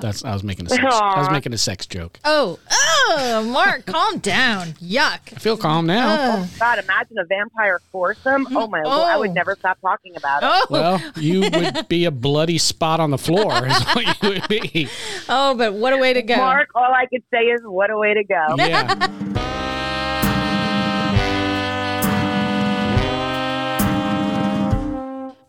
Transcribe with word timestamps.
That's 0.00 0.24
I 0.24 0.32
was 0.32 0.42
making 0.42 0.66
a 0.66 0.68
sex, 0.70 0.82
I 0.84 1.18
was 1.18 1.30
making 1.30 1.52
a 1.52 1.58
sex 1.58 1.86
joke. 1.86 2.18
Oh, 2.24 2.58
oh, 2.70 3.48
Mark, 3.52 3.86
calm 3.86 4.18
down. 4.18 4.68
Yuck. 4.82 5.20
I 5.34 5.38
feel 5.38 5.56
calm 5.56 5.86
now. 5.86 6.08
Uh. 6.08 6.36
Oh 6.38 6.48
god, 6.58 6.78
imagine 6.78 7.18
a 7.18 7.24
vampire 7.24 7.80
foursome. 7.92 8.46
Oh 8.56 8.66
my 8.66 8.82
lord, 8.82 9.08
I 9.08 9.16
would 9.16 9.30
Oh. 9.30 9.32
never 9.32 9.56
stop 9.58 9.80
talking 9.80 10.16
about 10.16 10.42
it. 10.42 10.46
Oh, 10.50 10.66
Well, 10.70 11.02
you 11.16 11.40
would 11.52 11.88
be 11.88 12.04
a 12.04 12.10
bloody 12.10 12.58
spot 12.58 13.00
on 13.00 13.10
the 13.10 13.18
floor, 13.18 13.66
is 13.66 13.82
what 13.94 14.22
you 14.22 14.28
would 14.30 14.48
be. 14.48 14.88
oh, 15.28 15.54
but 15.54 15.74
what 15.74 15.92
a 15.92 15.96
way 15.98 16.12
to 16.12 16.22
go. 16.22 16.36
Mark, 16.36 16.70
all 16.74 16.92
I 16.92 17.06
could 17.06 17.22
say 17.32 17.44
is, 17.44 17.60
what 17.64 17.90
a 17.90 17.96
way 17.98 18.14
to 18.14 18.24
go. 18.24 18.46
Yeah. 18.56 19.77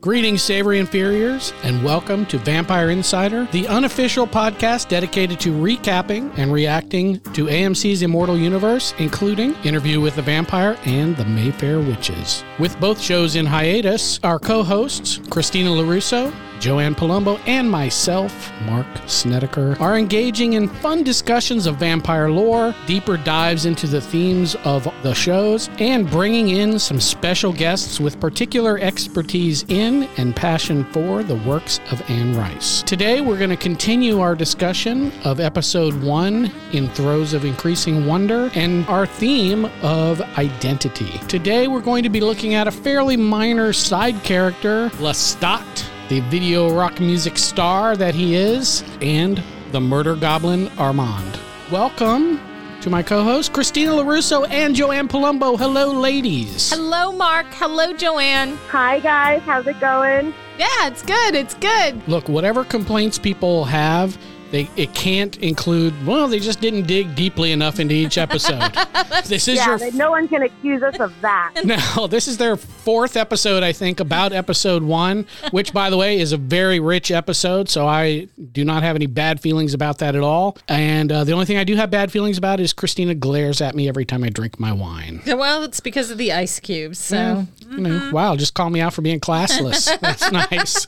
Greetings, 0.02 0.42
Savory 0.42 0.80
Inferiors, 0.80 1.52
and 1.64 1.84
welcome 1.84 2.26
to 2.28 2.38
Vampire 2.38 2.90
Insider, 2.90 3.50
the 3.52 3.68
unofficial 3.68 4.26
podcast 4.26 4.88
dedicated 4.88 5.42
to 5.42 5.52
recapping 5.52 6.32
and 6.38 6.54
reacting 6.54 7.20
to 7.34 7.48
AMC's 7.48 8.02
Immortal 8.02 8.38
Universe, 8.38 8.94
including 8.98 9.56
Interview 9.66 10.00
with 10.00 10.16
the 10.16 10.22
Vampire 10.22 10.78
and 10.86 11.18
The 11.18 11.26
Mayfair 11.26 11.80
Witches. 11.80 12.46
With 12.60 12.80
both 12.80 13.02
shows 13.02 13.36
in 13.36 13.46
hiatus, 13.46 14.22
our 14.24 14.40
co 14.40 14.64
hosts, 14.64 15.20
Christina 15.30 15.70
LaRusso, 15.70 16.34
Joanne 16.60 16.94
Palumbo, 16.94 17.40
and 17.48 17.70
myself, 17.70 18.52
Mark 18.64 18.86
Snedeker, 19.06 19.78
are 19.80 19.98
engaging 19.98 20.54
in 20.54 20.68
fun 20.68 21.04
discussions 21.04 21.66
of 21.66 21.78
vampire 21.78 22.30
lore, 22.30 22.76
deeper 22.86 23.16
dives 23.16 23.66
into 23.66 23.88
the 23.88 24.02
themes 24.02 24.56
of 24.66 24.84
the 25.02 25.14
shows, 25.14 25.70
and 25.80 26.10
bringing 26.10 26.50
in 26.50 26.78
some 26.78 27.00
special 27.00 27.54
guests 27.54 28.00
with 28.00 28.20
particular 28.20 28.78
expertise 28.80 29.64
in 29.70 30.04
and 30.18 30.36
passion 30.36 30.84
for 30.92 31.24
the 31.24 31.36
works 31.38 31.80
of 31.92 32.02
Anne 32.10 32.36
Rice. 32.36 32.84
Today, 32.84 33.22
we're 33.22 33.38
going 33.38 33.50
to 33.50 33.58
continue 33.58 34.20
our 34.20 34.36
discussion 34.36 35.14
of 35.24 35.40
episode 35.40 35.94
one, 36.04 36.52
In 36.74 36.90
Throes 36.90 37.34
of 37.34 37.46
Increasing 37.46 38.06
Wonder, 38.06 38.52
and 38.54 38.86
our 38.88 39.06
theme 39.06 39.66
of 39.82 40.22
identity. 40.38 41.20
Today, 41.30 41.68
we're 41.68 41.80
going 41.80 42.04
to 42.04 42.10
be 42.10 42.20
looking 42.20 42.54
at 42.54 42.68
a 42.68 42.72
fairly 42.72 43.16
minor 43.16 43.72
side 43.72 44.22
character, 44.24 44.90
Lestat 44.96 45.90
the 46.10 46.20
video 46.22 46.74
rock 46.74 47.00
music 47.00 47.38
star 47.38 47.96
that 47.96 48.16
he 48.16 48.36
is, 48.36 48.84
and 49.00 49.44
the 49.72 49.80
murder 49.80 50.16
goblin 50.16 50.68
Armand. 50.70 51.40
Welcome 51.72 52.42
to 52.82 52.90
my 52.90 53.04
co 53.04 53.24
hosts, 53.24 53.48
Christina 53.48 53.92
LaRusso 53.92 54.50
and 54.50 54.74
Joanne 54.76 55.08
Palumbo. 55.08 55.56
Hello, 55.58 55.92
ladies. 55.92 56.72
Hello, 56.72 57.12
Mark. 57.12 57.46
Hello, 57.52 57.94
Joanne. 57.94 58.58
Hi 58.70 59.00
guys, 59.00 59.44
how's 59.44 59.68
it 59.68 59.80
going? 59.80 60.34
Yeah, 60.58 60.88
it's 60.88 61.04
good. 61.04 61.36
It's 61.36 61.54
good. 61.54 62.06
Look, 62.08 62.28
whatever 62.28 62.64
complaints 62.64 63.20
people 63.20 63.66
have, 63.66 64.18
they, 64.52 64.70
it 64.76 64.94
can't 64.96 65.38
include, 65.38 65.94
well, 66.06 66.28
they 66.28 66.40
just 66.40 66.60
didn't 66.60 66.88
dig 66.88 67.16
deeply 67.16 67.52
enough 67.52 67.80
into 67.80 67.94
each 67.94 68.18
episode. 68.18 68.72
this 69.26 69.48
is 69.48 69.58
Yeah, 69.58 69.68
your 69.68 69.78
that 69.80 69.94
no 69.94 70.12
one 70.12 70.28
can 70.28 70.44
accuse 70.44 70.82
us 70.82 71.00
of 71.00 71.14
that. 71.22 71.54
No, 71.70 72.08
this 72.08 72.28
is 72.28 72.38
their 72.38 72.56
fourth 72.58 73.16
episode, 73.16 73.62
I 73.62 73.74
think, 73.74 74.00
about 74.00 74.34
episode 74.34 74.82
one, 74.82 75.28
which, 75.52 75.72
by 75.72 75.90
the 75.92 75.98
way, 75.98 76.20
is 76.20 76.32
a 76.32 76.38
very 76.38 76.80
rich 76.80 77.12
episode. 77.12 77.70
So 77.70 77.88
I 77.88 78.28
do 78.52 78.66
not 78.66 78.82
have 78.82 78.96
any 78.96 79.06
bad 79.06 79.40
feelings 79.40 79.74
about 79.76 80.00
that 80.00 80.16
at 80.16 80.24
all. 80.24 80.58
And 80.68 81.12
uh, 81.12 81.24
the 81.26 81.34
only 81.34 81.46
thing 81.46 81.58
I 81.58 81.64
do 81.64 81.76
have 81.76 81.92
bad 81.92 82.12
feelings 82.12 82.38
about 82.40 82.60
is 82.60 82.74
Christina 82.74 83.14
glares 83.14 83.62
at 83.62 83.76
me 83.76 83.88
every 83.88 84.06
time 84.06 84.24
I 84.24 84.30
drink 84.30 84.60
my 84.60 84.74
wine. 84.74 85.22
Well, 85.28 85.64
it's 85.64 85.80
because 85.80 86.10
of 86.10 86.18
the 86.18 86.32
ice 86.32 86.60
cubes. 86.60 86.98
So 86.98 87.46
You 87.72 87.78
know, 87.82 87.90
mm-hmm. 87.90 88.12
wow, 88.12 88.36
just 88.36 88.54
call 88.54 88.70
me 88.70 88.82
out 88.82 88.94
for 88.94 89.02
being 89.02 89.20
classless. 89.20 89.98
That's 90.02 90.32
nice. 90.32 90.88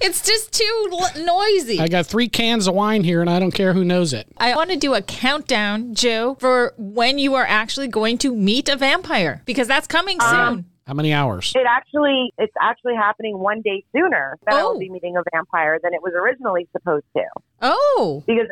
it's 0.00 0.24
just 0.24 0.52
too 0.52 0.88
l- 0.92 1.24
noisy. 1.24 1.80
I 1.80 1.88
got 1.88 2.06
three 2.06 2.28
cans 2.28 2.66
of 2.66 2.74
wine 2.74 3.02
here, 3.04 3.20
and 3.20 3.28
I 3.30 3.38
don't 3.38 3.52
care 3.52 3.72
who 3.72 3.84
knows 3.84 4.12
it. 4.12 4.26
I 4.38 4.54
want 4.54 4.70
to 4.70 4.76
do 4.76 4.94
a 4.94 5.02
countdown, 5.02 5.94
Joe, 5.94 6.36
for 6.38 6.74
when 6.78 7.18
you 7.18 7.34
are 7.34 7.44
actually 7.46 7.88
going 7.88 8.18
to 8.18 8.34
meet 8.34 8.68
a 8.68 8.76
vampire 8.76 9.42
because 9.46 9.66
that's 9.68 9.86
coming 9.86 10.18
um, 10.20 10.28
soon. 10.56 10.64
How 10.86 10.94
many 10.94 11.12
hours? 11.12 11.52
It 11.56 11.66
actually, 11.68 12.32
it's 12.38 12.54
actually 12.62 12.94
happening 12.94 13.38
one 13.38 13.60
day 13.62 13.84
sooner 13.92 14.38
that 14.46 14.54
I 14.54 14.60
Oh. 14.60 14.72
will 14.72 14.78
be 14.78 14.88
meeting 14.88 15.16
a 15.16 15.22
vampire 15.32 15.80
than 15.82 15.92
it 15.94 16.00
was 16.02 16.12
originally 16.14 16.68
supposed 16.72 17.06
to. 17.16 17.24
oh, 17.62 18.22
Because 18.26 18.46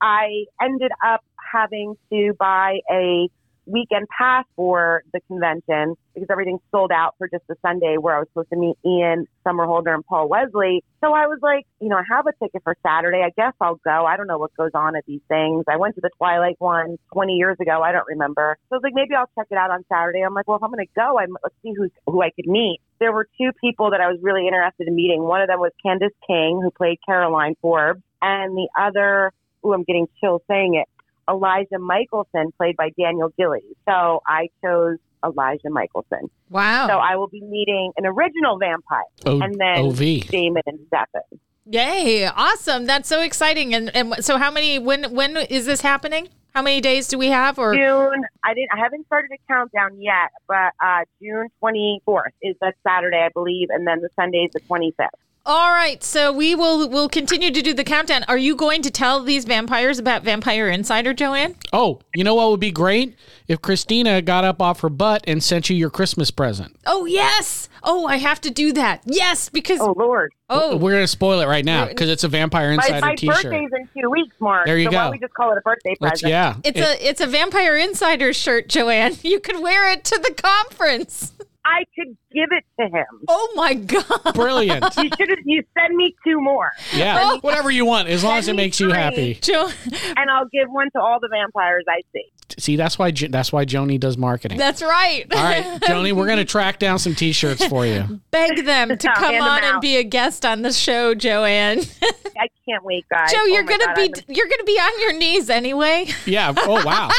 I 0.00 0.44
ended 0.62 0.92
up 1.06 1.22
having 1.52 1.96
to 2.10 2.32
buy 2.38 2.78
a 2.90 3.28
weekend 3.66 4.06
pass 4.08 4.44
for 4.56 5.02
the 5.12 5.20
convention 5.28 5.96
because 6.14 6.28
everything's 6.30 6.60
sold 6.70 6.92
out 6.92 7.14
for 7.18 7.28
just 7.28 7.46
the 7.48 7.56
Sunday 7.62 7.96
where 7.98 8.16
I 8.16 8.18
was 8.20 8.28
supposed 8.28 8.50
to 8.50 8.56
meet 8.56 8.76
Ian 8.84 9.26
Somerhalder 9.46 9.94
and 9.94 10.04
Paul 10.04 10.28
Wesley. 10.28 10.82
So 11.00 11.12
I 11.12 11.26
was 11.26 11.38
like, 11.42 11.66
you 11.80 11.88
know, 11.88 11.96
I 11.96 12.04
have 12.08 12.26
a 12.26 12.32
ticket 12.42 12.62
for 12.62 12.76
Saturday. 12.82 13.22
I 13.24 13.30
guess 13.36 13.52
I'll 13.60 13.80
go. 13.84 14.06
I 14.06 14.16
don't 14.16 14.26
know 14.26 14.38
what 14.38 14.54
goes 14.56 14.70
on 14.74 14.96
at 14.96 15.04
these 15.06 15.20
things. 15.28 15.64
I 15.68 15.76
went 15.76 15.96
to 15.96 16.00
the 16.00 16.10
Twilight 16.16 16.56
one 16.58 16.98
20 17.12 17.32
years 17.34 17.56
ago. 17.60 17.82
I 17.82 17.92
don't 17.92 18.06
remember. 18.06 18.56
So 18.68 18.76
I 18.76 18.78
was 18.78 18.82
like, 18.82 18.94
maybe 18.94 19.14
I'll 19.14 19.30
check 19.34 19.48
it 19.50 19.58
out 19.58 19.70
on 19.70 19.84
Saturday. 19.88 20.20
I'm 20.20 20.34
like, 20.34 20.46
well, 20.46 20.56
if 20.56 20.62
I'm 20.62 20.70
going 20.70 20.86
to 20.86 20.92
go, 20.94 21.18
I'm, 21.18 21.36
let's 21.42 21.56
see 21.62 21.72
who's, 21.76 21.90
who 22.06 22.22
I 22.22 22.30
could 22.30 22.46
meet. 22.46 22.80
There 23.00 23.12
were 23.12 23.26
two 23.38 23.50
people 23.60 23.90
that 23.90 24.00
I 24.00 24.08
was 24.08 24.18
really 24.22 24.46
interested 24.46 24.88
in 24.88 24.94
meeting. 24.94 25.22
One 25.22 25.42
of 25.42 25.48
them 25.48 25.58
was 25.58 25.72
Candice 25.84 26.14
King, 26.26 26.60
who 26.62 26.70
played 26.70 26.98
Caroline 27.04 27.54
Forbes, 27.60 28.02
and 28.22 28.56
the 28.56 28.68
other, 28.78 29.32
ooh, 29.66 29.74
I'm 29.74 29.82
getting 29.82 30.06
chills 30.20 30.42
saying 30.48 30.76
it, 30.76 30.88
Elijah 31.28 31.78
Mikaelson, 31.78 32.54
played 32.56 32.76
by 32.76 32.90
Daniel 32.98 33.30
Gillies. 33.38 33.62
So 33.88 34.20
I 34.26 34.48
chose 34.64 34.98
Elijah 35.24 35.68
Mikaelson. 35.68 36.28
wow. 36.50 36.86
So 36.86 36.94
I 36.98 37.16
will 37.16 37.28
be 37.28 37.40
meeting 37.40 37.92
an 37.96 38.06
original 38.06 38.58
vampire 38.58 39.02
O- 39.26 39.40
and 39.40 39.54
then 39.58 39.86
OV. 39.86 40.28
Damon 40.28 40.62
and 40.66 40.78
Stefan. 40.88 41.22
Yay. 41.66 42.26
Awesome. 42.26 42.84
That's 42.86 43.08
so 43.08 43.22
exciting. 43.22 43.74
And, 43.74 43.94
and 43.96 44.14
so 44.22 44.36
how 44.36 44.50
many, 44.50 44.78
when, 44.78 45.14
when 45.14 45.36
is 45.36 45.64
this 45.64 45.80
happening? 45.80 46.28
How 46.54 46.62
many 46.62 46.80
days 46.80 47.08
do 47.08 47.18
we 47.18 47.28
have? 47.28 47.58
Or 47.58 47.74
June, 47.74 48.22
I 48.44 48.54
didn't, 48.54 48.68
I 48.72 48.78
haven't 48.78 49.06
started 49.06 49.30
a 49.32 49.52
countdown 49.52 50.00
yet, 50.00 50.30
but 50.46 50.72
uh, 50.80 51.00
June 51.20 51.48
24th 51.62 52.30
is 52.42 52.54
that 52.60 52.74
Saturday, 52.86 53.16
I 53.24 53.30
believe, 53.30 53.68
and 53.70 53.86
then 53.86 54.00
the 54.02 54.08
Sunday 54.14 54.44
is 54.46 54.52
the 54.52 54.60
25th. 54.60 55.08
All 55.46 55.72
right, 55.72 56.02
so 56.02 56.32
we 56.32 56.54
will 56.54 56.88
will 56.88 57.08
continue 57.10 57.50
to 57.50 57.60
do 57.60 57.74
the 57.74 57.84
countdown. 57.84 58.24
Are 58.28 58.38
you 58.38 58.56
going 58.56 58.80
to 58.80 58.90
tell 58.90 59.22
these 59.22 59.44
vampires 59.44 59.98
about 59.98 60.22
Vampire 60.22 60.70
Insider, 60.70 61.12
Joanne? 61.12 61.54
Oh, 61.70 62.00
you 62.14 62.24
know 62.24 62.34
what 62.34 62.50
would 62.50 62.60
be 62.60 62.70
great? 62.72 63.14
If 63.46 63.60
Christina 63.60 64.22
got 64.22 64.44
up 64.44 64.62
off 64.62 64.80
her 64.80 64.88
butt 64.88 65.22
and 65.26 65.42
sent 65.42 65.68
you 65.68 65.76
your 65.76 65.90
Christmas 65.90 66.30
present. 66.30 66.74
Oh 66.86 67.04
yes. 67.04 67.68
Oh, 67.86 68.06
I 68.06 68.16
have 68.16 68.40
to 68.40 68.50
do 68.50 68.72
that. 68.72 69.02
Yes, 69.04 69.50
because 69.50 69.78
Oh, 69.82 69.92
Lord. 69.94 70.32
oh, 70.48 70.78
We're 70.78 70.92
going 70.92 71.02
to 71.02 71.06
spoil 71.06 71.40
it 71.40 71.46
right 71.46 71.66
now 71.66 71.84
because 71.86 72.08
it's 72.08 72.24
a 72.24 72.28
Vampire 72.28 72.68
My, 72.74 72.82
Insider 72.82 73.00
my 73.06 73.14
t 73.14 73.26
shirt. 73.26 73.42
birthday's 73.42 73.70
in 73.76 74.00
two 74.00 74.08
weeks, 74.08 74.34
Mark. 74.40 74.64
There 74.64 74.78
you 74.78 74.86
so 74.86 74.92
go. 74.92 74.96
Why 74.96 75.02
don't 75.02 75.12
we 75.12 75.18
just 75.18 75.34
call 75.34 75.52
it 75.52 75.58
a 75.58 75.60
birthday 75.60 75.94
Let's, 76.00 76.22
present? 76.22 76.30
yeah. 76.30 76.56
it's 76.64 76.78
It- 76.78 76.82
a 76.82 77.06
it's 77.10 77.20
a 77.20 77.26
Vampire 77.26 77.76
Insider 77.76 78.32
shirt, 78.32 78.70
Joanne. 78.70 79.16
You 79.22 79.38
could 79.40 79.60
wear 79.60 79.92
it 79.92 80.04
to 80.04 80.18
the 80.18 80.32
conference. 80.32 81.33
I 81.66 81.84
could 81.96 82.16
give 82.32 82.48
it 82.50 82.64
to 82.80 82.86
him. 82.88 83.06
Oh 83.28 83.52
my 83.54 83.74
god. 83.74 84.34
brilliant. 84.34 84.84
You 84.96 85.08
should 85.16 85.28
have. 85.30 85.38
You 85.46 85.62
send 85.78 85.96
me 85.96 86.14
two 86.26 86.40
more, 86.40 86.70
Yeah, 86.94 87.36
whatever 87.38 87.70
you 87.70 87.84
want, 87.86 88.08
as 88.08 88.22
long 88.22 88.36
as 88.38 88.44
it 88.44 88.46
Send 88.48 88.56
me 88.58 88.64
makes 88.64 88.80
you 88.80 88.90
happy. 88.90 89.34
Jo- 89.40 89.70
and 90.16 90.30
I'll 90.30 90.46
give 90.52 90.68
one 90.70 90.88
to 90.94 91.00
all 91.00 91.18
the 91.20 91.28
vampires 91.30 91.84
I 91.88 92.02
see. 92.12 92.24
See, 92.58 92.76
that's 92.76 92.98
why 92.98 93.10
that's 93.12 93.52
why 93.52 93.64
Joni 93.64 93.98
does 93.98 94.18
marketing. 94.18 94.58
That's 94.58 94.82
right. 94.82 95.24
All 95.34 95.42
right, 95.42 95.64
Joni, 95.82 96.12
we're 96.12 96.26
gonna 96.26 96.44
track 96.44 96.78
down 96.78 96.98
some 96.98 97.14
T-shirts 97.14 97.64
for 97.66 97.86
you. 97.86 98.20
Beg 98.30 98.64
them 98.64 98.96
to 98.98 99.08
Hand 99.08 99.18
come 99.18 99.34
on 99.40 99.64
and 99.64 99.80
be 99.80 99.96
a 99.96 100.04
guest 100.04 100.44
on 100.44 100.62
the 100.62 100.72
show, 100.72 101.14
Joanne. 101.14 101.78
I 102.02 102.48
can't 102.68 102.84
wait, 102.84 103.06
guys. 103.08 103.32
Joe, 103.32 103.38
Oh 103.40 103.46
you're 103.46 103.64
my 103.64 103.70
gonna 103.72 103.86
God, 103.86 103.94
be 103.96 104.02
I'm 104.28 104.34
you're 104.34 104.48
gonna 104.48 104.64
be 104.64 104.78
on 104.78 105.00
your 105.00 105.12
knees 105.14 105.48
anyway. 105.50 106.06
Yeah. 106.26 106.52
Oh 106.56 106.84
wow. 106.84 107.10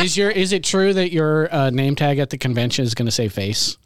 Super- 0.00 0.04
Is 0.06 0.16
your 0.16 0.30
is 0.30 0.52
it 0.52 0.64
true 0.64 0.92
that 0.94 1.12
your 1.12 1.52
uh, 1.54 1.70
name 1.70 1.94
tag 1.96 2.18
at 2.18 2.30
the 2.30 2.38
convention 2.38 2.84
is 2.84 2.94
gonna 2.94 3.10
say 3.10 3.28
face? 3.28 3.76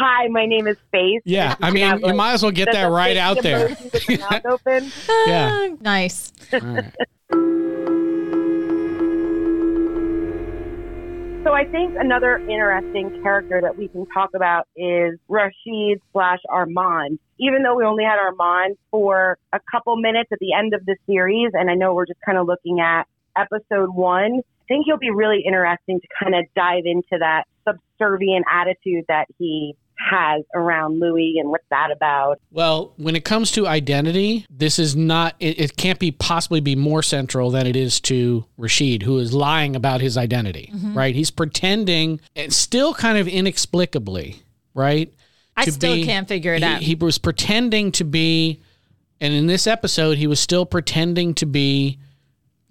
Hi, 0.00 0.28
my 0.28 0.46
name 0.46 0.68
is 0.68 0.76
Face. 0.92 1.22
Yeah. 1.24 1.56
I 1.60 1.70
mean, 1.72 1.84
have, 1.84 1.98
you 2.00 2.06
like, 2.06 2.14
might 2.16 2.32
as 2.34 2.42
well 2.42 2.52
get 2.52 2.70
that 2.72 2.84
right 2.84 3.16
out 3.16 3.42
there. 3.42 3.68
emoji 3.70 3.92
with 3.92 4.06
the 4.06 4.18
mouth 4.18 4.46
open. 4.48 4.92
Yeah. 5.26 5.68
nice. 5.80 6.32
All 6.52 6.60
right. 6.60 7.64
So 11.44 11.52
I 11.52 11.64
think 11.64 11.94
another 11.98 12.38
interesting 12.38 13.22
character 13.22 13.60
that 13.62 13.78
we 13.78 13.88
can 13.88 14.06
talk 14.06 14.30
about 14.34 14.66
is 14.76 15.18
Rashid 15.28 16.00
slash 16.12 16.40
Armand. 16.48 17.18
Even 17.38 17.62
though 17.62 17.76
we 17.76 17.84
only 17.84 18.04
had 18.04 18.18
Armand 18.18 18.76
for 18.90 19.38
a 19.52 19.60
couple 19.70 19.96
minutes 19.96 20.30
at 20.32 20.38
the 20.40 20.52
end 20.52 20.74
of 20.74 20.84
the 20.84 20.96
series, 21.06 21.52
and 21.54 21.70
I 21.70 21.74
know 21.74 21.94
we're 21.94 22.06
just 22.06 22.20
kind 22.26 22.38
of 22.38 22.46
looking 22.46 22.80
at 22.80 23.04
episode 23.36 23.94
one, 23.94 24.40
I 24.40 24.64
think 24.66 24.86
he'll 24.86 24.98
be 24.98 25.10
really 25.10 25.42
interesting 25.46 26.00
to 26.00 26.08
kind 26.20 26.34
of 26.34 26.44
dive 26.56 26.82
into 26.84 27.18
that 27.20 27.44
subservient 27.66 28.44
attitude 28.52 29.04
that 29.08 29.26
he 29.38 29.76
has 29.98 30.44
around 30.54 31.00
Louis 31.00 31.36
and 31.38 31.50
what's 31.50 31.64
that 31.70 31.90
about. 31.90 32.40
Well, 32.50 32.92
when 32.96 33.16
it 33.16 33.24
comes 33.24 33.50
to 33.52 33.66
identity, 33.66 34.46
this 34.48 34.78
is 34.78 34.94
not. 34.94 35.34
It, 35.40 35.60
it 35.60 35.76
can't 35.76 35.98
be 35.98 36.10
possibly 36.10 36.60
be 36.60 36.76
more 36.76 37.02
central 37.02 37.50
than 37.50 37.66
it 37.66 37.76
is 37.76 38.00
to 38.02 38.44
Rashid, 38.56 39.02
who 39.02 39.18
is 39.18 39.34
lying 39.34 39.74
about 39.76 40.00
his 40.00 40.16
identity. 40.16 40.70
Mm-hmm. 40.72 40.96
Right? 40.96 41.14
He's 41.14 41.30
pretending, 41.30 42.20
and 42.36 42.52
still 42.52 42.94
kind 42.94 43.18
of 43.18 43.28
inexplicably. 43.28 44.42
Right? 44.72 45.12
I 45.56 45.64
to 45.64 45.72
still 45.72 45.96
be- 45.96 46.04
can't 46.04 46.28
figure 46.28 46.54
it 46.54 46.62
he, 46.62 46.64
out. 46.64 46.80
He 46.80 46.94
was 46.94 47.18
pretending 47.18 47.90
to 47.92 48.04
be, 48.04 48.62
and 49.20 49.34
in 49.34 49.48
this 49.48 49.66
episode, 49.66 50.16
he 50.16 50.28
was 50.28 50.38
still 50.38 50.64
pretending 50.64 51.34
to 51.34 51.46
be 51.46 51.98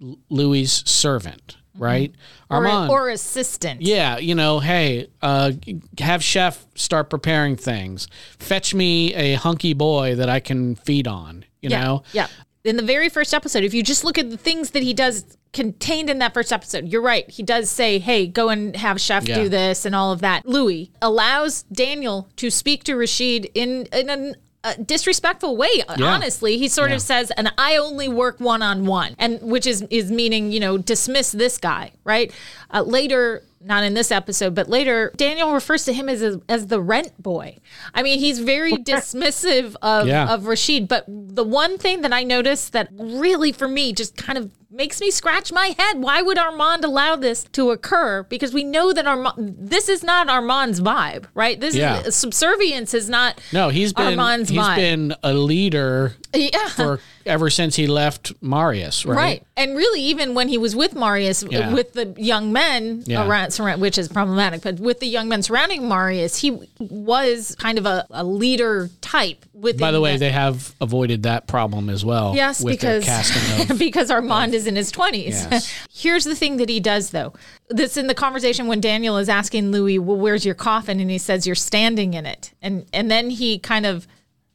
L- 0.00 0.18
Louis' 0.30 0.82
servant, 0.86 1.57
right? 1.78 2.12
Mm-hmm. 2.12 2.54
or, 2.54 2.56
Armand. 2.56 2.90
or 2.90 3.08
assistant. 3.08 3.82
yeah, 3.82 4.18
you 4.18 4.34
know, 4.34 4.60
hey, 4.60 5.08
uh, 5.22 5.52
have 5.98 6.22
chef 6.22 6.66
start 6.74 7.10
preparing 7.10 7.56
things. 7.56 8.08
Fetch 8.38 8.74
me 8.74 9.14
a 9.14 9.34
hunky 9.34 9.72
boy 9.74 10.14
that 10.16 10.28
I 10.28 10.40
can 10.40 10.76
feed 10.76 11.06
on. 11.06 11.44
You 11.60 11.70
yeah, 11.70 11.84
know, 11.84 12.02
Yeah. 12.12 12.28
In 12.64 12.76
the 12.76 12.82
very 12.82 13.08
first 13.08 13.32
episode, 13.32 13.64
if 13.64 13.72
you 13.72 13.82
just 13.82 14.04
look 14.04 14.18
at 14.18 14.30
the 14.30 14.36
things 14.36 14.72
that 14.72 14.82
he 14.82 14.92
does 14.92 15.24
contained 15.52 16.10
in 16.10 16.18
that 16.18 16.34
first 16.34 16.52
episode, 16.52 16.86
you're 16.88 17.00
right. 17.00 17.28
He 17.30 17.42
does 17.42 17.70
say, 17.70 17.98
hey, 17.98 18.26
go 18.26 18.48
and 18.50 18.76
have 18.76 19.00
Chef 19.00 19.26
Yeah. 19.26 19.36
do 19.36 19.48
this 19.48 19.84
and 19.86 19.94
all 19.94 20.12
of 20.12 20.20
that. 20.20 20.46
Louis 20.46 20.90
allows 21.00 21.62
Daniel 21.64 22.28
to 22.36 22.50
speak 22.50 22.84
to 22.84 22.94
Rashid 22.96 23.48
in, 23.54 23.86
in 23.92 24.10
an, 24.10 24.36
a 24.64 24.76
disrespectful 24.76 25.56
way, 25.56 25.82
honestly. 25.88 26.58
He 26.58 26.68
sort 26.68 26.90
Yeah. 26.90 26.96
of 26.96 27.02
says, 27.02 27.30
and 27.36 27.52
I 27.56 27.76
only 27.76 28.08
work 28.08 28.40
one 28.40 28.60
on 28.62 28.86
one, 28.86 29.14
and 29.18 29.40
which 29.40 29.66
is, 29.66 29.82
is 29.90 30.10
meaning, 30.10 30.50
you 30.50 30.60
know, 30.60 30.76
dismiss 30.78 31.30
this 31.32 31.58
guy, 31.58 31.92
right? 32.04 32.32
Uh, 32.72 32.82
later, 32.82 33.44
not 33.60 33.84
in 33.84 33.94
this 33.94 34.10
episode, 34.10 34.54
but 34.54 34.68
later, 34.68 35.12
Daniel 35.16 35.52
refers 35.52 35.84
to 35.84 35.92
him 35.92 36.08
as 36.08 36.22
a, 36.22 36.40
as 36.48 36.66
the 36.68 36.80
rent 36.80 37.20
boy. 37.22 37.58
I 37.94 38.02
mean, 38.02 38.18
he's 38.18 38.40
very 38.40 38.72
dismissive 38.92 39.74
of, 39.82 40.06
Yeah. 40.06 40.32
of 40.32 40.46
Rashid. 40.46 40.88
But 40.88 41.04
the 41.08 41.44
one 41.44 41.78
thing 41.78 42.02
that 42.02 42.12
I 42.12 42.22
noticed 42.24 42.72
that 42.72 42.88
really, 42.92 43.52
for 43.52 43.68
me, 43.68 43.92
just 43.92 44.16
kind 44.16 44.38
of 44.38 44.50
makes 44.70 45.00
me 45.00 45.10
scratch 45.10 45.50
my 45.50 45.74
head. 45.78 45.98
Why 46.02 46.20
would 46.20 46.36
Armand 46.36 46.84
allow 46.84 47.16
this 47.16 47.44
to 47.52 47.70
occur? 47.70 48.24
Because 48.24 48.52
we 48.52 48.64
know 48.64 48.92
that 48.92 49.06
Armand, 49.06 49.56
this 49.58 49.88
is 49.88 50.02
not 50.02 50.28
Armand's 50.28 50.80
vibe, 50.80 51.24
right? 51.34 51.58
This 51.58 51.74
Yeah. 51.74 52.00
is 52.02 52.14
subservience 52.14 52.92
is 52.92 53.08
not. 53.08 53.40
no, 53.52 53.70
he's 53.70 53.92
been 53.94 54.18
Armand's 54.18 54.50
he's 54.50 54.58
vibe. 54.58 54.76
been 54.76 55.14
a 55.22 55.32
leader 55.32 56.14
Yeah. 56.34 56.68
for 56.68 57.00
ever 57.24 57.48
since 57.50 57.76
he 57.76 57.86
left 57.86 58.32
Marius, 58.42 59.04
right? 59.06 59.16
Right. 59.16 59.42
And 59.56 59.74
really, 59.76 60.02
even 60.02 60.34
when 60.34 60.48
he 60.48 60.58
was 60.58 60.76
with 60.76 60.94
Marius, 60.94 61.42
Yeah. 61.48 61.72
with 61.72 61.94
the 61.94 62.14
young 62.18 62.52
men 62.52 63.04
Yeah. 63.06 63.26
around, 63.26 63.50
surround, 63.52 63.80
which 63.80 63.96
is 63.98 64.08
problematic, 64.08 64.62
but 64.62 64.80
with 64.80 65.00
the 65.00 65.06
young 65.06 65.28
men 65.28 65.42
surrounding 65.42 65.88
Marius, 65.88 66.36
he 66.38 66.58
was 66.78 67.54
kind 67.58 67.78
of 67.78 67.86
a, 67.86 68.06
a 68.10 68.24
leader 68.24 68.90
type. 69.00 69.44
Within 69.60 69.80
By 69.80 69.90
the 69.90 70.00
way, 70.00 70.12
that- 70.12 70.18
they 70.20 70.30
have 70.30 70.74
avoided 70.80 71.24
that 71.24 71.46
problem 71.48 71.90
as 71.90 72.04
well. 72.04 72.32
Yes, 72.36 72.62
because 72.62 73.04
casting 73.04 73.70
of 73.70 73.78
because 73.86 74.10
Armand 74.10 74.54
is 74.54 74.66
in 74.66 74.76
his 74.76 74.90
twenties. 74.92 75.46
Yes. 75.50 75.72
Here's 75.92 76.24
the 76.24 76.36
thing 76.36 76.58
that 76.58 76.68
he 76.68 76.78
does 76.80 77.10
though. 77.10 77.32
This 77.68 77.96
in 77.96 78.06
the 78.06 78.14
conversation 78.14 78.66
when 78.68 78.80
Daniel 78.80 79.16
is 79.18 79.28
asking 79.28 79.72
Louis, 79.72 79.98
"Well, 79.98 80.16
where's 80.16 80.44
your 80.46 80.54
coffin?" 80.54 81.00
and 81.00 81.10
he 81.10 81.18
says, 81.18 81.46
"You're 81.46 81.56
standing 81.56 82.14
in 82.14 82.24
it," 82.26 82.52
and 82.62 82.86
and 82.92 83.10
then 83.10 83.30
he 83.30 83.58
kind 83.58 83.84
of 83.86 84.06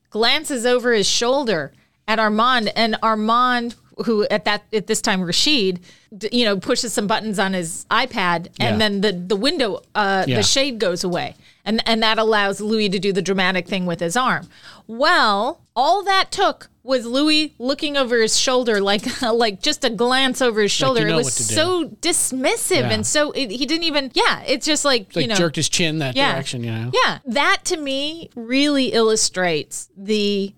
glances 0.09 0.65
over 0.65 0.94
his 0.94 1.07
shoulder 1.07 1.73
at 2.07 2.19
Armand, 2.19 2.71
and 2.75 2.97
Armand, 3.01 3.75
who 4.05 4.25
at 4.25 4.45
that 4.45 4.63
at 4.73 4.88
this 4.88 5.01
time 5.01 5.21
Rashid, 5.21 5.79
you 6.31 6.45
know, 6.45 6.57
pushes 6.57 6.94
some 6.94 7.07
buttons 7.07 7.39
on 7.39 7.53
his 7.53 7.85
iPad, 7.89 8.47
and 8.59 8.75
Yeah. 8.75 8.77
then 8.77 9.01
the 9.01 9.11
the 9.13 9.35
window, 9.35 9.81
uh, 9.95 10.25
Yeah. 10.27 10.38
the 10.38 10.44
shade 10.44 10.79
goes 10.79 11.03
away, 11.03 11.35
and 11.65 11.81
and 11.88 12.01
that 12.04 12.18
allows 12.18 12.60
Louis 12.62 12.89
to 12.89 13.00
do 13.00 13.12
the 13.13 13.21
dramatic 13.21 13.68
thing 13.68 13.86
with 13.86 14.00
his 14.00 14.15
arm. 14.18 14.48
Well, 14.88 15.62
all 15.75 16.04
that 16.04 16.31
took 16.31 16.69
was 16.86 17.06
Louis 17.06 17.54
looking 17.60 17.95
over 17.95 18.21
his 18.21 18.38
shoulder, 18.38 18.81
like 18.81 19.21
like 19.21 19.62
just 19.62 19.86
a 19.86 19.89
glance 19.89 20.42
over 20.42 20.62
his 20.62 20.71
shoulder. 20.71 21.01
you 21.01 21.07
know 21.07 21.13
it 21.13 21.18
was 21.18 21.25
what 21.25 21.33
to 21.33 21.48
do. 21.48 21.54
so 21.54 21.86
dismissive, 22.01 22.81
Yeah. 22.81 22.89
and 22.89 23.07
so 23.07 23.31
it, 23.31 23.50
he 23.51 23.65
didn't 23.65 23.86
even. 23.86 24.12
Yeah, 24.13 24.44
it's 24.45 24.65
just 24.65 24.83
like, 24.83 25.15
like 25.15 25.24
you 25.24 25.27
know, 25.30 25.36
jerked 25.36 25.56
his 25.56 25.69
chin 25.69 26.00
that 26.00 26.15
yeah. 26.15 26.33
direction, 26.33 26.63
you 26.63 26.71
know. 26.71 26.92
Yeah, 26.94 27.19
that 27.25 27.62
to 27.65 27.77
me 27.77 28.30
really 28.36 28.88
illustrates 28.88 29.89
the 29.95 30.54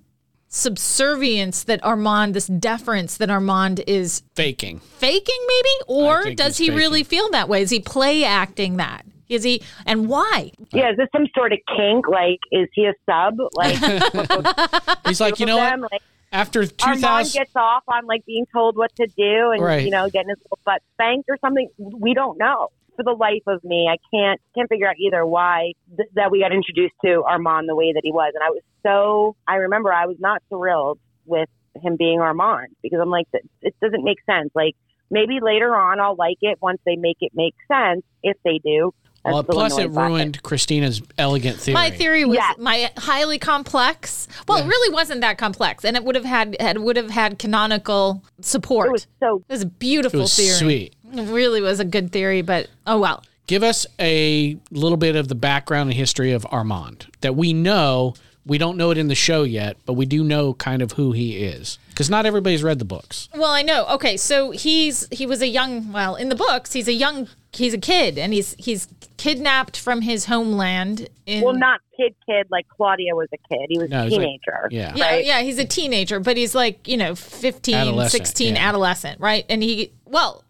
subservience 0.48 1.64
that 1.66 1.84
Armand, 1.84 2.34
this 2.34 2.48
deference 2.48 3.18
that 3.18 3.30
Armand 3.30 3.82
is 3.88 4.24
Faking. 4.36 4.80
faking, 4.80 5.40
maybe, 5.48 5.70
or 5.88 6.34
does 6.34 6.58
he 6.58 6.70
really 6.72 7.04
feel 7.04 7.30
that 7.32 7.48
way? 7.50 7.62
Is 7.62 7.70
he 7.70 7.80
play 7.80 8.24
acting 8.24 8.78
that? 8.78 9.06
Is 9.30 9.44
he, 9.44 9.62
and 9.86 10.08
why? 10.08 10.52
Yeah, 10.72 10.92
is 10.92 10.98
this 10.98 11.08
some 11.16 11.26
sort 11.36 11.52
of 11.54 11.60
kink? 11.76 12.08
Like, 12.08 12.40
is 12.52 12.68
he 12.74 12.86
a 12.86 12.94
sub? 13.10 13.38
Like, 13.56 13.76
He's 15.08 15.20
like, 15.22 15.40
you 15.40 15.46
know 15.46 15.56
them? 15.58 15.82
what? 15.82 15.92
Like, 15.94 16.02
After 16.32 16.60
Armand 16.82 16.98
2000 17.02 17.40
gets 17.40 17.56
off 17.56 17.84
on 17.88 18.06
like 18.06 18.26
being 18.26 18.46
told 18.54 18.78
what 18.78 18.94
to 18.98 19.08
do 19.08 19.52
and 19.52 19.62
Right. 19.64 19.86
you 19.86 19.92
know 19.92 20.10
getting 20.10 20.30
his 20.30 20.38
little 20.44 20.60
butt 20.66 20.82
spanked 20.94 21.30
or 21.30 21.38
something. 21.42 21.70
We 21.78 22.14
don't 22.14 22.38
know. 22.38 22.70
For 22.98 23.04
the 23.04 23.12
life 23.12 23.44
of 23.48 23.64
me, 23.64 23.90
I 23.92 23.98
can't 24.14 24.40
can't 24.56 24.70
figure 24.70 24.88
out 24.88 24.96
either 25.00 25.26
why 25.26 25.74
th- 25.98 26.10
that 26.16 26.32
we 26.32 26.40
got 26.40 26.52
introduced 26.54 26.94
to 27.04 27.24
Armand 27.28 27.68
the 27.68 27.76
way 27.76 27.92
that 27.94 28.02
he 28.04 28.12
was, 28.12 28.32
and 28.36 28.44
I 28.44 28.50
was 28.52 28.62
so. 28.84 29.36
I 29.48 29.56
remember 29.56 29.92
I 29.92 30.06
was 30.06 30.18
not 30.20 30.42
thrilled 30.50 31.00
with 31.26 31.50
him 31.82 31.98
being 31.98 32.22
Armand 32.22 32.68
because 32.82 33.00
I'm 33.02 33.10
like, 33.10 33.28
it 33.34 33.44
it 33.62 33.76
doesn't 33.82 34.04
make 34.04 34.20
sense. 34.26 34.50
Like 34.56 34.76
maybe 35.12 35.40
later 35.42 35.76
on 35.76 36.00
I'll 36.00 36.16
like 36.16 36.38
it 36.42 36.58
once 36.62 36.80
they 36.86 36.96
make 36.96 37.18
it 37.22 37.32
make 37.36 37.56
sense. 37.72 38.04
If 38.24 38.38
they 38.46 38.60
do. 38.64 38.94
I'm 39.26 39.34
well, 39.34 39.44
plus 39.44 39.74
it 39.78 39.86
annoyed 39.86 39.96
by 39.96 40.08
ruined 40.08 40.44
Christina's 40.44 41.02
elegant 41.18 41.58
theory. 41.60 41.74
My 41.74 41.90
theory 41.90 42.26
was 42.26 42.36
Yes. 42.36 42.58
my 42.60 42.92
highly 42.98 43.40
complex. 43.40 44.28
Well, 44.48 44.60
it 44.64 44.68
really 44.68 44.94
wasn't 44.94 45.22
that 45.22 45.38
complex, 45.38 45.84
and 45.84 45.98
it 45.98 46.04
would 46.04 46.16
have 46.16 46.26
had, 46.26 46.56
had 46.60 46.78
would 46.78 46.96
have 46.98 47.10
had 47.10 47.40
canonical 47.40 48.22
support. 48.42 48.88
It 48.90 48.92
was 48.92 49.08
so 49.20 49.38
It 49.50 49.54
was 49.54 49.62
a 49.64 49.66
beautiful 49.68 50.20
It 50.20 50.24
was 50.24 50.36
theory. 50.36 50.58
sweet. 50.58 50.94
It 51.14 51.24
really 51.32 51.62
was 51.62 51.80
a 51.80 51.86
good 51.86 52.12
theory, 52.12 52.42
but 52.42 52.68
oh 52.86 53.00
well. 53.00 53.24
Give 53.48 53.62
us 53.64 53.86
a 54.00 54.58
little 54.72 54.98
bit 54.98 55.16
of 55.16 55.28
the 55.28 55.36
background 55.36 55.90
and 55.90 55.98
history 55.98 56.32
of 56.32 56.46
Armand 56.52 57.08
that 57.22 57.36
we 57.36 57.54
know. 57.54 58.16
We 58.48 58.58
don't 58.60 58.78
know 58.78 58.92
it 58.92 58.98
in 59.00 59.08
the 59.08 59.16
show 59.16 59.42
yet, 59.44 59.78
but 59.88 59.94
we 59.94 60.06
do 60.06 60.24
know 60.24 60.54
kind 60.54 60.82
of 60.84 60.92
who 60.94 61.14
he 61.14 61.38
is 61.38 61.80
because 61.90 62.10
not 62.12 62.26
everybody's 62.28 62.62
read 62.64 62.78
the 62.78 62.86
books. 62.86 63.28
Well, 63.34 63.50
I 63.52 63.62
know. 63.64 63.86
Okay, 63.88 64.18
so 64.18 64.52
he's 64.52 65.08
he 65.12 65.26
was 65.26 65.42
a 65.42 65.48
young. 65.48 65.92
Well, 65.92 66.16
in 66.16 66.30
the 66.30 66.36
books, 66.36 66.74
he's 66.74 66.88
a 66.88 66.94
young. 66.94 67.28
He's 67.56 67.74
a 67.74 67.78
kid, 67.78 68.18
and 68.18 68.34
he's 68.34 68.56
he's 68.60 68.88
kidnapped 69.18 69.78
from 69.78 70.02
his 70.02 70.26
homeland. 70.26 71.08
In, 71.26 71.42
well, 71.44 71.54
not 71.54 71.80
kid 71.98 72.14
kid 72.28 72.48
like 72.50 72.68
Claudia 72.68 73.16
was 73.16 73.28
a 73.34 73.38
kid. 73.50 73.68
He 73.70 73.78
was 73.80 73.90
No, 73.90 74.02
a 74.02 74.04
he's 74.04 74.14
like- 74.14 74.22
teenager. 74.22 74.68
yeah. 74.72 74.94
Yeah, 74.96 75.06
right? 75.06 75.26
yeah, 75.26 75.42
he's 75.42 75.58
a 75.60 75.66
teenager, 75.66 76.20
but 76.20 76.36
he's 76.38 76.54
like, 76.54 76.88
you 76.88 76.98
know, 76.98 77.16
15, 77.16 77.74
Adolescent, 77.76 78.26
16, 78.28 78.56
yeah. 78.56 78.68
adolescent, 78.68 79.20
right? 79.22 79.46
And 79.50 79.64
he, 79.64 79.92
well, 80.06 80.44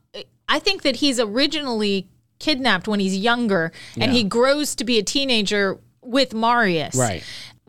I 0.49 0.59
think 0.59 0.81
that 0.81 0.97
he's 0.97 1.19
originally 1.19 2.07
kidnapped 2.39 2.87
when 2.87 2.99
he's 2.99 3.15
younger 3.17 3.71
and 3.95 4.11
Yeah. 4.11 4.17
he 4.17 4.23
grows 4.23 4.75
to 4.75 4.83
be 4.83 4.97
a 4.97 5.03
teenager 5.03 5.79
with 6.01 6.33
Marius. 6.33 6.95
Right. 6.95 7.23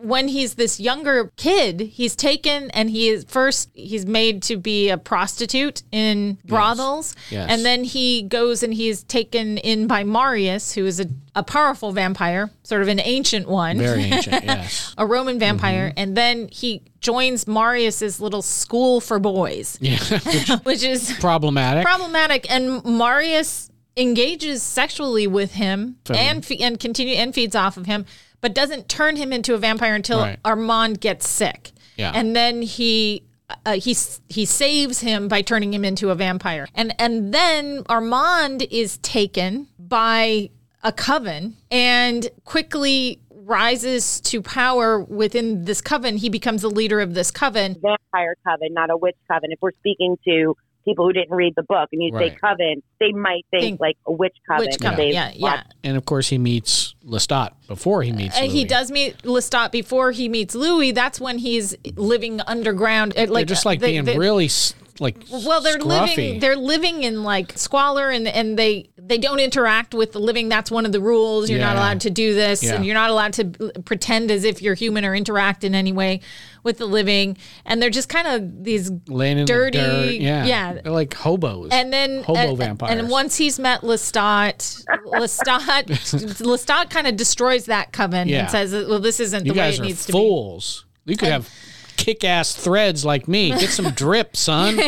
When 0.06 0.29
he's 0.29 0.55
this 0.55 0.79
younger 0.79 1.32
kid, 1.37 1.81
he's 1.81 2.14
taken 2.14 2.70
and 2.70 2.88
he 2.90 3.09
is 3.09 3.25
first 3.28 3.71
he's 3.75 4.07
made 4.07 4.42
to 4.45 4.57
be 4.57 4.88
a 4.88 4.97
prostitute 4.99 5.83
in 5.90 6.38
brothels. 6.45 7.14
Yes. 7.31 7.50
And 7.50 7.64
then 7.64 7.83
he 7.85 8.23
goes 8.23 8.62
and 8.62 8.73
he's 8.73 9.02
taken 9.02 9.59
in 9.59 9.87
by 9.87 10.04
Marius, 10.04 10.73
who 10.75 10.87
is 10.87 11.00
a, 11.00 11.07
a 11.35 11.42
powerful 11.42 11.90
vampire, 11.92 12.50
sort 12.62 12.83
of 12.83 12.88
an 12.88 13.00
ancient 13.00 13.49
one 13.49 13.78
Very 13.78 14.02
ancient, 14.12 14.45
yes. 14.45 14.95
a 14.97 15.04
Roman 15.07 15.38
vampire, 15.38 15.88
Mm-hmm. 15.90 15.99
and 15.99 16.16
then 16.16 16.49
he 16.52 16.83
joins 17.00 17.47
Marius's 17.49 18.21
little 18.21 18.42
school 18.42 19.00
for 19.00 19.19
boys, 19.19 19.76
Yeah, 19.81 19.99
which 20.25 20.49
which 20.64 20.83
is 20.85 21.12
problematic. 21.21 21.85
problematic. 21.85 22.47
And 22.50 22.85
Marius 22.85 23.71
engages 23.97 24.62
sexually 24.62 25.26
with 25.26 25.52
him 25.54 25.97
and 26.11 26.45
fe- 26.45 26.59
and 26.59 26.78
continue 26.78 27.14
and 27.14 27.35
feeds 27.35 27.54
off 27.57 27.76
of 27.76 27.87
him, 27.87 28.04
but 28.40 28.55
doesn't 28.55 28.88
turn 28.88 29.16
him 29.16 29.33
into 29.33 29.55
a 29.55 29.59
vampire 29.59 29.95
until 29.95 30.21
Right. 30.21 30.38
Armand 30.45 31.00
gets 31.00 31.28
sick. 31.28 31.73
Yeah. 31.97 32.12
and 32.14 32.35
then 32.37 32.62
he. 32.62 33.23
Uh, 33.64 33.75
he 33.75 33.95
he 34.28 34.45
saves 34.45 35.00
him 35.02 35.28
by 35.28 35.40
turning 35.40 35.73
him 35.73 35.85
into 35.85 36.11
a 36.11 36.16
vampire, 36.16 36.66
and 36.75 36.93
and 37.00 37.33
then 37.33 37.85
Armand 37.88 38.62
is 38.73 38.99
taken 38.99 39.69
by 39.78 40.50
a 40.83 40.90
coven 40.90 41.57
and 41.71 42.28
quickly 42.45 43.21
rises 43.31 44.21
to 44.23 44.43
power 44.43 44.99
within 45.00 45.64
this 45.64 45.81
coven. 45.81 46.16
He 46.16 46.28
becomes 46.28 46.62
the 46.62 46.71
leader 46.71 46.99
of 46.99 47.14
this 47.14 47.31
coven. 47.31 47.75
vampire 47.81 48.35
coven, 48.45 48.75
not 48.75 48.90
a 48.90 48.97
witch 48.97 49.16
coven. 49.31 49.52
If 49.52 49.61
we're 49.62 49.71
speaking 49.78 50.19
to 50.26 50.57
people 50.87 51.05
who 51.07 51.12
didn't 51.12 51.35
read 51.35 51.52
the 51.57 51.62
book 51.64 51.88
and 51.93 52.02
you 52.02 52.12
Right. 52.12 52.33
say 52.33 52.38
coven, 52.40 52.83
they 53.00 53.12
might 53.12 53.45
think, 53.50 53.62
Think- 53.62 53.81
like 53.81 53.97
a 54.07 54.12
witch 54.12 54.37
coven. 54.49 54.64
Which 54.66 54.75
and 54.76 54.83
coven? 54.83 54.97
they've 54.97 55.12
Yeah, 55.14 55.33
yeah. 55.35 55.62
and 55.85 55.97
of 55.97 56.05
course, 56.07 56.28
he 56.28 56.38
meets 56.38 56.95
Lestat 57.07 57.50
before 57.69 58.02
he 58.02 58.12
meets 58.12 58.38
Uh, 58.38 58.43
he 58.45 58.64
does 58.64 58.90
meet 58.90 59.19
Lestat 59.19 59.71
before 59.73 60.12
he 60.12 60.28
meets 60.28 60.55
Louis. 60.55 60.93
That's 60.93 61.21
when 61.21 61.38
he's 61.38 61.75
living 61.97 62.40
underground. 62.47 63.12
uh, 63.12 63.16
They're 63.16 63.26
Like 63.26 63.47
just 63.47 63.66
like 63.66 63.81
they- 63.81 63.93
being 63.93 64.05
they- 64.05 64.16
really 64.16 64.47
s- 64.47 64.75
like 64.99 65.16
Well, 65.31 65.61
they're 65.61 65.76
scruffy. 65.78 66.09
living. 66.16 66.40
They're 66.40 66.57
living 66.57 67.02
in 67.02 67.23
like 67.23 67.59
squalor, 67.59 68.09
and 68.09 68.26
and 68.26 68.59
they 68.59 68.88
they 69.07 69.19
don't 69.19 69.39
interact 69.41 69.95
with 69.95 70.13
the 70.13 70.19
living. 70.19 70.49
That's 70.49 70.71
one 70.71 70.85
of 70.87 70.93
the 70.93 71.01
rules. 71.01 71.49
You're 71.49 71.61
not 71.61 71.77
allowed 71.77 72.01
to 72.03 72.11
do 72.11 72.35
this, 72.35 72.63
Yeah. 72.63 72.75
and 72.75 72.85
you're 72.85 72.95
not 72.95 73.11
allowed 73.11 73.33
to 73.35 73.45
pretend 73.85 74.31
as 74.31 74.45
if 74.45 74.61
you're 74.61 74.75
human 74.75 75.05
or 75.05 75.15
interact 75.15 75.65
in 75.65 75.75
any 75.75 75.93
way 75.93 76.21
with 76.63 76.79
the 76.79 76.87
living. 76.87 77.37
And 77.65 77.81
they're 77.81 77.91
just 77.91 78.09
kind 78.09 78.27
of 78.27 78.65
these 78.65 78.91
Laying 79.07 79.45
dirty, 79.45 79.79
dirt. 79.79 80.11
Yeah. 80.15 80.45
yeah. 80.45 80.73
They're 80.83 80.93
like 80.93 81.15
hobos. 81.15 81.71
And 81.73 81.93
then 81.93 82.21
uh, 82.21 82.23
Hobo 82.25 82.39
and, 82.41 82.59
vampires. 82.59 82.99
And 82.99 83.09
once 83.09 83.37
he's 83.37 83.59
met 83.59 83.83
Lestat, 83.83 84.85
Lestat, 85.07 85.85
Lestat 86.45 86.91
kind 86.91 87.07
of 87.07 87.17
destroys 87.17 87.67
that 87.67 87.93
coven 87.93 88.29
Yeah. 88.29 88.41
and 88.41 88.51
says, 88.51 88.73
"Well, 88.73 88.99
this 88.99 89.21
isn't 89.21 89.47
you 89.47 89.53
the 89.53 89.59
way 89.59 89.71
it 89.75 89.81
needs 89.81 90.07
to 90.07 90.13
be. 90.13 90.19
fools. 90.19 90.85
You 91.05 91.17
could 91.17 91.29
have 91.29 91.49
kick 91.97 92.25
ass 92.25 92.55
threads 92.55 93.05
like 93.05 93.26
me. 93.29 93.50
Get 93.50 93.71
some 93.71 93.91
drip, 93.93 94.37
son. 94.37 94.76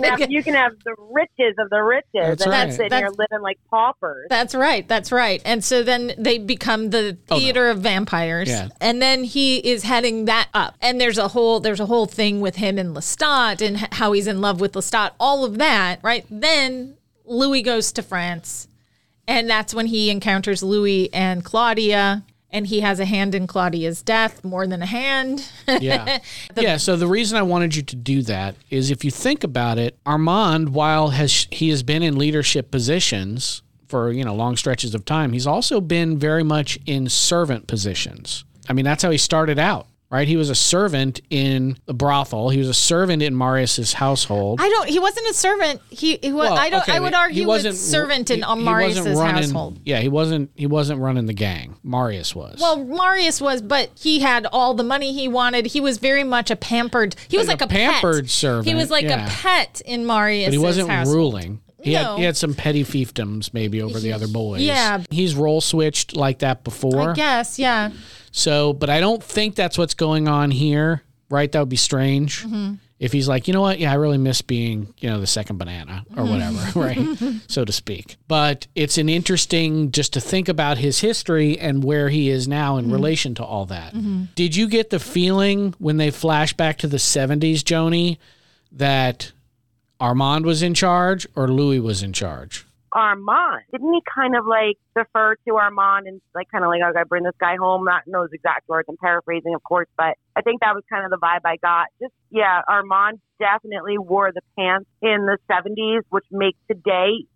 Now, 0.00 0.16
you 0.16 0.42
can 0.42 0.54
have 0.54 0.72
the 0.84 0.94
riches 1.12 1.54
of 1.58 1.70
the 1.70 1.82
riches 1.82 2.06
That's 2.14 2.42
and 2.42 2.50
right. 2.50 2.64
then 2.66 2.70
sitting 2.72 2.92
here 2.92 3.10
That's- 3.10 3.18
living 3.18 3.42
like 3.42 3.58
paupers. 3.70 4.26
That's 4.28 4.54
right. 4.54 4.86
That's 4.88 5.12
right. 5.12 5.40
And 5.44 5.62
so 5.64 5.82
then 5.82 6.12
they 6.18 6.38
become 6.38 6.90
the 6.90 7.16
oh, 7.30 7.38
theater 7.38 7.68
of 7.68 7.80
vampires. 7.80 8.48
Oh, 8.48 8.52
Yeah. 8.52 8.68
And 8.80 9.00
then 9.00 9.24
he 9.24 9.58
is 9.58 9.82
heading 9.84 10.24
that 10.26 10.48
up. 10.54 10.76
And 10.80 11.00
there's 11.00 11.18
a 11.18 11.28
whole 11.28 11.60
there's 11.60 11.80
a 11.80 11.86
whole 11.86 12.06
thing 12.06 12.40
with 12.40 12.56
him 12.56 12.78
and 12.78 12.94
Lestat 12.96 13.64
and 13.66 13.76
how 13.94 14.12
he's 14.12 14.26
in 14.26 14.40
love 14.40 14.60
with 14.60 14.72
Lestat. 14.72 15.12
All 15.20 15.44
of 15.44 15.58
that, 15.58 16.00
right? 16.02 16.24
Then 16.30 16.96
Louis 17.24 17.62
goes 17.62 17.92
to 17.92 18.02
France. 18.02 18.68
And 19.28 19.48
that's 19.48 19.72
when 19.74 19.86
he 19.86 20.10
encounters 20.10 20.62
Louis 20.62 21.12
and 21.14 21.44
Claudia. 21.44 22.24
And 22.52 22.66
he 22.66 22.80
has 22.80 22.98
a 22.98 23.04
hand 23.04 23.34
in 23.34 23.46
Claudia's 23.46 24.02
death, 24.02 24.42
more 24.44 24.66
than 24.66 24.82
a 24.82 24.86
hand. 24.86 25.48
Yeah. 25.68 26.18
yeah. 26.56 26.76
So 26.78 26.96
the 26.96 27.06
reason 27.06 27.38
I 27.38 27.42
wanted 27.42 27.76
you 27.76 27.82
to 27.82 27.96
do 27.96 28.22
that 28.22 28.56
is 28.70 28.90
if 28.90 29.04
you 29.04 29.10
think 29.10 29.44
about 29.44 29.78
it, 29.78 29.96
Armand, 30.04 30.70
while 30.70 31.10
has 31.10 31.46
he 31.50 31.68
has 31.70 31.82
been 31.82 32.02
in 32.02 32.18
leadership 32.18 32.70
positions 32.70 33.62
for, 33.86 34.10
you 34.10 34.24
know, 34.24 34.34
long 34.34 34.56
stretches 34.56 34.94
of 34.94 35.04
time, 35.04 35.32
he's 35.32 35.46
also 35.46 35.80
been 35.80 36.18
very 36.18 36.42
much 36.42 36.78
in 36.86 37.08
servant 37.08 37.66
positions. 37.68 38.44
I 38.68 38.72
mean, 38.72 38.84
that's 38.84 39.02
how 39.02 39.10
he 39.10 39.18
started 39.18 39.58
out. 39.58 39.86
Right, 40.10 40.26
he 40.26 40.36
was 40.36 40.50
a 40.50 40.56
servant 40.56 41.20
in 41.30 41.76
the 41.86 41.94
brothel. 41.94 42.48
He 42.48 42.58
was 42.58 42.66
a 42.68 42.74
servant 42.74 43.22
in 43.22 43.32
Marius's 43.32 43.92
household. 43.92 44.60
I 44.60 44.68
don't. 44.68 44.88
He 44.88 44.98
wasn't 44.98 45.28
a 45.28 45.34
servant. 45.34 45.80
He. 45.88 46.18
he 46.20 46.32
was, 46.32 46.48
Well, 46.50 46.58
I 46.58 46.68
don't. 46.68 46.82
okay, 46.82 46.94
I 46.96 46.98
would 46.98 47.14
argue 47.14 47.46
was 47.46 47.58
wasn't- 47.64 47.76
servant 47.76 48.28
he- 48.28 48.34
in 48.34 48.42
he 48.42 48.54
Marius's 48.56 49.06
running- 49.16 49.34
household. 49.44 49.78
Yeah, 49.84 50.00
he 50.00 50.08
wasn't. 50.08 50.50
He 50.56 50.66
wasn't 50.66 50.98
running 51.00 51.26
the 51.26 51.32
gang. 51.32 51.76
Marius 51.84 52.34
was. 52.34 52.58
Well, 52.60 52.84
Marius 52.84 53.40
was, 53.40 53.62
but 53.62 53.90
he 54.00 54.18
had 54.18 54.46
all 54.46 54.74
the 54.74 54.82
money 54.82 55.12
he 55.12 55.28
wanted. 55.28 55.66
He 55.66 55.80
was 55.80 55.98
very 55.98 56.24
much 56.24 56.50
a 56.50 56.56
pampered. 56.56 57.14
He 57.28 57.38
was 57.38 57.46
Like 57.46 57.60
like 57.60 57.70
a 57.70 57.74
a, 57.74 57.78
pampered 57.78 58.24
pet. 58.24 58.30
servant, 58.32 58.66
He 58.66 58.74
was 58.74 58.90
like 58.90 59.04
yeah. 59.04 59.26
a 59.26 59.30
pet 59.30 59.80
in 59.86 60.06
Marius. 60.06 60.46
but 60.48 60.52
he 60.54 60.58
wasn't 60.58 60.88
household. 60.90 61.16
ruling. 61.16 61.60
He 61.82 61.92
had 61.92 62.02
No. 62.02 62.16
he 62.16 62.24
had 62.24 62.36
some 62.36 62.54
petty 62.54 62.82
fiefdoms 62.84 63.54
maybe 63.54 63.80
over 63.80 64.00
the 64.00 64.12
other 64.12 64.26
boys. 64.26 64.60
yeah. 64.62 65.02
he's 65.10 65.36
role 65.36 65.60
switched 65.60 66.16
like 66.16 66.40
that 66.40 66.64
before. 66.64 67.10
I 67.10 67.14
guess. 67.14 67.60
Yeah. 67.60 67.90
So, 68.30 68.72
but 68.72 68.88
I 68.90 69.00
don't 69.00 69.22
think 69.22 69.54
that's 69.54 69.76
what's 69.78 69.94
going 69.94 70.28
on 70.28 70.50
here. 70.50 71.02
Right? 71.28 71.50
That 71.52 71.60
would 71.60 71.68
be 71.68 71.76
strange. 71.76 72.42
Mm-hmm. 72.44 72.74
If 72.98 73.12
he's 73.12 73.28
like, 73.28 73.46
you 73.48 73.54
know 73.54 73.60
what? 73.62 73.78
Yeah, 73.78 73.92
I 73.92 73.94
really 73.94 74.18
miss 74.18 74.42
being, 74.42 74.92
you 74.98 75.08
know, 75.08 75.20
the 75.20 75.26
second 75.26 75.56
banana 75.58 76.04
or 76.16 76.24
Mm-hmm. 76.24 76.30
whatever, 76.32 76.80
right? 77.30 77.40
so 77.48 77.64
to 77.64 77.72
speak. 77.72 78.16
But 78.28 78.66
it's 78.74 78.98
an 78.98 79.08
interesting 79.08 79.90
just 79.92 80.12
to 80.14 80.20
think 80.20 80.48
about 80.48 80.76
his 80.78 81.00
history 81.00 81.56
and 81.58 81.82
where 81.84 82.08
he 82.10 82.28
is 82.28 82.46
now 82.48 82.76
Mm-hmm. 82.76 82.86
in 82.86 82.92
relation 82.92 83.34
to 83.36 83.44
all 83.44 83.64
that. 83.66 83.94
Did 84.34 84.54
you 84.56 84.68
get 84.68 84.90
the 84.90 84.98
feeling 84.98 85.74
when 85.78 85.96
they 85.98 86.10
flash 86.10 86.52
back 86.52 86.78
to 86.78 86.88
the 86.88 86.96
70s, 86.98 87.60
Joni, 87.62 88.18
that 88.72 89.32
Armand 90.00 90.44
was 90.44 90.62
in 90.62 90.74
charge 90.74 91.26
or 91.36 91.48
Louis 91.48 91.80
was 91.80 92.02
in 92.02 92.12
charge? 92.12 92.66
Armand. 92.92 93.62
Didn't 93.72 93.92
he 93.92 94.00
kind 94.12 94.36
of 94.36 94.46
like 94.46 94.76
defer 94.96 95.36
to 95.46 95.56
Armand 95.56 96.06
and 96.06 96.20
like 96.34 96.50
kind 96.50 96.64
of 96.64 96.70
like, 96.70 96.82
okay, 96.82 97.02
bring 97.08 97.24
this 97.24 97.34
guy 97.38 97.56
home? 97.56 97.84
Not 97.84 98.02
in 98.06 98.12
those 98.12 98.30
exact 98.32 98.68
words. 98.68 98.86
I'm 98.88 98.96
paraphrasing, 98.96 99.54
of 99.54 99.62
course, 99.62 99.88
but 99.96 100.16
I 100.36 100.42
think 100.42 100.60
that 100.60 100.74
was 100.74 100.84
kind 100.90 101.04
of 101.04 101.10
the 101.10 101.18
vibe 101.18 101.40
I 101.44 101.56
got. 101.56 101.86
Just, 102.00 102.12
yeah, 102.30 102.62
Armand 102.68 103.20
definitely 103.38 103.98
wore 103.98 104.32
the 104.32 104.42
pants 104.58 104.88
in 105.02 105.26
the 105.26 105.38
70s, 105.50 106.02
which 106.10 106.26
makes 106.30 106.58
today 106.68 107.26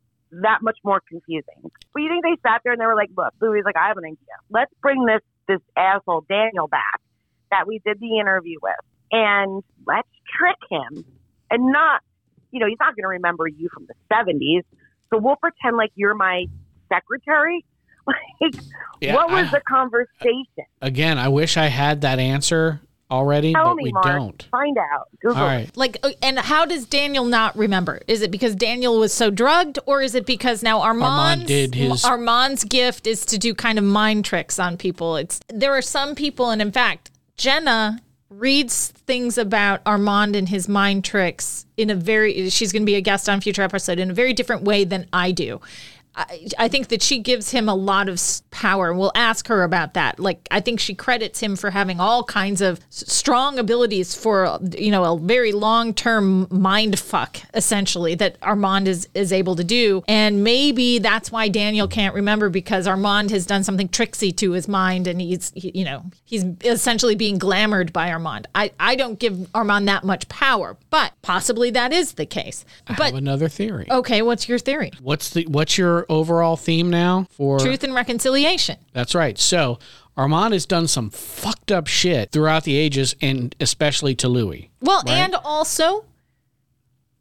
that 0.42 0.58
much 0.62 0.78
more 0.84 1.00
confusing. 1.08 1.70
But 1.92 2.02
you 2.02 2.08
think 2.08 2.24
they 2.24 2.36
sat 2.48 2.62
there 2.64 2.72
and 2.72 2.80
they 2.80 2.86
were 2.86 2.96
like, 2.96 3.10
look, 3.16 3.32
Louis 3.40 3.62
like, 3.64 3.76
I 3.76 3.88
have 3.88 3.96
an 3.96 4.04
idea. 4.04 4.36
Let's 4.50 4.72
bring 4.82 5.04
this, 5.04 5.20
this 5.46 5.60
asshole 5.76 6.24
Daniel 6.28 6.68
back 6.68 7.00
that 7.50 7.66
we 7.66 7.80
did 7.84 8.00
the 8.00 8.18
interview 8.18 8.58
with 8.60 8.72
and 9.12 9.62
let's 9.86 10.08
trick 10.36 10.58
him 10.70 11.04
and 11.50 11.72
not, 11.72 12.00
you 12.50 12.60
know, 12.60 12.66
he's 12.66 12.78
not 12.80 12.96
going 12.96 13.04
to 13.04 13.08
remember 13.08 13.46
you 13.46 13.68
from 13.72 13.86
the 13.86 13.94
70s. 14.12 14.64
So 15.14 15.20
we'll 15.20 15.36
pretend 15.36 15.76
like 15.76 15.92
you're 15.94 16.14
my 16.14 16.46
secretary. 16.92 17.64
Like, 18.40 18.54
Yeah, 19.00 19.14
what 19.14 19.30
was 19.30 19.46
I- 19.48 19.50
the 19.52 19.60
conversation? 19.66 20.66
Again, 20.82 21.16
I 21.18 21.28
wish 21.28 21.56
I 21.56 21.66
had 21.68 22.02
that 22.02 22.18
answer 22.18 22.80
already, 23.10 23.54
Tell 23.54 23.68
but 23.70 23.76
me, 23.76 23.84
we 23.84 23.92
Mark. 23.92 24.04
don't. 24.06 24.42
Find 24.50 24.76
out. 24.76 25.08
Google. 25.22 25.38
All 25.42 25.48
it. 25.48 25.50
right. 25.50 25.76
Like, 25.76 25.96
uh, 26.02 26.10
and 26.22 26.38
how 26.38 26.66
does 26.66 26.84
Daniel 26.84 27.24
not 27.24 27.56
remember? 27.56 28.00
Is 28.06 28.20
it 28.20 28.30
because 28.30 28.54
Daniel 28.54 28.98
was 28.98 29.14
so 29.14 29.30
drugged, 29.30 29.78
or 29.86 30.02
is 30.02 30.14
it 30.14 30.26
because 30.26 30.62
now 30.62 30.80
Armand's, 30.82 31.46
did 31.46 31.74
his- 31.74 32.04
Armand's 32.04 32.64
gift 32.64 33.06
is 33.06 33.24
to 33.26 33.38
do 33.38 33.54
kind 33.54 33.78
of 33.78 33.84
mind 33.84 34.26
tricks 34.26 34.58
on 34.58 34.76
people? 34.76 35.16
It's 35.16 35.40
there 35.48 35.72
are 35.72 35.80
some 35.82 36.14
people, 36.14 36.50
and 36.50 36.60
in 36.60 36.72
fact, 36.72 37.10
Jenna 37.38 38.00
reads 38.38 38.88
things 38.88 39.38
about 39.38 39.80
Armand 39.86 40.34
and 40.36 40.48
his 40.48 40.68
mind 40.68 41.04
tricks 41.04 41.66
in 41.76 41.90
a 41.90 41.94
very. 41.94 42.50
She's 42.50 42.72
going 42.72 42.82
to 42.82 42.86
be 42.86 42.96
a 42.96 43.00
guest 43.00 43.28
on 43.28 43.40
future 43.40 43.62
episode 43.62 43.98
in 43.98 44.10
a 44.10 44.14
very 44.14 44.32
different 44.32 44.62
way 44.62 44.84
than 44.84 45.06
I 45.12 45.32
do. 45.32 45.60
I, 46.16 46.46
I 46.58 46.68
think 46.68 46.88
that 46.88 47.02
she 47.02 47.18
gives 47.18 47.50
him 47.50 47.68
a 47.68 47.74
lot 47.74 48.08
of 48.08 48.20
power, 48.50 48.90
and 48.90 48.98
we'll 48.98 49.12
ask 49.14 49.48
her 49.48 49.62
about 49.62 49.94
that. 49.94 50.20
Like, 50.20 50.46
I 50.50 50.60
think 50.60 50.80
she 50.80 50.94
credits 50.94 51.40
him 51.40 51.56
for 51.56 51.70
having 51.70 52.00
all 52.00 52.24
kinds 52.24 52.60
of 52.60 52.80
strong 52.90 53.58
abilities 53.58 54.14
for, 54.14 54.58
you 54.78 54.90
know, 54.90 55.14
a 55.14 55.18
very 55.18 55.52
long 55.52 55.92
term 55.94 56.46
mind 56.50 56.98
fuck, 56.98 57.38
essentially, 57.54 58.14
that 58.16 58.36
Armand 58.42 58.88
is, 58.88 59.08
is 59.14 59.32
able 59.32 59.56
to 59.56 59.64
do. 59.64 60.04
And 60.06 60.44
maybe 60.44 60.98
that's 60.98 61.32
why 61.32 61.48
Daniel 61.48 61.88
can't 61.88 62.14
remember 62.14 62.48
because 62.48 62.86
Armand 62.86 63.30
has 63.30 63.46
done 63.46 63.64
something 63.64 63.88
tricksy 63.88 64.30
to 64.32 64.52
his 64.52 64.68
mind, 64.68 65.06
and 65.06 65.20
he's, 65.20 65.52
he, 65.54 65.72
you 65.74 65.84
know, 65.84 66.04
he's 66.24 66.44
essentially 66.62 67.14
being 67.14 67.38
glamored 67.38 67.92
by 67.92 68.10
Armand. 68.12 68.46
I, 68.54 68.72
I 68.78 68.94
don't 68.94 69.18
give 69.18 69.48
Armand 69.54 69.88
that 69.88 70.04
much 70.04 70.28
power, 70.28 70.76
but 70.90 71.12
possibly 71.22 71.70
that 71.70 71.92
is 71.92 72.12
the 72.12 72.26
case. 72.26 72.64
I 72.86 72.94
But 72.94 73.06
have 73.06 73.14
another 73.14 73.48
theory. 73.48 73.86
okay, 73.90 74.22
what's 74.22 74.48
your 74.48 74.58
theory? 74.58 74.92
What's 75.00 75.30
the 75.30 75.46
what's 75.46 75.76
your 75.78 76.03
overall 76.08 76.56
theme 76.56 76.90
now 76.90 77.26
for 77.30 77.58
Truth 77.58 77.84
and 77.84 77.94
reconciliation. 77.94 78.78
That's 78.92 79.14
right. 79.14 79.38
So 79.38 79.78
Armand 80.16 80.52
has 80.52 80.66
done 80.66 80.86
some 80.88 81.10
fucked 81.10 81.72
up 81.72 81.86
shit 81.86 82.30
throughout 82.32 82.64
the 82.64 82.76
ages 82.76 83.14
and 83.20 83.54
especially 83.60 84.14
to 84.16 84.28
Louis. 84.28 84.70
Well, 84.80 85.02
Right. 85.06 85.14
and 85.16 85.34
also, 85.34 86.04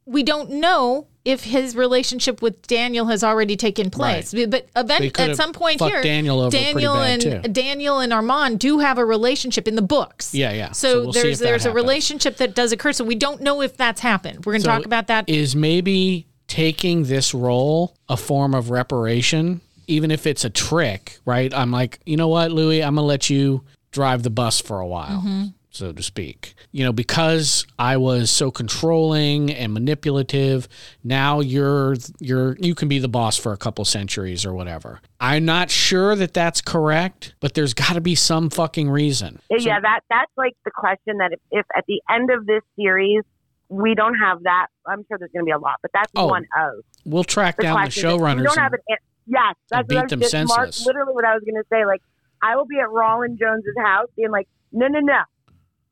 we 0.06 0.24
don't 0.24 0.50
know 0.52 1.08
if 1.26 1.46
his 1.46 1.74
relationship 1.74 2.42
with 2.42 2.68
Daniel 2.68 3.06
has 3.06 3.24
already 3.24 3.56
taken 3.56 3.90
place. 3.90 4.34
But 4.34 4.52
They 4.52 4.80
event, 4.82 5.20
at 5.20 5.38
some 5.38 5.54
point 5.54 5.82
here, 5.82 6.04
Daniel 6.04 6.50
Daniel 6.50 6.96
and 6.98 7.22
too. 7.22 7.40
Daniel 7.44 8.00
and 8.00 8.12
Armand 8.12 8.60
do 8.60 8.80
have 8.80 8.98
a 8.98 9.06
relationship 9.06 9.66
in 9.66 9.76
the 9.76 9.82
books. 9.82 10.36
Yeah, 10.36 10.52
yeah. 10.52 10.74
So, 10.74 10.90
So 10.90 11.02
we'll 11.04 11.12
there's 11.14 11.40
there's 11.40 11.66
a 11.66 11.70
happens. 11.70 11.76
relationship 11.84 12.38
that 12.38 12.54
does 12.54 12.74
occur. 12.74 12.92
So 12.92 13.06
we 13.06 13.16
don't 13.16 13.40
know 13.42 13.62
if 13.62 13.78
that's 13.78 14.02
happened. 14.02 14.46
We're 14.46 14.52
going 14.54 14.64
to 14.64 14.66
So 14.66 14.72
talk 14.72 14.86
about 14.86 15.08
that. 15.08 15.30
Is 15.30 15.56
maybe 15.56 16.28
taking 16.48 17.04
this 17.04 17.34
role 17.34 17.96
a 18.10 18.18
form 18.18 18.54
of 18.54 18.70
reparation, 18.70 19.62
even 19.88 20.12
if 20.12 20.28
it's 20.28 20.46
a 20.46 20.50
trick, 20.50 21.20
right? 21.26 21.54
I'm 21.54 21.72
like, 21.72 22.00
you 22.06 22.18
know 22.18 22.28
what, 22.28 22.52
Louis, 22.52 22.84
I'm 22.84 22.96
gonna 22.96 23.08
let 23.08 23.30
you 23.30 23.64
drive 23.92 24.24
the 24.24 24.30
bus 24.30 24.60
for 24.60 24.80
a 24.80 24.88
while. 24.88 25.20
Mm-hmm. 25.20 25.44
So 25.74 25.92
to 25.92 26.04
speak, 26.04 26.54
you 26.72 26.86
know, 26.86 26.94
because 26.94 27.66
I 27.80 27.98
was 27.98 28.30
so 28.30 28.52
controlling 28.52 29.52
and 29.52 29.74
manipulative. 29.74 30.68
Now 31.04 31.40
you're 31.40 31.96
you're 32.20 32.56
you 32.60 32.76
can 32.76 32.88
be 32.88 33.00
the 33.00 33.08
boss 33.08 33.38
for 33.38 33.54
a 33.54 33.58
couple 33.58 33.84
centuries 33.84 34.46
or 34.46 34.54
whatever. 34.54 35.00
I'm 35.20 35.46
not 35.46 35.72
sure 35.72 36.16
that 36.16 36.32
that's 36.32 36.62
correct, 36.62 37.34
but 37.40 37.56
there's 37.56 37.74
got 37.74 37.94
to 37.94 38.02
be 38.02 38.14
some 38.14 38.52
fucking 38.52 38.88
reason. 38.88 39.40
yeah, 39.50 39.80
that 39.80 40.02
that's 40.12 40.32
like 40.38 40.54
the 40.64 40.70
question 40.70 41.18
that 41.18 41.34
if, 41.34 41.40
if 41.50 41.66
at 41.76 41.86
the 41.88 42.04
end 42.08 42.30
of 42.30 42.46
this 42.46 42.62
series 42.76 43.24
we 43.70 43.96
don't 43.96 44.16
have 44.16 44.44
that, 44.44 44.68
I'm 44.86 45.06
sure 45.08 45.18
there's 45.18 45.32
going 45.32 45.44
to 45.44 45.46
be 45.46 45.52
a 45.52 45.58
lot, 45.58 45.76
but 45.82 45.92
that's 45.94 46.12
Oh, 46.16 46.28
one 46.28 46.46
of 46.58 46.84
We'll 47.06 47.24
track 47.24 47.58
the 47.58 47.64
down 47.64 47.84
the 47.84 47.90
showrunners. 47.90 48.38
We 48.38 48.44
don't 48.44 48.58
have 48.58 48.74
an 48.74 48.80
yes, 49.26 49.56
that's 49.70 49.88
beat 49.88 49.96
what 49.96 50.10
them 50.10 50.22
just, 50.22 50.48
Mark, 50.48 50.70
literally 50.86 51.14
what 51.14 51.26
I 51.26 51.34
was 51.34 51.44
going 51.44 51.62
to 51.62 51.68
say. 51.72 51.86
Like 51.86 52.02
I 52.42 52.56
will 52.56 52.66
be 52.66 52.80
at 52.80 52.88
Rolin 52.88 53.40
Jones's 53.40 53.76
house 53.84 54.08
being 54.16 54.32
like, 54.32 54.48
no, 54.72 54.88
no, 54.88 55.00
no, 55.00 55.22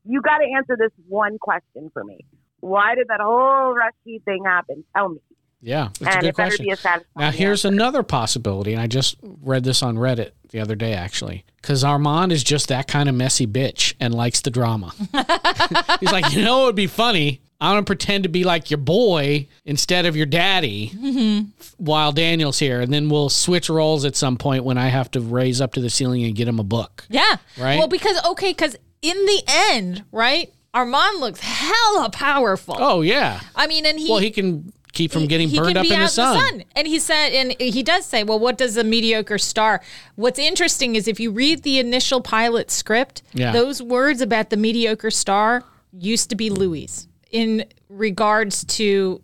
you 0.04 0.20
got 0.20 0.38
to 0.38 0.46
answer 0.56 0.76
this 0.78 0.90
one 1.08 1.38
question 1.38 1.90
for 1.92 2.04
me. 2.04 2.24
Why 2.60 2.94
did 2.94 3.08
that 3.08 3.20
whole 3.20 3.74
Rusty 3.74 4.20
thing 4.24 4.44
happen? 4.44 4.84
Tell 4.96 5.08
me. 5.08 5.18
yeah, 5.60 5.88
it's 6.00 6.00
a 6.00 6.20
good 6.20 6.24
it 6.26 6.34
question. 6.34 6.66
be 6.66 6.72
a. 6.72 7.00
Now, 7.16 7.30
here's 7.30 7.64
answer. 7.64 7.74
another 7.74 8.02
possibility, 8.02 8.72
and 8.72 8.80
I 8.80 8.86
just 8.86 9.16
read 9.22 9.64
this 9.64 9.82
on 9.82 9.96
Reddit 9.96 10.30
the 10.50 10.60
other 10.60 10.76
day, 10.76 10.92
actually, 10.92 11.44
because 11.56 11.82
Armand 11.82 12.30
is 12.30 12.44
just 12.44 12.68
that 12.68 12.86
kind 12.86 13.08
of 13.08 13.14
messy 13.14 13.46
bitch 13.46 13.94
and 13.98 14.14
likes 14.14 14.40
the 14.40 14.50
drama. 14.50 14.92
He's 16.00 16.12
like, 16.12 16.32
you 16.32 16.44
know, 16.44 16.62
it 16.62 16.66
would 16.66 16.76
be 16.76 16.86
funny. 16.86 17.40
I'm 17.62 17.72
gonna 17.76 17.84
pretend 17.84 18.24
to 18.24 18.28
be 18.28 18.44
like 18.44 18.70
your 18.70 18.78
boy 18.78 19.46
instead 19.64 20.04
of 20.04 20.16
your 20.16 20.26
daddy 20.26 20.90
Mm-hmm. 20.94 21.50
while 21.78 22.12
Daniel's 22.12 22.58
here, 22.58 22.80
and 22.80 22.92
then 22.92 23.08
we'll 23.08 23.28
switch 23.28 23.68
roles 23.70 24.04
at 24.04 24.16
some 24.16 24.36
point 24.36 24.64
when 24.64 24.76
I 24.78 24.88
have 24.88 25.10
to 25.12 25.20
raise 25.20 25.60
up 25.60 25.72
to 25.74 25.80
the 25.80 25.88
ceiling 25.90 26.24
and 26.24 26.34
get 26.34 26.48
him 26.48 26.58
a 26.58 26.64
book. 26.64 27.04
Yeah. 27.08 27.36
Right? 27.58 27.78
Well, 27.78 27.88
because 27.88 28.18
okay, 28.26 28.50
because 28.50 28.76
in 29.00 29.16
the 29.26 29.42
end, 29.48 30.04
right, 30.12 30.52
Armand 30.74 31.20
looks 31.20 31.40
hella 31.40 32.10
powerful. 32.10 32.76
Oh 32.78 33.00
yeah. 33.02 33.40
I 33.54 33.66
mean, 33.66 33.86
and 33.86 33.98
he 33.98 34.10
Well, 34.10 34.18
he 34.20 34.30
can 34.30 34.72
keep 34.92 35.10
from 35.12 35.26
getting 35.26 35.48
he 35.48 35.56
burned 35.56 35.68
can 35.68 35.76
up 35.78 35.82
be 35.84 35.92
in 35.94 35.98
the 36.00 36.04
out 36.04 36.10
sun. 36.10 36.64
And 36.76 36.86
he 36.86 36.98
said, 36.98 37.30
and 37.32 37.52
he 37.58 37.82
does 37.82 38.04
say, 38.04 38.24
well, 38.24 38.38
what 38.38 38.58
does 38.58 38.76
a 38.76 38.84
mediocre 38.84 39.38
star? 39.38 39.80
What's 40.16 40.38
interesting 40.38 40.96
is 40.96 41.08
if 41.08 41.18
you 41.20 41.30
read 41.30 41.62
the 41.62 41.78
initial 41.78 42.20
pilot 42.20 42.70
script, 42.70 43.22
Yeah. 43.32 43.52
those 43.52 43.80
words 43.82 44.20
about 44.20 44.50
the 44.50 44.56
mediocre 44.58 45.10
star 45.10 45.64
used 45.96 46.28
to 46.30 46.36
be 46.36 46.50
Louis 46.50 47.06
in 47.32 47.64
regards 47.88 48.64
to. 48.76 49.20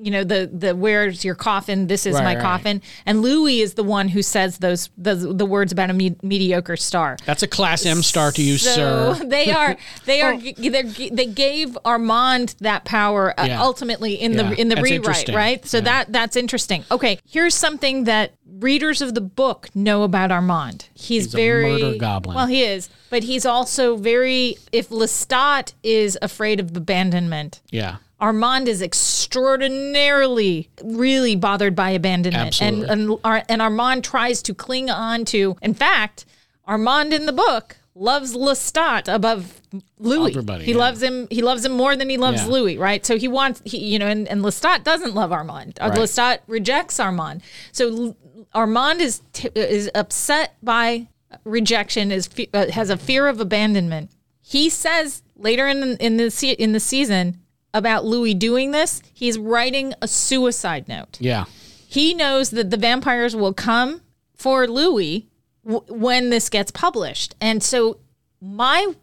You 0.00 0.12
know 0.12 0.22
the 0.22 0.48
the 0.52 0.76
where's 0.76 1.24
your 1.24 1.34
coffin? 1.34 1.88
This 1.88 2.06
is 2.06 2.14
Right, 2.14 2.22
my 2.22 2.34
right. 2.36 2.42
coffin, 2.42 2.82
and 3.04 3.20
Louis 3.20 3.60
is 3.62 3.74
the 3.74 3.82
one 3.82 4.06
who 4.06 4.22
says 4.22 4.58
those 4.58 4.90
the, 4.96 5.14
the 5.16 5.44
words 5.46 5.72
about 5.72 5.90
a 5.90 5.92
me- 5.92 6.14
mediocre 6.22 6.76
star. 6.76 7.16
That's 7.24 7.42
a 7.42 7.48
class 7.48 7.84
M 7.84 8.02
star 8.02 8.30
to 8.32 8.40
you, 8.42 8.58
So 8.58 9.14
sir. 9.14 9.24
they 9.26 9.50
are 9.50 9.76
they 10.04 10.20
are 10.22 10.36
they're, 10.56 10.82
they 10.84 11.26
gave 11.26 11.76
Armand 11.84 12.54
that 12.60 12.84
power 12.84 13.38
uh, 13.40 13.46
Yeah. 13.46 13.60
ultimately 13.60 14.14
in 14.14 14.34
Yeah, 14.34 14.50
the 14.50 14.60
in 14.60 14.68
the 14.68 14.76
that's 14.76 14.88
rewrite, 14.90 15.28
right? 15.30 15.66
So 15.66 15.78
Yeah. 15.78 15.84
that 15.84 16.12
that's 16.12 16.36
interesting. 16.36 16.84
Okay, 16.92 17.18
here's 17.28 17.56
something 17.56 18.04
that 18.04 18.34
readers 18.60 19.00
of 19.02 19.14
the 19.14 19.20
book 19.20 19.68
know 19.74 20.02
about 20.02 20.30
Armand. 20.30 20.88
He's, 20.94 21.24
He's 21.24 21.34
a 21.34 21.36
very 21.36 21.70
murder 21.82 21.98
goblin. 21.98 22.34
Well, 22.36 22.46
he 22.46 22.62
is, 22.62 22.88
but 23.10 23.22
he's 23.24 23.46
also 23.46 23.96
very. 23.96 24.56
If 24.72 24.88
Lestat 24.90 25.72
is 25.82 26.18
afraid 26.22 26.60
of 26.60 26.76
abandonment. 26.76 27.60
Yeah. 27.70 27.96
Armand 28.20 28.66
is 28.66 28.82
extraordinarily 28.82 30.68
really 30.82 31.36
bothered 31.36 31.74
by 31.74 31.90
abandonment 31.90 32.48
Absolutely. 32.48 32.88
and 32.90 33.18
and, 33.24 33.44
and 33.48 33.62
Armand 33.62 34.04
tries 34.04 34.42
to 34.42 34.54
cling 34.54 34.90
on 34.90 35.24
to 35.26 35.56
in 35.62 35.74
fact 35.74 36.24
Armand 36.66 37.12
in 37.14 37.26
the 37.26 37.32
book 37.32 37.76
loves 37.94 38.34
Lestat 38.34 39.12
above 39.12 39.60
Louis 39.98 40.30
Everybody, 40.30 40.64
he 40.64 40.72
yeah. 40.72 40.78
loves 40.78 41.02
him 41.02 41.28
he 41.30 41.42
loves 41.42 41.64
him 41.64 41.72
more 41.72 41.96
than 41.96 42.08
he 42.08 42.16
loves 42.16 42.42
Yeah. 42.42 42.48
Louis 42.48 42.78
right 42.78 43.04
so 43.06 43.16
he 43.18 43.28
wants 43.28 43.62
he, 43.64 43.78
you 43.78 43.98
know 43.98 44.06
and, 44.08 44.26
and 44.28 44.42
Lestat 44.42 44.82
doesn't 44.84 45.14
love 45.14 45.30
Armand 45.32 45.78
uh, 45.80 45.88
Right. 45.88 45.98
Lestat 45.98 46.38
rejects 46.48 46.98
Armand 46.98 47.42
so 47.72 48.16
Armand 48.54 49.00
is 49.00 49.22
t- 49.32 49.50
is 49.54 49.90
upset 49.94 50.56
by 50.62 51.08
rejection 51.44 52.10
is 52.10 52.26
fe- 52.26 52.48
uh, 52.54 52.70
has 52.70 52.90
a 52.90 52.96
fear 52.96 53.26
of 53.28 53.40
abandonment 53.40 54.10
he 54.40 54.70
says 54.70 55.22
later 55.36 55.68
in 55.68 55.80
the, 55.80 56.04
in 56.04 56.16
the 56.16 56.30
se- 56.30 56.52
in 56.52 56.72
the 56.72 56.80
season 56.80 57.38
about 57.74 58.04
Louis 58.04 58.32
doing 58.32 58.70
this, 58.70 59.02
he's 59.12 59.38
writing 59.38 59.92
a 60.00 60.08
suicide 60.08 60.88
note. 60.88 61.18
Yeah. 61.20 61.44
He 61.86 62.14
knows 62.14 62.50
that 62.50 62.70
the 62.70 62.78
vampires 62.78 63.36
will 63.36 63.52
come 63.52 64.00
for 64.34 64.66
Louis 64.66 65.28
w- 65.66 65.84
when 65.92 66.30
this 66.30 66.48
gets 66.48 66.70
published. 66.70 67.34
And 67.42 67.62
so 67.62 67.98
my 68.40 68.94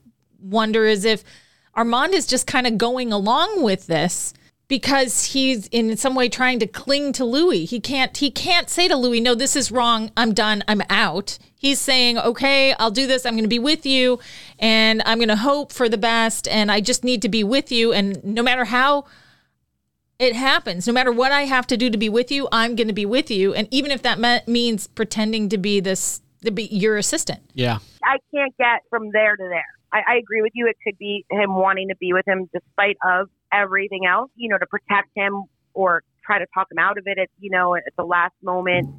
wonder 0.42 0.86
is 0.86 1.06
if 1.06 1.24
Armand 1.76 2.16
is 2.16 2.26
just 2.26 2.48
kind 2.48 2.66
of 2.66 2.78
going 2.78 3.14
along 3.14 3.62
with 3.62 3.86
this 3.86 4.34
because 4.68 5.26
he's 5.26 5.68
in 5.68 5.96
some 5.98 6.16
way 6.16 6.30
trying 6.30 6.60
to 6.60 6.68
cling 6.68 7.14
to 7.14 7.26
Louis. 7.26 7.66
He 7.66 7.80
can't 7.80 8.16
he 8.16 8.32
can't 8.32 8.70
say 8.70 8.88
to 8.88 8.96
Louis, 8.96 9.22
"No, 9.22 9.36
this 9.36 9.56
is 9.56 9.72
wrong. 9.72 10.12
I'm 10.18 10.34
done. 10.34 10.64
I'm 10.68 10.82
out." 10.90 11.38
He's 11.56 11.80
saying, 11.80 12.18
"Okay, 12.18 12.74
I'll 12.74 12.92
do 12.92 13.08
this. 13.08 13.26
I'm 13.26 13.34
going 13.34 13.44
to 13.44 13.50
be 13.50 13.60
with 13.60 13.86
you 13.86 14.20
and 14.60 15.02
I'm 15.06 15.18
going 15.18 15.30
to 15.30 15.36
hope 15.36 15.72
for 15.72 15.90
the 15.90 15.98
best 15.98 16.48
and 16.48 16.72
I 16.72 16.82
just 16.82 17.04
need 17.04 17.22
to 17.24 17.30
be 17.30 17.44
with 17.44 17.72
you 17.72 17.94
and 17.94 18.24
no 18.24 18.44
matter 18.44 18.66
how 18.66 19.06
it 20.20 20.36
happens. 20.36 20.88
No 20.88 20.94
matter 20.94 21.12
what 21.12 21.32
I 21.32 21.44
have 21.44 21.68
to 21.68 21.78
do 21.78 21.90
to 21.90 21.98
be 21.98 22.10
with 22.10 22.32
you, 22.32 22.48
I'm 22.52 22.76
going 22.76 22.88
to 22.88 22.94
be 22.94 23.06
with 23.06 23.30
you. 23.30 23.54
And 23.54 23.68
even 23.72 23.92
if 23.92 24.02
that 24.04 24.20
me- 24.20 24.42
means 24.48 24.88
pretending 24.88 25.50
to 25.50 25.58
be 25.58 25.80
this, 25.80 26.22
to 26.44 26.52
be 26.52 26.64
your 26.66 26.98
assistant. 26.98 27.42
Yeah. 27.54 27.80
I 28.04 28.18
can't 28.34 28.56
get 28.58 28.82
from 28.90 29.12
there 29.12 29.36
to 29.36 29.44
there. 29.50 29.66
I, 29.96 30.14
I 30.14 30.16
agree 30.18 30.42
with 30.42 30.52
you. 30.56 30.68
It 30.68 30.76
could 30.84 30.98
be 30.98 31.26
him 31.32 31.56
wanting 31.56 31.88
to 31.88 31.96
be 31.96 32.12
with 32.12 32.28
him 32.28 32.50
despite 32.54 32.98
of 33.06 33.30
everything 33.54 34.06
else, 34.06 34.30
you 34.36 34.50
know, 34.50 34.58
to 34.58 34.66
protect 34.66 35.10
him 35.16 35.44
or 35.74 36.04
try 36.26 36.40
to 36.40 36.46
talk 36.54 36.68
him 36.70 36.80
out 36.80 36.98
of 36.98 37.06
it 37.08 37.18
at, 37.18 37.30
you 37.40 37.50
know, 37.50 37.76
at 37.76 37.84
the 37.98 38.04
last 38.04 38.34
moment. 38.44 38.90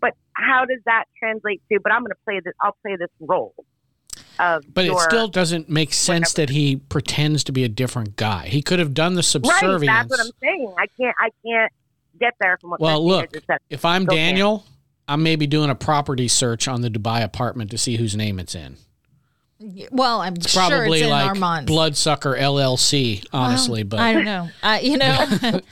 But 0.00 0.12
how 0.32 0.66
does 0.66 0.80
that 0.84 1.04
translate 1.18 1.62
to, 1.72 1.80
but 1.82 1.90
I'm 1.90 2.02
going 2.02 2.10
to 2.10 2.18
play 2.24 2.40
this, 2.44 2.52
I'll 2.60 2.76
play 2.82 2.96
this 2.96 3.08
role 3.20 3.54
of 4.38 4.62
But 4.74 4.84
your, 4.84 4.96
it 4.96 5.00
still 5.00 5.28
doesn't 5.28 5.70
make 5.70 5.94
sense 5.94 6.34
that 6.34 6.50
he 6.50 6.76
pretends 6.76 7.42
to 7.44 7.52
be 7.52 7.64
a 7.64 7.68
different 7.68 8.16
guy. 8.16 8.48
He 8.48 8.60
could 8.60 8.78
have 8.78 8.92
done 8.92 9.14
the 9.14 9.22
subservience. 9.22 9.88
right. 9.88 10.08
That's 10.08 10.10
what 10.10 10.20
I'm 10.20 10.32
saying. 10.42 10.74
I 10.76 10.86
can't, 11.00 11.16
I 11.18 11.30
can't 11.46 11.72
get 12.20 12.34
there 12.40 12.58
from 12.60 12.70
what 12.70 12.80
Well, 12.80 13.06
look, 13.06 13.30
if 13.70 13.86
I'm 13.86 14.04
Go. 14.04 14.14
Daniel, 14.14 14.66
I'm 15.08 15.22
maybe 15.22 15.46
doing 15.46 15.70
a 15.70 15.74
property 15.74 16.28
search 16.28 16.68
on 16.68 16.82
the 16.82 16.90
Dubai 16.90 17.24
apartment 17.24 17.70
to 17.70 17.78
see 17.78 17.96
whose 17.96 18.14
name 18.14 18.38
it's 18.38 18.54
in. 18.54 18.76
Well, 19.90 20.20
I'm 20.20 20.34
It's 20.34 20.50
sure 20.50 20.68
probably 20.68 20.98
it's 20.98 21.04
in 21.06 21.10
like 21.10 21.28
Armand's. 21.28 21.66
Bloodsucker 21.66 22.34
LLC, 22.36 23.24
honestly. 23.32 23.84
but 23.84 23.98
I 24.00 24.12
don't 24.12 24.24
know. 24.26 24.50
Uh, 24.62 24.78
you 24.82 24.98
know, 24.98 25.26
but 25.40 25.62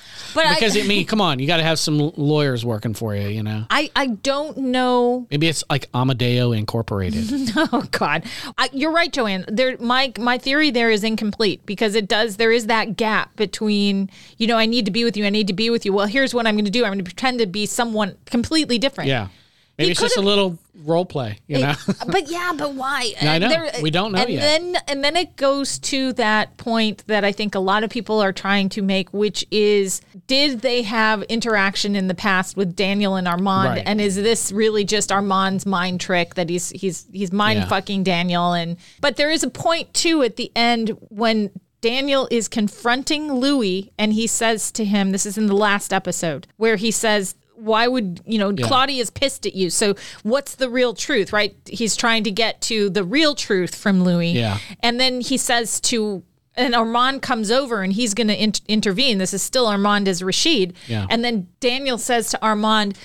because 0.55 0.75
I, 0.77 0.81
I 0.81 0.87
mean, 0.87 1.05
come 1.07 1.21
on, 1.21 1.39
you 1.39 1.47
got 1.47 1.59
to 1.59 1.63
have 1.63 1.79
some 1.79 1.99
lawyers 2.17 2.65
working 2.65 2.95
for 2.95 3.15
you. 3.15 3.29
You 3.29 3.43
know, 3.43 3.67
I, 3.69 3.91
I 3.95 4.07
don't 4.07 4.57
know. 4.57 5.27
maybe 5.31 5.49
it's 5.49 5.63
like 5.69 5.89
Amadeo 5.95 6.53
Incorporated. 6.53 7.25
Oh 7.57 7.85
God, 7.91 8.25
I, 8.57 8.69
you're 8.73 8.91
right, 8.91 9.13
Joanne. 9.13 9.45
There, 9.49 9.77
my 9.79 10.13
my 10.19 10.39
theory 10.39 10.71
there 10.71 10.91
is 10.91 11.05
incomplete 11.05 11.65
because 11.67 11.95
it 11.95 12.09
does. 12.09 12.37
There 12.39 12.53
is 12.53 12.67
that 12.69 12.97
gap 12.97 13.37
between 13.37 14.09
you 14.39 14.47
know 14.47 14.57
I 14.57 14.65
need 14.67 14.87
to 14.87 14.91
be 14.93 15.05
with 15.05 15.17
you. 15.17 15.27
I 15.27 15.31
need 15.31 15.47
to 15.49 15.53
be 15.53 15.69
with 15.71 15.85
you. 15.85 15.93
Well, 15.93 16.07
here's 16.07 16.33
what 16.35 16.47
I'm 16.47 16.55
going 16.55 16.65
to 16.65 16.71
do. 16.71 16.85
I'm 16.85 16.91
going 16.93 16.99
to 16.99 17.05
pretend 17.05 17.39
to 17.41 17.47
be 17.47 17.67
someone 17.67 18.17
completely 18.27 18.79
different. 18.79 19.09
yeah, 19.09 19.29
maybe 19.79 19.87
He 19.89 19.93
it's 19.93 20.01
just 20.01 20.17
a 20.17 20.21
little 20.23 20.59
role 20.85 21.05
play. 21.07 21.39
You 21.47 21.59
know, 21.61 21.75
but 22.09 22.31
yeah, 22.31 22.53
but 22.57 22.75
why? 22.75 23.13
I 23.23 23.39
know. 23.39 23.49
There- 23.49 23.71
We 23.83 23.91
don't 23.91 24.13
know 24.13 24.19
and 24.21 24.31
yet. 24.31 24.41
Then 24.41 24.77
and 24.89 25.05
then 25.05 25.17
it 25.17 25.37
goes 25.37 25.79
to 25.81 26.13
that 26.15 26.57
point 26.57 27.05
that 27.07 27.25
I 27.25 27.33
think 27.33 27.55
a 27.55 27.59
lot 27.61 27.85
of 27.85 27.91
people 27.91 28.21
are 28.21 28.33
trying 28.33 28.69
to 28.71 28.83
make, 28.83 29.13
which 29.13 29.45
is, 29.51 30.01
did 30.27 30.61
they 30.61 30.83
have 30.83 31.23
interaction 31.25 31.97
in 31.97 32.09
the 32.09 32.15
past 32.15 32.57
with 32.57 32.75
Daniel 32.77 33.15
and 33.17 33.27
Armand, 33.29 33.69
Right. 33.71 33.83
and 33.87 34.01
is 34.01 34.17
this 34.17 34.53
really 34.53 34.85
just 34.85 35.11
Armand's 35.13 35.65
mind 35.67 36.01
trick 36.01 36.35
that 36.35 36.49
he's 36.51 36.71
he's 36.71 37.07
he's 37.13 37.33
mind 37.33 37.61
Yeah. 37.61 37.69
fucking 37.69 38.03
Daniel? 38.05 38.53
And 38.53 38.77
but 39.01 39.17
there 39.17 39.31
is 39.31 39.43
a 39.43 39.51
point 39.51 39.93
too 39.95 40.23
at 40.23 40.37
the 40.37 40.51
end 40.57 40.91
when. 41.09 41.51
Daniel 41.81 42.27
is 42.31 42.49
confronting 42.49 43.31
Louis 43.31 43.93
and 43.99 44.15
he 44.15 44.27
says 44.27 44.73
to 44.73 44.87
him, 44.87 45.11
this 45.13 45.27
is 45.27 45.37
in 45.37 45.49
the 45.49 45.55
last 45.55 45.93
episode, 45.93 46.47
where 46.57 46.77
he 46.77 46.91
says, 46.91 47.35
Why 47.57 47.87
would, 47.87 48.21
you 48.27 48.39
know, 48.39 48.53
Claudia's 48.53 49.11
pissed 49.11 49.47
at 49.47 49.55
you. 49.55 49.71
So 49.71 49.95
what's 50.23 50.57
the 50.57 50.69
real 50.69 50.95
truth, 50.95 51.33
right? 51.33 51.57
He's 51.67 51.97
trying 51.97 52.25
to 52.25 52.31
get 52.31 52.61
to 52.63 52.91
the 52.91 53.05
real 53.05 53.35
truth 53.35 53.75
from 53.75 54.03
Louis. 54.03 54.33
Yeah. 54.33 54.59
And 54.81 55.01
then 55.01 55.21
he 55.21 55.37
says 55.37 55.81
to, 55.83 56.23
and 56.57 56.75
Armand 56.75 57.23
comes 57.23 57.51
over 57.51 57.83
and 57.83 57.93
he's 57.93 58.15
going 58.15 58.29
to 58.29 58.41
in- 58.41 58.53
intervene. 58.69 59.19
This 59.19 59.35
is 59.35 59.43
still 59.43 59.67
Armand 59.67 60.09
as 60.09 60.23
Rashid. 60.23 60.75
Yeah. 60.87 61.07
And 61.11 61.25
then 61.25 61.49
Daniel 61.61 61.99
says 61.99 62.31
to 62.31 62.43
Armand, 62.43 62.99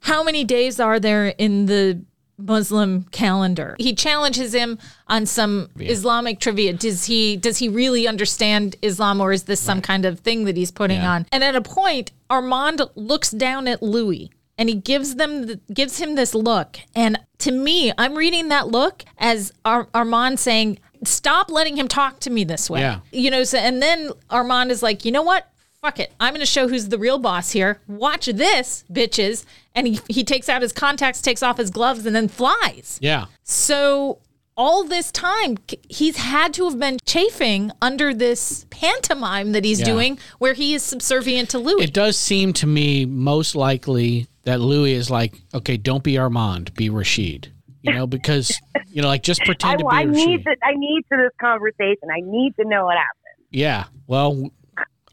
How 0.00 0.22
many 0.22 0.44
days 0.44 0.78
are 0.80 1.00
there 1.00 1.28
in 1.28 1.66
the 1.66 2.02
Muslim 2.38 3.04
calendar? 3.12 3.76
He 3.78 3.94
challenges 3.94 4.54
him 4.54 4.78
on 5.08 5.26
some 5.26 5.68
Islamic 5.78 6.40
trivia. 6.40 6.72
Does 6.72 7.04
he 7.04 7.36
does 7.36 7.58
he 7.58 7.68
really 7.68 8.06
understand 8.08 8.76
Islam 8.82 9.20
or 9.20 9.32
is 9.32 9.44
this 9.44 9.60
some 9.60 9.80
kind 9.80 10.04
of 10.04 10.20
thing 10.20 10.44
that 10.44 10.56
he's 10.56 10.70
putting 10.70 11.00
Yeah. 11.00 11.12
on? 11.12 11.26
And 11.32 11.44
at 11.44 11.54
a 11.56 11.60
point, 11.62 12.12
Armand 12.30 12.82
looks 12.96 13.30
down 13.30 13.68
at 13.68 13.82
Louis 13.82 14.30
and 14.58 14.68
he 14.68 14.74
gives 14.74 15.16
them 15.16 15.46
the, 15.46 15.60
gives 15.72 15.98
him 15.98 16.14
this 16.14 16.34
look. 16.34 16.78
And 16.94 17.18
to 17.38 17.52
me, 17.52 17.92
I'm 17.98 18.14
reading 18.14 18.48
that 18.48 18.68
look 18.68 19.04
as 19.18 19.52
Ar- 19.64 19.88
Armand 19.94 20.38
saying, 20.38 20.78
"Stop 21.04 21.50
letting 21.50 21.76
him 21.76 21.88
talk 21.88 22.20
to 22.20 22.30
me 22.30 22.44
this 22.44 22.70
way." 22.70 22.80
Yeah. 22.80 23.00
You 23.12 23.30
know, 23.30 23.44
so, 23.44 23.58
and 23.58 23.82
then 23.82 24.10
Armand 24.30 24.70
is 24.70 24.82
like, 24.82 25.04
"You 25.04 25.12
know 25.12 25.22
what? 25.22 25.48
Fuck 25.84 26.00
it. 26.00 26.12
I'm 26.18 26.32
going 26.32 26.40
to 26.40 26.46
show 26.46 26.66
who's 26.68 26.88
the 26.88 26.96
real 26.98 27.18
boss 27.18 27.50
here. 27.50 27.78
Watch 27.86 28.24
this, 28.26 28.84
bitches." 28.90 29.44
And 29.74 29.86
he 29.86 30.00
he 30.08 30.24
takes 30.24 30.48
out 30.48 30.62
his 30.62 30.72
contacts, 30.72 31.20
takes 31.20 31.42
off 31.42 31.58
his 31.58 31.68
gloves 31.70 32.06
and 32.06 32.16
then 32.16 32.28
flies. 32.28 32.98
yeah, 33.02 33.26
So 33.42 34.18
all 34.56 34.84
this 34.84 35.10
time, 35.12 35.58
he's 35.88 36.16
had 36.16 36.54
to 36.54 36.64
have 36.64 36.78
been 36.78 36.96
chafing 37.04 37.72
under 37.82 38.14
this 38.14 38.64
pantomime 38.70 39.50
that 39.52 39.64
he's 39.64 39.80
Yeah. 39.80 39.84
doing, 39.86 40.18
where 40.38 40.54
he 40.54 40.74
is 40.74 40.82
subservient 40.84 41.50
to 41.50 41.58
Louis. 41.58 41.82
it 41.82 41.92
does 41.92 42.16
seem 42.16 42.52
to 42.54 42.66
me 42.66 43.04
most 43.04 43.56
likely 43.56 44.28
that 44.44 44.60
Louis 44.60 44.92
is 44.92 45.10
like, 45.10 45.34
okay, 45.52 45.76
don't 45.76 46.04
be 46.04 46.16
Armand, 46.16 46.72
be 46.74 46.88
Rashid. 46.88 47.52
You 47.82 47.92
know, 47.92 48.06
because 48.06 48.58
you 48.90 49.02
know, 49.02 49.08
like 49.08 49.22
just 49.24 49.42
I, 49.42 49.44
pretend 49.46 49.80
to 49.80 49.84
be 49.84 49.90
I 49.90 50.02
Rashid. 50.04 50.14
need 50.28 50.44
to, 50.44 50.56
I 50.62 50.72
need 50.76 51.02
to 51.12 51.16
this 51.18 51.32
conversation. 51.40 52.08
I 52.10 52.20
need 52.22 52.54
to 52.60 52.64
know 52.66 52.84
what 52.86 52.94
happened. 52.96 53.44
Yeah. 53.50 53.84
Well, 54.06 54.50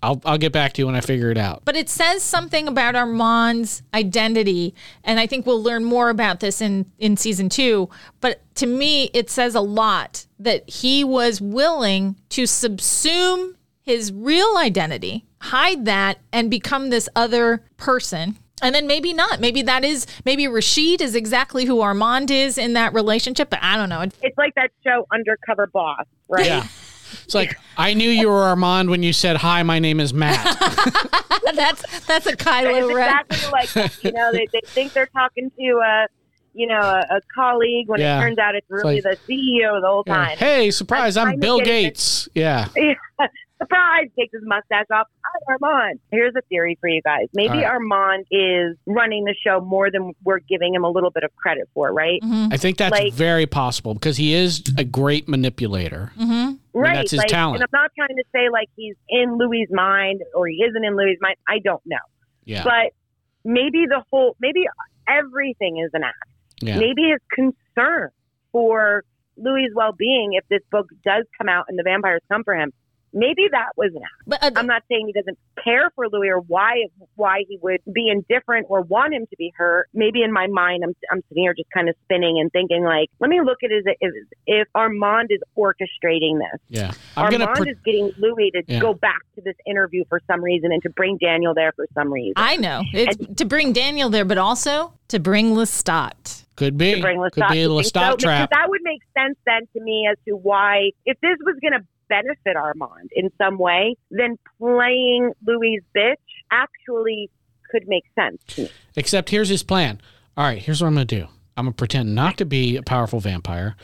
I'll 0.03 0.21
I'll 0.25 0.37
get 0.37 0.51
back 0.51 0.73
to 0.73 0.81
you 0.81 0.85
when 0.87 0.95
I 0.95 1.01
figure 1.01 1.31
it 1.31 1.37
out. 1.37 1.63
but 1.65 1.75
it 1.75 1.89
says 1.89 2.23
something 2.23 2.67
about 2.67 2.95
Armand's 2.95 3.83
identity, 3.93 4.73
and 5.03 5.19
I 5.19 5.27
think 5.27 5.45
we'll 5.45 5.61
learn 5.61 5.83
more 5.83 6.09
about 6.09 6.39
this 6.39 6.61
in 6.61 6.91
in 6.99 7.17
season 7.17 7.49
two. 7.49 7.89
But 8.19 8.41
to 8.55 8.65
me, 8.67 9.05
it 9.13 9.29
says 9.29 9.55
a 9.55 9.61
lot 9.61 10.25
that 10.39 10.69
he 10.69 11.03
was 11.03 11.39
willing 11.41 12.15
to 12.29 12.43
subsume 12.43 13.55
his 13.81 14.11
real 14.11 14.57
identity, 14.57 15.25
hide 15.39 15.85
that, 15.85 16.19
and 16.31 16.49
become 16.49 16.89
this 16.89 17.09
other 17.15 17.63
person. 17.77 18.37
And 18.63 18.75
then 18.75 18.85
maybe 18.85 19.11
not. 19.11 19.39
Maybe 19.39 19.63
that 19.63 19.83
is, 19.83 20.05
maybe 20.23 20.47
Rashid 20.47 21.01
is 21.01 21.15
exactly 21.15 21.65
who 21.65 21.81
Armand 21.81 22.29
is 22.29 22.59
in 22.59 22.73
that 22.73 22.93
relationship, 22.93 23.49
but 23.49 23.57
I 23.63 23.75
don't 23.75 23.89
know. 23.89 24.01
It's 24.01 24.37
like 24.37 24.53
that 24.53 24.69
show 24.83 25.07
Undercover 25.11 25.65
Boss, 25.65 26.05
right? 26.27 26.45
Yeah. 26.45 26.67
It's 27.24 27.36
like 27.36 27.58
I 27.78 27.93
knew 27.93 28.10
you 28.10 28.28
were 28.30 28.41
Armand 28.43 28.89
when 28.89 29.04
you 29.04 29.13
said 29.13 29.38
hi. 29.38 29.63
My 29.63 29.80
name 29.80 30.00
is 30.00 30.13
Matt. 30.13 30.43
that's 31.56 32.06
that's 32.06 32.26
a 32.28 32.36
Kylo 32.36 32.84
It's 32.89 32.93
Ren. 32.93 33.08
exactly 33.26 33.52
like 33.52 34.04
you 34.04 34.12
know 34.12 34.32
they, 34.32 34.47
they 34.52 34.62
think 34.65 34.93
they're 34.93 35.08
talking 35.08 35.52
to 35.58 35.82
a 35.86 36.08
you 36.54 36.67
know 36.67 36.80
a, 36.80 37.00
a 37.17 37.21
colleague 37.34 37.88
when 37.88 38.00
Yeah. 38.00 38.17
it 38.19 38.21
turns 38.21 38.38
out 38.38 38.56
it's 38.56 38.67
really 38.69 39.02
like- 39.02 39.19
the 39.28 39.34
CEO 39.34 39.80
the 39.82 39.88
whole 39.88 40.04
Yeah. 40.06 40.13
time. 40.15 40.38
Hey, 40.38 40.71
surprise! 40.71 41.17
I'm 41.17 41.30
I'm 41.30 41.39
Bill 41.39 41.60
getting 41.60 41.74
it. 41.74 41.82
Gates. 41.89 42.30
Yeah. 42.34 42.67
Surprise! 43.62 44.08
Takes 44.17 44.34
his 44.34 44.41
mustache 44.43 44.86
off. 44.91 45.08
I'm 45.24 45.60
Armand. 45.62 46.00
Here's 46.12 46.34
a 46.36 46.41
theory 46.50 46.78
for 46.82 46.89
you 46.89 47.02
guys. 47.04 47.28
Maybe 47.34 47.50
All 47.50 47.56
right. 47.58 47.65
Armand 47.65 48.26
is 48.32 48.76
running 48.88 49.24
the 49.26 49.36
show 49.45 49.62
more 49.62 49.91
than 49.91 50.13
we're 50.24 50.39
giving 50.39 50.74
him 50.74 50.84
a 50.84 50.89
little 50.89 51.12
bit 51.12 51.24
of 51.24 51.36
credit 51.36 51.69
for, 51.76 51.93
right? 51.93 52.19
Mm-hmm. 52.24 52.52
I 52.54 52.58
think 52.58 52.78
that's 52.78 52.91
Like- 52.91 53.13
very 53.13 53.45
possible 53.45 53.93
because 53.93 54.17
he 54.17 54.34
is 54.34 54.63
a 54.78 54.84
great 54.84 55.28
manipulator. 55.30 56.12
Mm-hmm. 56.19 56.54
Right. 56.74 56.95
that's 56.95 57.12
his 57.12 57.19
like, 57.19 57.28
talent. 57.28 57.62
And 57.62 57.63
I'm 57.71 57.82
not 57.82 57.91
trying 57.95 58.15
to 58.17 58.24
say 58.34 58.50
like 58.52 58.69
he's 58.76 58.95
in 59.10 59.38
Louis' 59.38 59.67
mind 59.71 60.21
or 60.34 60.47
he 60.47 60.56
isn't 60.67 60.84
in 60.84 60.95
Louis' 60.95 61.17
mind. 61.21 61.36
I 61.47 61.60
don't 61.60 61.84
know. 61.86 61.97
Yeah. 62.45 62.63
But 62.63 62.93
maybe 63.43 63.86
the 63.88 64.02
whole, 64.10 64.36
maybe 64.39 64.63
everything 65.08 65.78
is 65.86 65.91
an 65.93 66.04
act. 66.04 66.15
yeah. 66.62 66.78
Maybe 66.80 67.10
his 67.12 67.19
concern 67.32 68.10
for 68.52 69.04
Louis's 69.38 69.74
well 69.76 69.91
being, 69.91 70.34
if 70.34 70.45
this 70.50 70.62
book 70.71 70.88
does 71.06 71.26
come 71.38 71.50
out 71.50 71.65
and 71.67 71.78
the 71.78 71.84
vampires 71.84 72.21
come 72.32 72.43
for 72.43 72.56
him, 72.56 72.71
maybe 73.13 73.43
that 73.52 73.69
was 73.78 73.91
an 73.95 74.02
act. 74.04 74.24
But 74.28 74.43
uh, 74.43 74.52
I'm 74.60 74.67
not 74.67 74.84
saying 74.89 75.08
he 75.08 75.13
doesn't 75.13 75.38
care 75.63 75.89
for 75.95 76.08
Louis 76.10 76.30
or 76.30 76.39
why 76.39 76.86
why 77.15 77.43
he 77.47 77.58
would 77.62 77.82
be 77.91 78.10
indifferent 78.10 78.67
or 78.69 78.82
want 78.82 79.13
him 79.13 79.26
to 79.30 79.36
be 79.38 79.52
hurt. 79.56 79.88
Maybe 79.93 80.21
in 80.24 80.32
my 80.32 80.47
mind, 80.47 80.84
I'm 80.84 80.95
I'm 81.12 81.21
sitting 81.30 81.43
here 81.43 81.54
just 81.54 81.69
kind 81.71 81.89
of 81.89 81.95
spinning 82.06 82.39
and 82.39 82.52
thinking 82.52 82.84
like, 82.84 83.10
let 83.19 83.30
me 83.30 83.39
look 83.43 83.58
at 83.63 83.71
it 83.71 83.86
as 83.88 83.95
if, 84.00 84.13
if 84.47 84.67
Armand 84.76 85.30
is 85.32 85.39
orchestrating 85.58 86.39
this. 86.39 86.60
yeah. 86.69 86.91
I'm 87.17 87.26
Armand. 87.34 87.56
Pre- 87.56 87.71
is 87.71 87.78
getting 87.86 88.12
Louis 88.17 88.52
to 88.52 88.63
Yeah. 88.67 88.80
go 88.80 88.93
back 88.93 89.21
to 89.36 89.41
this 89.41 89.56
interview 89.65 90.04
for 90.10 90.21
some 90.28 90.43
reason 90.43 90.71
and 90.71 90.82
to 90.84 90.89
bring 90.89 91.17
Daniel 91.17 91.54
there 91.54 91.71
for 91.76 91.86
some 91.93 92.12
reason. 92.12 92.34
I 92.38 92.56
know 92.58 92.82
it's 92.93 93.17
to 93.38 93.45
bring 93.45 93.74
Daniel 93.74 94.10
there, 94.10 94.26
but 94.26 94.38
also 94.38 94.93
to 95.10 95.19
bring 95.19 95.52
Lestat. 95.56 96.45
could 96.56 96.78
be. 96.78 96.95
to 96.95 97.02
bring 97.02 97.19
Lestat. 97.19 97.32
could 97.34 97.47
be 97.52 97.60
a 97.60 97.67
You 97.69 97.82
think 97.82 97.86
so? 97.93 98.00
Lestat 98.00 98.17
trap. 98.19 98.50
That 98.52 98.69
would 98.69 98.82
make 98.84 99.02
sense 99.17 99.38
then 99.45 99.62
to 99.74 99.82
me 99.84 100.08
as 100.10 100.17
to 100.28 100.36
why, 100.36 100.91
if 101.06 101.19
this 101.21 101.38
was 101.45 101.56
going 101.62 101.74
to 101.74 101.86
benefit 102.12 102.58
Armand 102.58 103.10
in 103.15 103.32
some 103.38 103.58
way, 103.58 103.95
then 104.12 104.38
playing 104.60 105.32
Louis' 105.47 105.80
bitch 105.95 106.15
actually 106.52 107.30
could 107.71 107.88
make 107.88 108.04
sense 108.13 108.43
to. 108.47 108.67
Except 108.97 109.30
here's 109.30 109.47
his 109.47 109.63
plan. 109.63 110.02
All 110.36 110.43
right, 110.43 110.62
here's 110.62 110.82
what 110.82 110.88
I'm 110.88 110.93
gonna 110.93 111.06
do. 111.06 111.28
I'm 111.56 111.65
gonna 111.65 111.74
pretend 111.74 112.13
not 112.13 112.38
to 112.39 112.45
be 112.45 112.76
a 112.76 112.84
powerful 112.84 113.21
vampire. 113.21 113.76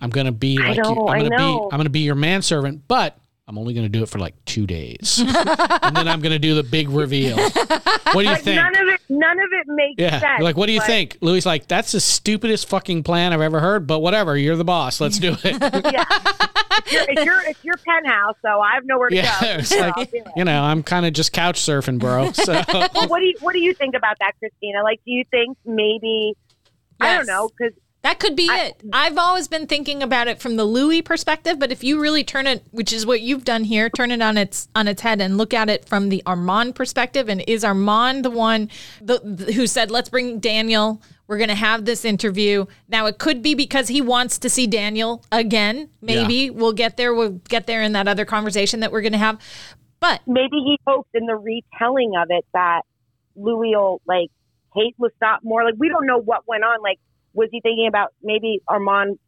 I'm 0.00 0.10
gonna 0.10 0.32
be 0.32 0.58
like 0.58 0.76
you. 0.76 0.82
I'm 0.82 1.22
gonna 1.22 1.28
know. 1.28 1.60
be. 1.60 1.64
I'm 1.72 1.78
gonna 1.78 1.90
be 1.90 2.00
your 2.00 2.14
manservant, 2.16 2.82
but 2.88 3.18
I'm 3.48 3.58
only 3.58 3.74
gonna 3.74 3.88
do 3.88 4.02
it 4.02 4.08
for 4.08 4.18
like 4.18 4.34
two 4.44 4.66
days, 4.66 5.20
and 5.24 5.96
then 5.96 6.08
I'm 6.08 6.20
gonna 6.20 6.38
do 6.38 6.56
the 6.56 6.64
big 6.64 6.88
reveal. 6.88 7.36
What 7.36 8.14
do 8.14 8.20
you 8.22 8.24
Like 8.26 8.42
think? 8.42 8.56
none 8.56 8.74
of 8.76 8.88
it, 8.88 9.00
none 9.08 9.38
of 9.38 9.46
it 9.52 9.66
makes 9.68 9.94
Yeah. 10.02 10.18
sense. 10.18 10.32
You're 10.38 10.44
like, 10.44 10.56
what 10.56 10.66
do 10.66 10.72
you 10.72 10.80
but- 10.80 10.86
think? 10.86 11.16
Louis 11.20 11.46
like, 11.46 11.68
that's 11.68 11.92
the 11.92 12.00
stupidest 12.00 12.68
fucking 12.68 13.04
plan 13.04 13.32
I've 13.32 13.40
ever 13.40 13.60
heard, 13.60 13.86
but 13.86 14.00
whatever. 14.00 14.36
You're 14.36 14.56
the 14.56 14.64
boss. 14.64 15.00
Let's 15.00 15.18
do 15.20 15.36
it. 15.44 15.62
Yeah, 16.82 16.84
it's 16.84 16.92
your, 16.92 17.04
it's 17.08 17.24
your 17.24 17.40
it's 17.50 17.64
your 17.64 17.76
penthouse, 17.78 18.34
so 18.42 18.60
I 18.60 18.74
have 18.74 18.84
nowhere 18.84 19.08
to 19.08 19.16
yeah. 19.16 19.40
go. 19.40 19.46
It's 19.60 19.68
So 19.70 19.78
like, 19.78 19.96
I'll 19.96 20.04
do 20.04 20.16
it. 20.18 20.26
you 20.36 20.44
know, 20.44 20.62
I'm 20.62 20.82
kind 20.82 21.06
of 21.06 21.12
just 21.14 21.32
couch 21.32 21.58
surfing, 21.60 21.98
bro. 21.98 22.30
So 22.34 22.52
Well, 22.72 23.08
what 23.08 23.20
do 23.20 23.24
you 23.26 23.34
what 23.40 23.52
do 23.54 23.60
you 23.60 23.72
think 23.72 23.94
about 23.94 24.16
that, 24.20 24.32
Christina? 24.40 24.82
Like, 24.82 25.00
do 25.06 25.12
you 25.12 25.24
think 25.30 25.56
maybe 25.64 26.34
I 27.00 27.16
don't 27.16 27.26
know 27.26 27.48
because 27.48 27.72
That 28.06 28.20
could 28.20 28.36
be 28.36 28.48
I- 28.48 28.66
it. 28.66 28.82
I've 28.92 29.18
always 29.18 29.48
been 29.48 29.66
thinking 29.66 30.00
about 30.00 30.28
it 30.28 30.40
from 30.40 30.54
the 30.54 30.64
Louis 30.64 31.02
perspective, 31.02 31.58
but 31.58 31.72
if 31.72 31.82
you 31.82 32.00
really 32.00 32.22
turn 32.22 32.46
it, 32.46 32.62
which 32.70 32.92
is 32.92 33.04
what 33.04 33.20
you've 33.20 33.42
done 33.44 33.64
here, 33.64 33.90
turn 33.90 34.12
it 34.12 34.22
on 34.22 34.38
its 34.38 34.68
on 34.76 34.86
its 34.86 35.02
head 35.02 35.20
and 35.20 35.36
look 35.36 35.52
at 35.52 35.68
it 35.68 35.88
from 35.88 36.08
the 36.08 36.22
Armand 36.24 36.76
perspective, 36.76 37.28
and 37.28 37.42
is 37.48 37.64
Armand 37.64 38.24
the 38.24 38.30
one 38.30 38.70
the, 39.00 39.20
the- 39.24 39.52
who 39.54 39.66
said, 39.66 39.90
"Let's 39.90 40.08
bring 40.08 40.38
Daniel. 40.38 41.02
We're 41.26 41.36
going 41.36 41.48
to 41.48 41.56
have 41.56 41.84
this 41.84 42.04
interview." 42.04 42.66
Now 42.88 43.06
it 43.06 43.18
could 43.18 43.42
be 43.42 43.54
because 43.54 43.88
he 43.88 44.00
wants 44.00 44.38
to 44.38 44.48
see 44.48 44.68
Daniel 44.68 45.24
again. 45.32 45.88
Maybe 46.00 46.48
we'll 46.48 46.74
get 46.74 46.96
there. 46.96 47.12
We'll 47.12 47.40
get 47.48 47.66
there 47.66 47.82
in 47.82 47.90
that 47.94 48.06
other 48.06 48.24
conversation 48.24 48.78
that 48.80 48.92
we're 48.92 49.02
going 49.02 49.14
to 49.14 49.18
have. 49.18 49.40
But 49.98 50.20
maybe 50.28 50.58
he 50.64 50.78
hopes 50.86 51.10
in 51.12 51.26
the 51.26 51.34
retelling 51.34 52.12
of 52.16 52.28
it 52.30 52.46
that 52.52 52.82
Louis 53.34 53.74
will 53.74 54.00
like 54.06 54.30
hate 54.76 54.94
Lestat 55.00 55.38
more. 55.42 55.64
Like 55.64 55.74
we 55.76 55.88
don't 55.88 56.06
know 56.06 56.18
what 56.20 56.46
went 56.46 56.62
on. 56.62 56.80
Like 56.82 57.00
was 57.36 57.48
he 57.52 57.60
thinking 57.60 57.86
about 57.86 58.12
maybe 58.22 58.60
Armand 58.66 59.18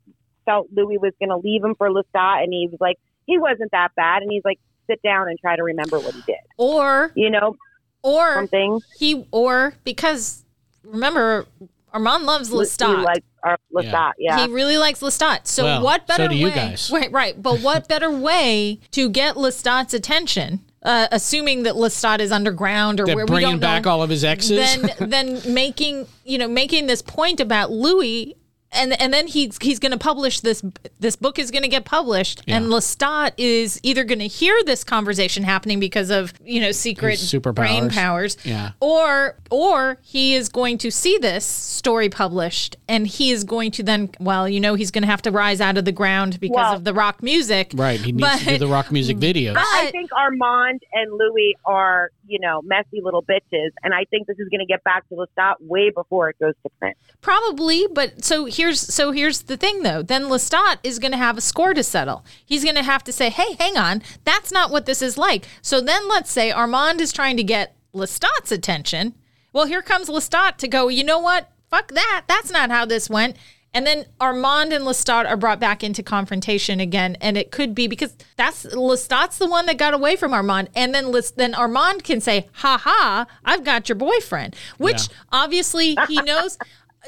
felt 0.45 0.67
Louis 0.75 0.99
was 0.99 1.13
going 1.21 1.29
to 1.29 1.37
leave 1.37 1.63
him 1.63 1.75
for 1.77 1.89
Lestat, 1.91 2.43
and 2.43 2.53
he 2.53 2.67
was 2.71 2.81
like 2.81 2.97
he 3.27 3.39
wasn't 3.39 3.71
that 3.73 3.91
bad, 3.95 4.23
and 4.23 4.31
he's 4.33 4.43
like 4.45 4.59
sit 4.89 5.01
down 5.03 5.29
and 5.29 5.39
try 5.39 5.55
to 5.55 5.63
remember 5.63 5.99
what 6.01 6.15
he 6.15 6.23
did. 6.27 6.37
or 6.57 7.13
You 7.15 7.31
know 7.31 7.57
or 8.03 8.35
something. 8.35 8.81
he 8.99 9.27
or 9.31 9.75
because 9.85 10.45
remember 10.85 11.47
Armand 11.93 12.25
loves 12.25 12.49
He 12.49 12.55
Lestat. 12.55 13.03
likes 13.05 13.27
uh, 13.47 13.57
Lestat. 13.75 14.13
Yeah. 14.19 14.47
He 14.47 14.53
really 14.53 14.79
likes 14.79 15.01
Lestat. 15.01 15.47
So 15.47 15.65
Well, 15.65 15.83
what 15.83 16.03
so 16.03 16.07
better 16.17 16.29
do 16.29 16.37
you 16.37 16.47
way? 16.49 16.55
guys. 16.55 16.91
Right, 16.93 17.11
right. 17.13 17.43
But 17.43 17.61
what 17.61 17.89
better 17.89 18.11
way 18.11 18.81
to 18.93 19.09
get 19.11 19.37
Lestat's 19.37 19.93
attention? 19.95 20.61
Uh, 20.89 21.07
assuming 21.13 21.65
that 21.65 21.75
Lestat 21.75 22.19
is 22.19 22.33
underground 22.33 22.99
or 22.99 23.05
they're 23.05 23.15
where 23.15 23.27
we 23.27 23.31
bringing 23.31 23.51
don't 23.51 23.61
back 23.61 23.85
know, 23.85 23.91
all 23.91 24.03
of 24.03 24.09
his 24.09 24.25
exes. 24.25 24.57
then 24.57 25.11
then 25.11 25.41
making 25.53 26.07
you 26.25 26.39
know 26.39 26.49
making 26.49 26.87
this 26.87 27.03
point 27.03 27.41
about 27.41 27.71
Louis. 27.71 28.35
And, 28.71 29.01
and 29.01 29.15
then 29.15 29.27
he's 29.29 29.57
he's 29.63 29.79
going 29.79 29.93
to 29.93 29.99
publish 29.99 30.41
this 30.41 30.63
this 31.01 31.17
book 31.17 31.39
is 31.39 31.51
going 31.51 31.63
to 31.63 31.69
get 31.71 31.87
published 31.87 32.43
and 32.47 32.67
Lestat 32.67 33.33
is 33.39 33.81
either 33.83 34.05
going 34.05 34.19
to 34.19 34.27
hear 34.27 34.63
this 34.65 34.85
conversation 34.85 35.43
happening 35.43 35.81
because 35.81 36.11
of 36.11 36.35
you 36.45 36.61
know 36.61 36.71
secret 36.73 37.19
His 37.19 37.33
superpowers. 37.33 37.55
brain 37.55 37.89
powers 37.89 38.37
Yeah. 38.45 38.73
or 38.81 39.37
or 39.51 39.97
he 40.03 40.35
is 40.35 40.51
going 40.51 40.77
to 40.79 40.91
see 40.91 41.17
this 41.17 41.47
story 41.47 42.11
published 42.11 42.77
and 42.89 43.07
he 43.07 43.31
is 43.31 43.43
going 43.43 43.71
to 43.73 43.83
then 43.83 44.11
well 44.21 44.47
you 44.47 44.61
know 44.61 44.75
he's 44.75 44.91
going 44.91 45.03
to 45.03 45.09
have 45.09 45.23
to 45.23 45.31
rise 45.31 45.63
out 45.63 45.79
of 45.79 45.87
the 45.87 45.93
ground 45.93 46.39
because 46.39 46.57
Well- 46.57 46.75
of 46.75 46.85
the 46.85 46.93
rock 46.93 47.23
music 47.23 47.73
right. 47.75 47.99
He 47.99 48.13
needs 48.13 48.39
to 48.41 48.51
do 48.51 48.59
the 48.59 48.67
rock 48.69 48.93
music 48.93 49.17
videos. 49.29 49.55
I 49.57 49.89
think 49.93 50.11
Armand 50.15 50.83
and 50.93 51.11
Louis 51.13 51.57
are, 51.65 52.11
you 52.27 52.39
know, 52.39 52.61
messy 52.63 53.01
little 53.03 53.23
bitches, 53.23 53.71
and 53.83 53.95
I 53.95 54.05
think 54.11 54.27
this 54.27 54.39
is 54.39 54.49
going 54.51 54.61
to 54.61 54.67
get 54.67 54.85
back 54.85 55.09
to 55.09 55.15
Lestat 55.15 55.55
way 55.61 55.89
before 55.91 56.29
it 56.29 56.37
goes 56.39 56.55
to 56.65 56.71
print. 56.79 56.97
Probably, 57.23 57.87
but 57.93 58.25
so 58.25 58.45
here's 58.59 58.79
so 58.81 59.13
here's 59.13 59.43
the 59.43 59.57
thing 59.57 59.83
though. 59.83 60.03
Then 60.03 60.25
Lestat 60.25 60.77
is 60.83 60.99
going 60.99 61.13
to 61.13 61.17
have 61.19 61.39
a 61.39 61.41
score 61.41 61.73
to 61.73 61.83
settle. 61.83 62.25
He's 62.45 62.63
going 62.65 62.77
to 62.77 62.83
have 62.83 63.03
to 63.05 63.13
say, 63.13 63.31
"Hey, 63.31 63.55
hang 63.59 63.79
on, 63.79 64.03
that's 64.25 64.53
not 64.53 64.71
what 64.71 64.85
this 64.85 65.01
is 65.01 65.17
like." 65.17 65.47
So 65.63 65.81
then 65.81 66.07
let's 66.09 66.31
say 66.31 66.51
Armand 66.51 67.01
is 67.01 67.13
trying 67.13 67.39
to 67.39 67.43
get 67.43 67.75
Lestat's 67.95 68.53
attention. 68.53 69.15
Well, 69.55 69.65
here 69.67 69.81
comes 69.83 70.09
Lestat 70.11 70.59
to 70.59 70.69
go. 70.69 70.89
You 70.89 71.05
know 71.05 71.19
what? 71.19 71.51
Fuck 71.71 71.93
that. 71.93 72.25
That's 72.29 72.51
not 72.51 72.71
how 72.71 72.85
this 72.85 73.09
went. 73.09 73.37
And 73.75 73.87
then 73.87 74.07
Armand 74.19 74.73
and 74.73 74.85
Lestat 74.85 75.27
are 75.27 75.37
brought 75.37 75.61
back 75.61 75.85
into 75.85 76.03
confrontation 76.03 76.81
again, 76.81 77.17
and 77.21 77.37
it 77.37 77.51
could 77.51 77.75
be 77.75 77.87
because 77.87 78.17
that's 78.37 78.65
Lestat's 78.65 79.37
the 79.39 79.47
one 79.47 79.67
that 79.67 79.77
got 79.77 79.93
away 79.93 80.17
from 80.17 80.33
Armand, 80.33 80.71
and 80.75 80.95
then 80.95 81.13
Les, 81.13 81.31
then 81.33 81.55
Armand 81.55 82.03
can 82.03 82.21
say, 82.21 82.49
"Ha 82.55 82.79
ha, 82.79 83.27
I've 83.45 83.65
got 83.65 83.89
your 83.89 83.97
boyfriend," 83.97 84.57
which 84.79 85.09
Yeah. 85.09 85.15
obviously 85.33 85.97
he 86.09 86.17
knows. 86.23 86.57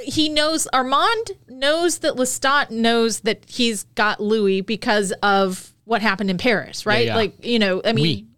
He 0.05 0.29
knows 0.29 0.67
Armand 0.69 1.33
knows 1.49 1.99
that 1.99 2.15
Lestat 2.15 2.71
knows 2.71 3.21
that 3.21 3.45
he's 3.49 3.85
got 3.95 4.21
Louis 4.21 4.61
because 4.61 5.13
of 5.23 5.73
what 5.85 6.03
happened 6.03 6.31
in 6.31 6.39
Paris, 6.39 6.87
right? 6.87 7.07
yeah. 7.07 7.17
Like 7.17 7.45
you 7.45 7.59
know, 7.59 7.83
I 7.85 7.93
mean, 7.93 8.29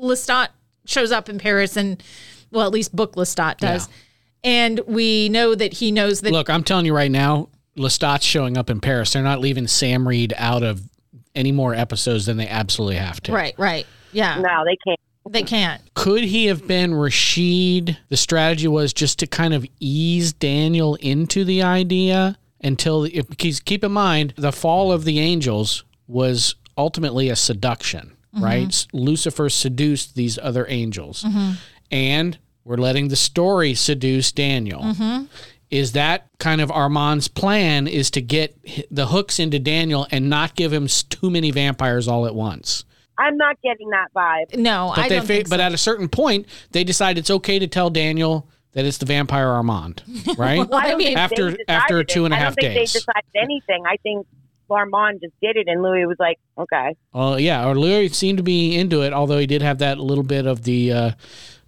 Lestat 0.00 0.48
shows 0.86 1.12
up 1.12 1.28
in 1.28 1.38
Paris, 1.38 1.76
and 1.76 2.02
well, 2.50 2.66
at 2.66 2.72
least 2.72 2.94
Book 2.94 3.14
Lestat 3.14 3.58
does, 3.58 3.88
and 4.44 4.80
we 4.86 5.28
know 5.28 5.54
that 5.54 5.74
he 5.74 5.92
knows 5.92 6.20
that. 6.22 6.32
Look, 6.32 6.50
I'm 6.50 6.64
telling 6.64 6.86
you 6.86 6.94
right 6.94 7.10
now, 7.10 7.48
Lestat's 7.76 8.24
showing 8.24 8.56
up 8.56 8.70
in 8.70 8.80
Paris. 8.80 9.12
They're 9.12 9.22
not 9.22 9.40
leaving 9.40 9.66
Sam 9.66 10.06
Reid 10.06 10.34
out 10.36 10.62
of 10.62 10.82
any 11.34 11.52
more 11.52 11.74
episodes 11.74 12.26
than 12.26 12.36
they 12.36 12.48
absolutely 12.48 12.96
have 12.96 13.20
to. 13.22 13.32
right, 13.32 13.54
right, 13.58 13.86
yeah, 14.12 14.40
No, 14.40 14.64
they 14.64 14.76
can't. 14.84 15.00
They 15.28 15.42
can't. 15.42 15.82
Could 15.94 16.24
he 16.24 16.46
have 16.46 16.66
been 16.66 16.94
Rashid? 16.94 17.98
The 18.08 18.16
strategy 18.16 18.68
was 18.68 18.92
just 18.92 19.18
to 19.20 19.26
kind 19.26 19.54
of 19.54 19.66
ease 19.80 20.32
Daniel 20.32 20.94
into 20.96 21.44
the 21.44 21.62
idea 21.62 22.38
until, 22.62 23.04
if, 23.04 23.28
because 23.28 23.60
keep 23.60 23.84
in 23.84 23.92
mind, 23.92 24.34
the 24.36 24.52
fall 24.52 24.92
of 24.92 25.04
the 25.04 25.18
angels 25.18 25.84
was 26.06 26.54
ultimately 26.76 27.28
a 27.28 27.36
seduction, 27.36 28.16
mm-hmm. 28.34 28.44
right? 28.44 28.86
Lucifer 28.92 29.48
seduced 29.48 30.14
these 30.14 30.38
other 30.38 30.66
angels. 30.68 31.22
Mm-hmm. 31.22 31.52
And 31.90 32.38
we're 32.64 32.76
letting 32.76 33.08
the 33.08 33.16
story 33.16 33.74
seduce 33.74 34.32
Daniel. 34.32 34.82
Mm-hmm. 34.82 35.24
Is 35.70 35.92
that 35.92 36.28
kind 36.38 36.60
of 36.60 36.70
Armand's 36.70 37.28
plan 37.28 37.86
is 37.86 38.10
to 38.12 38.22
get 38.22 38.58
the 38.90 39.06
hooks 39.06 39.38
into 39.38 39.58
Daniel 39.58 40.06
and 40.10 40.30
not 40.30 40.54
give 40.54 40.72
him 40.72 40.86
too 40.86 41.30
many 41.30 41.50
vampires 41.50 42.08
all 42.08 42.26
at 42.26 42.34
once? 42.34 42.84
I'm 43.18 43.36
not 43.36 43.60
getting 43.62 43.90
that 43.90 44.08
vibe. 44.14 44.56
No, 44.56 44.92
But 44.94 45.04
I 45.04 45.08
they 45.08 45.14
don't 45.16 45.22
fa- 45.22 45.32
think 45.32 45.46
so. 45.48 45.50
but 45.50 45.60
at 45.60 45.72
a 45.74 45.78
certain 45.78 46.08
point, 46.08 46.46
they 46.72 46.84
decide 46.84 47.18
it's 47.18 47.30
okay 47.30 47.58
to 47.58 47.66
tell 47.66 47.90
Daniel 47.90 48.48
that 48.72 48.84
it's 48.84 48.98
the 48.98 49.06
vampire 49.06 49.48
Armand, 49.48 50.02
right? 50.38 50.58
Well, 50.68 50.68
I 50.74 50.94
mean- 50.94 51.16
After- 51.18 51.50
they 51.50 51.56
decided 51.56 51.64
after 51.68 51.98
it. 52.00 52.08
two 52.08 52.24
and 52.24 52.32
a 52.34 52.36
I 52.36 52.44
don't 52.44 52.54
think 52.54 52.74
days. 52.74 52.92
they 52.92 52.98
decided 53.00 53.24
anything. 53.34 53.82
I 53.86 53.96
think 54.02 54.26
Armand 54.70 55.20
just 55.22 55.32
did 55.42 55.56
it, 55.56 55.66
and 55.66 55.82
Louis 55.82 56.04
was 56.04 56.18
like, 56.20 56.38
"Okay." 56.58 56.94
Well, 57.14 57.40
yeah, 57.40 57.66
or 57.66 57.74
Louis 57.74 58.10
seemed 58.10 58.36
to 58.36 58.42
be 58.44 58.76
into 58.78 59.00
it, 59.00 59.14
although 59.14 59.38
he 59.38 59.46
did 59.46 59.62
have 59.62 59.78
that 59.78 59.98
little 59.98 60.22
bit 60.24 60.46
of 60.46 60.64
the 60.64 60.92
uh, 60.92 61.10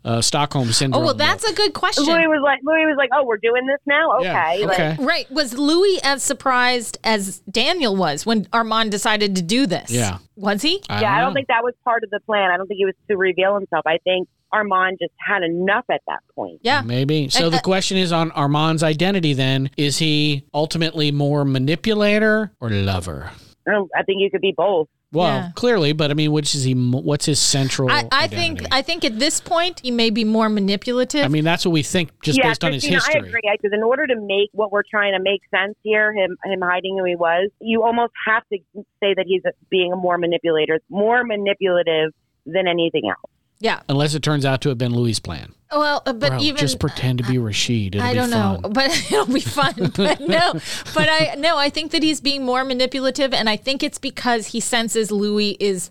uh, 0.05 0.21
Stockholm 0.21 0.73
syndrome. 0.73 1.03
oh, 1.03 1.07
well, 1.07 1.15
that's 1.15 1.45
a 1.45 1.53
good 1.53 1.75
question. 1.75 2.05
Louis 2.05 2.27
was 2.27 2.41
like, 2.43 2.61
"Louis 2.65 2.87
was 2.87 2.97
like, 2.97 3.11
oh, 3.15 3.25
we're 3.25 3.39
doing 3.39 3.67
this 3.67 3.81
now. 3.87 4.17
Okay." 4.19 4.61
Yeah, 4.61 4.67
Like, 4.67 4.81
okay. 4.81 4.97
Right. 5.05 5.31
Was 5.31 5.57
Louis 5.57 6.01
as 6.03 6.23
surprised 6.23 6.99
as 7.05 7.41
Daniel 7.41 7.97
was 7.97 8.25
when 8.25 8.47
Armand 8.53 8.91
decided 8.91 9.37
to 9.37 9.43
do 9.43 9.67
this? 9.67 9.91
Yeah. 9.91 10.19
Was 10.37 10.63
he? 10.63 10.83
I 10.89 11.03
yeah, 11.03 11.17
I 11.17 11.21
don't 11.21 11.35
think 11.35 11.49
that 11.49 11.63
was 11.63 11.75
part 11.85 12.03
of 12.03 12.11
the 12.11 12.21
plan. 12.21 12.51
I 12.51 12.57
don't 12.57 12.67
think 12.67 12.79
he 12.79 12.87
was 12.87 12.95
to 13.09 13.17
reveal 13.17 13.55
himself. 13.55 13.83
I 13.87 13.99
think 14.05 14.29
Armand 14.53 14.99
just 15.01 15.13
had 15.19 15.43
enough 15.43 15.85
at 15.91 16.01
that 16.07 16.21
point. 16.35 16.61
Yeah. 16.63 16.83
Maybe. 16.83 17.29
So 17.29 17.45
And, 17.45 17.55
the 17.55 17.59
uh, 17.59 17.63
question 17.63 17.99
is 17.99 18.13
on 18.13 18.31
Armand's 18.33 18.83
identity 18.83 19.35
then. 19.35 19.71
Is 19.77 19.99
he 19.99 20.45
ultimately 20.55 21.13
more 21.13 21.45
manipulator 21.45 22.53
or 22.61 22.71
lover? 22.71 23.31
I, 23.67 23.73
don't, 23.73 23.91
I 23.97 24.03
think 24.03 24.21
you 24.21 24.31
could 24.31 24.41
be 24.41 24.55
both. 24.57 24.89
Well, 25.13 25.27
Yeah. 25.27 25.51
clearly, 25.57 25.93
but 25.93 26.11
I 26.13 26.15
mean, 26.15 26.31
which 26.31 26.55
is 26.55 26.63
he? 26.63 26.73
What's 26.73 27.27
his 27.27 27.41
central? 27.41 27.91
I, 27.91 28.07
I 28.13 28.27
think? 28.29 28.63
I 28.71 28.81
think 28.81 29.05
at 29.05 29.19
this 29.19 29.41
point 29.41 29.81
he 29.83 29.91
may 29.91 30.11
be 30.11 30.23
more 30.23 30.49
manipulative. 30.49 31.25
I 31.25 31.29
mean, 31.29 31.43
that's 31.43 31.65
what 31.65 31.73
we 31.73 31.83
think 31.83 32.11
just 32.23 32.39
yeah, 32.39 32.49
based 32.49 32.63
on 32.63 32.73
his 32.73 32.85
Christina, 32.85 33.01
I 33.03 33.13
history. 33.15 33.29
agree. 33.29 33.59
Because 33.61 33.73
in 33.75 33.83
order 33.83 34.07
to 34.07 34.15
make 34.15 34.51
what 34.53 34.71
we're 34.71 34.85
trying 34.89 35.15
to 35.15 35.21
make 35.23 35.41
sense 35.51 35.75
here, 35.83 36.13
him 36.13 36.37
him 36.45 36.61
hiding 36.61 36.97
who 36.97 37.05
he 37.05 37.17
was, 37.17 37.51
you 37.61 37.83
almost 37.83 38.13
have 38.27 38.45
to 38.53 38.59
say 39.03 39.15
that 39.15 39.25
he's 39.27 39.43
being 39.69 39.93
a 39.93 39.97
more 39.97 40.17
manipulator, 40.17 40.79
more 40.89 41.25
manipulative 41.25 42.13
than 42.47 42.69
anything 42.69 43.09
else. 43.09 43.30
Yeah. 43.61 43.81
Unless 43.89 44.15
it 44.15 44.23
turns 44.23 44.45
out 44.45 44.63
to 44.63 44.71
have 44.71 44.79
been 44.79 44.95
Louis' 44.95 45.21
plan. 45.21 45.55
Well, 45.71 46.03
uh, 46.05 46.13
but 46.13 46.31
Bro, 46.31 46.41
even 46.41 46.59
just 46.59 46.81
pretend 46.81 47.19
to 47.19 47.25
be 47.25 47.39
Rashid. 47.39 47.95
It'll 47.95 48.07
I 48.07 48.15
don't 48.15 48.31
know, 48.31 48.59
but 48.69 48.91
it'll 49.13 49.27
be 49.27 49.41
fun. 49.41 49.75
But 49.97 50.21
no, 50.21 50.55
but 50.95 51.09
I 51.09 51.35
no, 51.39 51.57
I 51.57 51.69
think 51.69 51.93
that 51.93 52.03
he's 52.03 52.21
being 52.21 52.45
more 52.45 52.65
manipulative, 52.65 53.33
and 53.33 53.49
I 53.49 53.57
think 53.57 53.83
it's 53.83 53.99
because 53.99 54.49
he 54.49 54.61
senses 54.61 55.13
Louis 55.13 55.57
is 55.61 55.91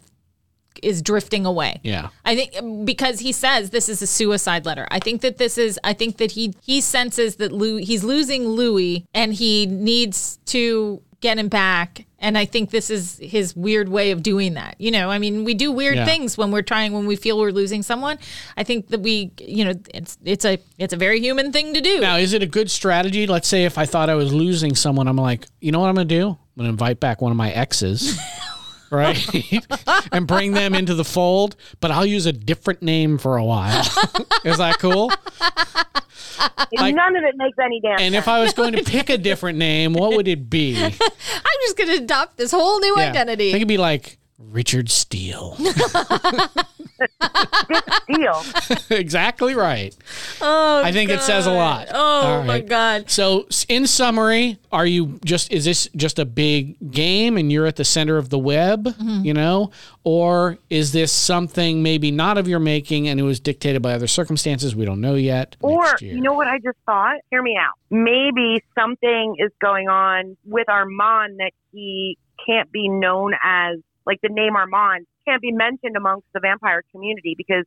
is 0.82 1.01
drifting 1.01 1.45
away. 1.45 1.79
Yeah. 1.84 2.10
I 2.25 2.36
think 2.36 2.86
because 2.86 3.19
he 3.19 3.32
says 3.32 3.69
this 3.69 3.89
is 3.89 4.01
a 4.01 4.08
suicide 4.08 4.65
letter. 4.65 4.88
I 4.91 4.99
think 4.99 5.21
that 5.21 5.38
this 5.38 5.58
is. 5.58 5.79
I 5.84 5.93
think 5.93 6.17
that 6.17 6.32
he 6.32 6.53
he 6.62 6.82
senses 6.82 7.38
that 7.38 7.51
Louis 7.51 7.86
he's 7.86 8.03
losing 8.03 8.47
Louis, 8.47 9.05
and 9.13 9.34
he 9.34 9.65
needs 9.65 10.39
to 10.47 11.01
get 11.21 11.38
him 11.38 11.47
back. 11.47 12.05
And 12.21 12.38
I 12.38 12.45
think 12.45 12.69
this 12.71 12.89
is 12.89 13.17
his 13.21 13.55
weird 13.55 13.88
way 13.89 14.12
of 14.12 14.21
doing 14.21 14.55
that. 14.55 14.75
You 14.77 14.91
know, 14.91 15.10
I 15.10 15.19
mean, 15.19 15.45
we 15.45 15.53
do 15.53 15.71
weird 15.71 15.95
Yeah. 15.95 16.05
things 16.05 16.38
when 16.38 16.51
we're 16.51 16.62
trying 16.62 16.91
when 16.93 17.05
we 17.05 17.15
feel 17.15 17.39
we're 17.39 17.51
losing 17.51 17.82
someone. 17.82 18.17
I 18.58 18.63
think 18.63 18.89
that 18.89 18.99
we, 19.01 19.32
you 19.39 19.63
know, 19.65 19.73
it's 19.93 20.17
it's 20.25 20.43
a 20.45 20.60
it's 20.77 20.93
a 20.93 20.97
very 20.97 21.19
human 21.21 21.51
thing 21.51 21.73
to 21.73 21.82
do. 21.82 22.01
Now, 22.01 22.17
is 22.17 22.34
it 22.34 22.43
a 22.43 22.47
good 22.47 22.69
strategy? 22.69 23.25
Let's 23.25 23.47
say 23.47 23.63
if 23.65 23.77
I 23.77 23.86
thought 23.86 24.10
I 24.10 24.15
was 24.15 24.34
losing 24.34 24.75
someone, 24.75 25.08
I'm 25.08 25.15
like, 25.15 25.45
you 25.62 25.71
know 25.71 25.79
what 25.79 25.88
I'm 25.89 25.95
going 25.95 26.08
to 26.08 26.15
do? 26.19 26.27
I'm 26.29 26.38
going 26.58 26.65
to 26.65 26.69
invite 26.69 26.99
back 26.99 27.21
one 27.21 27.32
of 27.32 27.38
my 27.38 27.51
exes. 27.51 28.19
Right, 28.91 29.63
and 30.12 30.25
bring 30.28 30.54
them 30.54 30.73
into 30.75 30.93
the 30.95 31.04
fold, 31.06 31.56
but 31.80 31.91
I'll 31.91 32.06
use 32.06 32.25
a 32.25 32.34
different 32.34 32.82
name 32.82 33.17
for 33.17 33.38
a 33.38 33.43
while. 33.43 33.82
Is 34.45 34.58
that 34.58 34.78
cool? 34.80 35.12
Like- 36.71 36.95
None 36.95 37.15
of 37.15 37.23
it 37.23 37.36
makes 37.36 37.58
any 37.60 37.80
damn 37.82 37.93
And 37.99 38.13
sense. 38.13 38.15
if 38.15 38.28
I 38.28 38.39
was 38.39 38.54
going 38.54 38.73
to 38.73 38.84
pick 38.84 39.10
a 39.10 39.17
different 39.17 39.58
name, 39.58 39.93
what 39.93 40.15
would 40.15 40.28
it 40.28 40.49
be? 40.49 40.75
I'm 40.84 40.91
just 40.91 41.78
going 41.78 41.89
to 41.89 42.04
adopt 42.04 42.38
this 42.38 42.52
whole 42.52 42.80
new 42.80 42.95
Yeah. 42.97 43.10
identity. 43.10 43.49
I 43.49 43.52
think 43.54 43.62
it'd 43.62 43.67
be 43.67 43.78
like 43.78 44.18
Richard 44.39 44.89
Steele. 44.89 45.58
Deal. 48.08 48.41
exactly 48.89 49.54
right. 49.54 49.95
oh, 50.41 50.82
I 50.84 50.91
think 50.91 51.10
it 51.12 51.21
says 51.21 51.45
a 51.45 51.52
lot. 51.52 51.88
Oh 51.91 51.97
All 51.97 52.43
my 52.43 52.60
god. 52.60 53.10
So, 53.10 53.47
in 53.67 53.86
summary, 53.88 54.58
are 54.71 54.86
you 54.86 55.19
just 55.23 55.52
is 55.52 55.65
this 55.65 55.88
just 55.95 56.19
a 56.19 56.25
big 56.25 56.91
game 56.91 57.38
and 57.38 57.52
you're 57.52 57.65
at 57.67 57.75
the 57.75 57.86
center 57.86 58.17
of 58.17 58.30
the 58.30 58.39
web, 58.39 58.86
Mm-hmm. 58.86 59.23
you 59.25 59.34
know, 59.34 59.71
or 60.04 60.58
is 60.69 60.91
this 60.91 61.12
something 61.12 61.84
maybe 61.84 62.12
not 62.12 62.38
of 62.38 62.47
your 62.47 62.60
making 62.60 63.08
and 63.08 63.19
it 63.19 63.23
was 63.23 63.39
dictated 63.39 63.82
by 63.82 63.93
other 63.93 64.08
circumstances 64.08 64.75
we 64.75 64.86
don't 64.86 65.02
know 65.02 65.15
yet? 65.15 65.56
Or, 65.62 65.86
you 66.02 66.21
know 66.21 66.34
what 66.34 66.47
I 66.47 66.58
just 66.60 66.78
thought? 66.86 67.17
Hear 67.30 67.41
me 67.41 67.56
out. 67.58 67.73
Maybe 67.89 68.62
something 68.78 69.36
is 69.38 69.52
going 69.62 69.88
on 69.89 70.36
with 70.45 70.67
Armand 70.69 71.39
that 71.39 71.52
he 71.71 72.17
can't 72.45 72.71
be 72.71 72.88
known 72.89 73.34
as, 73.43 73.78
like 74.10 74.19
the 74.22 74.30
name 74.30 74.56
Armand 74.56 75.06
can't 75.26 75.41
be 75.41 75.52
mentioned 75.52 75.95
amongst 75.95 76.26
the 76.34 76.39
vampire 76.41 76.84
community 76.91 77.36
because 77.38 77.65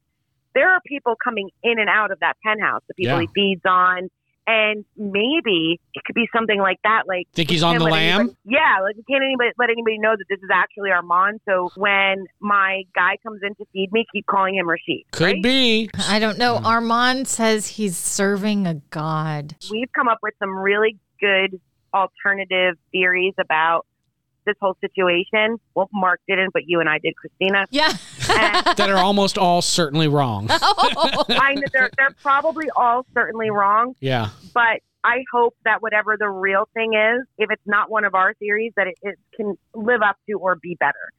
there 0.55 0.69
are 0.71 0.81
people 0.87 1.15
coming 1.23 1.49
in 1.63 1.79
and 1.79 1.89
out 1.89 2.11
of 2.11 2.19
that 2.21 2.35
penthouse, 2.45 2.83
the 2.89 2.95
people 2.95 3.15
Yeah. 3.15 3.21
he 3.23 3.29
feeds 3.35 3.63
on. 3.65 4.11
And 4.45 4.85
maybe 4.97 5.79
it 5.95 6.03
could 6.05 6.17
be 6.17 6.29
something 6.37 6.59
like 6.59 6.79
that. 6.83 7.05
Like, 7.07 7.29
Think 7.33 7.49
he's 7.49 7.63
on 7.63 7.79
the 7.79 7.85
let 7.85 7.93
lamb? 7.93 8.21
anybody- 8.23 8.37
yeah, 8.45 8.81
like 8.83 8.97
we 8.97 9.05
can't 9.05 9.23
anybody 9.23 9.51
let 9.57 9.71
anybody 9.71 9.99
know 9.99 10.17
that 10.19 10.25
this 10.29 10.41
is 10.43 10.51
actually 10.53 10.91
Armand. 10.91 11.41
So 11.49 11.71
when 11.77 12.27
my 12.41 12.83
guy 12.93 13.19
comes 13.23 13.41
in 13.45 13.55
to 13.55 13.65
feed 13.73 13.93
me, 13.93 14.05
keep 14.13 14.27
calling 14.27 14.57
him 14.57 14.69
Rashid. 14.69 15.05
Could 15.13 15.25
right? 15.25 15.43
be. 15.45 15.91
I 16.09 16.19
don't 16.19 16.39
know. 16.39 16.57
Armand 16.65 17.29
says 17.29 17.69
he's 17.69 17.97
serving 17.97 18.67
a 18.67 18.75
god. 18.91 19.55
we've 19.71 19.93
come 19.93 20.09
up 20.09 20.19
with 20.25 20.35
some 20.41 20.59
really 20.59 20.99
good 21.21 21.61
alternative 21.95 22.75
theories 22.91 23.35
about 23.39 23.87
this 24.47 24.57
whole 24.61 24.77
situation. 24.81 25.59
Well, 25.75 25.89
Mark 25.93 26.21
didn't, 26.29 26.53
but 26.53 26.63
you 26.67 26.81
and 26.81 26.89
I 26.89 26.99
did, 26.99 27.15
Christina. 27.17 27.67
Yeah. 27.71 27.93
That 28.27 28.89
are 28.91 28.97
almost 28.99 29.37
all 29.39 29.63
certainly 29.63 30.09
wrong. 30.09 30.49
Oh. 30.95 31.25
I 31.29 31.55
know 31.55 31.63
they're 31.73 31.91
they're 31.97 32.15
probably 32.23 32.67
all 32.77 33.07
certainly 33.15 33.51
wrong, 33.51 33.95
Yeah. 34.01 34.29
but 34.55 34.81
I 35.05 35.25
hope 35.33 35.55
that 35.65 35.81
whatever 35.83 36.17
the 36.19 36.29
real 36.29 36.69
thing 36.75 36.93
is, 36.95 37.27
if 37.39 37.51
it's 37.51 37.63
not 37.67 37.91
one 37.91 38.05
of 38.05 38.15
our 38.15 38.35
theories, 38.35 38.73
that 38.77 38.87
it, 38.89 38.95
it 39.03 39.19
can 39.35 39.57
live 39.75 40.01
up 40.03 40.17
to 40.29 40.35
or 40.39 40.57
be 40.57 40.77
better. 40.79 41.13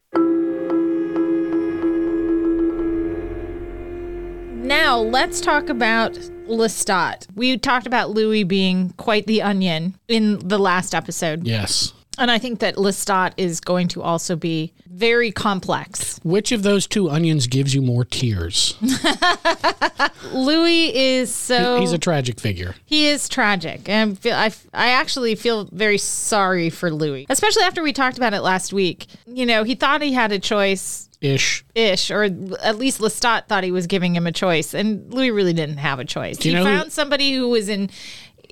now 4.65 4.97
let's 4.97 5.41
talk 5.41 5.69
about 5.69 6.13
Lestat. 6.47 7.27
We 7.35 7.57
talked 7.57 7.85
about 7.87 8.11
Louis 8.11 8.43
being 8.43 8.91
quite 8.91 9.27
the 9.27 9.41
onion 9.41 9.95
in 10.07 10.39
the 10.47 10.57
last 10.57 10.95
episode. 10.95 11.45
Yes. 11.45 11.93
And 12.17 12.29
I 12.29 12.37
think 12.37 12.59
that 12.59 12.75
Lestat 12.75 13.33
is 13.37 13.59
going 13.59 13.87
to 13.89 14.01
also 14.03 14.35
be 14.35 14.71
very 14.87 15.31
complex. 15.31 16.19
Which 16.23 16.51
of 16.51 16.61
those 16.61 16.85
two 16.85 17.09
onions 17.09 17.47
gives 17.47 17.73
you 17.73 17.81
more 17.81 18.05
tears? 18.05 18.77
Louis 20.31 20.95
is 20.95 21.33
so 21.33 21.79
He's 21.79 21.91
a 21.91 21.97
tragic 21.97 22.39
figure. 22.39 22.75
He 22.85 23.07
is 23.07 23.27
tragic, 23.27 23.89
and 23.89 24.11
I 24.11 24.15
feel 24.15 24.35
I, 24.35 24.51
I 24.73 24.89
actually 24.89 25.35
feel 25.35 25.65
very 25.71 25.97
sorry 25.97 26.69
for 26.69 26.91
Louis, 26.91 27.25
especially 27.29 27.63
after 27.63 27.81
we 27.81 27.93
talked 27.93 28.17
about 28.17 28.33
it 28.33 28.41
last 28.41 28.73
week. 28.73 29.07
You 29.25 29.45
know, 29.45 29.63
he 29.63 29.75
thought 29.75 30.01
he 30.01 30.13
had 30.13 30.31
a 30.31 30.39
choice 30.39 31.09
Ish. 31.21 31.63
ish, 31.73 32.11
or 32.11 32.23
at 32.23 32.77
least 32.77 32.99
Lestat 32.99 33.47
thought 33.47 33.63
he 33.63 33.71
was 33.71 33.87
giving 33.87 34.15
him 34.15 34.27
a 34.27 34.31
choice, 34.31 34.73
and 34.73 35.11
Louis 35.13 35.31
really 35.31 35.53
didn't 35.53 35.77
have 35.77 35.99
a 35.99 36.05
choice. 36.05 36.41
He 36.41 36.53
know 36.53 36.59
who- 36.59 36.77
found 36.77 36.91
somebody 36.91 37.33
who 37.33 37.49
was 37.49 37.69
in 37.69 37.89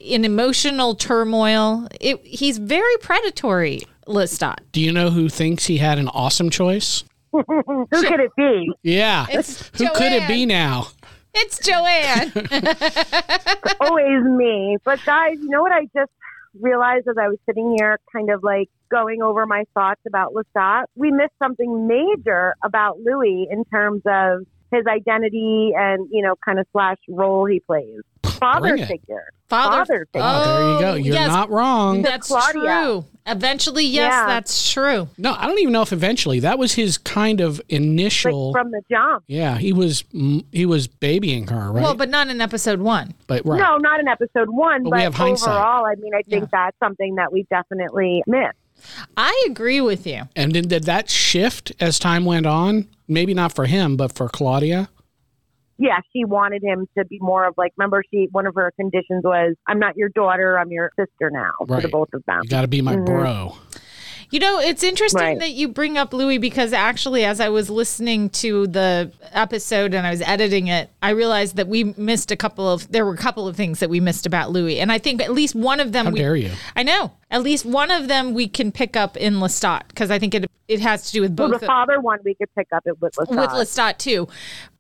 in 0.02 0.26
emotional 0.26 0.96
turmoil. 0.96 1.88
It, 2.00 2.20
he's 2.26 2.58
very 2.58 2.98
predatory, 2.98 3.82
Lestat. 4.08 4.58
Do 4.72 4.82
you 4.82 4.92
know 4.92 5.10
who 5.10 5.30
thinks 5.30 5.66
he 5.66 5.78
had 5.78 5.98
an 6.00 6.08
awesome 6.10 6.50
choice? 6.50 7.04
Who 7.32 7.44
could 7.92 8.20
it 8.20 8.32
be? 8.36 8.72
Yeah. 8.84 9.26
It's 9.30 9.70
Who 9.78 9.90
could 9.92 10.12
it 10.12 10.28
be 10.28 10.46
now? 10.46 10.88
It's 11.34 11.66
Joanne. 11.66 12.32
Always 13.80 14.24
me. 14.24 14.78
But 14.84 15.00
guys, 15.06 15.38
you 15.40 15.50
know 15.50 15.62
what 15.62 15.72
I 15.72 15.86
just 15.96 16.12
realized 16.60 17.08
as 17.08 17.18
I 17.18 17.30
was 17.30 17.38
sitting 17.46 17.76
here, 17.78 18.00
kind 18.12 18.30
of 18.30 18.44
like 18.44 18.70
going 18.90 19.22
over 19.22 19.46
my 19.46 19.64
thoughts 19.74 20.02
about 20.06 20.34
Lestat? 20.34 20.86
We 20.96 21.12
missed 21.12 21.34
something 21.42 21.88
major 21.88 22.56
about 22.64 23.00
Louis 23.00 23.48
in 23.50 23.64
terms 23.66 24.02
of 24.06 24.46
his 24.72 24.86
identity 24.88 25.72
and 25.76 26.08
you 26.12 26.22
know, 26.24 26.36
kind 26.44 26.60
of 26.60 26.66
slash 26.72 26.98
role 27.10 27.46
he 27.46 27.60
plays. 27.60 28.00
Father 28.24 28.76
figure. 28.78 29.26
Father- 29.50 29.86
Father 29.86 30.08
figure. 30.14 30.22
Oh, 30.26 30.44
there 30.46 30.74
you 30.74 30.80
go. 30.80 30.92
Oh, 30.92 30.96
You're 30.96 31.14
yes. 31.16 31.28
not 31.28 31.50
wrong. 31.52 32.02
That's 32.02 32.28
Claudia. 32.28 32.62
true. 32.84 33.06
Eventually, 33.28 33.86
yes, 33.86 34.12
Yeah. 34.12 34.26
that's 34.26 34.72
true. 34.72 35.10
No, 35.20 35.36
I 35.38 35.46
don't 35.46 35.60
even 35.60 35.72
know 35.74 35.84
if 35.84 35.94
eventually 35.94 36.40
that 36.40 36.58
was 36.58 36.74
his 36.74 36.98
kind 36.98 37.40
of 37.40 37.58
like 37.60 37.66
initial. 37.70 38.52
from 38.52 38.72
the 38.72 38.82
jump. 38.90 39.24
yeah, 39.28 39.58
he 39.60 39.74
was 39.74 40.04
he 40.52 40.66
was 40.66 40.88
babying 40.88 41.48
her, 41.50 41.72
right? 41.72 41.84
Well, 41.84 41.94
but 41.94 42.10
not 42.10 42.30
in 42.30 42.42
episode 42.42 42.80
one. 42.80 43.14
but 43.28 43.46
right. 43.46 43.60
No, 43.60 43.78
not 43.78 44.00
in 44.00 44.08
episode 44.08 44.50
one, 44.50 44.84
But 44.84 44.90
but, 44.92 44.96
we 44.98 45.04
have 45.04 45.14
hindsight. 45.14 45.50
overall, 45.56 45.86
I 45.86 45.96
mean, 45.96 46.14
I 46.16 46.22
think 46.24 46.44
Yeah. 46.44 46.48
that's 46.52 46.78
something 46.80 47.16
that 47.16 47.32
we 47.32 47.46
definitely 47.52 48.24
missed. 48.26 48.58
I 49.18 49.46
agree 49.50 49.82
with 49.82 50.06
you. 50.08 50.24
And 50.36 50.54
did, 50.54 50.70
did 50.70 50.84
that 50.86 51.10
shift 51.10 51.72
as 51.80 52.00
time 52.00 52.26
went 52.26 52.46
on? 52.46 52.88
Maybe 53.08 53.34
not 53.34 53.54
for 53.54 53.66
him, 53.66 53.98
but 53.98 54.14
for 54.14 54.30
Claudia. 54.30 54.90
Yeah, 55.78 56.00
she 56.14 56.26
wanted 56.26 56.62
him 56.64 56.88
to 56.96 57.06
be 57.06 57.18
more 57.20 57.44
of 57.48 57.56
like. 57.58 57.72
Remember, 57.76 58.04
she 58.14 58.28
one 58.32 58.46
of 58.46 58.54
her 58.54 58.72
conditions 58.80 59.24
was, 59.24 59.56
"I'm 59.68 59.80
not 59.80 59.98
your 59.98 60.10
daughter, 60.10 60.60
I'm 60.60 60.72
your 60.72 60.92
sister 60.96 61.32
now." 61.32 61.52
For 61.60 61.66
the 61.66 61.74
Right. 61.74 61.92
both 61.92 62.10
of 62.14 62.24
them. 62.28 62.42
You 62.44 62.50
got 62.50 62.62
to 62.62 62.68
be 62.68 62.82
my 62.82 62.96
Mhm. 62.98 63.06
bro. 63.06 63.54
You 64.32 64.40
know, 64.40 64.60
it's 64.60 64.82
interesting 64.82 65.22
Right. 65.22 65.40
that 65.40 65.52
you 65.52 65.68
bring 65.68 65.98
up 65.98 66.14
Louis 66.14 66.38
because 66.38 66.72
actually, 66.72 67.26
as 67.26 67.42
I 67.42 67.50
was 67.50 67.70
listening 67.70 68.30
to 68.30 68.66
the 68.68 69.12
episode 69.34 69.94
and 69.94 70.08
I 70.08 70.12
was 70.12 70.22
editing 70.22 70.68
it, 70.68 70.90
I 71.04 71.10
realized 71.10 71.58
that 71.58 71.68
we 71.68 71.84
missed 71.98 72.32
a 72.32 72.38
couple 72.38 72.66
of. 72.72 72.90
There 72.90 73.06
were 73.06 73.14
a 73.14 73.18
couple 73.18 73.46
of 73.48 73.58
things 73.58 73.80
that 73.80 73.90
we 73.90 74.00
missed 74.00 74.26
about 74.26 74.50
Louis, 74.50 74.80
and 74.80 74.90
I 74.90 75.00
think 75.00 75.22
at 75.22 75.34
least 75.34 75.54
one 75.54 75.82
of 75.82 75.92
them. 75.92 76.06
How 76.06 76.12
we, 76.14 76.20
dare 76.20 76.36
you? 76.38 76.52
I 76.78 76.84
know. 76.84 77.12
At 77.30 77.44
least 77.44 77.66
one 77.66 77.92
of 77.92 78.08
them 78.08 78.34
we 78.34 78.48
can 78.48 78.72
pick 78.72 78.96
up 78.96 79.18
in 79.18 79.36
Lestat 79.36 79.88
because 79.90 80.10
I 80.10 80.18
think 80.18 80.34
it 80.34 80.50
it 80.70 80.80
has 80.80 81.08
to 81.08 81.12
do 81.12 81.22
with 81.22 81.38
Well, 81.38 81.50
both. 81.50 81.60
the 81.60 81.66
of- 81.66 81.68
father 81.68 82.00
one 82.00 82.20
we 82.24 82.34
could 82.34 82.54
pick 82.56 82.68
up 82.74 82.84
it 82.86 83.02
with 83.02 83.14
Lestat. 83.16 83.30
with 83.38 83.50
Lestat 83.50 83.98
too. 83.98 84.30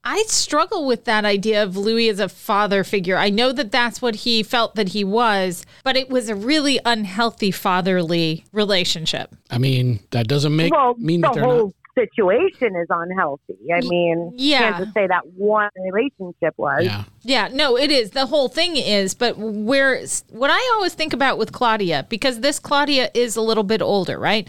I 0.03 0.23
struggle 0.27 0.87
with 0.87 1.05
that 1.05 1.25
idea 1.25 1.61
of 1.61 1.77
Louis 1.77 2.09
as 2.09 2.19
a 2.19 2.27
father 2.27 2.83
figure. 2.83 3.17
I 3.17 3.29
know 3.29 3.51
that 3.51 3.71
that's 3.71 4.01
what 4.01 4.15
he 4.15 4.41
felt 4.41 4.73
that 4.75 4.89
he 4.89 5.03
was, 5.03 5.63
but 5.83 5.95
it 5.95 6.09
was 6.09 6.27
a 6.27 6.35
really 6.35 6.79
unhealthy 6.85 7.51
fatherly 7.51 8.43
relationship. 8.51 9.35
I 9.51 9.59
mean, 9.59 9.99
that 10.09 10.27
doesn't 10.27 10.55
make 10.55 10.73
well, 10.73 10.95
mean 10.97 11.21
the 11.21 11.27
that 11.27 11.35
they're 11.35 11.43
whole 11.43 11.75
not. 11.95 12.07
situation 12.07 12.75
is 12.75 12.87
unhealthy. 12.89 13.71
I 13.71 13.81
mean, 13.81 14.33
yeah. 14.35 14.71
can't 14.71 14.77
just 14.85 14.93
say 14.95 15.05
that 15.05 15.27
one 15.35 15.69
relationship 15.77 16.55
was. 16.57 16.83
Yeah. 16.83 17.03
Yeah, 17.21 17.49
no, 17.53 17.77
it 17.77 17.91
is. 17.91 18.09
The 18.09 18.25
whole 18.25 18.47
thing 18.49 18.77
is, 18.77 19.13
but 19.13 19.37
where 19.37 20.03
what 20.29 20.49
I 20.49 20.71
always 20.75 20.95
think 20.95 21.13
about 21.13 21.37
with 21.37 21.51
Claudia, 21.51 22.07
because 22.09 22.39
this 22.39 22.57
Claudia 22.57 23.11
is 23.13 23.35
a 23.35 23.41
little 23.41 23.63
bit 23.63 23.83
older, 23.83 24.17
right? 24.17 24.47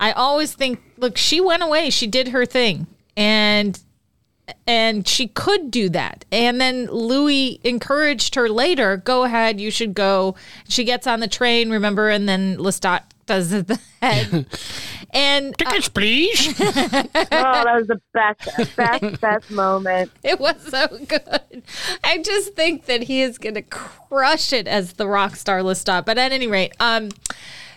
I 0.00 0.10
always 0.10 0.52
think, 0.52 0.80
look, 0.96 1.16
she 1.16 1.40
went 1.40 1.62
away, 1.62 1.90
she 1.90 2.08
did 2.08 2.28
her 2.28 2.44
thing, 2.44 2.88
and 3.16 3.78
and 4.66 5.06
she 5.06 5.28
could 5.28 5.70
do 5.70 5.88
that. 5.90 6.24
And 6.32 6.60
then 6.60 6.86
Louis 6.86 7.60
encouraged 7.64 8.34
her 8.34 8.48
later, 8.48 8.96
go 8.96 9.24
ahead, 9.24 9.60
you 9.60 9.70
should 9.70 9.94
go. 9.94 10.34
She 10.68 10.84
gets 10.84 11.06
on 11.06 11.20
the 11.20 11.28
train, 11.28 11.70
remember, 11.70 12.08
and 12.08 12.28
then 12.28 12.56
Lestat 12.56 13.02
does 13.26 13.50
the 13.50 13.78
head. 14.02 14.46
and 15.10 15.56
Tickets, 15.56 15.88
please. 15.88 16.54
Oh, 17.32 17.64
that 17.64 17.76
was 17.76 17.86
the 17.86 18.00
best, 18.12 18.76
best, 18.76 19.20
best 19.20 19.50
moment. 19.50 20.10
It 20.22 20.40
was 20.40 20.56
so 20.68 20.86
good. 21.06 21.62
I 22.02 22.18
just 22.18 22.54
think 22.54 22.86
that 22.86 23.04
he 23.04 23.22
is 23.22 23.38
going 23.38 23.54
to 23.54 23.62
crush 23.62 24.52
it 24.52 24.66
as 24.66 24.94
the 24.94 25.06
rock 25.06 25.36
star 25.36 25.60
Lestat. 25.60 26.04
But 26.06 26.18
at 26.18 26.32
any 26.32 26.46
rate, 26.46 26.72
um, 26.80 27.10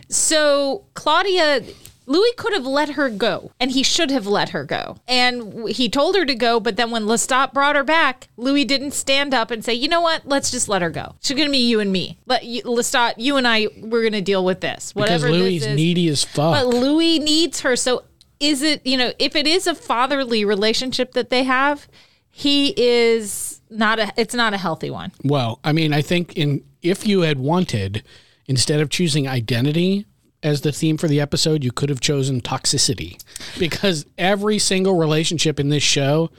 so 0.10 0.86
Claudia, 0.96 1.62
Louis 2.06 2.32
could 2.38 2.54
have 2.54 2.66
let 2.66 2.90
her 2.92 3.10
go, 3.10 3.52
and 3.60 3.72
he 3.72 3.84
should 3.84 4.12
have 4.12 4.28
let 4.28 4.50
her 4.50 4.64
go. 4.64 4.98
And 5.08 5.70
he 5.70 5.90
told 5.90 6.16
her 6.16 6.26
to 6.26 6.36
go, 6.36 6.60
but 6.60 6.76
then 6.76 6.92
when 6.92 7.04
Lestat 7.04 7.54
brought 7.54 7.76
her 7.76 7.84
back, 7.84 8.28
Louis 8.38 8.66
didn't 8.66 8.92
stand 8.92 9.34
up 9.34 9.52
and 9.52 9.64
say, 9.64 9.74
"You 9.74 9.88
know 9.88 10.02
what? 10.02 10.28
Let's 10.28 10.52
just 10.52 10.68
let 10.68 10.82
her 10.82 10.90
go. 10.90 11.16
She's 11.22 11.36
going 11.38 11.48
to 11.48 11.52
be 11.52 11.58
you 11.70 11.80
and 11.80 11.92
me. 11.92 12.20
Let 12.26 12.46
you, 12.46 12.64
Lestat, 12.64 13.16
you 13.18 13.38
and 13.38 13.48
I, 13.48 13.68
we're 13.78 14.02
going 14.02 14.14
to 14.14 14.22
deal 14.22 14.44
with 14.44 14.62
this. 14.62 14.94
because 14.94 15.22
Whatever 15.24 15.32
Louis 15.32 15.58
is 15.58 15.66
is." 15.66 15.76
needy 15.76 16.08
as 16.10 16.24
fuck. 16.24 16.54
But 16.54 16.68
Louis 16.68 17.20
needs 17.20 17.62
her. 17.62 17.76
So 17.76 18.04
is 18.40 18.62
it, 18.62 18.86
you 18.86 18.98
know, 18.98 19.14
if 19.20 19.36
it 19.36 19.48
is 19.48 19.68
a 19.68 19.76
fatherly 19.76 20.44
relationship 20.46 21.14
that 21.14 21.30
they 21.30 21.44
have, 21.44 21.88
he 22.30 22.74
is 22.78 23.62
not 23.70 24.00
a 24.00 24.12
it's 24.18 24.34
not 24.34 24.54
a 24.54 24.58
healthy 24.58 24.90
one. 24.90 25.12
Well, 25.24 25.60
I 25.64 25.72
mean, 25.72 25.94
I 25.94 26.02
think 26.02 26.34
in 26.34 26.64
if 26.82 27.08
you 27.08 27.22
had 27.22 27.40
wanted 27.40 28.04
instead 28.48 28.80
of 28.82 28.90
choosing 28.90 29.28
identity 29.28 30.06
as 30.44 30.62
the 30.62 30.72
theme 30.72 30.98
for 30.98 31.08
the 31.08 31.22
episode, 31.22 31.64
you 31.64 31.72
could 31.72 31.90
have 31.90 32.02
chosen 32.02 32.42
toxicity 32.42 33.22
because 33.58 34.06
every 34.18 34.60
single 34.60 34.98
relationship 34.98 35.60
in 35.60 35.70
this 35.70 35.84
show 35.84 36.30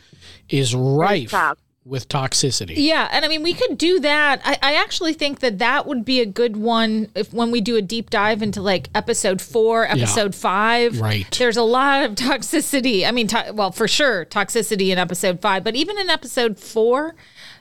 is 0.50 0.74
rife 0.74 1.30
tough. 1.30 1.58
with 1.86 2.06
toxicity. 2.08 2.74
Yeah, 2.76 3.08
and 3.10 3.24
I 3.24 3.28
mean 3.28 3.42
we 3.42 3.54
could 3.54 3.78
do 3.78 3.98
that. 4.00 4.42
I, 4.44 4.58
I 4.62 4.74
actually 4.74 5.14
think 5.14 5.40
that 5.40 5.58
that 5.58 5.86
would 5.86 6.04
be 6.04 6.20
a 6.20 6.26
good 6.26 6.56
one 6.56 7.08
if 7.14 7.32
when 7.32 7.50
we 7.50 7.62
do 7.62 7.76
a 7.76 7.82
deep 7.82 8.10
dive 8.10 8.42
into 8.42 8.60
like 8.60 8.90
episode 8.94 9.40
four, 9.40 9.86
episode 9.86 10.34
five. 10.34 11.00
Right. 11.00 11.26
There's 11.38 11.56
a 11.56 11.62
lot 11.62 12.04
of 12.04 12.14
toxicity. 12.14 13.08
I 13.08 13.10
mean, 13.10 13.28
to, 13.28 13.52
well, 13.54 13.72
for 13.72 13.88
sure, 13.88 14.26
toxicity 14.26 14.90
in 14.90 14.98
episode 14.98 15.40
five, 15.40 15.64
but 15.64 15.74
even 15.76 15.98
in 15.98 16.10
episode 16.10 16.58
four, 16.58 17.14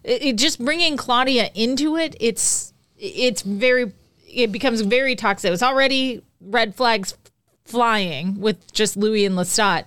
it, 0.04 0.22
it 0.24 0.36
just 0.36 0.64
bringing 0.64 0.98
Claudia 0.98 1.50
into 1.56 1.96
it, 1.96 2.18
it's 2.20 2.74
it's 2.98 3.42
very 3.44 3.94
it 4.28 4.52
becomes 4.52 4.82
very 4.82 5.16
toxic. 5.16 5.54
It's 5.54 5.64
already 5.64 6.22
red 6.46 6.76
flags 6.76 7.16
flying 7.66 8.40
with 8.40 8.72
just 8.74 8.98
Louis 8.98 9.26
and 9.26 9.36
Lestat. 9.36 9.86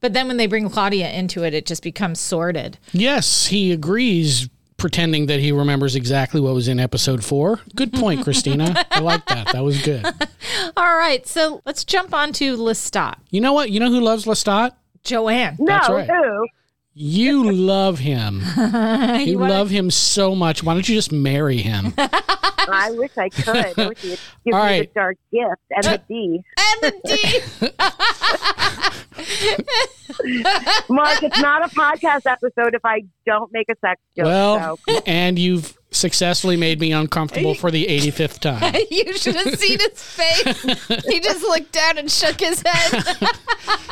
But 0.00 0.12
then 0.12 0.26
when 0.26 0.36
they 0.36 0.46
bring 0.46 0.68
Claudia 0.68 1.10
into 1.10 1.44
it, 1.44 1.54
it 1.54 1.64
just 1.66 1.82
becomes 1.82 2.18
sordid. 2.18 2.78
Yes, 2.92 3.46
he 3.46 3.70
agrees, 3.70 4.48
pretending 4.76 5.26
that 5.26 5.38
he 5.38 5.52
remembers 5.52 5.94
exactly 5.94 6.40
what 6.40 6.54
was 6.54 6.66
in 6.66 6.80
episode 6.80 7.24
four. 7.24 7.60
Good 7.76 7.92
point, 7.92 8.20
Kristina. 8.26 8.84
I 8.90 8.98
like 8.98 9.24
that. 9.26 9.52
That 9.52 9.62
was 9.62 9.80
good. 9.82 10.04
All 10.76 10.96
right, 10.96 11.24
so 11.26 11.62
let's 11.64 11.84
jump 11.84 12.12
on 12.12 12.32
to 12.34 12.56
Lestat. 12.56 13.14
You 13.30 13.40
know 13.40 13.52
what? 13.52 13.70
You 13.70 13.78
know 13.78 13.90
who 13.90 14.00
loves 14.00 14.24
Lestat? 14.24 14.72
Joanne. 15.04 15.56
No, 15.58 15.66
That's 15.66 15.88
right. 15.88 16.08
who? 16.10 16.46
You 16.94 17.50
love 17.52 17.98
him. 17.98 18.42
You 19.22 19.38
love 19.38 19.70
him 19.70 19.90
so 19.90 20.34
much. 20.34 20.62
Why 20.62 20.74
don't 20.74 20.86
you 20.88 20.94
just 20.94 21.12
marry 21.12 21.58
him? 21.58 21.92
I 21.98 22.90
wish 22.92 23.16
I 23.16 23.28
could. 23.28 23.78
I 23.78 23.88
wish 23.88 24.04
you'd 24.04 24.18
give 24.44 24.54
All 24.54 24.64
me 24.64 24.80
right. 24.80 24.94
the 24.94 25.00
dark 25.00 25.16
gift 25.30 25.60
and 25.70 25.84
the 25.84 26.02
D. 26.08 26.42
And 26.58 26.82
the 26.82 26.92
D. 27.04 27.40
Mark, 30.88 31.22
it's 31.22 31.38
not 31.40 31.64
a 31.64 31.68
podcast 31.74 32.26
episode 32.26 32.74
if 32.74 32.84
I 32.84 33.04
don't 33.26 33.52
make 33.52 33.68
a 33.70 33.76
sex 33.80 34.00
joke. 34.16 34.26
Well, 34.26 34.78
so. 34.88 35.00
and 35.06 35.38
you've 35.38 35.76
successfully 35.92 36.56
made 36.56 36.80
me 36.80 36.92
uncomfortable 36.92 37.54
for 37.54 37.70
the 37.70 37.86
85th 37.86 38.38
time. 38.40 38.74
you 38.90 39.16
should 39.16 39.34
have 39.36 39.54
seen 39.58 39.78
his 39.78 40.02
face. 40.02 40.62
he 41.06 41.20
just 41.20 41.42
looked 41.42 41.72
down 41.72 41.98
and 41.98 42.10
shook 42.10 42.40
his 42.40 42.62
head. 42.66 43.04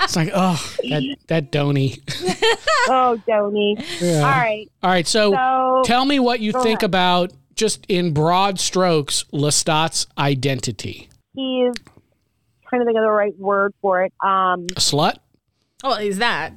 It's 0.02 0.16
like, 0.16 0.30
oh, 0.34 0.74
that, 0.88 1.16
that 1.28 1.50
Donny. 1.52 1.98
oh, 2.88 3.20
Donny. 3.28 3.76
All 4.02 4.20
right. 4.22 4.66
All 4.82 4.90
right, 4.90 5.06
so, 5.06 5.30
So 5.32 5.82
tell 5.84 6.04
me 6.04 6.18
what 6.18 6.40
you 6.40 6.50
think 6.52 6.80
ahead. 6.80 6.84
about, 6.84 7.32
just 7.54 7.84
in 7.88 8.12
broad 8.12 8.58
strokes, 8.58 9.24
Lestat's 9.32 10.06
identity. 10.18 11.08
he's 11.36 11.72
trying 12.68 12.80
to 12.80 12.84
think 12.86 12.96
of 12.98 13.04
the 13.04 13.10
right 13.10 13.36
word 13.38 13.72
for 13.80 14.02
it. 14.02 14.12
Um, 14.24 14.64
A 14.70 14.80
slut? 14.80 15.18
Oh, 15.84 15.94
is 15.94 16.18
that? 16.18 16.54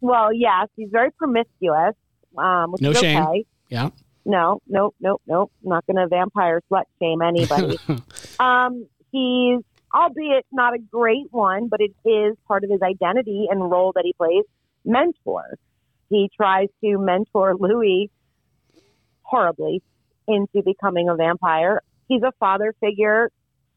well, 0.00 0.32
yes, 0.32 0.68
he's 0.76 0.88
very 0.90 1.10
promiscuous, 1.12 1.94
um, 2.36 2.72
which 2.72 2.80
No 2.82 2.90
is 2.90 2.98
shame. 2.98 3.22
okay. 3.22 3.44
Yeah. 3.68 3.90
No, 4.28 4.60
nope, 4.68 4.94
nope, 5.00 5.22
nope. 5.26 5.50
I'm 5.64 5.70
not 5.70 5.86
going 5.86 5.96
to 5.96 6.06
vampire 6.06 6.60
slut 6.70 6.82
shame 7.00 7.22
anybody. 7.22 7.78
um, 8.38 8.86
he's, 9.10 9.60
albeit 9.92 10.44
not 10.52 10.74
a 10.74 10.78
great 10.78 11.28
one, 11.30 11.68
but 11.68 11.80
it 11.80 11.92
is 12.06 12.36
part 12.46 12.62
of 12.62 12.70
his 12.70 12.82
identity 12.82 13.46
and 13.50 13.70
role 13.70 13.92
that 13.94 14.04
he 14.04 14.12
plays, 14.12 14.44
mentor. 14.84 15.56
He 16.10 16.30
tries 16.36 16.68
to 16.84 16.98
mentor 16.98 17.56
Louis 17.58 18.10
horribly 19.22 19.82
into 20.26 20.62
becoming 20.62 21.08
a 21.08 21.16
vampire. 21.16 21.80
He's 22.06 22.22
a 22.22 22.32
father 22.38 22.74
figure 22.80 23.30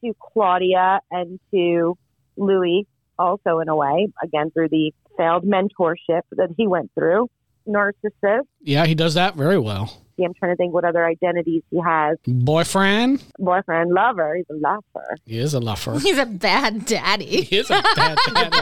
to 0.03 0.13
Claudia 0.19 0.99
and 1.11 1.39
to 1.53 1.97
Louis, 2.35 2.85
also 3.17 3.59
in 3.59 3.69
a 3.69 3.75
way, 3.75 4.09
again 4.21 4.51
through 4.51 4.67
the 4.67 4.91
failed 5.17 5.45
mentorship 5.45 6.23
that 6.31 6.49
he 6.57 6.67
went 6.67 6.91
through. 6.93 7.29
Narcissist. 7.67 8.47
Yeah, 8.61 8.85
he 8.85 8.95
does 8.95 9.13
that 9.15 9.35
very 9.35 9.57
well. 9.57 10.01
See, 10.17 10.23
I'm 10.25 10.33
trying 10.33 10.51
to 10.51 10.55
think 10.55 10.73
what 10.73 10.83
other 10.85 11.05
identities 11.05 11.63
he 11.71 11.79
has. 11.83 12.17
Boyfriend? 12.27 13.23
Boyfriend, 13.39 13.91
lover. 13.93 14.35
He's 14.35 14.45
a 14.49 14.55
lover. 14.55 15.17
He 15.25 15.37
is 15.39 15.53
a 15.53 15.59
lover. 15.59 15.99
He's 15.99 16.17
a 16.17 16.25
bad 16.25 16.85
daddy. 16.85 17.43
He 17.43 17.57
is 17.57 17.69
a 17.69 17.81
bad 17.95 18.17
daddy. 18.33 18.57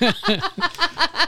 Oh, 0.00 1.26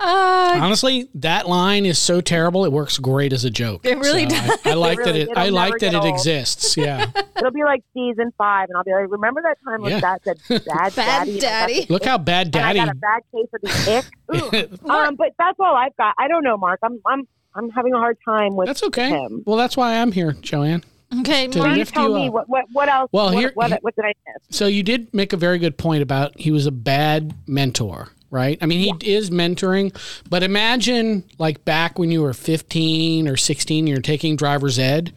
Uh, 0.00 0.58
Honestly, 0.62 1.08
that 1.14 1.46
line 1.48 1.84
is 1.84 1.98
so 1.98 2.20
terrible. 2.22 2.64
It 2.64 2.72
works 2.72 2.96
great 2.98 3.32
as 3.34 3.44
a 3.44 3.50
joke. 3.50 3.84
It 3.84 3.98
really 3.98 4.28
So 4.30 4.36
I, 4.64 4.70
I 4.70 4.74
like 4.74 4.98
really- 4.98 5.24
that. 5.24 5.30
It, 5.32 5.36
I 5.36 5.48
like 5.50 5.78
that 5.80 5.94
it 5.94 6.04
exists. 6.04 6.76
Yeah. 6.76 7.06
it'll 7.36 7.50
be 7.50 7.64
like 7.64 7.82
season 7.92 8.32
five, 8.38 8.68
and 8.70 8.76
I'll 8.78 8.84
be 8.84 8.92
like, 8.92 9.10
remember 9.10 9.42
that 9.42 9.58
time 9.64 9.82
when 9.82 9.92
Yeah. 9.92 10.00
Dad 10.00 10.20
said 10.24 10.64
bad, 10.66 10.94
Bad 10.94 11.26
daddy? 11.26 11.30
and 11.34 11.38
I 11.38 11.40
got 11.40 11.40
daddy. 11.40 11.84
the 11.84 11.92
Look 11.92 12.04
how 12.04 12.18
bad 12.18 12.46
and 12.46 12.56
I 12.56 12.72
Daddy. 12.72 12.78
got 12.78 12.88
a 12.88 12.94
bad 12.94 13.22
case 13.32 13.48
of 13.52 13.60
the 13.60 14.72
ick. 14.82 14.90
Um, 14.90 15.16
but 15.16 15.32
that's 15.38 15.58
all 15.60 15.74
I've 15.76 15.96
got. 15.96 16.14
I 16.18 16.28
don't 16.28 16.44
know, 16.44 16.56
Mark. 16.56 16.80
I'm 16.82 16.98
I'm 17.06 17.28
I'm 17.54 17.68
having 17.70 17.92
a 17.92 17.98
hard 17.98 18.16
time 18.24 18.56
with 18.56 18.68
That's 18.68 18.82
okay. 18.84 19.10
him. 19.10 19.42
Well, 19.44 19.56
that's 19.56 19.76
why 19.76 20.00
I'm 20.00 20.12
here, 20.12 20.32
Joanne. 20.32 20.82
okay, 21.20 21.48
To 21.48 21.58
Mark. 21.58 21.88
Tell 21.88 22.08
you 22.10 22.14
me 22.14 22.30
what, 22.30 22.48
what 22.48 22.64
what 22.72 22.88
else? 22.88 23.10
Well, 23.12 23.26
what, 23.26 23.34
here- 23.34 23.50
what, 23.54 23.72
what 23.82 23.94
did 23.96 24.04
I 24.04 24.12
miss? 24.26 24.56
So 24.56 24.66
you 24.66 24.82
did 24.82 25.12
make 25.12 25.32
a 25.32 25.36
very 25.36 25.58
good 25.58 25.76
point 25.76 26.02
about 26.02 26.38
he 26.38 26.50
was 26.52 26.66
a 26.66 26.70
bad 26.72 27.34
mentor, 27.48 28.08
right? 28.30 28.58
I 28.60 28.66
mean, 28.66 28.96
he 29.00 29.12
is 29.12 29.30
mentoring, 29.30 29.96
but 30.28 30.42
imagine 30.42 31.24
like 31.38 31.64
back 31.64 31.98
when 31.98 32.10
you 32.10 32.22
were 32.22 32.32
15 32.32 33.28
or 33.28 33.36
16, 33.36 33.86
you're 33.86 34.00
taking 34.00 34.36
driver's 34.36 34.78
ed, 34.78 35.12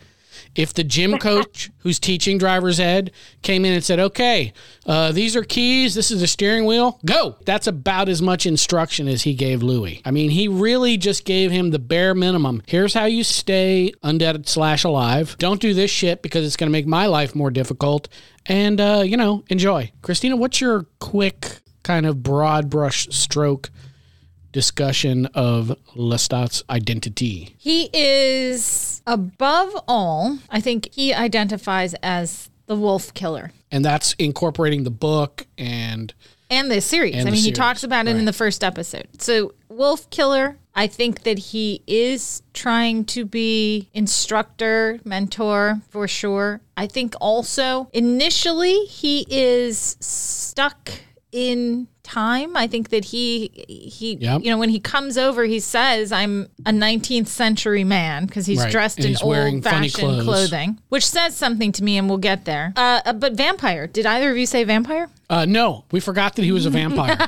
If 0.56 0.74
the 0.74 0.84
gym 0.84 1.18
coach 1.20 1.70
who's 1.80 2.00
teaching 2.00 2.38
driver's 2.38 2.80
ed 2.80 3.12
came 3.42 3.66
in 3.66 3.74
and 3.74 3.84
said, 3.84 4.00
okay, 4.00 4.54
uh, 4.86 5.12
these 5.12 5.36
are 5.36 5.44
keys, 5.44 5.94
this 5.96 6.12
is 6.12 6.22
a 6.22 6.28
steering 6.28 6.66
wheel, 6.66 7.00
go. 7.06 7.38
That's 7.46 7.68
about 7.68 8.10
as 8.10 8.22
much 8.22 8.46
instruction 8.46 9.08
as 9.08 9.24
he 9.24 9.34
gave 9.34 9.64
Louis. 9.64 10.02
I 10.06 10.12
mean, 10.12 10.30
he 10.30 10.48
really 10.48 10.98
just 10.98 11.26
gave 11.26 11.52
him 11.52 11.72
the 11.72 11.80
bare 11.80 12.14
minimum. 12.16 12.62
Here's 12.68 12.94
how 12.94 13.06
you 13.06 13.24
stay 13.24 13.94
undead 14.04 14.48
slash 14.48 14.84
alive. 14.84 15.36
Don't 15.40 15.62
do 15.62 15.74
this 15.74 15.92
shit 15.92 16.22
because 16.22 16.46
it's 16.46 16.58
going 16.58 16.68
to 16.68 16.72
make 16.72 16.88
my 16.88 17.06
life 17.08 17.36
more 17.36 17.52
difficult. 17.52 18.10
And, 18.46 18.80
uh, 18.82 19.04
you 19.06 19.18
know, 19.18 19.44
enjoy. 19.50 19.92
Kristina, 20.02 20.38
what's 20.38 20.60
your 20.60 20.88
quick 21.00 21.63
kind 21.84 22.06
of 22.06 22.24
broad 22.24 22.70
brush 22.70 23.08
stroke 23.10 23.70
discussion 24.52 25.26
of 25.28 25.78
Lestat's 25.96 26.64
identity? 26.70 27.56
He 27.58 27.90
is 27.94 29.02
above 29.06 29.76
all, 29.88 30.40
I 30.50 30.62
think 30.62 30.94
he 30.94 31.14
identifies 31.14 31.94
as 31.96 32.50
the 32.68 32.76
wolf 32.76 33.14
killer. 33.14 33.52
And 33.72 33.84
that's 33.84 34.14
incorporating 34.14 34.84
the 34.84 34.92
book 34.92 35.46
and 35.58 36.14
and 36.50 36.70
the 36.70 36.82
series. 36.82 37.16
And 37.16 37.22
I 37.22 37.26
the 37.26 37.32
mean, 37.32 37.44
he 37.44 37.52
talks 37.52 37.84
about 37.84 38.08
it 38.08 38.16
in 38.16 38.26
the 38.26 38.34
first 38.34 38.64
episode. 38.64 39.08
So, 39.18 39.54
Wolf 39.70 40.08
Killer, 40.12 40.58
I 40.76 40.86
think 40.86 41.24
that 41.24 41.40
he 41.40 41.82
is 41.88 42.44
trying 42.54 43.06
to 43.06 43.26
be 43.26 43.90
instructor, 43.94 45.00
mentor 45.04 45.82
for 45.90 46.08
sure. 46.08 46.62
I 46.78 46.86
think 46.88 47.16
also 47.20 47.90
initially 47.92 48.86
he 48.86 49.26
is 49.30 49.98
stuck 50.00 50.92
in 51.34 51.88
time. 52.04 52.56
I 52.58 52.68
think 52.68 52.90
that 52.90 53.06
he 53.06 53.48
he 53.68 54.16
Yep. 54.20 54.42
you 54.44 54.50
know 54.52 54.58
when 54.58 54.68
he 54.70 54.80
comes 54.80 55.18
over 55.18 55.46
he 55.46 55.60
says 55.62 56.12
I'm 56.12 56.50
a 56.66 56.72
19th 56.72 57.28
century 57.28 57.86
man 57.86 58.26
because 58.26 58.46
he's 58.46 58.60
Right. 58.60 58.72
dressed 58.72 58.98
And 58.98 59.06
in 59.06 59.12
he's 59.12 59.22
old 59.22 59.64
fashioned 59.64 59.94
clothes. 59.96 60.24
clothing, 60.26 60.80
which 60.90 61.06
says 61.08 61.36
something 61.36 61.72
to 61.72 61.84
me 61.84 61.98
and 61.98 62.10
we'll 62.10 62.18
get 62.18 62.44
there. 62.46 62.74
Uh, 62.76 63.00
uh, 63.06 63.14
but 63.14 63.34
vampire. 63.34 63.88
Did 63.88 64.06
either 64.06 64.30
of 64.32 64.38
you 64.38 64.46
say 64.46 64.64
vampire? 64.66 65.10
uh, 65.30 65.46
no, 65.46 65.86
we 65.92 66.00
forgot 66.02 66.36
that 66.36 66.44
he 66.44 66.52
was 66.52 66.66
a 66.66 66.70
vampire. 66.70 67.18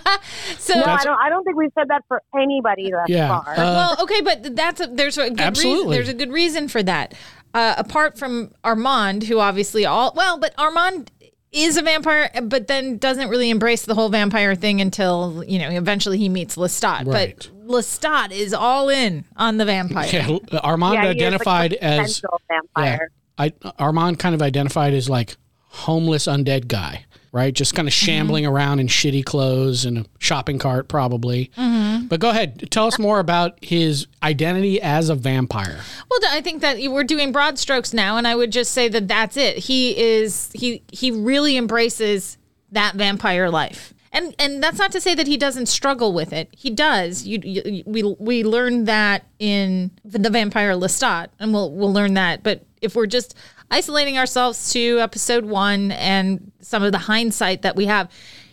So 0.60 0.74
No, 0.76 0.84
I 0.86 1.03
don't. 1.03 1.18
I 1.20 1.30
don't 1.30 1.43
think 1.43 1.56
we've 1.58 1.72
said 1.78 1.88
that 1.88 2.03
for 2.08 2.22
anybody 2.38 2.91
thus 2.91 3.06
Yeah, 3.08 3.28
far. 3.41 3.53
uh, 3.53 3.56
well, 3.58 3.97
okay, 4.03 4.22
but 4.22 4.56
that's 4.56 4.82
a, 4.82 4.88
there's 4.88 5.18
a 5.18 5.30
good 5.32 5.58
reason. 5.58 5.89
There's 5.89 6.10
a 6.10 6.14
good 6.14 6.32
reason 6.32 6.68
for 6.68 6.84
that. 6.84 7.14
Uh, 7.53 7.74
apart 7.78 8.18
from 8.20 8.51
Armand, 8.66 9.24
who 9.24 9.39
obviously 9.39 9.86
all 9.86 10.12
well, 10.16 10.38
but 10.38 10.53
Armand 10.58 11.10
is 11.56 11.78
a 11.78 11.82
vampire, 11.82 12.30
but 12.43 12.68
then 12.68 12.97
doesn't 12.97 13.30
really 13.30 13.49
embrace 13.49 13.86
the 13.86 13.95
whole 13.95 14.10
vampire 14.10 14.56
thing 14.56 14.82
until 14.82 15.43
you 15.47 15.58
know 15.58 15.70
eventually 15.70 16.18
he 16.18 16.30
meets 16.30 16.56
Lestat. 16.58 17.08
Right. 17.08 17.36
But 17.38 17.68
Lestat 17.68 18.32
is 18.32 18.53
all 18.53 18.89
in 18.89 19.24
on 19.38 19.58
the 19.58 19.66
vampire. 19.66 20.10
yeah, 20.12 20.38
uh, 20.51 20.60
Armand 20.64 20.95
yeah, 20.95 21.01
he 21.03 21.10
is 21.10 21.16
the 21.16 21.26
identified 21.26 21.74
as 21.74 22.20
quintessential 22.20 22.41
yeah. 22.78 22.97
I, 23.38 23.53
Armand 23.80 24.20
kind 24.20 24.36
of 24.36 24.41
identified 24.41 24.93
as 24.93 25.10
like 25.10 25.36
homeless 25.70 26.28
undead 26.28 26.68
guy, 26.68 27.05
right? 27.36 27.54
Just 27.54 27.76
kind 27.76 27.86
of 27.88 27.94
Mm-hmm. 27.94 28.06
shambling 28.06 28.46
around 28.46 28.80
in 28.80 28.88
shitty 28.88 29.24
clothes 29.26 29.84
and 29.84 29.98
a 30.00 30.06
shopping 30.20 30.58
cart, 30.58 30.88
probably. 30.88 31.52
Mm-hmm. 31.58 32.08
But 32.08 32.20
go 32.22 32.30
ahead, 32.30 32.72
tell 32.72 32.88
us 32.88 32.98
more 32.98 33.20
about 33.20 33.64
his 33.64 34.08
identity 34.24 34.82
as 34.82 35.10
a 35.10 35.16
vampire. 35.16 35.82
Well, 36.10 36.20
I 36.30 36.40
think 36.42 36.62
that 36.62 36.78
we're 36.90 37.04
doing 37.04 37.32
broad 37.34 37.60
strokes 37.60 37.94
now, 37.94 38.18
and 38.18 38.26
I 38.28 38.36
would 38.36 38.52
just 38.52 38.72
say 38.72 38.88
that 38.88 39.08
that's 39.10 39.36
it. 39.38 39.58
He 39.58 39.98
is 39.98 40.50
he 40.54 40.82
he 40.92 41.12
really 41.12 41.58
embraces 41.58 42.38
that 42.72 42.96
vampire 42.96 43.50
life. 43.50 43.94
And, 44.14 44.34
and 44.40 44.64
that's 44.64 44.80
not 44.80 44.94
to 44.94 45.02
say 45.02 45.14
that 45.14 45.28
he 45.28 45.36
doesn't 45.36 45.66
struggle 45.66 46.14
with 46.14 46.32
it. 46.32 46.48
He 46.56 46.70
does. 46.70 47.28
You, 47.28 47.42
you 47.44 47.84
we 47.86 48.02
we 48.18 48.44
learned 48.46 48.88
that 48.88 49.26
in 49.40 49.92
the 50.06 50.30
Vampire 50.30 50.72
Lestat, 50.72 51.28
and 51.38 51.54
we'll 51.54 51.70
we'll 51.74 51.92
learn 51.92 52.14
that. 52.14 52.42
But 52.42 52.64
if 52.82 52.96
we're 52.96 53.08
just 53.08 53.36
isolating 53.72 54.18
ourselves 54.18 54.72
to 54.74 54.99
episode 54.99 55.45
one 55.45 55.91
and 55.91 56.51
some 56.61 56.84
of 56.84 56.91
the 56.91 56.97
hindsight 56.97 57.61
that 57.63 57.76
we 57.76 57.86
have, 57.86 58.09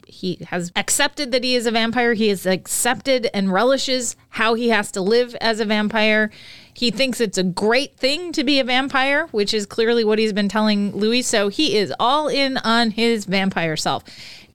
he 0.06 0.38
has 0.48 0.70
accepted 0.76 1.32
that 1.32 1.42
he 1.42 1.54
is 1.54 1.66
a 1.66 1.70
vampire. 1.70 2.12
He 2.12 2.28
has 2.28 2.44
accepted 2.46 3.30
and 3.32 3.52
relishes 3.52 4.14
how 4.28 4.54
he 4.54 4.68
has 4.68 4.92
to 4.92 5.00
live 5.00 5.34
as 5.40 5.58
a 5.58 5.64
vampire. 5.64 6.30
He 6.74 6.90
thinks 6.90 7.20
it's 7.20 7.38
a 7.38 7.42
great 7.42 7.96
thing 7.96 8.32
to 8.32 8.44
be 8.44 8.60
a 8.60 8.64
vampire, 8.64 9.26
which 9.30 9.54
is 9.54 9.66
clearly 9.66 10.04
what 10.04 10.18
he's 10.18 10.32
been 10.32 10.48
telling 10.48 10.92
Louis. 10.92 11.22
So 11.22 11.48
he 11.48 11.76
is 11.76 11.92
all 11.98 12.28
in 12.28 12.58
on 12.58 12.90
his 12.90 13.24
vampire 13.24 13.76
self. 13.76 14.04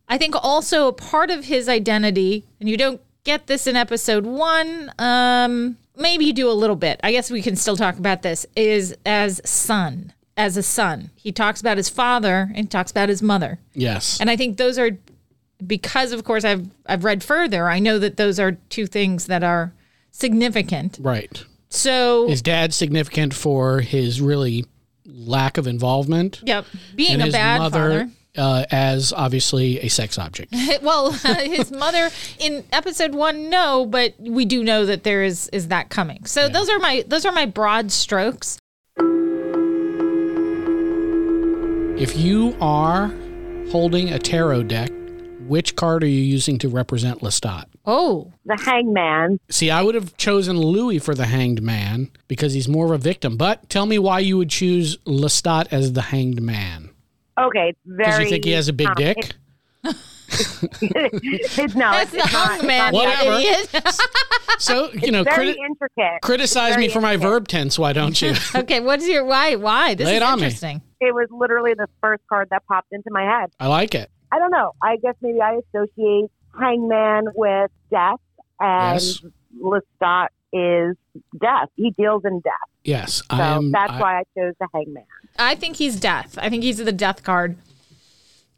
I 0.07 0.17
think 0.17 0.35
also 0.41 0.87
a 0.87 0.93
part 0.93 1.31
of 1.31 1.45
his 1.45 1.67
identity, 1.67 2.45
and 2.59 2.69
you 2.69 2.77
don't 2.77 3.01
get 3.23 3.47
this 3.47 3.67
in 3.67 3.75
episode 3.75 4.25
one, 4.25 4.91
um, 4.99 5.77
maybe 5.97 6.25
you 6.25 6.33
do 6.33 6.49
a 6.49 6.53
little 6.53 6.77
bit. 6.77 6.99
I 7.03 7.11
guess 7.11 7.29
we 7.29 7.41
can 7.41 7.55
still 7.55 7.75
talk 7.75 7.97
about 7.97 8.21
this, 8.21 8.45
is 8.55 8.95
as 9.05 9.41
son. 9.43 10.13
As 10.37 10.55
a 10.55 10.63
son. 10.63 11.09
He 11.15 11.31
talks 11.31 11.59
about 11.59 11.77
his 11.77 11.89
father 11.89 12.51
and 12.53 12.69
talks 12.69 12.91
about 12.91 13.09
his 13.09 13.21
mother. 13.23 13.57
Yes. 13.73 14.21
And 14.21 14.29
I 14.29 14.35
think 14.37 14.57
those 14.57 14.77
are 14.77 14.91
because 15.65 16.11
of 16.11 16.23
course 16.23 16.45
I've 16.45 16.67
I've 16.85 17.03
read 17.03 17.23
further, 17.23 17.67
I 17.67 17.79
know 17.79 17.97
that 17.99 18.17
those 18.17 18.39
are 18.39 18.51
two 18.69 18.85
things 18.85 19.25
that 19.25 19.43
are 19.43 19.73
significant. 20.11 20.97
right. 21.01 21.43
So 21.69 22.27
His 22.29 22.41
dad's 22.41 22.75
significant 22.77 23.33
for 23.33 23.81
his 23.81 24.21
really 24.21 24.65
lack 25.05 25.57
of 25.57 25.67
involvement. 25.67 26.41
yep, 26.43 26.65
being 26.95 27.13
and 27.13 27.21
a 27.23 27.25
his 27.25 27.33
bad 27.33 27.57
mother 27.59 27.79
father. 27.89 28.09
uh, 28.37 28.65
as 28.71 29.11
obviously 29.11 29.79
a 29.81 29.89
sex 29.89 30.17
object. 30.17 30.53
Well, 30.81 31.11
his 31.45 31.71
mother 31.71 32.09
in 32.39 32.63
episode 32.71 33.13
1 33.15 33.49
no, 33.49 33.85
but 33.85 34.13
we 34.19 34.45
do 34.45 34.63
know 34.63 34.85
that 34.85 35.03
there 35.03 35.23
is 35.23 35.49
is 35.51 35.67
that 35.69 35.89
coming. 35.89 36.25
So 36.25 36.47
those 36.47 36.69
are 36.69 36.79
my 36.79 37.03
those 37.07 37.25
are 37.25 37.31
my 37.33 37.45
broad 37.45 37.91
strokes. 37.91 38.59
If 41.99 42.15
you 42.15 42.55
are 42.61 43.07
holding 43.71 44.09
a 44.13 44.19
tarot 44.19 44.63
deck, 44.63 44.91
which 45.47 45.75
card 45.75 46.03
are 46.03 46.07
you 46.07 46.21
using 46.21 46.59
to 46.59 46.69
represent 46.69 47.21
Lestat? 47.21 47.65
Oh, 47.87 48.31
The 48.45 48.55
Hangman. 48.55 49.39
See, 49.49 49.71
I 49.71 49.81
would 49.81 49.95
have 49.95 50.15
chosen 50.15 50.59
Louis 50.59 50.99
for 50.99 51.15
the 51.15 51.25
hanged 51.25 51.63
man 51.63 52.11
because 52.27 52.53
he's 52.53 52.67
more 52.67 52.85
of 52.85 52.91
a 52.91 52.97
victim. 52.99 53.35
But 53.35 53.67
tell 53.69 53.87
me 53.87 53.97
why 53.97 54.19
you 54.19 54.37
would 54.37 54.51
choose 54.51 54.97
Lestat 55.07 55.69
as 55.71 55.93
the 55.93 56.03
hanged 56.03 56.39
man. 56.39 56.91
Okay, 57.39 57.73
very. 57.85 58.05
Because 58.05 58.19
you 58.19 58.29
think 58.29 58.45
he 58.45 58.51
has 58.51 58.67
a 58.67 58.73
big 58.73 58.89
um, 58.89 58.93
dick? 58.95 59.33
it's, 59.83 60.61
no, 61.75 61.91
that's 61.91 62.11
it's, 62.11 62.11
the 62.11 62.17
it's 62.19 62.33
not, 62.33 62.47
hung 62.59 62.67
man, 62.67 62.93
It's, 62.93 63.03
you 63.03 63.09
Whatever. 63.09 63.39
idiot. 63.39 63.99
So, 64.59 64.91
you 64.93 65.11
know, 65.11 65.23
very 65.23 65.53
criti- 65.53 65.65
intricate. 65.67 66.21
criticize 66.23 66.77
me 66.77 66.87
very 66.87 66.89
for 66.89 67.01
my 67.01 67.15
verb 67.17 67.47
tense, 67.47 67.77
why 67.77 67.93
don't 67.93 68.19
you? 68.21 68.33
okay, 68.55 68.79
what's 68.79 69.07
your 69.07 69.23
why? 69.23 69.55
Why? 69.55 69.93
This 69.93 70.05
Lay 70.05 70.13
is 70.13 70.17
it 70.17 70.23
on 70.23 70.39
me. 70.39 70.81
Interesting. 70.99 71.07
It 71.07 71.13
was 71.13 71.27
literally 71.31 71.73
the 71.73 71.87
first 72.01 72.23
card 72.29 72.49
that 72.51 72.65
popped 72.67 72.91
into 72.91 73.09
my 73.11 73.23
head. 73.23 73.49
I 73.59 73.67
like 73.67 73.95
it. 73.95 74.09
I 74.31 74.39
don't 74.39 74.51
know. 74.51 74.73
I 74.81 74.97
guess 74.97 75.15
maybe 75.21 75.39
I 75.41 75.59
associate 75.73 76.29
Hangman 76.59 77.25
with 77.35 77.71
death, 77.89 78.19
and 78.59 78.95
Yes. 79.01 79.21
Lestat 79.61 80.27
is 80.53 80.95
death. 81.39 81.69
He 81.75 81.91
deals 81.91 82.23
in 82.25 82.39
death. 82.41 82.53
Yes, 82.83 83.15
So 83.15 83.23
I 83.31 83.55
am. 83.57 83.71
that's 83.71 83.93
I- 83.93 83.99
why 84.01 84.19
I 84.19 84.23
chose 84.37 84.53
the 84.59 84.67
Hangman. 84.73 85.05
I 85.39 85.55
think 85.55 85.75
he's 85.77 85.99
death. 85.99 86.37
I 86.41 86.49
think 86.49 86.63
he's 86.63 86.77
the 86.77 86.91
death 86.91 87.23
card. 87.23 87.57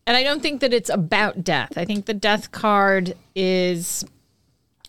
And 0.08 0.16
I 0.18 0.24
don't 0.24 0.42
think 0.42 0.62
that 0.62 0.74
it's 0.74 0.90
about 0.90 1.44
death. 1.44 1.78
I 1.78 1.86
think 1.86 2.06
the 2.06 2.14
death 2.16 2.52
card 2.52 3.16
is 3.36 4.04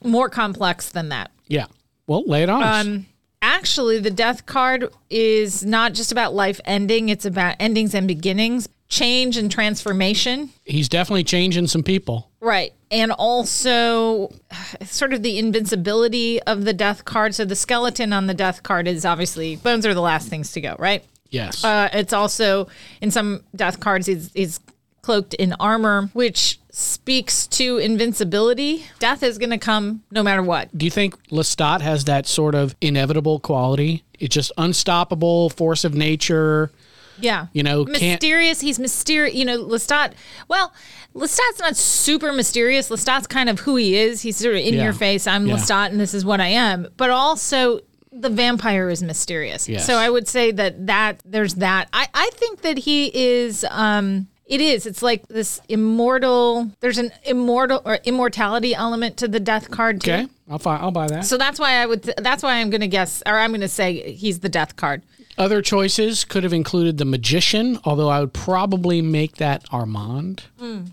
more 0.03 0.29
complex 0.31 0.91
than 0.91 1.09
that. 1.11 1.31
yeah. 1.49 1.67
Well, 2.07 2.25
lay 2.27 2.43
it 2.43 2.49
on 2.49 2.63
us. 2.63 2.87
Um, 2.87 3.07
actually, 3.43 3.99
the 3.99 4.11
death 4.11 4.47
card 4.47 4.89
is 5.09 5.65
not 5.65 5.95
just 5.95 6.13
about 6.13 6.35
life 6.35 6.61
ending, 6.65 7.09
it's 7.09 7.25
about 7.25 7.57
endings 7.59 7.95
and 7.95 8.07
beginnings, 8.07 8.69
change 8.89 9.37
and 9.37 9.51
transformation. 9.51 10.51
He's 10.65 10.89
definitely 10.89 11.25
changing 11.25 11.69
some 11.69 11.83
people. 11.83 12.31
Right. 12.41 12.73
And 12.91 13.13
also 13.13 14.33
sort 14.85 15.13
of 15.13 15.23
the 15.23 15.39
invincibility 15.39 16.43
of 16.43 16.65
the 16.65 16.73
death 16.73 17.05
card. 17.05 17.35
So 17.35 17.45
the 17.45 17.57
skeleton 17.57 18.13
on 18.13 18.27
the 18.27 18.35
death 18.35 18.63
card 18.63 18.89
is 18.89 19.05
obviously 19.05 19.57
bones 19.57 19.87
are 19.87 19.95
the 19.95 20.01
last 20.01 20.29
things 20.29 20.53
to 20.53 20.61
go, 20.61 20.75
right? 20.79 21.05
Yes. 21.29 21.65
Uh, 21.65 21.89
it's 21.93 22.13
also 22.13 22.67
in 23.01 23.11
some 23.11 23.45
death 23.55 23.79
cards 23.79 24.07
he's, 24.07 24.33
he's 24.33 24.59
cloaked 25.03 25.35
in 25.35 25.53
armor, 25.55 26.11
which 26.13 26.59
speaks 26.71 27.47
to 27.49 27.79
invincibility. 27.79 28.85
Death 28.99 29.23
is 29.23 29.39
going 29.39 29.51
to 29.51 29.59
come 29.59 30.03
no 30.11 30.23
matter 30.23 30.43
what. 30.43 30.77
Do 30.77 30.85
you 30.85 30.91
think 30.91 31.29
Lestat 31.29 31.81
has 31.81 32.05
that 32.05 32.27
sort 32.27 32.55
of 32.55 32.75
inevitable 32.81 33.41
quality? 33.41 34.05
It's 34.19 34.35
just 34.35 34.53
unstoppable 34.59 35.51
force 35.51 35.85
of 35.85 35.95
nature. 35.95 36.71
Yeah. 37.19 37.47
You 37.53 37.63
know, 37.63 37.85
mysterious. 37.85 38.61
He's 38.61 38.79
mysterious. 38.79 39.35
You 39.35 39.45
know, 39.45 39.65
Lestat. 39.65 40.13
Well, 40.49 40.73
Lestat's 41.15 41.59
not 41.59 41.77
super 41.77 42.33
mysterious. 42.33 42.89
Lestat's 42.89 43.27
kind 43.27 43.49
of 43.49 43.61
who 43.61 43.77
he 43.77 43.97
is. 43.97 44.23
He's 44.23 44.37
sort 44.37 44.55
of 44.55 44.61
in 44.63 44.75
Yeah. 44.75 44.85
your 44.85 44.93
face. 44.93 45.27
I'm 45.27 45.47
Yeah. 45.47 45.57
Lestat, 45.57 45.87
and 45.91 46.01
this 46.01 46.15
is 46.15 46.25
what 46.25 46.41
I 46.41 46.49
am. 46.49 46.89
But 46.97 47.11
also, 47.11 47.81
the 48.13 48.31
vampire 48.31 48.89
is 48.91 49.03
mysterious. 49.03 49.69
Yes. 49.69 49.87
So 49.87 49.97
I 49.97 50.09
would 50.09 50.27
say 50.29 50.51
that 50.53 50.87
that 50.87 51.21
there's 51.25 51.55
that. 51.57 51.89
I 51.93 52.09
I 52.15 52.31
think 52.35 52.63
that 52.63 52.79
he 52.79 53.11
is. 53.15 53.65
um 53.71 54.29
it 54.51 54.61
is. 54.61 54.85
It's 54.85 55.03
like 55.03 55.27
this 55.29 55.61
immortal. 55.69 56.71
There's 56.81 56.99
an 56.99 57.11
immortal 57.25 57.81
or 57.85 57.99
immortality 58.05 58.75
element 58.75 59.17
to 59.19 59.29
the 59.29 59.41
death 59.41 59.71
card 59.71 60.01
too. 60.03 60.11
Okay, 60.13 60.27
I'll 60.51 60.59
fi- 60.59 60.77
I'll 60.77 60.91
buy 60.91 61.07
that. 61.07 61.25
So 61.25 61.39
that's 61.39 61.59
why 61.59 61.75
I 61.75 61.87
would. 61.87 62.03
That's 62.19 62.43
why 62.43 62.57
I'm 62.61 62.69
going 62.71 62.81
to 62.83 62.89
guess, 62.89 63.23
or 63.27 63.39
I'm 63.39 63.51
going 63.51 63.61
to 63.63 63.69
say 63.69 64.13
he's 64.13 64.41
the 64.41 64.49
death 64.49 64.77
card. 64.77 65.03
Other 65.39 65.63
choices 65.63 66.25
could 66.25 66.43
have 66.43 66.53
included 66.53 66.99
the 66.99 67.05
magician, 67.07 67.79
although 67.85 68.11
I 68.11 68.21
would 68.21 68.35
probably 68.35 69.01
make 69.01 69.37
that 69.37 69.65
Armand 69.73 70.43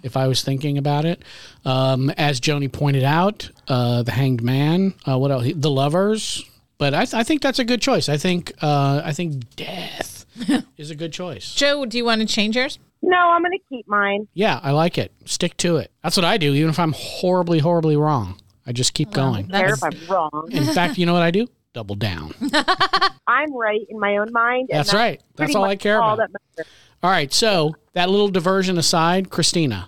if 0.04 0.16
I 0.16 0.28
was 0.28 0.42
thinking 0.42 0.78
about 0.78 1.04
it. 1.04 1.22
Um, 1.66 2.10
as 2.12 2.40
Joni 2.40 2.72
pointed 2.72 3.04
out, 3.04 3.50
uh, 3.68 4.04
the 4.04 4.12
Hanged 4.12 4.42
Man. 4.44 4.94
Uh, 5.06 5.18
what 5.18 5.32
else? 5.32 5.48
The 5.54 5.70
Lovers. 5.72 6.46
But 6.78 6.94
I, 6.94 7.06
th- 7.06 7.16
I 7.16 7.24
think 7.24 7.42
that's 7.42 7.58
a 7.60 7.66
good 7.66 7.82
choice. 7.82 8.08
I 8.08 8.18
think 8.18 8.54
uh, 8.62 9.02
I 9.04 9.12
think 9.12 9.56
death 9.56 10.26
is 10.78 10.92
a 10.92 10.96
good 10.96 11.12
choice. 11.12 11.54
Joe, 11.56 11.86
do 11.86 11.98
you 11.98 12.06
want 12.06 12.22
to 12.22 12.28
change 12.28 12.56
yours? 12.56 12.78
No, 13.02 13.18
I'm 13.18 13.42
going 13.42 13.52
to 13.52 13.64
keep 13.70 13.88
mine. 13.88 14.28
Yeah, 14.34 14.60
I 14.64 14.72
like 14.72 14.98
it. 14.98 15.14
Stick 15.26 15.56
to 15.58 15.78
it. 15.78 15.92
That's 16.04 16.18
what 16.18 16.26
I 16.26 16.38
do, 16.38 16.54
even 16.54 16.70
if 16.70 16.80
I'm 16.80 16.94
horribly, 16.94 17.60
horribly 17.60 17.96
wrong. 17.96 18.40
I 18.66 18.74
just 18.74 18.94
keep 18.94 19.12
going. 19.12 19.48
Care 19.48 19.74
if 19.74 19.84
I'm 19.84 19.98
wrong. 20.10 20.50
In 20.52 20.66
fact, 20.66 20.98
you 20.98 21.06
know 21.06 21.14
what 21.14 21.22
I 21.22 21.32
do? 21.32 21.48
Double 21.74 21.96
down. 21.96 22.34
I'm 23.28 23.56
right 23.56 23.82
in 23.90 24.00
my 24.00 24.18
own 24.18 24.32
mind. 24.34 24.70
and 24.70 24.80
That's 24.80 24.94
right. 24.94 25.22
That's 25.36 25.56
all 25.56 25.64
I 25.64 25.76
care 25.76 26.02
all 26.02 26.16
about. 26.16 26.32
that. 26.58 26.68
All 27.04 27.10
right. 27.10 27.32
So 27.32 27.76
that 27.94 28.10
little 28.10 28.30
diversion 28.30 28.78
aside, 28.78 29.30
Kristina, 29.30 29.88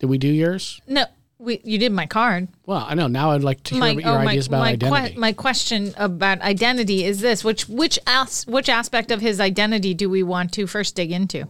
did 0.00 0.06
we 0.06 0.18
do 0.18 0.28
yours? 0.28 0.80
No, 0.88 1.04
we, 1.38 1.60
you 1.62 1.78
did 1.78 1.92
my 1.92 2.06
card. 2.06 2.48
Well, 2.66 2.84
I 2.88 2.94
know. 2.94 3.06
Now 3.06 3.32
I'd 3.32 3.44
like 3.44 3.62
to 3.64 3.74
hear 3.74 3.80
My, 3.80 3.94
what 3.94 4.04
your 4.04 4.12
oh, 4.12 4.24
my, 4.24 4.30
ideas 4.32 4.46
about 4.46 4.60
my, 4.60 4.70
identity. 4.70 5.18
my 5.18 5.32
question 5.32 5.94
about 5.96 6.40
identity 6.40 7.04
is 7.04 7.20
this: 7.20 7.44
which 7.44 7.68
which 7.68 7.98
as, 8.06 8.46
which 8.46 8.68
aspect 8.68 9.10
of 9.10 9.20
his 9.20 9.40
identity 9.40 9.94
do 9.94 10.08
we 10.08 10.22
want 10.22 10.52
to 10.54 10.66
first 10.66 10.96
dig 10.96 11.12
into? 11.12 11.46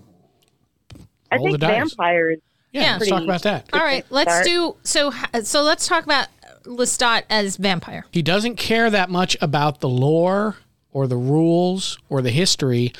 I 1.34 1.36
Roll 1.36 1.44
the 1.44 1.50
think 1.52 1.60
dice. 1.60 1.70
vampires. 1.94 2.38
yeah, 2.72 2.82
yeah. 2.82 2.96
let's 2.98 3.08
talk 3.08 3.22
about 3.22 3.42
that. 3.42 3.68
All 3.72 3.80
right, 3.80 4.04
let's 4.10 4.30
Start. 4.32 4.46
do 4.46 4.76
so. 4.82 5.12
So 5.42 5.62
let's 5.62 5.86
talk 5.86 6.04
about 6.04 6.28
Lestat 6.64 7.24
as 7.28 7.56
vampire. 7.56 8.06
He 8.12 8.22
doesn't 8.22 8.56
care 8.56 8.88
that 8.90 9.10
much 9.10 9.36
about 9.40 9.80
the 9.80 9.88
lore 9.88 10.56
or 10.92 11.06
the 11.06 11.16
rules 11.16 11.98
or 12.08 12.22
the 12.22 12.30
history, 12.30 12.92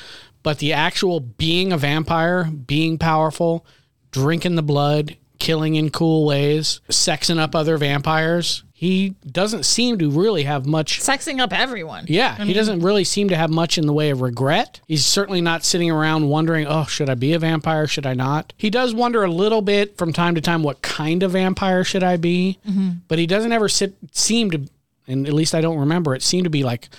but 0.43 0.59
the 0.59 0.73
actual 0.73 1.19
being 1.21 1.71
a 1.71 1.77
vampire, 1.77 2.43
being 2.43 2.97
powerful, 2.97 3.65
drinking 4.11 4.55
the 4.55 4.61
blood, 4.61 5.15
killing 5.39 5.75
in 5.75 5.89
cool 5.89 6.25
ways, 6.25 6.81
sexing 6.89 7.39
up 7.39 7.55
other 7.55 7.77
vampires. 7.77 8.63
He 8.77 9.15
doesn't 9.25 9.63
seem 9.63 9.99
to 9.99 10.11
really 10.11 10.43
have 10.43 10.65
much 10.65 10.99
Sexing 10.99 11.39
up 11.39 11.53
everyone. 11.53 12.07
Yeah, 12.09 12.35
he 12.43 12.51
doesn't 12.51 12.81
really 12.81 13.05
seem 13.05 13.29
to 13.29 13.35
have 13.37 13.49
much 13.49 13.77
in 13.77 13.87
the 13.87 13.93
way 13.93 14.09
of 14.09 14.19
regret. 14.19 14.81
He's 14.85 15.05
certainly 15.05 15.39
not 15.39 15.63
sitting 15.63 15.89
around 15.89 16.27
wondering, 16.27 16.67
oh, 16.67 16.83
should 16.83 17.09
I 17.09 17.15
be 17.15 17.31
a 17.31 17.39
vampire? 17.39 17.87
Should 17.87 18.05
I 18.05 18.15
not? 18.15 18.51
He 18.57 18.69
does 18.69 18.93
wonder 18.93 19.23
a 19.23 19.31
little 19.31 19.61
bit 19.61 19.97
from 19.97 20.11
time 20.11 20.35
to 20.35 20.41
time, 20.41 20.61
what 20.61 20.81
kind 20.81 21.23
of 21.23 21.31
vampire 21.31 21.85
should 21.85 22.03
I 22.03 22.17
be? 22.17 22.59
Mm-hmm. 22.67 22.89
But 23.07 23.17
he 23.17 23.25
doesn't 23.25 23.53
ever 23.53 23.69
sit, 23.69 23.95
seem 24.11 24.51
to, 24.51 24.67
and 25.07 25.25
at 25.25 25.31
least 25.31 25.55
I 25.55 25.61
don't 25.61 25.79
remember 25.79 26.13
it, 26.13 26.21
seem 26.21 26.43
to 26.43 26.49
be 26.49 26.63
like, 26.65 26.89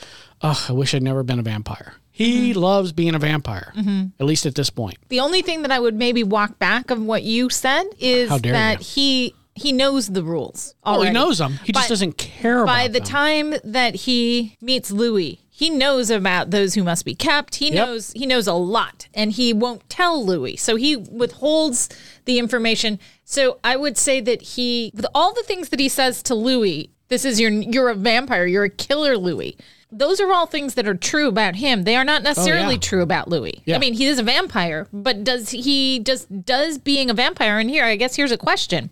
oh, 0.40 0.64
I 0.70 0.72
wish 0.72 0.94
I'd 0.94 1.02
never 1.02 1.22
been 1.22 1.38
a 1.38 1.42
vampire. 1.42 1.92
He 2.10 2.52
mm-hmm. 2.52 2.58
loves 2.58 2.92
being 2.92 3.14
a 3.14 3.18
vampire, 3.18 3.74
mm-hmm. 3.76 4.06
at 4.18 4.24
least 4.24 4.46
at 4.46 4.54
this 4.54 4.70
point. 4.70 4.96
The 5.10 5.20
only 5.20 5.42
thing 5.42 5.60
that 5.60 5.70
I 5.70 5.78
would 5.78 5.94
maybe 5.94 6.22
walk 6.22 6.58
back 6.58 6.90
of 6.90 7.02
what 7.02 7.22
you 7.22 7.50
said 7.50 7.84
is 7.98 8.30
that 8.30 8.78
you. 8.78 8.84
he 8.86 9.34
he 9.56 9.72
knows 9.72 10.08
the 10.08 10.22
rules. 10.22 10.74
Oh, 10.84 11.02
he 11.02 11.10
knows 11.10 11.38
them. 11.38 11.54
He 11.64 11.72
just 11.72 11.88
doesn't 11.88 12.18
care 12.18 12.62
about 12.62 12.66
By 12.66 12.88
the 12.88 13.00
them. 13.00 13.08
time 13.08 13.54
that 13.64 13.94
he 13.94 14.56
meets 14.60 14.90
Louis, 14.90 15.40
he 15.50 15.70
knows 15.70 16.10
about 16.10 16.50
those 16.50 16.74
who 16.74 16.84
must 16.84 17.04
be 17.04 17.14
kept. 17.14 17.56
He 17.56 17.66
Yep. 17.72 17.74
knows 17.74 18.12
he 18.12 18.26
knows 18.26 18.46
a 18.46 18.52
lot, 18.52 19.08
and 19.14 19.32
he 19.32 19.52
won't 19.54 19.88
tell 19.88 20.24
Louis. 20.24 20.56
So 20.56 20.76
he 20.76 20.94
withholds 20.96 21.88
the 22.26 22.38
information. 22.38 22.98
So 23.24 23.58
I 23.64 23.76
would 23.76 23.96
say 23.96 24.20
that 24.20 24.42
he, 24.42 24.92
with 24.94 25.06
all 25.14 25.32
the 25.32 25.42
things 25.42 25.70
that 25.70 25.80
he 25.80 25.88
says 25.88 26.22
to 26.24 26.34
Louis, 26.34 26.90
this 27.08 27.24
is 27.24 27.40
your 27.40 27.50
you're 27.50 27.88
a 27.88 27.94
vampire, 27.94 28.46
you're 28.46 28.64
a 28.64 28.70
killer, 28.70 29.16
Louis. 29.16 29.56
Those 29.90 30.20
are 30.20 30.32
all 30.32 30.46
things 30.46 30.74
that 30.74 30.86
are 30.88 30.96
true 30.96 31.28
about 31.28 31.54
him. 31.56 31.84
They 31.84 31.94
are 31.96 32.04
not 32.04 32.22
oh, 32.22 32.24
necessarily 32.24 32.66
Oh, 32.66 32.70
yeah. 32.70 32.78
true 32.78 33.02
about 33.02 33.28
Louis. 33.28 33.62
Yeah. 33.64 33.76
I 33.76 33.78
mean, 33.78 33.94
he 33.94 34.06
is 34.06 34.18
a 34.18 34.22
vampire, 34.24 34.88
but 34.92 35.22
does 35.24 35.50
he 35.50 36.00
just 36.00 36.44
does 36.44 36.76
being 36.76 37.08
a 37.08 37.14
vampire? 37.14 37.58
in 37.60 37.68
here, 37.68 37.84
I 37.84 37.96
guess 37.96 38.16
here's 38.16 38.32
a 38.32 38.36
question. 38.36 38.90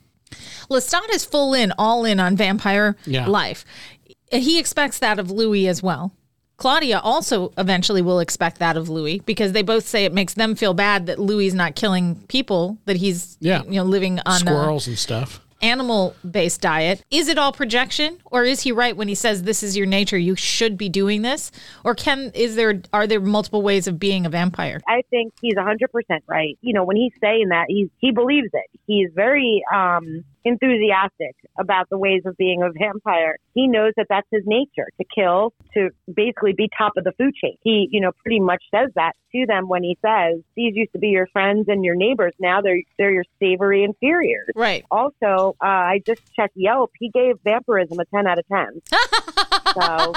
Lestat 0.70 1.12
is 1.12 1.24
full 1.24 1.54
in, 1.54 1.72
all 1.78 2.04
in 2.04 2.20
on 2.20 2.36
vampire 2.36 2.96
Yeah. 3.06 3.26
life. 3.26 3.64
He 4.32 4.58
expects 4.58 4.98
that 4.98 5.18
of 5.18 5.30
Louis 5.30 5.68
as 5.68 5.82
well. 5.82 6.12
Claudia 6.56 7.00
also 7.00 7.52
eventually 7.58 8.00
will 8.00 8.20
expect 8.20 8.58
that 8.60 8.76
of 8.76 8.88
Louis 8.88 9.20
because 9.26 9.52
they 9.52 9.62
both 9.62 9.86
say 9.86 10.04
it 10.04 10.12
makes 10.12 10.34
them 10.34 10.54
feel 10.54 10.72
bad 10.72 11.06
that 11.06 11.18
Louis 11.18 11.46
is 11.48 11.54
not 11.54 11.74
killing 11.74 12.16
people, 12.28 12.78
that 12.86 12.96
he's 12.96 13.36
Yeah. 13.40 13.62
you 13.64 13.72
know 13.72 13.84
living 13.84 14.20
on 14.24 14.36
a 14.36 14.38
Squirrels 14.38 14.86
and 14.86 14.96
stuff. 14.98 15.40
animal 15.62 16.14
based 16.28 16.60
diet. 16.60 17.02
Is 17.10 17.26
it 17.28 17.38
all 17.38 17.50
projection 17.52 18.18
or 18.26 18.44
is 18.44 18.60
he 18.62 18.70
right 18.70 18.96
when 18.96 19.08
he 19.08 19.14
says 19.16 19.42
this 19.42 19.62
is 19.64 19.76
your 19.76 19.86
nature, 19.86 20.16
you 20.18 20.36
should 20.36 20.78
be 20.78 20.88
doing 20.88 21.22
this? 21.22 21.50
Or 21.84 21.94
can 21.94 22.30
is 22.34 22.54
there 22.54 22.80
are 22.92 23.06
there 23.08 23.20
multiple 23.20 23.62
ways 23.62 23.88
of 23.88 23.98
being 23.98 24.24
a 24.24 24.28
vampire? 24.30 24.80
I 24.86 25.02
think 25.10 25.32
he's 25.40 25.54
100% 25.54 25.88
right. 26.28 26.56
You 26.62 26.72
know, 26.72 26.84
when 26.84 26.96
he's 26.96 27.12
saying 27.20 27.48
that, 27.48 27.64
he's, 27.68 27.88
he 27.98 28.12
believes 28.12 28.50
it. 28.52 28.80
He's 28.86 29.10
very 29.12 29.62
um, 29.74 30.24
enthusiastic 30.44 31.36
about 31.58 31.88
the 31.90 31.98
ways 31.98 32.22
of 32.26 32.36
being 32.36 32.62
a 32.62 32.70
vampire. 32.70 33.36
He 33.54 33.66
knows 33.66 33.92
that 33.96 34.06
that's 34.08 34.26
his 34.30 34.42
nature 34.46 34.88
to 34.98 35.04
kill, 35.14 35.52
to 35.74 35.90
basically 36.12 36.52
be 36.52 36.68
top 36.76 36.92
of 36.96 37.04
the 37.04 37.12
food 37.12 37.34
chain. 37.34 37.56
He, 37.62 37.88
you 37.90 38.00
know, 38.00 38.12
pretty 38.22 38.40
much 38.40 38.62
says 38.74 38.90
that 38.94 39.12
to 39.32 39.46
them 39.46 39.68
when 39.68 39.82
he 39.82 39.96
says, 40.04 40.40
these 40.56 40.74
used 40.76 40.92
to 40.92 40.98
be 40.98 41.08
your 41.08 41.26
friends 41.28 41.66
and 41.68 41.84
your 41.84 41.94
neighbors. 41.94 42.34
Now 42.38 42.60
they're, 42.60 42.82
they're 42.98 43.10
your 43.10 43.24
savory 43.40 43.84
inferiors. 43.84 44.50
Right. 44.54 44.84
Also, 44.90 45.56
uh, 45.62 45.66
I 45.66 46.02
just 46.06 46.22
checked 46.34 46.56
Yelp. 46.56 46.92
He 46.98 47.10
gave 47.10 47.36
vampirism 47.44 47.98
a 47.98 48.04
10 48.04 48.26
out 48.26 48.38
of 48.38 48.46
10. 48.48 48.82
so, 49.74 50.12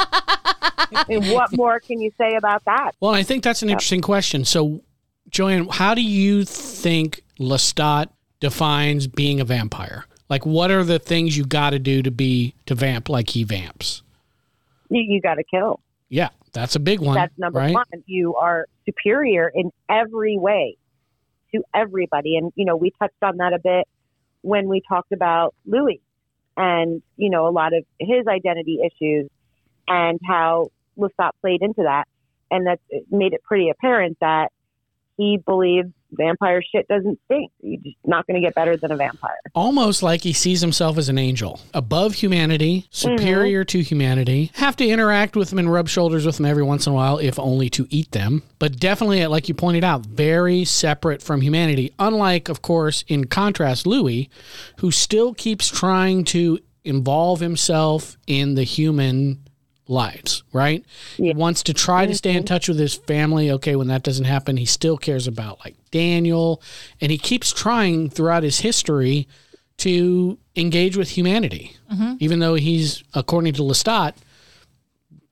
what 1.33 1.55
more 1.55 1.79
can 1.79 1.99
you 1.99 2.11
say 2.17 2.35
about 2.35 2.65
that? 2.65 2.91
Well, 2.99 3.13
I 3.13 3.23
think 3.23 3.43
that's 3.43 3.61
an 3.61 3.69
interesting 3.69 4.01
question. 4.01 4.45
So, 4.45 4.81
Joanne, 5.29 5.67
how 5.69 5.93
do 5.93 6.01
you 6.01 6.45
think 6.45 7.23
Lestat 7.39 8.09
defines 8.39 9.07
being 9.07 9.39
a 9.39 9.45
vampire? 9.45 10.05
Like, 10.29 10.45
what 10.45 10.71
are 10.71 10.83
the 10.83 10.99
things 10.99 11.37
you 11.37 11.45
got 11.45 11.69
to 11.71 11.79
do 11.79 12.01
to 12.01 12.11
be 12.11 12.53
to 12.65 12.75
vamp 12.75 13.09
like 13.09 13.29
he 13.29 13.43
vamps? 13.43 14.01
You, 14.89 15.01
you 15.01 15.21
got 15.21 15.35
to 15.35 15.43
kill. 15.43 15.79
Yeah, 16.09 16.29
that's 16.53 16.75
a 16.75 16.79
big 16.79 16.99
one. 16.99 17.15
That's 17.15 17.37
number 17.37 17.59
right? 17.59 17.73
one. 17.73 17.85
You 18.05 18.35
are 18.35 18.67
superior 18.85 19.51
in 19.53 19.71
every 19.89 20.37
way 20.37 20.77
to 21.53 21.63
everybody. 21.73 22.37
And, 22.37 22.51
you 22.55 22.65
know, 22.65 22.75
we 22.75 22.91
touched 22.99 23.21
on 23.21 23.37
that 23.37 23.53
a 23.53 23.59
bit 23.59 23.87
when 24.41 24.67
we 24.67 24.81
talked 24.87 25.11
about 25.11 25.53
Louis 25.65 26.01
and, 26.55 27.01
you 27.15 27.29
know, 27.29 27.47
a 27.47 27.51
lot 27.51 27.73
of 27.73 27.85
his 27.99 28.27
identity 28.27 28.79
issues 28.85 29.29
and 29.87 30.19
how 30.25 30.71
Lestat 30.97 31.31
played 31.41 31.61
into 31.61 31.83
that. 31.83 32.05
And 32.49 32.67
that 32.67 32.79
made 33.11 33.33
it 33.33 33.43
pretty 33.43 33.69
apparent 33.69 34.17
that 34.21 34.51
he 35.17 35.37
believes 35.37 35.89
vampire 36.11 36.61
shit 36.61 36.87
doesn't 36.87 37.19
stink. 37.25 37.51
You're 37.61 37.81
just 37.81 37.97
not 38.05 38.25
going 38.27 38.41
to 38.41 38.45
get 38.45 38.55
better 38.55 38.77
than 38.77 38.91
a 38.91 38.95
vampire. 38.95 39.37
Almost 39.53 40.03
like 40.03 40.21
he 40.21 40.33
sees 40.33 40.61
himself 40.61 40.97
as 40.97 41.09
an 41.09 41.17
angel, 41.17 41.59
above 41.73 42.15
humanity, 42.15 42.87
superior 42.89 43.63
mm-hmm. 43.63 43.79
to 43.79 43.83
humanity. 43.83 44.51
Have 44.55 44.75
to 44.77 44.87
interact 44.87 45.35
with 45.35 45.49
them 45.49 45.59
and 45.59 45.71
rub 45.71 45.89
shoulders 45.89 46.25
with 46.25 46.37
them 46.37 46.45
every 46.45 46.63
once 46.63 46.87
in 46.87 46.93
a 46.93 46.95
while, 46.95 47.17
if 47.17 47.39
only 47.39 47.69
to 47.71 47.87
eat 47.89 48.11
them. 48.11 48.43
But 48.59 48.79
definitely, 48.79 49.25
like 49.27 49.47
you 49.47 49.55
pointed 49.55 49.83
out, 49.83 50.05
very 50.05 50.65
separate 50.65 51.21
from 51.21 51.41
humanity. 51.41 51.93
Unlike, 51.99 52.49
of 52.49 52.61
course, 52.61 53.03
in 53.07 53.25
contrast, 53.25 53.85
Louis, 53.85 54.29
who 54.79 54.91
still 54.91 55.33
keeps 55.33 55.69
trying 55.69 56.23
to 56.25 56.59
involve 56.83 57.41
himself 57.41 58.17
in 58.27 58.55
the 58.55 58.63
human 58.63 59.46
lives, 59.87 60.43
right? 60.51 60.83
He 61.15 61.33
wants 61.33 61.63
to 61.63 61.73
try 61.73 62.05
to 62.05 62.15
stay 62.15 62.35
in 62.35 62.43
touch 62.43 62.67
with 62.67 62.79
his 62.79 62.95
family. 62.95 63.49
Okay, 63.51 63.75
when 63.75 63.87
that 63.87 64.03
doesn't 64.03 64.25
happen, 64.25 64.57
he 64.57 64.65
still 64.65 64.97
cares 64.97 65.27
about 65.27 65.59
like 65.63 65.75
Daniel, 65.91 66.61
and 67.01 67.11
he 67.11 67.17
keeps 67.17 67.51
trying 67.51 68.09
throughout 68.09 68.43
his 68.43 68.59
history 68.59 69.27
to 69.77 70.37
engage 70.55 70.97
with 70.97 71.09
humanity, 71.09 71.75
even 72.19 72.39
though 72.39 72.55
he's, 72.55 73.03
according 73.13 73.53
to 73.53 73.61
Lestat, 73.61 74.13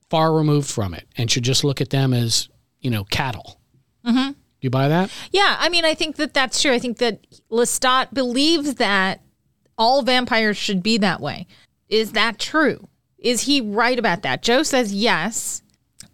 far 0.08 0.32
removed 0.32 0.70
from 0.70 0.94
it 0.94 1.06
and 1.16 1.30
should 1.30 1.42
just 1.42 1.64
look 1.64 1.80
at 1.80 1.90
them 1.90 2.14
as, 2.14 2.48
you 2.80 2.90
know, 2.90 3.02
cattle. 3.04 3.58
Mm-hmm. 4.06 4.32
You 4.60 4.70
buy 4.70 4.86
that? 4.88 5.10
Yeah, 5.32 5.56
I 5.58 5.68
mean, 5.68 5.84
I 5.84 5.94
think 5.94 6.14
that 6.16 6.32
that's 6.32 6.62
true. 6.62 6.72
I 6.72 6.78
think 6.78 6.98
that 6.98 7.26
Lestat 7.50 8.14
believes 8.14 8.76
that 8.76 9.20
all 9.76 10.02
vampires 10.02 10.56
should 10.56 10.82
be 10.82 10.96
that 10.98 11.20
way. 11.20 11.48
Is 11.88 12.12
that 12.12 12.38
true? 12.38 12.88
Is 13.26 13.42
he 13.42 13.60
right 13.60 13.98
about 13.98 14.22
that? 14.22 14.42
Joe 14.42 14.62
says 14.62 14.94
yes. 14.94 15.62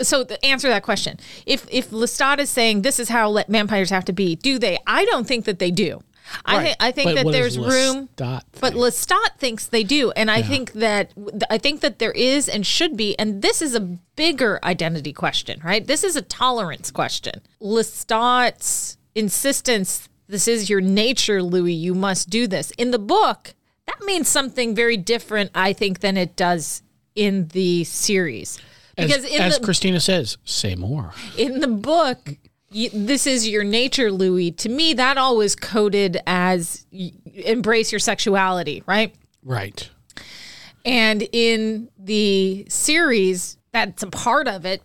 So 0.01 0.25
to 0.25 0.45
answer 0.45 0.69
that 0.69 0.83
question, 0.83 1.19
if 1.47 1.67
if 1.71 1.91
Lestat 1.91 2.39
is 2.39 2.49
saying 2.51 2.83
this 2.83 2.99
is 2.99 3.09
how 3.11 3.33
vampires 3.49 3.91
have 3.91 4.05
to 4.07 4.13
be, 4.13 4.35
do 4.37 4.59
they? 4.59 4.79
I 4.87 5.05
don't 5.05 5.27
think 5.27 5.45
that 5.45 5.59
they 5.59 5.71
do. 5.71 6.03
I, 6.47 6.57
Right. 6.57 6.67
thi- 6.69 6.77
I 6.81 6.91
think 6.93 7.09
But 7.09 7.15
that 7.17 7.33
there's 7.33 7.59
room. 7.59 8.09
Lestat 8.17 8.43
But 8.61 8.73
think? 8.73 8.77
Lestat 8.85 9.31
thinks 9.39 9.67
they 9.67 9.85
do, 9.85 10.11
and 10.13 10.31
I 10.31 10.41
think 10.41 10.73
that 10.73 11.13
I 11.51 11.59
think 11.59 11.81
that 11.83 11.99
there 11.99 12.13
is 12.13 12.49
and 12.49 12.67
should 12.67 12.97
be, 12.97 13.19
and 13.19 13.43
this 13.43 13.61
is 13.61 13.75
a 13.75 13.81
bigger 13.81 14.59
identity 14.65 15.13
question, 15.13 15.61
right? 15.63 15.87
This 15.87 16.03
is 16.03 16.17
a 16.17 16.23
tolerance 16.23 16.91
question. 16.91 17.43
Lestat's 17.61 18.97
insistence, 19.15 20.09
"This 20.29 20.49
is 20.49 20.71
your 20.71 20.81
nature, 20.81 21.43
Louis. 21.43 21.75
You 21.75 21.95
must 21.95 22.31
do 22.31 22.47
this." 22.47 22.71
In 22.79 22.91
the 22.93 22.99
book, 22.99 23.55
that 23.87 24.01
means 24.07 24.29
something 24.29 24.75
very 24.75 24.97
different, 24.97 25.51
I 25.55 25.73
think, 25.75 26.01
than 26.01 26.17
it 26.17 26.35
does 26.37 26.83
in 27.15 27.49
the 27.49 27.85
series. 27.85 28.59
As, 28.99 29.07
Because 29.09 29.25
in 29.25 29.41
as 29.41 29.59
the- 29.59 29.67
Kristina 29.67 30.01
says, 30.01 30.37
say 30.45 30.75
more. 30.75 31.13
in 31.39 31.61
the 31.61 31.69
book 31.69 32.37
you, 32.71 32.89
this 32.93 33.27
is 33.27 33.47
your 33.49 33.65
nature 33.65 34.11
louis 34.11 34.51
to 34.53 34.69
me 34.71 34.95
that 34.95 35.19
always 35.19 35.55
coded 35.55 36.19
as 36.27 36.87
embrace 37.35 37.93
your 37.93 37.99
sexuality 37.99 38.83
right 38.87 39.15
Right. 39.43 39.91
and 40.85 41.27
in 41.33 41.91
the 41.99 42.65
series 42.71 43.59
that's 43.73 44.03
a 44.03 44.07
part 44.07 44.49
of 44.49 44.65
it 44.65 44.83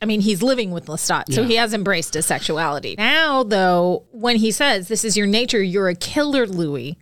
I 0.00 0.06
mean, 0.06 0.20
he's 0.22 0.42
living 0.42 0.72
with 0.72 0.86
Lestat, 0.86 1.32
so 1.32 1.42
Yeah. 1.42 1.46
he 1.46 1.54
has 1.56 1.72
embraced 1.72 2.14
his 2.14 2.26
sexuality. 2.26 2.96
Now, 2.98 3.44
though, 3.44 4.02
when 4.10 4.36
he 4.36 4.50
says 4.50 4.88
this 4.88 5.04
is 5.04 5.16
your 5.16 5.26
nature, 5.28 5.62
you're 5.62 5.88
a 5.88 5.94
killer, 5.94 6.46
Louis. 6.46 6.98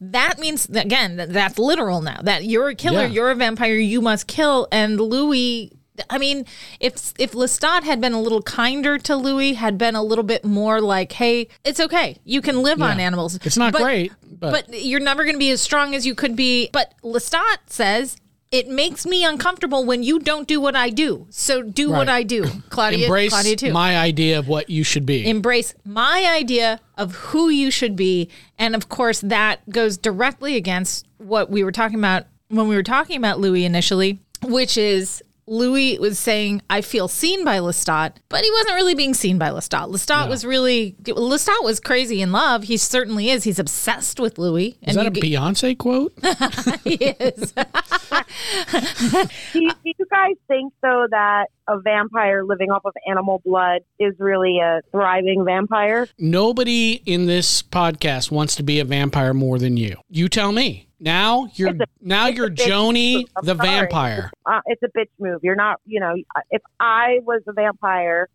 That 0.00 0.38
means 0.38 0.66
again 0.68 1.16
that 1.16 1.32
that's 1.32 1.58
literal 1.58 2.00
now. 2.00 2.20
That 2.22 2.44
you're 2.44 2.68
a 2.68 2.74
killer, 2.74 3.02
Yeah. 3.02 3.06
you're 3.08 3.30
a 3.30 3.34
vampire, 3.34 3.74
you 3.76 4.00
must 4.00 4.26
kill. 4.26 4.68
And 4.72 5.00
Louis, 5.00 5.72
I 6.08 6.16
mean, 6.18 6.46
if 6.80 7.12
if 7.18 7.32
Lestat 7.32 7.82
had 7.82 8.00
been 8.00 8.14
a 8.14 8.20
little 8.20 8.40
kinder 8.42 8.96
to 8.98 9.14
Louis, 9.16 9.52
had 9.54 9.76
been 9.76 9.94
a 9.94 10.02
little 10.02 10.24
bit 10.24 10.44
more 10.44 10.80
like, 10.80 11.12
"Hey, 11.12 11.48
it's 11.64 11.78
okay, 11.80 12.16
you 12.24 12.40
can 12.40 12.62
live 12.62 12.80
on 12.80 12.98
animals." 13.00 13.38
It's 13.44 13.58
not 13.58 13.72
But- 13.74 13.82
great, 13.82 14.12
but, 14.40 14.50
but 14.70 14.82
you're 14.82 15.00
never 15.00 15.24
going 15.24 15.34
to 15.34 15.38
be 15.38 15.50
as 15.50 15.60
strong 15.60 15.94
as 15.94 16.06
you 16.06 16.14
could 16.14 16.34
be. 16.34 16.70
But 16.72 16.94
Lestat 17.04 17.58
says 17.66 18.16
it 18.52 18.68
makes 18.68 19.06
me 19.06 19.24
uncomfortable 19.24 19.84
when 19.86 20.02
you 20.02 20.18
don't 20.18 20.46
do 20.46 20.60
what 20.60 20.76
I 20.76 20.90
do. 20.90 21.26
So 21.30 21.62
do 21.62 21.90
what 21.90 22.08
I 22.10 22.22
do, 22.22 22.44
Claudia. 22.68 23.06
embrace 23.06 23.32
Claudia 23.32 23.56
too. 23.56 23.72
my 23.72 23.96
idea 23.96 24.38
of 24.38 24.46
what 24.46 24.68
you 24.68 24.84
should 24.84 25.06
be. 25.06 25.28
embrace 25.28 25.74
my 25.84 26.30
idea 26.30 26.78
of 26.98 27.14
who 27.14 27.48
you 27.48 27.70
should 27.70 27.96
be, 27.96 28.28
and 28.58 28.76
of 28.76 28.90
course 28.90 29.22
that 29.22 29.68
goes 29.70 29.96
directly 29.96 30.56
against 30.56 31.06
what 31.16 31.50
we 31.50 31.64
were 31.64 31.72
talking 31.72 31.98
about 31.98 32.26
when 32.48 32.68
we 32.68 32.76
were 32.76 32.82
talking 32.82 33.16
about 33.16 33.40
Louis 33.40 33.64
initially, 33.64 34.20
which 34.44 34.76
is. 34.76 35.22
Louis 35.46 35.98
was 35.98 36.18
saying, 36.18 36.62
I 36.70 36.80
feel 36.80 37.08
seen 37.08 37.44
by 37.44 37.58
Lestat, 37.58 38.16
but 38.28 38.44
he 38.44 38.50
wasn't 38.50 38.76
really 38.76 38.94
being 38.94 39.14
seen 39.14 39.38
by 39.38 39.48
Lestat. 39.48 39.90
Lestat 39.90 40.28
was 40.28 40.44
really, 40.44 40.94
Lestat 41.02 41.64
was 41.64 41.80
crazy 41.80 42.22
in 42.22 42.32
love. 42.32 42.64
He 42.64 42.76
certainly 42.76 43.30
is. 43.30 43.44
He's 43.44 43.58
obsessed 43.58 44.20
with 44.20 44.38
Louis. 44.38 44.78
Is 44.82 44.94
that 44.94 45.06
a 45.06 45.10
Beyonce 45.10 45.76
quote? 45.76 46.12
he 46.84 46.94
is. 46.94 47.52
do, 49.52 49.60
you, 49.60 49.70
do 49.70 49.92
you 49.98 50.06
guys 50.10 50.36
think 50.46 50.72
though 50.80 51.06
that 51.10 51.46
a 51.68 51.80
vampire 51.80 52.44
living 52.44 52.70
off 52.70 52.84
of 52.84 52.92
animal 53.08 53.40
blood 53.44 53.82
is 53.98 54.14
really 54.18 54.60
a 54.60 54.80
thriving 54.90 55.44
vampire? 55.44 56.06
Nobody 56.18 57.02
in 57.04 57.26
this 57.26 57.62
podcast 57.62 58.30
wants 58.30 58.54
to 58.56 58.62
be 58.62 58.78
a 58.78 58.84
vampire 58.84 59.34
more 59.34 59.58
than 59.58 59.76
you. 59.76 59.96
You 60.08 60.28
tell 60.28 60.52
me. 60.52 60.88
Now 61.02 61.48
you're 61.54 61.70
a- 61.70 61.86
now 62.00 62.28
you're 62.28 62.48
Joni 62.48 63.24
I'm 63.36 63.44
the 63.44 63.54
vampire. 63.54 64.30
Uh, 64.46 64.60
it's 64.66 64.82
a 64.82 64.88
bitch 64.96 65.10
move. 65.18 65.40
You're 65.42 65.56
not, 65.56 65.80
you 65.84 65.98
know, 65.98 66.14
if 66.50 66.62
I 66.78 67.18
was 67.24 67.42
a 67.48 67.52
vampire 67.52 68.28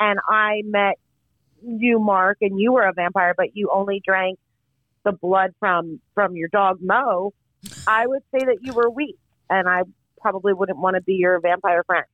and 0.00 0.18
I 0.26 0.62
met 0.64 0.94
you, 1.62 2.00
Mark, 2.00 2.38
and 2.40 2.58
you 2.58 2.72
were 2.72 2.84
a 2.84 2.92
vampire, 2.94 3.34
but 3.36 3.54
you 3.54 3.70
only 3.70 4.00
drank 4.04 4.38
the 5.04 5.12
blood 5.12 5.52
from 5.60 6.00
from 6.14 6.36
your 6.36 6.48
dog 6.48 6.78
Mo, 6.80 7.32
I 7.86 8.06
would 8.06 8.22
say 8.32 8.46
that 8.46 8.58
you 8.62 8.72
were 8.72 8.88
weak, 8.88 9.18
and 9.50 9.68
I 9.68 9.82
probably 10.22 10.54
wouldn't 10.54 10.78
want 10.78 10.96
to 10.96 11.02
be 11.02 11.14
your 11.14 11.38
vampire 11.40 11.84
friend. 11.84 12.04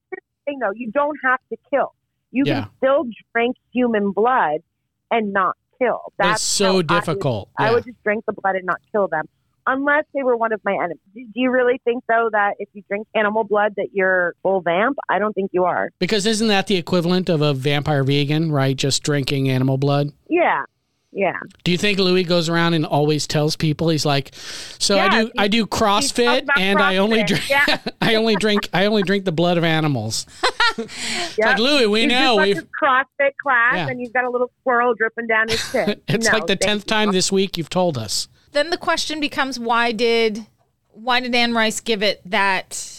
Thing, 0.44 0.58
though, 0.60 0.72
you 0.74 0.90
don't 0.90 1.16
have 1.24 1.40
to 1.50 1.56
kill. 1.70 1.94
You 2.32 2.44
Yeah. 2.44 2.62
can 2.62 2.70
still 2.78 3.04
drink 3.32 3.56
human 3.72 4.10
blood 4.12 4.62
and 5.12 5.32
not 5.32 5.56
kill. 5.78 6.12
That's 6.18 6.30
That's 6.30 6.42
so 6.42 6.64
how 6.64 6.70
I 6.70 6.74
would 6.76 6.86
difficult. 6.88 7.48
I 7.56 7.72
would 7.72 7.84
just 7.84 8.02
drink 8.02 8.24
the 8.26 8.32
blood 8.32 8.56
and 8.56 8.64
not 8.64 8.80
kill 8.92 9.06
them. 9.08 9.28
Unless 9.66 10.04
they 10.14 10.22
were 10.22 10.36
one 10.36 10.52
of 10.52 10.60
my 10.64 10.74
enemies. 10.74 10.98
Do 11.14 11.24
you 11.34 11.50
really 11.50 11.80
think, 11.84 12.04
though, 12.08 12.28
that 12.32 12.54
if 12.58 12.68
you 12.72 12.82
drink 12.88 13.06
animal 13.14 13.42
blood 13.44 13.74
that 13.76 13.88
you're 13.92 14.34
full 14.42 14.60
vamp? 14.60 14.96
I 15.08 15.18
don't 15.18 15.32
think 15.32 15.50
you 15.52 15.64
are. 15.64 15.90
Because 15.98 16.24
isn't 16.26 16.48
that 16.48 16.68
the 16.68 16.76
equivalent 16.76 17.28
of 17.28 17.42
a 17.42 17.52
vampire 17.52 18.04
vegan, 18.04 18.52
right? 18.52 18.76
Just 18.76 19.02
drinking 19.02 19.48
animal 19.48 19.76
blood? 19.76 20.12
Yeah. 20.30 20.62
Yeah. 21.12 21.38
Do 21.64 21.72
you 21.72 21.78
think 21.78 21.98
Louis 21.98 22.24
goes 22.24 22.48
around 22.50 22.74
and 22.74 22.84
always 22.84 23.26
tells 23.26 23.56
people 23.56 23.88
he's 23.88 24.04
like, 24.04 24.34
so 24.78 24.98
I 24.98 25.08
do 25.22 25.30
I 25.38 25.48
do 25.48 25.64
CrossFit 25.66 26.46
and 26.58 26.78
I 26.78 26.98
only 26.98 27.22
drink 27.22 27.48
Yeah. 27.48 27.78
I 28.02 28.16
only 28.16 28.36
drink 28.36 28.68
I 28.74 28.84
only 28.84 29.02
drink 29.02 29.24
the 29.24 29.32
blood 29.32 29.56
of 29.56 29.64
animals. 29.64 30.26
yeah. 31.38 31.46
Like 31.50 31.58
Louis, 31.58 31.86
we 31.86 32.04
know 32.06 32.36
we've 32.36 32.62
CrossFit 32.82 33.30
class, 33.42 33.74
Yeah. 33.76 33.88
and 33.88 33.98
he's 33.98 34.12
got 34.12 34.24
a 34.24 34.30
little 34.30 34.50
squirrel 34.60 34.94
dripping 34.94 35.26
down 35.26 35.48
his 35.48 35.62
chin. 35.72 36.00
it's 36.06 36.26
No, 36.26 36.32
like 36.38 36.46
the 36.48 36.56
tenth 36.56 36.82
you. 36.84 36.88
time 36.88 37.12
this 37.12 37.32
week 37.32 37.56
you've 37.56 37.70
told 37.70 37.96
us. 37.96 38.28
Then 38.56 38.70
the 38.70 38.76
question 38.78 39.20
becomes 39.20 39.58
why 39.58 39.92
did 39.92 40.46
why 40.90 41.20
did 41.20 41.34
Anne 41.34 41.52
Rice 41.52 41.80
give 41.80 42.02
it 42.02 42.20
that 42.24 42.92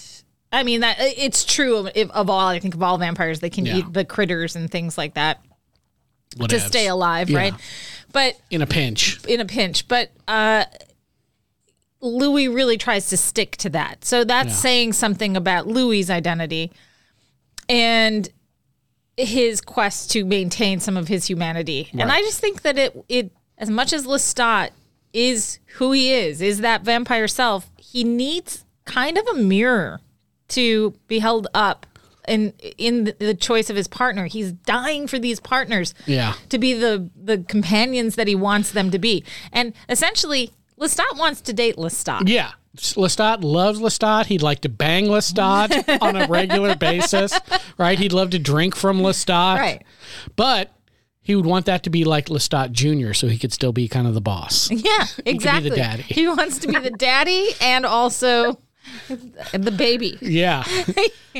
I 0.51 0.64
mean 0.64 0.82
that 0.82 0.97
it's 0.99 1.43
true 1.43 1.78
of, 1.88 1.88
of 2.12 2.30
all 2.30 2.47
I 2.47 2.60
think 2.60 2.76
of 2.76 2.84
all 2.84 2.97
vampires 2.97 3.39
they 3.39 3.49
can 3.49 3.66
Yeah. 3.66 3.78
eat 3.78 3.93
the 3.93 4.05
critters 4.05 4.55
and 4.55 4.70
things 4.72 4.97
like 4.97 5.16
that 5.16 5.41
to 6.32 6.38
Whatevs. 6.38 6.68
stay 6.68 6.88
alive, 6.88 7.30
Yeah. 7.30 7.38
right? 7.39 7.53
But 8.14 8.39
in 8.51 8.62
a 8.62 8.68
pinch. 8.68 9.20
in 9.28 9.41
a 9.41 9.45
pinch, 9.45 9.88
but 9.88 10.12
uh 10.28 10.66
Louis 11.99 12.47
really 12.47 12.78
tries 12.78 13.10
to 13.10 13.18
stick 13.18 13.58
to 13.58 13.70
that. 13.72 14.05
So 14.05 14.24
that's 14.24 14.49
Yeah. 14.49 14.55
saying 14.55 14.93
something 14.93 15.36
about 15.36 15.68
Louis's 15.68 16.10
identity 16.12 16.72
and 17.68 18.30
his 19.18 19.62
quest 19.62 20.12
to 20.12 20.24
maintain 20.24 20.80
some 20.80 20.95
of 20.95 21.08
his 21.08 21.26
humanity. 21.26 21.89
And 21.97 22.12
I 22.12 22.22
just 22.22 22.39
think 22.39 22.62
that 22.62 22.78
it 22.78 23.03
it 23.10 23.32
as 23.58 23.70
much 23.72 23.91
as 23.93 24.05
Lestat 24.05 24.70
is 25.18 25.59
who 25.78 25.91
he 25.91 26.13
is, 26.13 26.41
is 26.41 26.59
that 26.59 26.84
vampire 26.84 27.28
self, 27.28 27.70
he 27.78 28.03
needs 28.03 28.65
kind 28.86 29.18
of 29.18 29.28
a 29.28 29.34
mirror 29.34 29.99
to 30.49 30.93
be 31.07 31.20
held 31.20 31.47
up 31.53 31.86
in 32.28 32.53
in 32.78 33.13
the- 33.20 33.34
choice 33.34 33.70
of 33.70 33.76
his 33.76 33.88
partner. 33.88 34.26
He's 34.28 34.51
dying 34.51 35.07
for 35.07 35.18
these 35.20 35.39
partners 35.39 35.93
Yeah. 36.05 36.34
to 36.49 36.57
be 36.57 36.74
the 36.74 37.09
the 37.15 37.39
companions 37.39 38.15
that 38.15 38.28
he 38.28 38.36
wants 38.36 38.72
them 38.72 38.91
to 38.91 38.99
be. 38.99 39.24
And 39.51 39.74
essentially, 39.89 40.51
Lestat 40.80 41.18
wants 41.18 41.41
to 41.41 41.53
date 41.53 41.78
Lestat. 41.78 42.28
Yeah. 42.30 42.51
Lestat 42.78 43.43
loves 43.43 43.80
Lestat. 43.80 44.28
He'd 44.28 44.43
like 44.43 44.61
to 44.61 44.70
bang 44.70 45.05
Lestat 45.07 45.99
on 46.01 46.15
a 46.15 46.28
regular 46.28 46.76
basis, 46.76 47.34
right? 47.80 47.97
He'd 47.97 48.13
love 48.13 48.30
to 48.32 48.39
drink 48.39 48.76
from 48.76 48.99
Lestat. 48.99 49.57
Right. 49.57 49.84
But 50.36 50.72
he 51.28 51.36
would 51.36 51.46
want 51.46 51.66
that 51.66 51.84
to 51.84 51.90
be 51.90 52.06
like 52.06 52.28
Lestat 52.28 52.72
Jr. 52.72 53.12
so 53.12 53.28
he 53.28 53.38
could 53.38 53.52
still 53.52 53.74
be 53.74 53.90
kind 53.90 54.08
of 54.08 54.14
the 54.14 54.22
boss. 54.22 54.72
Yeah, 54.88 55.06
exactly. 55.26 55.70
The 55.72 55.76
daddy. 55.76 56.04
He 56.04 56.26
wants 56.30 56.60
to 56.60 56.68
be 56.70 56.80
the 56.80 56.92
daddy 56.92 57.50
and 57.60 57.86
also 57.86 58.58
the 59.52 59.74
baby. 59.78 60.18
Yeah. 60.22 60.64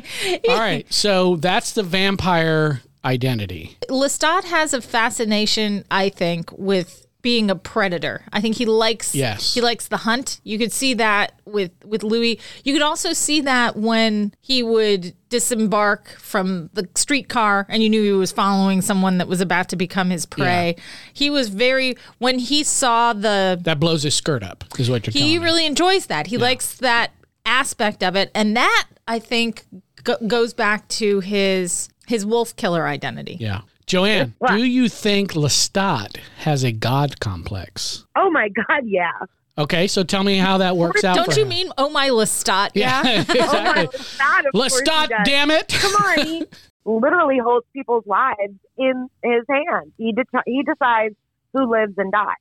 All 0.50 0.60
right. 0.60 0.86
So 0.92 1.38
that's 1.38 1.72
the 1.72 1.84
vampire 1.84 2.82
identity. 3.06 3.78
Lestat 3.90 4.44
has 4.44 4.74
a 4.74 4.82
fascination, 4.82 5.86
I 5.90 6.10
think, 6.10 6.52
with 6.52 7.07
being 7.28 7.52
a 7.52 7.56
predator. 7.58 8.24
I 8.32 8.40
think 8.40 8.56
he 8.56 8.66
likes 8.66 9.14
Yes. 9.14 9.54
he 9.54 9.60
likes 9.60 9.90
the 9.90 9.98
hunt. 9.98 10.40
You 10.46 10.58
could 10.58 10.72
see 10.72 10.94
that 10.94 11.34
with 11.44 11.72
with 11.84 12.02
Louis. 12.04 12.40
You 12.64 12.72
could 12.72 12.82
also 12.82 13.12
see 13.12 13.42
that 13.42 13.76
when 13.76 14.34
he 14.40 14.64
would 14.64 15.14
disembark 15.28 16.08
from 16.20 16.70
the 16.74 16.88
streetcar 16.96 17.66
and 17.68 17.84
you 17.84 17.90
knew 17.90 18.02
he 18.02 18.12
was 18.14 18.32
following 18.32 18.82
someone 18.82 19.18
that 19.18 19.28
was 19.28 19.42
about 19.42 19.68
to 19.70 19.76
become 19.76 20.10
his 20.10 20.26
prey. 20.26 20.78
He 21.12 21.30
was 21.30 21.50
very 21.50 21.98
when 22.20 22.40
he 22.40 22.64
saw 22.64 23.12
the 23.12 23.60
That 23.62 23.78
blows 23.80 24.04
his 24.04 24.16
skirt 24.16 24.42
up, 24.44 24.64
is 24.80 24.90
what 24.90 25.06
you're 25.06 25.12
he 25.12 25.38
me. 25.38 25.44
really 25.44 25.66
enjoys 25.66 26.06
that. 26.06 26.28
He 26.28 26.38
likes 26.38 26.76
that 26.76 27.12
aspect 27.46 28.04
of 28.04 28.16
it, 28.16 28.32
and 28.34 28.56
that 28.56 28.86
I 29.06 29.20
think 29.20 29.66
go- 30.04 30.18
goes 30.28 30.54
back 30.54 30.88
to 31.02 31.20
his 31.20 31.90
his 32.08 32.26
wolf 32.26 32.56
killer 32.56 32.88
identity. 32.88 33.36
Yeah. 33.40 33.62
Joanne, 33.88 34.36
What? 34.40 34.50
do 34.52 34.64
you 34.66 34.90
think 34.90 35.32
Lestat 35.32 36.18
has 36.40 36.64
a 36.64 36.74
god 36.74 37.20
complex? 37.22 38.06
Oh 38.18 38.30
my 38.30 38.50
God, 38.50 38.82
yeah. 38.86 39.12
Okay, 39.58 39.88
so 39.88 40.04
tell 40.04 40.24
me 40.24 40.38
how 40.38 40.58
that 40.60 40.76
works 40.78 41.04
out. 41.06 41.16
Don't 41.16 41.32
for 41.32 41.40
you 41.40 41.44
him. 41.44 41.50
mean 41.50 41.72
oh 41.78 41.90
my 41.90 42.10
Lestat? 42.10 42.72
Yeah. 42.76 43.02
Oh 43.30 43.64
my 43.64 43.84
exactly. 43.84 44.00
God, 44.20 44.46
of 44.46 44.52
course 44.52 44.80
he 44.80 44.86
Lestat, 44.86 45.08
does. 45.10 45.20
damn 45.26 45.52
it! 45.52 45.70
Come 45.70 45.94
on, 45.96 46.26
he 46.26 46.46
literally 46.86 47.38
holds 47.40 47.66
people's 47.74 48.06
lives 48.06 48.54
in 48.78 49.08
his 49.24 49.44
hands. 49.50 49.92
He 49.98 50.12
de- 50.12 50.26
he 50.46 50.64
decides 50.64 51.16
who 51.54 51.72
lives 51.72 51.94
and 51.98 52.12
dies. 52.12 52.36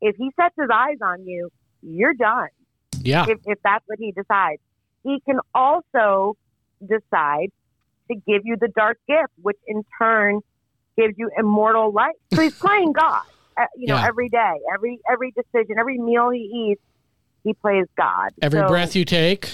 If 0.00 0.16
he 0.16 0.30
sets 0.40 0.54
his 0.58 0.70
eyes 0.72 0.96
on 1.02 1.26
you, 1.26 1.50
you're 1.82 2.14
done. 2.14 2.48
Yeah. 3.02 3.26
If 3.28 3.38
if 3.44 3.58
that's 3.62 3.84
what 3.86 3.98
he 3.98 4.12
decides, 4.12 4.62
he 5.04 5.20
can 5.26 5.38
also 5.54 6.36
decide 6.80 7.50
to 8.10 8.14
give 8.26 8.42
you 8.46 8.56
the 8.58 8.68
dark 8.68 8.98
gift, 9.06 9.32
which 9.42 9.58
in 9.66 9.84
turn 10.00 10.40
gives 10.98 11.14
you 11.18 11.30
immortal 11.38 11.92
life. 11.92 12.14
So 12.34 12.42
he's 12.42 12.54
playing 12.58 12.92
God. 12.92 13.22
uh, 13.56 13.64
You 13.76 13.88
know, 13.88 13.96
Yeah. 13.96 14.06
every 14.08 14.28
day, 14.28 14.54
every 14.74 14.98
every 15.10 15.32
decision, 15.32 15.76
every 15.78 15.98
meal 15.98 16.30
he 16.30 16.40
eats, 16.72 16.80
he 17.44 17.54
plays 17.54 17.86
God. 17.96 18.30
Every 18.42 18.60
So- 18.60 18.68
breath 18.68 18.94
you 18.96 19.04
take. 19.04 19.50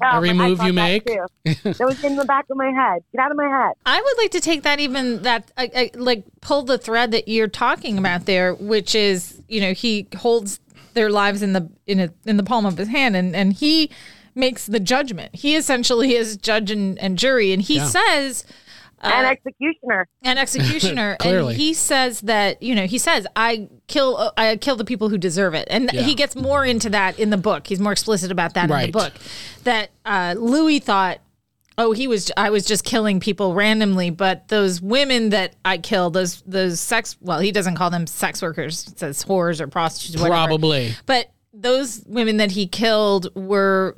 Oh, 0.00 0.18
every 0.18 0.32
move 0.32 0.62
you 0.62 0.72
make. 0.72 1.06
too. 1.06 1.26
that 1.64 1.80
was 1.80 2.04
in 2.04 2.14
the 2.14 2.24
back 2.24 2.44
of 2.50 2.56
my 2.56 2.70
head. 2.70 3.02
Get 3.12 3.20
out 3.20 3.32
of 3.32 3.36
my 3.36 3.48
head. 3.48 3.72
I 3.84 4.00
would 4.00 4.16
like 4.18 4.30
to 4.30 4.40
take 4.40 4.62
that 4.62 4.78
even 4.78 5.22
that 5.22 5.50
I, 5.56 5.70
I, 5.74 5.90
like 5.94 6.22
pull 6.40 6.62
the 6.62 6.78
thread 6.78 7.10
that 7.10 7.26
you're 7.26 7.48
talking 7.48 7.98
about 7.98 8.24
there, 8.26 8.54
which 8.54 8.94
is 8.94 9.42
you 9.48 9.60
know 9.60 9.72
he 9.72 10.06
holds 10.16 10.60
their 10.94 11.10
lives 11.10 11.42
in 11.42 11.52
the 11.52 11.68
in 11.86 11.98
a, 12.00 12.10
in 12.26 12.36
the 12.36 12.44
palm 12.44 12.64
of 12.64 12.76
his 12.78 12.88
hand, 12.88 13.16
and 13.16 13.34
and 13.34 13.54
he 13.54 13.90
makes 14.36 14.66
the 14.66 14.78
judgment. 14.78 15.34
He 15.34 15.56
essentially 15.56 16.14
is 16.14 16.36
judge 16.36 16.70
and, 16.70 16.96
and 17.00 17.18
jury, 17.18 17.52
and 17.52 17.60
he 17.62 17.76
Yeah. 17.78 17.86
says. 17.86 18.44
And 19.00 19.26
Uh, 19.26 19.30
executioner. 19.30 20.08
an 20.22 20.38
executioner 20.38 21.16
and 21.24 21.50
he 21.52 21.72
says 21.74 22.20
that 22.22 22.62
you 22.62 22.74
know 22.74 22.86
he 22.86 22.98
says 22.98 23.26
i 23.36 23.68
kill 23.86 24.32
i 24.36 24.56
kill 24.56 24.76
the 24.76 24.84
people 24.84 25.08
who 25.08 25.18
deserve 25.18 25.54
it 25.54 25.66
and 25.70 25.90
Yeah. 25.92 26.02
he 26.02 26.14
gets 26.14 26.34
more 26.36 26.64
into 26.64 26.90
that 26.90 27.18
in 27.18 27.30
the 27.30 27.36
book 27.36 27.66
he's 27.66 27.80
more 27.80 27.92
explicit 27.92 28.30
about 28.32 28.54
that 28.54 28.70
in 28.70 28.80
the 28.86 28.90
book 28.92 29.12
that 29.64 29.90
uh, 30.04 30.34
louis 30.36 30.78
thought 30.80 31.20
oh 31.78 31.92
he 31.92 32.08
was 32.08 32.32
i 32.36 32.50
was 32.50 32.64
just 32.64 32.84
killing 32.84 33.20
people 33.20 33.54
randomly 33.54 34.10
but 34.10 34.48
those 34.48 34.80
women 34.82 35.30
that 35.30 35.54
i 35.64 35.78
killed 35.78 36.12
those 36.12 36.42
those 36.46 36.80
sex 36.80 37.16
well 37.20 37.38
he 37.38 37.52
doesn't 37.52 37.76
call 37.76 37.90
them 37.90 38.06
sex 38.06 38.42
workers 38.42 38.84
he 38.84 38.90
says 38.96 39.24
whores 39.24 39.60
or 39.60 39.68
prostitutes 39.68 40.20
whatever. 40.20 40.34
Probably. 40.48 40.92
But 41.06 41.30
those 41.54 42.02
women 42.06 42.36
that 42.38 42.50
he 42.52 42.66
killed 42.66 43.34
were 43.34 43.94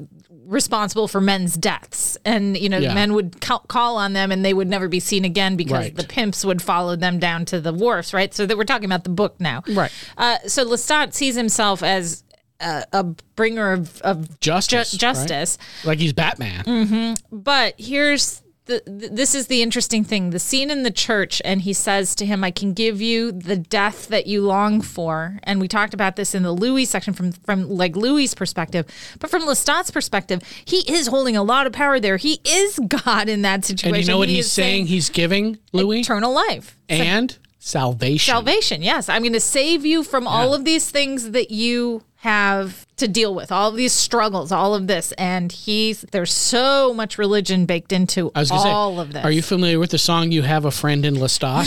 responsible 0.50 1.06
for 1.08 1.20
men's 1.20 1.54
deaths. 1.56 2.18
And, 2.24 2.56
you 2.56 2.68
know, 2.68 2.78
Yeah. 2.78 2.92
men 2.92 3.14
would 3.14 3.40
ca- 3.40 3.60
call 3.68 3.96
on 3.96 4.12
them 4.12 4.32
and 4.32 4.44
they 4.44 4.52
would 4.52 4.68
never 4.68 4.88
be 4.88 4.98
seen 5.00 5.24
again 5.24 5.56
because 5.56 5.72
Right. 5.78 5.96
the 5.96 6.02
pimps 6.04 6.44
would 6.44 6.60
follow 6.60 6.96
them 6.96 7.18
down 7.20 7.44
to 7.46 7.60
the 7.60 7.72
wharfs, 7.72 8.12
right? 8.12 8.34
So 8.34 8.44
that 8.46 8.56
we're 8.58 8.64
talking 8.64 8.84
about 8.86 9.04
the 9.04 9.10
book 9.10 9.36
now. 9.40 9.62
Right. 9.68 9.92
Uh, 10.18 10.38
so 10.46 10.64
Lestat 10.66 11.14
sees 11.14 11.36
himself 11.36 11.82
as 11.84 12.24
a, 12.58 12.84
a 12.92 13.04
bringer 13.36 13.72
of, 13.72 14.00
of 14.02 14.40
ju- 14.40 14.50
Justice. 14.50 14.92
right? 14.92 15.00
justice. 15.00 15.56
Like 15.84 15.98
he's 16.00 16.12
Batman. 16.12 17.16
But 17.30 17.74
here's 17.78 18.42
the 18.70 19.08
this 19.12 19.34
is 19.34 19.48
the 19.48 19.62
interesting 19.62 20.04
thing. 20.04 20.30
The 20.30 20.38
scene 20.38 20.70
in 20.70 20.82
the 20.82 20.90
church 20.90 21.42
and 21.44 21.62
he 21.62 21.72
says 21.72 22.14
to 22.16 22.26
him, 22.26 22.42
"I 22.44 22.50
can 22.50 22.72
give 22.72 23.00
you 23.02 23.32
the 23.32 23.56
death 23.56 24.08
that 24.08 24.26
you 24.26 24.42
long 24.42 24.80
for." 24.80 25.38
And 25.42 25.60
we 25.60 25.68
talked 25.68 25.92
about 25.94 26.16
this 26.16 26.34
in 26.34 26.42
the 26.42 26.52
Louis 26.52 26.84
section 26.84 27.12
from 27.12 27.32
from 27.32 27.68
like 27.68 27.96
Louis' 27.96 28.34
perspective, 28.34 28.86
but 29.18 29.30
from 29.30 29.42
Lestat's 29.42 29.90
perspective, 29.90 30.42
he 30.64 30.78
is 30.92 31.08
holding 31.08 31.36
a 31.36 31.42
lot 31.42 31.66
of 31.66 31.72
power 31.72 32.00
there. 32.00 32.16
He 32.16 32.40
is 32.44 32.78
God 32.88 33.28
in 33.28 33.42
that 33.42 33.64
situation. 33.64 33.94
And 33.94 34.04
you 34.04 34.08
know 34.12 34.18
what 34.18 34.28
He 34.28 34.36
he's 34.36 34.46
is 34.46 34.52
saying 34.52 34.86
he's 34.86 35.10
giving, 35.10 35.58
Louis? 35.72 36.00
Eternal 36.00 36.32
life. 36.32 36.76
and 36.88 37.36
salvation. 37.60 38.32
Salvation, 38.32 38.82
yes. 38.82 39.08
I'm 39.08 39.22
going 39.22 39.34
to 39.34 39.40
save 39.40 39.84
you 39.84 40.02
from 40.02 40.26
all 40.26 40.54
of 40.54 40.64
these 40.64 40.90
things 40.90 41.32
that 41.32 41.50
you 41.50 42.02
have 42.22 42.86
to 42.96 43.08
deal 43.08 43.34
with, 43.34 43.50
all 43.50 43.70
of 43.70 43.76
these 43.76 43.94
struggles, 43.94 44.52
all 44.52 44.74
of 44.74 44.86
this. 44.86 45.12
And 45.12 45.50
he's 45.50 46.02
there's 46.12 46.32
so 46.32 46.92
much 46.92 47.16
religion 47.16 47.64
baked 47.64 47.92
into 47.92 48.30
I 48.34 48.40
was 48.40 48.50
gonna 48.50 48.68
all 48.68 48.96
say, 48.96 49.02
of 49.02 49.12
this. 49.14 49.24
Are 49.24 49.30
you 49.30 49.40
familiar 49.40 49.78
with 49.78 49.90
the 49.90 49.98
song 49.98 50.30
"You 50.30 50.42
Have 50.42 50.66
a 50.66 50.70
Friend 50.70 51.04
in 51.06 51.14
Lestat"? 51.14 51.66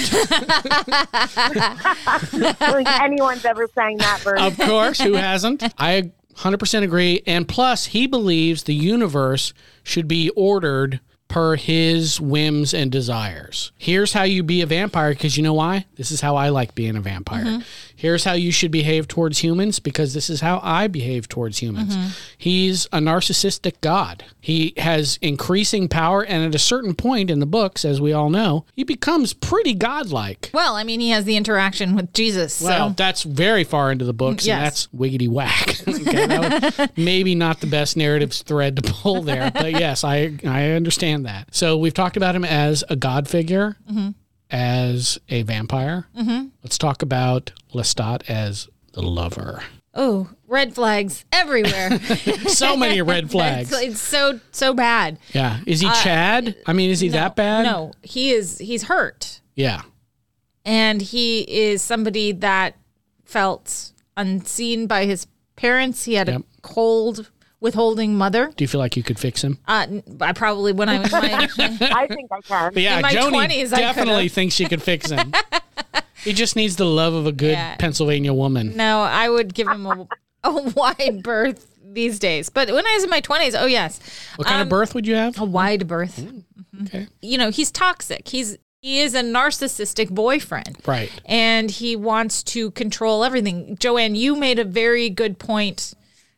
I 2.05 2.55
don't 2.59 2.75
think 2.75 3.01
anyone's 3.01 3.45
ever 3.45 3.67
sang 3.73 3.97
that 3.97 4.19
version. 4.19 4.45
of 4.45 4.57
course, 4.59 5.01
who 5.01 5.13
hasn't? 5.13 5.63
I 5.79 6.11
100% 6.35 6.83
agree. 6.83 7.23
And 7.25 7.47
plus, 7.47 7.87
he 7.87 8.05
believes 8.07 8.63
the 8.63 8.75
universe 8.75 9.53
should 9.83 10.07
be 10.07 10.29
ordered 10.35 10.99
per 11.27 11.55
his 11.55 12.21
whims 12.21 12.75
and 12.75 12.91
desires. 12.91 13.71
Here's 13.77 14.13
how 14.13 14.21
you 14.21 14.43
be 14.43 14.61
a 14.61 14.67
vampire 14.67 15.13
because 15.13 15.35
you 15.35 15.41
know 15.41 15.53
why? 15.55 15.85
This 15.95 16.11
is 16.11 16.21
how 16.21 16.35
I 16.35 16.49
like 16.49 16.75
being 16.75 16.95
a 16.95 17.01
vampire. 17.01 17.43
Mm-hmm. 17.43 17.61
Here's 18.03 18.25
how 18.25 18.33
you 18.33 18.51
should 18.51 18.69
behave 18.69 19.07
towards 19.07 19.37
humans 19.39 19.79
because 19.79 20.13
this 20.13 20.29
is 20.29 20.41
how 20.41 20.59
I 20.61 20.87
behave 20.87 21.29
towards 21.29 21.59
humans. 21.59 21.95
He's 22.37 22.83
a 22.87 22.99
narcissistic 22.99 23.75
god. 23.79 24.25
He 24.41 24.73
has 24.75 25.17
increasing 25.21 25.87
power 25.87 26.21
and 26.21 26.43
at 26.43 26.53
a 26.53 26.59
certain 26.59 26.95
point 26.95 27.31
in 27.31 27.39
the 27.39 27.45
books 27.45 27.85
as 27.85 28.01
we 28.01 28.11
all 28.11 28.29
know, 28.29 28.65
he 28.75 28.83
becomes 28.83 29.31
pretty 29.31 29.73
godlike. 29.73 30.49
Well, 30.53 30.75
I 30.75 30.83
mean, 30.83 30.99
he 30.99 31.11
has 31.11 31.23
the 31.23 31.37
interaction 31.37 31.95
with 31.95 32.11
Jesus. 32.11 32.59
Well, 32.61 32.89
so 32.89 32.93
that's 32.97 33.23
very 33.23 33.63
far 33.63 33.89
into 33.89 34.03
the 34.03 34.11
books, 34.13 34.45
Yes. 34.45 34.55
and 34.57 34.65
that's 34.65 34.87
wiggity 34.87 35.29
whack. 35.29 35.77
okay, 35.87 36.87
maybe 36.97 37.35
not 37.35 37.61
the 37.61 37.67
best 37.67 37.95
narrative 37.95 38.33
thread 38.33 38.75
to 38.75 38.81
pull 38.81 39.21
there, 39.21 39.49
but 39.49 39.71
yes, 39.71 40.03
I 40.03 40.33
I 40.45 40.71
understand 40.71 41.25
that. 41.25 41.55
So 41.55 41.77
we've 41.77 41.93
talked 41.93 42.17
about 42.17 42.35
him 42.35 42.43
as 42.43 42.83
a 42.89 42.97
god 42.97 43.29
figure, 43.29 43.77
Mm-hmm. 43.89 44.09
As 44.53 45.17
a 45.29 45.41
vampire. 45.41 46.07
Let's 46.63 46.77
talk 46.77 47.01
about 47.01 47.51
Lestat 47.73 48.29
as 48.29 48.69
the 48.93 49.01
lover. 49.01 49.63
oh, 49.95 50.29
red 50.47 50.73
flags 50.75 51.25
everywhere. 51.31 51.99
So 52.47 52.77
many 52.77 53.01
red 53.01 53.29
flags. 53.35 53.71
it's, 53.71 53.81
it's 53.81 53.99
so 54.01 54.39
so 54.51 54.73
bad. 54.73 55.17
Yeah, 55.33 55.59
is 55.65 55.79
he 55.81 55.87
Chad? 56.03 56.55
I 56.67 56.73
mean, 56.73 56.89
is 56.91 56.99
he 56.99 57.09
that 57.09 57.35
bad? 57.35 57.65
Uh, 57.65 57.71
No, 57.71 57.91
he 58.03 58.31
is. 58.31 58.59
He's 58.59 58.83
hurt, 58.83 59.41
Yeah. 59.55 59.81
and 60.63 61.01
he 61.01 61.41
is 61.41 61.81
somebody 61.81 62.31
that 62.31 62.75
felt 63.25 63.91
unseen 64.15 64.85
by 64.87 65.05
his 65.05 65.25
parents. 65.55 66.03
He 66.05 66.13
had 66.13 66.27
Yep. 66.27 66.41
a 66.41 66.43
cold, 66.61 67.31
withholding 67.63 68.15
mother. 68.15 68.51
Do 68.55 68.63
you 68.63 68.67
feel 68.67 68.79
like 68.79 68.95
you 68.95 69.01
could 69.03 69.17
fix 69.17 69.43
him? 69.43 69.57
Uh, 69.67 69.87
I 70.21 70.33
probably 70.33 70.73
when 70.73 70.89
I 70.89 70.99
was 70.99 71.11
my, 71.11 71.19
I 71.81 72.07
think 72.07 72.31
I 72.31 72.41
can. 72.41 72.73
But 72.73 72.83
yeah, 72.83 72.99
my 73.01 73.11
Joni 73.13 73.47
20s, 73.47 73.73
I 73.73 73.79
definitely 73.79 74.23
could've. 74.25 74.31
thinks 74.33 74.53
she 74.55 74.65
could 74.65 74.81
fix 74.83 75.09
him. 75.09 75.33
he 76.23 76.33
just 76.33 76.55
needs 76.55 76.75
the 76.75 76.85
love 76.85 77.13
of 77.13 77.25
a 77.25 77.31
good 77.31 77.53
Yeah. 77.53 77.75
Pennsylvania 77.77 78.33
woman. 78.33 78.75
no, 78.77 79.01
I 79.01 79.29
would 79.29 79.53
give 79.55 79.67
him 79.67 79.85
a, 79.87 80.07
a 80.43 80.51
wide 80.75 81.23
berth 81.23 81.65
these 81.83 82.19
days. 82.19 82.49
But 82.49 82.69
when 82.69 82.85
I 82.85 82.93
was 82.95 83.03
in 83.05 83.09
my 83.09 83.21
twenties, 83.21 83.55
oh 83.55 83.65
yes, 83.65 83.99
What 84.35 84.47
kind 84.47 84.61
of 84.61 84.69
birth 84.69 84.93
would 84.93 85.07
you 85.07 85.15
have? 85.15 85.39
a 85.39 85.45
wide 85.45 85.87
berth. 85.87 86.23
Okay. 86.83 87.07
You 87.21 87.37
know, 87.37 87.49
he's 87.49 87.71
toxic. 87.71 88.27
He's 88.27 88.57
he 88.81 88.99
is 88.99 89.13
a 89.15 89.21
narcissistic 89.21 90.09
boyfriend. 90.09 90.75
Right. 90.85 91.09
and 91.25 91.71
he 91.71 91.95
wants 91.95 92.43
to 92.43 92.71
control 92.71 93.23
everything. 93.23 93.77
Joanne, 93.79 94.15
you 94.15 94.35
made 94.35 94.59
a 94.59 94.65
very 94.65 95.09
good 95.09 95.39
point. 95.39 95.93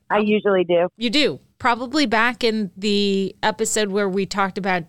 I 0.10 0.20
usually 0.20 0.64
do. 0.64 0.88
You 0.98 1.10
do. 1.10 1.40
Probably 1.58 2.06
back 2.06 2.44
in 2.44 2.72
the 2.78 3.36
episode 3.42 3.90
where 3.90 4.08
we 4.10 4.26
talked 4.26 4.58
about 4.58 4.84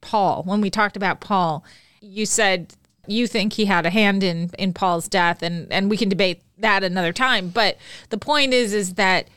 Paul, 0.00 0.42
when 0.44 0.60
we 0.60 0.70
talked 0.70 0.96
about 0.96 1.20
Paul, 1.20 1.64
you 2.00 2.26
said 2.26 2.74
you 3.08 3.26
think 3.26 3.52
he 3.54 3.66
had 3.66 3.86
a 3.86 3.90
hand 3.90 4.22
in 4.22 4.50
in 4.58 4.72
Paul's 4.72 5.08
death 5.08 5.42
and 5.42 5.72
and 5.72 5.88
we 5.88 5.96
can 5.96 6.08
debate 6.08 6.42
that 6.58 6.82
another 6.84 7.12
time, 7.12 7.48
but 7.48 7.76
the 8.10 8.18
point 8.18 8.52
is 8.52 8.72
is 8.74 8.94
that 8.94 9.28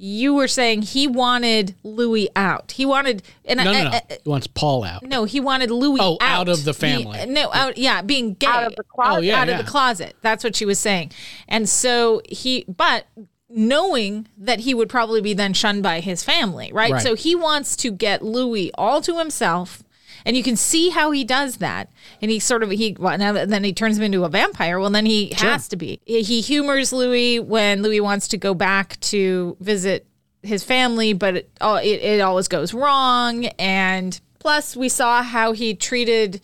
you 0.00 0.32
were 0.32 0.46
saying 0.48 0.80
he 0.82 1.06
wanted 1.08 1.74
Louis 1.82 2.28
out. 2.36 2.70
He 2.72 2.86
wanted 2.86 3.22
and 3.44 3.58
No, 3.58 3.70
I, 3.70 3.72
no, 3.74 3.84
no. 3.84 3.90
I- 3.90 3.96
I- 4.10 4.18
he 4.22 4.28
wants 4.30 4.46
Paul 4.46 4.84
out. 4.84 5.02
no, 5.02 5.24
he 5.24 5.40
wanted 5.40 5.70
Louis 5.70 6.00
Oh, 6.00 6.16
out 6.20 6.48
of 6.48 6.64
the 6.64 6.72
Be- 6.72 6.78
family. 6.78 7.26
no, 7.26 7.52
out 7.52 7.76
yeah, 7.76 8.00
being 8.02 8.34
gay 8.34 8.46
Out 8.46 8.64
of 8.64 8.76
the 8.76 8.84
closet. 8.84 9.18
Oh, 9.18 9.20
yeah, 9.20 9.40
out 9.40 9.48
yeah. 9.48 9.58
of 9.58 9.64
the 9.64 9.70
closet. 9.70 10.16
That's 10.22 10.42
what 10.44 10.54
she 10.56 10.64
was 10.64 10.78
saying. 10.78 11.10
And 11.48 11.68
so 11.68 12.22
he, 12.28 12.64
but 12.68 13.06
knowing 13.50 14.28
that 14.36 14.60
he 14.60 14.74
would 14.74 14.88
probably 14.88 15.20
be 15.20 15.34
then 15.34 15.52
shunned 15.52 15.82
by 15.82 16.00
his 16.00 16.22
family, 16.22 16.70
right? 16.72 16.92
Right. 16.92 17.02
So 17.02 17.14
he 17.14 17.34
wants 17.34 17.76
to 17.76 17.90
get 17.90 18.22
Louis 18.22 18.70
all 18.74 19.00
to 19.02 19.18
himself. 19.18 19.82
And 20.24 20.36
you 20.36 20.42
can 20.42 20.56
see 20.56 20.90
how 20.90 21.12
he 21.12 21.24
does 21.24 21.56
that. 21.58 21.90
And 22.20 22.30
he 22.30 22.40
sort 22.40 22.62
of, 22.62 22.70
he, 22.70 22.96
well, 22.98 23.16
now 23.16 23.32
then 23.32 23.64
he 23.64 23.72
turns 23.72 23.96
him 23.96 24.04
into 24.04 24.24
a 24.24 24.28
vampire. 24.28 24.78
Well, 24.78 24.90
then 24.90 25.06
he 25.06 25.32
has 25.36 25.68
to 25.68 25.76
be. 25.76 26.00
He 26.04 26.40
humors 26.40 26.92
Louis 26.92 27.38
when 27.38 27.82
Louis 27.82 28.00
wants 28.00 28.28
to 28.28 28.36
go 28.36 28.52
back 28.52 28.98
to 29.00 29.56
visit 29.60 30.06
his 30.42 30.64
family, 30.64 31.12
but 31.12 31.36
it, 31.36 31.50
it, 31.60 32.02
it 32.02 32.20
always 32.20 32.48
goes 32.48 32.74
wrong. 32.74 33.46
And 33.58 34.20
plus, 34.40 34.76
we 34.76 34.88
saw 34.88 35.22
how 35.22 35.52
he 35.52 35.74
treated 35.74 36.40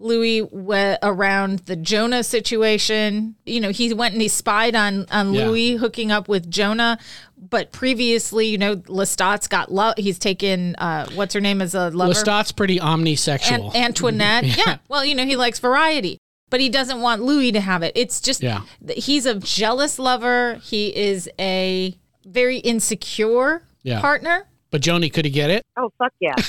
Louis 0.00 0.42
we- 0.42 0.96
around 1.02 1.60
the 1.60 1.76
Jonah 1.76 2.22
situation. 2.22 3.34
You 3.44 3.60
know, 3.60 3.70
he 3.70 3.92
went 3.94 4.12
and 4.14 4.22
he 4.22 4.28
spied 4.28 4.74
on 4.76 5.06
on 5.10 5.34
Yeah. 5.34 5.46
Louis 5.48 5.76
hooking 5.76 6.12
up 6.12 6.28
with 6.28 6.50
Jonah. 6.50 6.98
But 7.36 7.70
previously, 7.72 8.46
you 8.48 8.58
know, 8.58 8.76
Lestat's 8.76 9.46
got 9.46 9.70
love. 9.72 9.94
He's 9.96 10.18
taken 10.18 10.74
uh, 10.76 11.06
what's 11.14 11.34
her 11.34 11.40
name 11.40 11.62
as 11.62 11.74
a 11.74 11.90
lover, 11.90 12.12
Lestat's 12.12 12.52
pretty 12.52 12.78
omnisexual. 12.78 13.74
An- 13.74 13.76
Antoinette. 13.84 14.44
yeah. 14.58 14.78
Well, 14.88 15.04
you 15.04 15.14
know, 15.14 15.24
he 15.24 15.36
likes 15.36 15.58
variety, 15.60 16.18
but 16.50 16.60
he 16.60 16.68
doesn't 16.68 17.00
want 17.00 17.22
Louis 17.22 17.52
to 17.52 17.60
have 17.60 17.82
it. 17.82 17.92
It's 17.96 18.20
just 18.20 18.42
Yeah. 18.42 18.62
he's 18.96 19.24
a 19.26 19.34
jealous 19.36 19.98
lover. 19.98 20.60
He 20.62 20.94
is 20.96 21.28
a 21.38 21.96
very 22.24 22.58
insecure 22.58 23.62
Yeah. 23.82 24.00
partner. 24.00 24.46
But 24.70 24.82
Joni, 24.82 25.12
could 25.12 25.24
he 25.24 25.30
get 25.30 25.50
it? 25.50 25.64
Oh, 25.76 25.90
fuck 25.98 26.12
yeah. 26.20 26.34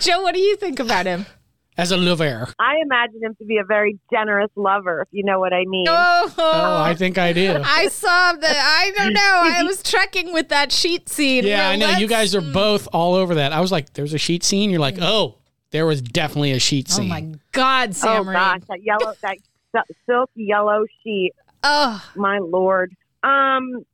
Joe, 0.00 0.22
what 0.22 0.34
do 0.34 0.40
you 0.40 0.56
think 0.56 0.78
about 0.80 1.06
him? 1.06 1.26
As 1.76 1.92
a 1.92 1.96
lover. 1.96 2.52
I 2.58 2.74
imagine 2.82 3.22
him 3.22 3.34
to 3.36 3.44
be 3.46 3.56
a 3.56 3.64
very 3.64 3.98
generous 4.12 4.50
lover, 4.54 5.00
if 5.02 5.08
you 5.12 5.24
know 5.24 5.40
what 5.40 5.54
I 5.54 5.64
mean. 5.64 5.86
Oh, 5.88 6.34
Oh, 6.36 6.82
I 6.82 6.94
think 6.94 7.16
I 7.16 7.32
do. 7.32 7.58
I 7.64 7.88
saw 7.88 8.32
that. 8.34 8.56
I 8.56 8.90
don't 8.96 9.14
know. 9.14 9.42
I 9.44 9.62
was 9.62 9.82
trekking 9.82 10.32
with 10.32 10.50
that 10.50 10.72
sheet 10.72 11.08
scene. 11.08 11.46
Yeah, 11.46 11.70
I 11.70 11.76
know. 11.76 11.86
You 11.92 12.06
let's- 12.06 12.10
guys 12.10 12.34
are 12.34 12.42
both 12.52 12.86
all 12.92 13.14
over 13.14 13.36
that. 13.36 13.52
I 13.52 13.60
was 13.60 13.72
like, 13.72 13.94
there's 13.94 14.12
a 14.12 14.18
sheet 14.18 14.44
scene. 14.44 14.68
You're 14.70 14.80
like, 14.80 14.98
oh, 15.00 15.36
there 15.70 15.86
was 15.86 16.02
definitely 16.02 16.52
a 16.52 16.58
sheet 16.58 16.88
scene. 16.90 17.06
Oh 17.06 17.14
my 17.14 17.32
God, 17.52 17.94
Sam. 17.94 18.10
oh 18.10 18.24
Sam 18.24 18.32
gosh, 18.34 18.60
that 18.68 18.82
yellow, 18.82 19.14
that 19.72 19.86
silk 20.06 20.30
yellow 20.34 20.84
sheet. 21.02 21.32
Oh, 21.62 22.04
My 22.16 22.38
lord. 22.38 22.94
Um, 23.22 23.84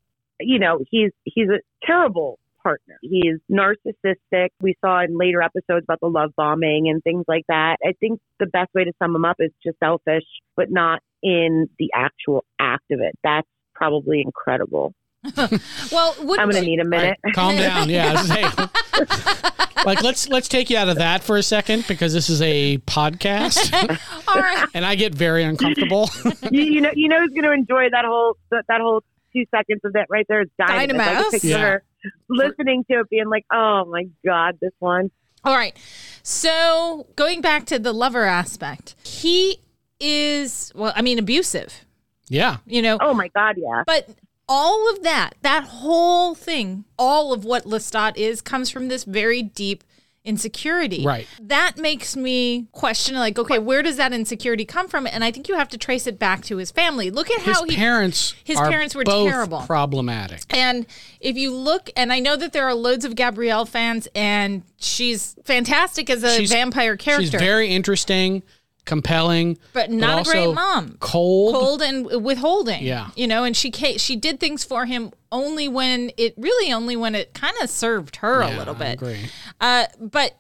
you 0.41 0.59
know, 0.59 0.81
he's 0.91 1.11
he's 1.25 1.49
a 1.49 1.61
terrible 1.87 2.39
partner. 2.63 2.99
He's 3.01 3.37
narcissistic. 3.51 4.49
We 4.61 4.75
saw 4.85 5.03
in 5.05 5.17
later 5.17 5.41
episodes 5.41 5.85
about 5.85 6.01
the 6.01 6.09
love 6.09 6.33
bombing 6.37 6.89
and 6.89 7.03
things 7.03 7.25
like 7.29 7.45
that. 7.49 7.77
I 7.85 7.93
think 8.01 8.21
the 8.41 8.47
best 8.47 8.71
way 8.75 8.85
to 8.85 8.93
sum 9.01 9.15
him 9.15 9.25
up 9.25 9.37
is 9.39 9.53
just 9.65 9.79
selfish, 9.79 10.25
but 10.57 10.67
not 10.71 11.01
in 11.23 11.69
the 11.79 11.91
actual 11.95 12.45
act 12.61 12.91
of 12.91 13.01
it. 13.01 13.15
That's 13.23 13.47
probably 13.75 14.21
incredible. 14.21 14.95
Well, 15.93 16.15
I'm 16.21 16.51
going 16.51 16.53
to 16.53 16.61
need 16.63 16.81
a 16.81 16.85
minute. 16.85 17.19
Right, 17.25 17.35
calm 17.35 17.57
down. 17.57 17.89
Yeah. 17.89 18.23
Hey, 18.25 18.43
like 19.85 20.03
let's 20.03 20.29
let's 20.29 20.49
take 20.49 20.69
you 20.71 20.77
out 20.77 20.89
of 20.89 20.97
that 20.97 21.23
for 21.23 21.37
a 21.37 21.43
second 21.43 21.85
because 21.89 22.13
this 22.13 22.29
is 22.29 22.43
a 22.43 22.79
podcast 22.79 23.73
all 24.29 24.41
right. 24.41 24.67
and 24.75 24.85
I 24.85 24.95
get 24.95 25.15
very 25.15 25.45
uncomfortable. 25.45 26.11
you, 26.51 26.63
you 26.63 26.81
know, 26.81 26.91
you 26.95 27.09
know 27.09 27.21
who's 27.21 27.31
going 27.31 27.45
to 27.45 27.53
enjoy 27.53 27.89
that 27.91 28.05
whole 28.05 28.37
that, 28.51 28.65
that 28.69 28.81
whole 28.81 29.03
two 29.37 29.45
seconds 29.55 29.81
of 29.85 29.93
that 29.95 30.07
right 30.09 30.25
there 30.29 30.41
is 30.43 30.49
Dynamis. 30.61 30.71
I 30.71 30.87
Dynamis? 30.87 31.31
picture 31.31 31.49
Yeah. 31.49 31.61
her 31.61 31.83
listening 32.29 32.85
to 32.91 33.01
it, 33.01 33.11
being 33.11 33.29
like, 33.29 33.45
"Oh 33.53 33.85
my 33.85 34.07
god, 34.25 34.59
this 34.61 34.73
one." 34.79 35.11
All 35.45 35.55
right. 35.57 35.77
So 36.23 37.07
going 37.17 37.41
back 37.41 37.67
to 37.67 37.79
the 37.79 37.93
lover 37.93 38.25
aspect, 38.25 38.95
he 39.07 39.59
is 40.01 40.73
well, 40.75 40.93
I 40.97 41.03
mean, 41.03 41.19
abusive. 41.19 41.85
yeah. 42.29 42.57
You 42.67 42.83
know, 42.83 42.99
Oh 43.01 43.15
my 43.15 43.29
god, 43.29 43.57
yeah. 43.59 43.85
But 43.87 44.09
all 44.49 44.91
of 44.93 45.03
that, 45.03 45.35
that 45.43 45.65
whole 45.65 46.35
thing, 46.35 46.85
all 46.99 47.33
of 47.33 47.45
what 47.45 47.65
Lestat 47.65 48.17
is, 48.17 48.41
comes 48.41 48.71
from 48.71 48.89
this 48.89 49.05
very 49.05 49.43
deep 49.43 49.85
insecurity. 50.27 51.05
Right. 51.07 51.27
That 51.41 51.79
makes 51.79 52.17
me 52.17 52.67
question, 52.73 53.15
like, 53.15 53.39
okay, 53.39 53.59
where 53.59 53.83
does 53.83 53.97
that 53.97 54.13
insecurity 54.13 54.65
come 54.67 54.89
from? 54.89 55.07
And 55.07 55.25
I 55.25 55.31
think 55.31 55.49
you 55.49 55.55
have 55.55 55.69
to 55.71 55.79
trace 55.79 56.07
it 56.07 56.19
back 56.19 56.43
to 56.45 56.57
his 56.59 56.71
family. 56.71 57.11
Look 57.11 57.31
at 57.31 57.41
His 57.43 57.57
how 57.57 57.65
he. 57.65 57.75
parents 57.77 58.35
his 58.45 58.59
are 58.59 58.69
parents 58.69 58.95
were 58.95 59.05
both 59.05 59.31
terrible. 59.31 59.61
problematic. 59.61 60.43
and 60.51 60.85
if 61.21 61.37
you 61.37 61.55
look, 61.55 61.89
and 61.97 62.13
I 62.13 62.19
know 62.19 62.37
that 62.37 62.53
there 62.53 62.67
are 62.67 62.75
loads 62.75 63.05
of 63.05 63.15
Gabrielle 63.15 63.65
fans, 63.65 64.09
and 64.15 64.63
she's 64.77 65.37
fantastic 65.45 66.11
as 66.11 66.23
a 66.23 66.37
She's- 66.37 66.51
vampire 66.51 66.97
character, 66.97 67.31
She's 67.31 67.41
very 67.41 67.69
interesting, 67.71 68.43
compelling, 68.87 69.59
but 69.75 69.91
not 69.91 70.27
a 70.27 70.31
great 70.31 70.55
mom. 70.55 70.97
Cold. 71.01 71.55
cold 71.55 71.83
and 71.83 72.07
withholding. 72.25 72.83
Yeah. 72.83 73.11
you 73.15 73.27
know, 73.27 73.45
and 73.45 73.55
she 73.55 73.71
she 73.99 74.17
did 74.17 74.41
things 74.41 74.65
for 74.65 74.87
him 74.87 75.13
only 75.31 75.69
when 75.69 76.11
it 76.17 76.33
really 76.39 76.73
only 76.73 76.97
when 76.97 77.15
it 77.15 77.35
kind 77.35 77.57
of 77.63 77.69
served 77.69 78.17
her 78.17 78.41
a 78.41 78.49
Yeah, 78.51 78.59
little 78.59 78.75
I 78.77 78.79
bit. 78.79 78.93
agree. 78.95 79.21
Uh, 79.61 79.87
but 80.01 80.39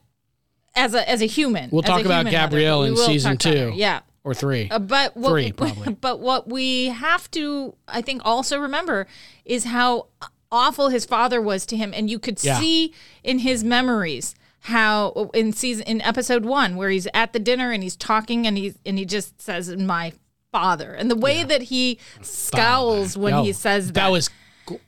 as 0.74 0.94
a 0.94 1.07
as 1.09 1.20
a 1.20 1.26
human, 1.26 1.68
We'll 1.70 1.82
talk 1.82 2.01
a 2.03 2.07
about 2.07 2.20
human 2.26 2.32
mother, 2.32 2.47
Gabrielle 2.47 2.82
in 2.84 2.97
season 2.97 3.36
talk 3.36 3.53
about 3.53 3.59
her. 3.64 3.70
two. 3.72 3.76
Yeah. 3.76 4.01
Or 4.24 4.34
three. 4.34 4.68
Uh, 4.68 4.80
but 4.80 5.16
what, 5.16 5.30
Three, 5.30 5.53
probably. 5.53 5.94
But 6.01 6.18
what 6.18 6.49
we 6.49 6.86
have 6.86 7.30
to, 7.32 7.76
I 7.86 8.03
think, 8.03 8.22
also 8.24 8.59
remember 8.59 9.07
is 9.44 9.62
how 9.64 10.09
awful 10.51 10.88
his 10.88 11.05
father 11.05 11.40
was 11.40 11.64
to 11.66 11.76
him, 11.76 11.92
and 11.94 12.11
you 12.11 12.18
could 12.18 12.42
Yeah. 12.42 12.59
see 12.59 12.92
in 13.22 13.38
his 13.40 13.62
memories 13.62 14.34
how 14.66 15.30
in 15.32 15.52
season 15.52 15.84
in 15.86 16.00
episode 16.02 16.44
one 16.44 16.76
where 16.76 16.90
he's 16.90 17.06
at 17.14 17.32
the 17.32 17.38
dinner 17.38 17.70
and 17.70 17.82
he's 17.82 17.94
talking 17.96 18.46
and 18.46 18.58
he's 18.58 18.76
and 18.84 18.98
he 18.98 19.04
just 19.04 19.40
says 19.40 19.74
my 19.76 20.12
father 20.52 20.92
and 20.92 21.10
the 21.10 21.16
way 21.16 21.44
that 21.44 21.62
he 21.62 21.98
scowls 22.20 23.16
when 23.16 23.34
Oh, 23.34 23.42
he 23.44 23.52
says 23.52 23.88
that, 23.88 23.94
that 23.94 24.08
was 24.10 24.28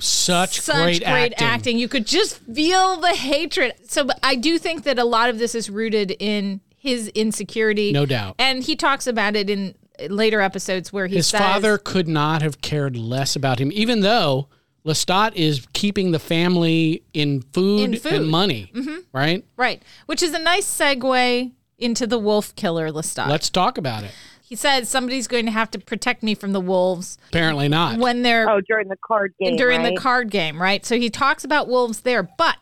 such, 0.01 0.61
such 0.61 0.77
great, 0.83 1.05
great, 1.05 1.33
acting. 1.35 1.47
acting. 1.47 1.79
You 1.79 1.89
could 1.89 2.07
just 2.07 2.39
feel 2.39 2.97
the 2.97 3.15
hatred. 3.15 3.75
So 3.89 4.05
but 4.05 4.19
I 4.23 4.35
do 4.35 4.59
think 4.59 4.83
that 4.85 4.99
a 4.99 5.05
lot 5.05 5.31
of 5.31 5.39
this 5.39 5.55
is 5.55 5.71
rooted 5.71 6.17
in 6.19 6.61
his 6.77 7.09
insecurity. 7.09 7.93
No 7.93 8.05
doubt. 8.07 8.35
And 8.39 8.65
he 8.65 8.75
talks 8.75 9.07
about 9.07 9.37
it 9.37 9.49
in 9.49 9.75
later 10.09 10.41
episodes 10.41 10.93
where 10.93 11.07
he 11.07 11.17
His 11.17 11.29
says, 11.29 11.41
father 11.41 11.79
could 11.79 12.09
not 12.09 12.43
have 12.43 12.61
cared 12.61 12.97
less 12.97 13.37
about 13.37 13.61
him, 13.61 13.71
even 13.73 14.01
though 14.01 14.49
Lestat 14.85 15.35
is 15.35 15.67
keeping 15.73 16.13
the 16.13 16.19
family 16.19 17.03
in 17.13 17.43
food, 17.53 17.81
In 17.81 17.93
food. 17.97 18.05
Mm-hmm. 18.13 18.15
and 18.23 18.29
money. 18.31 18.73
Right? 19.13 19.45
Right. 19.57 19.83
Which 20.07 20.23
is 20.23 20.33
a 20.35 20.39
nice 20.39 20.67
segue 20.67 21.53
into 21.79 22.07
the 22.07 22.19
wolf 22.19 22.55
killer 22.57 22.91
Lestat. 22.91 23.29
Let's 23.29 23.51
talk 23.51 23.77
about 23.79 24.05
it. 24.05 24.13
he 24.43 24.57
said 24.57 24.87
somebody's 24.89 25.29
going 25.29 25.45
to 25.45 25.51
have 25.53 25.71
to 25.73 25.79
protect 25.79 26.23
me 26.23 26.35
from 26.35 26.53
the 26.53 26.61
wolves 26.61 27.19
Apparently 27.29 27.69
not. 27.69 27.99
when 27.99 28.23
they're 28.23 28.49
Oh, 28.49 28.61
during 28.63 28.89
the 28.89 28.97
card 28.97 29.35
game. 29.39 29.57
during 29.57 29.83
right? 29.83 29.95
the 29.95 30.01
card 30.01 30.31
game, 30.31 30.61
right? 30.61 30.85
So 30.87 30.97
he 30.99 31.11
talks 31.11 31.45
about 31.45 31.69
wolves 31.69 32.01
there, 32.01 32.23
but 32.23 32.57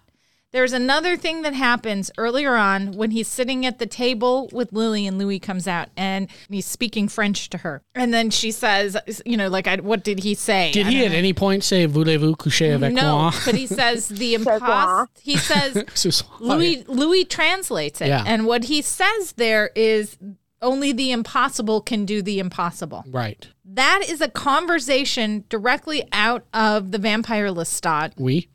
there's 0.53 0.73
another 0.73 1.17
thing 1.17 1.43
that 1.43 1.53
happens 1.55 2.11
earlier 2.17 2.55
on 2.55 2.93
when 2.93 3.11
he's 3.11 3.29
sitting 3.29 3.67
at 3.67 3.79
the 3.79 3.87
table 3.87 4.49
with 4.53 4.73
Lily 4.73 5.07
and 5.07 5.19
Louis 5.19 5.39
comes 5.39 5.67
out 5.69 5.89
and 5.97 6.29
he's 6.49 6.65
speaking 6.67 7.09
French 7.09 7.51
to 7.51 7.59
her. 7.59 7.83
And 7.95 8.15
then 8.15 8.31
she 8.31 8.53
says, 8.53 8.97
you 9.27 9.37
know, 9.37 9.49
like, 9.49 9.67
I, 9.67 9.77
what 9.77 10.03
did 10.05 10.21
he 10.21 10.35
say? 10.35 10.71
Did 10.73 10.87
I 10.87 10.91
he 10.91 10.99
don't 11.01 11.11
at 11.11 11.15
any 11.17 11.33
point 11.33 11.65
say 11.65 11.85
"Voulez-vous 11.87 12.37
coucher 12.37 12.75
avec 12.75 12.93
know. 12.95 13.03
moi"? 13.19 13.31
No, 13.31 13.37
but 13.45 13.55
he 13.55 13.67
says 13.67 14.09
the 14.09 14.39
moi. 14.39 14.59
impos. 14.59 15.07
He 15.21 15.37
says 15.37 16.23
Louis 16.41 16.85
Louis 16.89 17.25
translates 17.25 18.01
it, 18.01 18.09
Yeah. 18.09 18.25
and 18.27 18.47
what 18.47 18.65
he 18.65 18.81
says 18.83 19.33
there 19.33 19.71
is 19.75 20.17
only 20.63 20.93
the 20.93 21.13
impossible 21.13 21.81
can 21.83 22.07
do 22.07 22.23
the 22.23 22.39
impossible. 22.39 23.05
Right. 23.09 23.47
That 23.65 24.03
is 24.09 24.21
a 24.23 24.29
conversation 24.29 25.45
directly 25.51 26.03
out 26.13 26.47
of 26.55 26.93
the 26.93 26.99
Vampire 26.99 27.49
Lestat 27.51 28.13
We. 28.19 28.49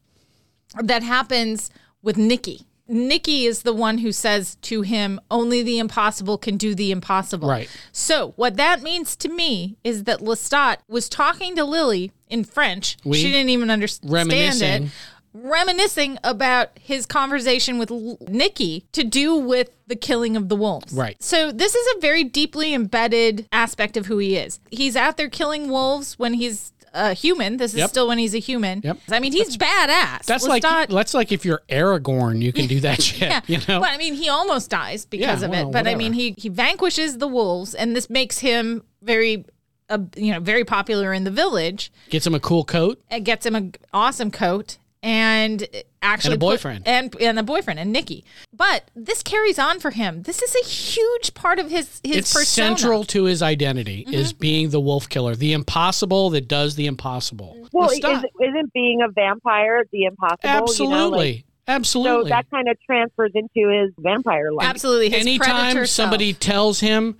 that 0.82 1.04
happens 1.04 1.70
with 2.02 2.18
Nikki. 2.18 2.66
Nikki 2.88 3.46
is 3.46 3.62
the 3.62 3.74
one 3.74 4.00
who 4.00 4.12
says 4.12 4.56
to 4.64 4.82
him, 4.82 5.20
only 5.32 5.64
the 5.64 5.80
impossible 5.80 6.38
can 6.38 6.58
do 6.58 6.76
the 6.76 6.92
impossible. 6.92 7.48
Right. 7.48 7.70
So, 7.94 8.34
what 8.36 8.58
that 8.58 8.82
means 8.84 9.16
to 9.18 9.30
me 9.30 9.78
is 9.86 10.04
that 10.04 10.20
Lestat 10.20 10.78
was 10.90 11.08
talking 11.08 11.56
to 11.56 11.64
Lily 11.64 12.12
in 12.30 12.44
French. 12.44 12.98
Oui. 13.06 13.18
She 13.18 13.32
didn't 13.32 13.50
even 13.50 13.70
understand 13.70 14.12
Reminiscing. 14.12 14.84
it. 14.86 14.92
Reminiscing 15.34 16.18
about 16.26 16.72
his 16.78 17.06
conversation 17.06 17.78
with 17.78 17.90
L- 17.92 18.18
Nikki 18.28 18.86
to 18.92 19.06
do 19.06 19.36
with 19.38 19.70
the 19.88 19.96
killing 19.96 20.36
of 20.36 20.50
the 20.50 20.56
wolves. 20.58 20.92
Right. 20.92 21.22
So, 21.24 21.52
this 21.54 21.74
is 21.74 21.96
a 21.96 22.02
very 22.02 22.26
deeply 22.26 22.74
embedded 22.74 23.48
aspect 23.54 23.96
of 23.96 24.08
who 24.08 24.18
he 24.18 24.36
is. 24.36 24.60
He's 24.70 24.98
out 24.98 25.16
there 25.16 25.30
killing 25.30 25.70
wolves 25.70 26.20
when 26.20 26.34
he's 26.34 26.74
a 26.94 27.14
human. 27.14 27.58
This 27.58 27.74
is 27.74 27.80
Yep. 27.80 27.90
still 27.90 28.08
when 28.08 28.18
he's 28.18 28.36
a 28.36 28.40
human. 28.40 28.82
Yep. 28.84 28.98
I 29.10 29.20
mean, 29.20 29.32
he's 29.32 29.58
badass. 29.58 30.26
That's 30.26 30.46
like 30.48 30.64
Lestat- 30.64 30.90
that's 30.90 31.14
like 31.14 31.32
if 31.32 31.46
you're 31.46 31.62
Aragorn, 31.70 32.42
you 32.42 32.52
can 32.54 32.68
do 32.68 32.80
that 32.82 33.02
shit. 33.04 33.22
yeah. 33.30 33.42
You 33.48 33.58
know. 33.68 33.80
Well, 33.82 33.90
I 33.92 33.98
mean, 33.98 34.14
he 34.14 34.30
almost 34.30 34.70
dies 34.70 35.06
because 35.06 35.40
Yeah, 35.42 35.46
of 35.46 35.52
well, 35.52 35.70
it. 35.70 35.72
But 35.72 35.88
I 35.88 35.96
mean, 35.96 36.14
he 36.14 36.36
he 36.38 36.50
vanquishes 36.50 37.18
the 37.18 37.28
wolves, 37.28 37.74
and 37.74 37.96
this 37.96 38.10
makes 38.10 38.40
him 38.40 38.84
very, 39.02 39.46
uh, 39.90 40.00
you 40.16 40.34
know, 40.34 40.40
very 40.40 40.64
popular 40.66 41.14
in 41.14 41.24
the 41.24 41.32
village. 41.32 41.92
Gets 42.10 42.28
him 42.28 42.36
a 42.36 42.40
cool 42.40 42.64
coat. 42.66 43.02
It 43.10 43.22
gets 43.22 43.46
him 43.46 43.56
an 43.56 43.74
awesome 43.94 44.30
coat. 44.32 44.78
And 45.04 45.68
actually, 46.04 46.34
And 46.34 46.42
a 46.42 46.46
put- 46.46 46.52
boyfriend. 46.52 46.88
and 46.88 47.16
and 47.20 47.40
a 47.40 47.44
boyfriend, 47.44 47.80
and 47.80 47.92
Nikki. 47.92 48.24
But 48.54 48.84
this 48.96 49.24
carries 49.24 49.58
on 49.58 49.80
for 49.80 49.90
him. 49.92 50.24
This 50.24 50.42
is 50.44 50.56
a 50.56 50.64
huge 50.68 51.34
part 51.34 51.58
of 51.58 51.72
his 51.72 52.00
his 52.04 52.18
it's 52.18 52.34
persona. 52.34 52.68
Mm-hmm. 52.68 52.78
central 52.78 53.04
to 53.06 53.24
his 53.24 53.42
identity 53.42 54.06
is 54.12 54.32
being 54.32 54.70
the 54.70 54.80
wolf 54.80 55.10
killer, 55.10 55.36
the 55.36 55.54
impossible 55.54 56.30
that 56.32 56.48
does 56.48 56.76
the 56.76 56.86
impossible. 56.86 57.68
Well, 57.72 57.90
Lestat. 57.90 58.18
is, 58.18 58.24
isn't 58.42 58.74
being 58.74 59.02
a 59.02 59.10
vampire 59.12 59.84
the 59.92 60.04
impossible? 60.04 60.38
absolutely, 60.50 60.96
You 60.96 60.96
know, 61.02 61.10
like, 61.18 61.46
absolutely. 61.68 62.30
so 62.30 62.36
that 62.36 62.50
kind 62.52 62.68
of 62.68 62.78
transfers 62.86 63.32
into 63.34 63.70
his 63.70 63.92
vampire 63.98 64.52
life. 64.52 64.68
Absolutely, 64.68 65.10
his 65.10 65.22
Anytime 65.22 65.86
somebody 65.88 66.34
self. 66.34 66.40
tells 66.40 66.80
him, 66.82 67.18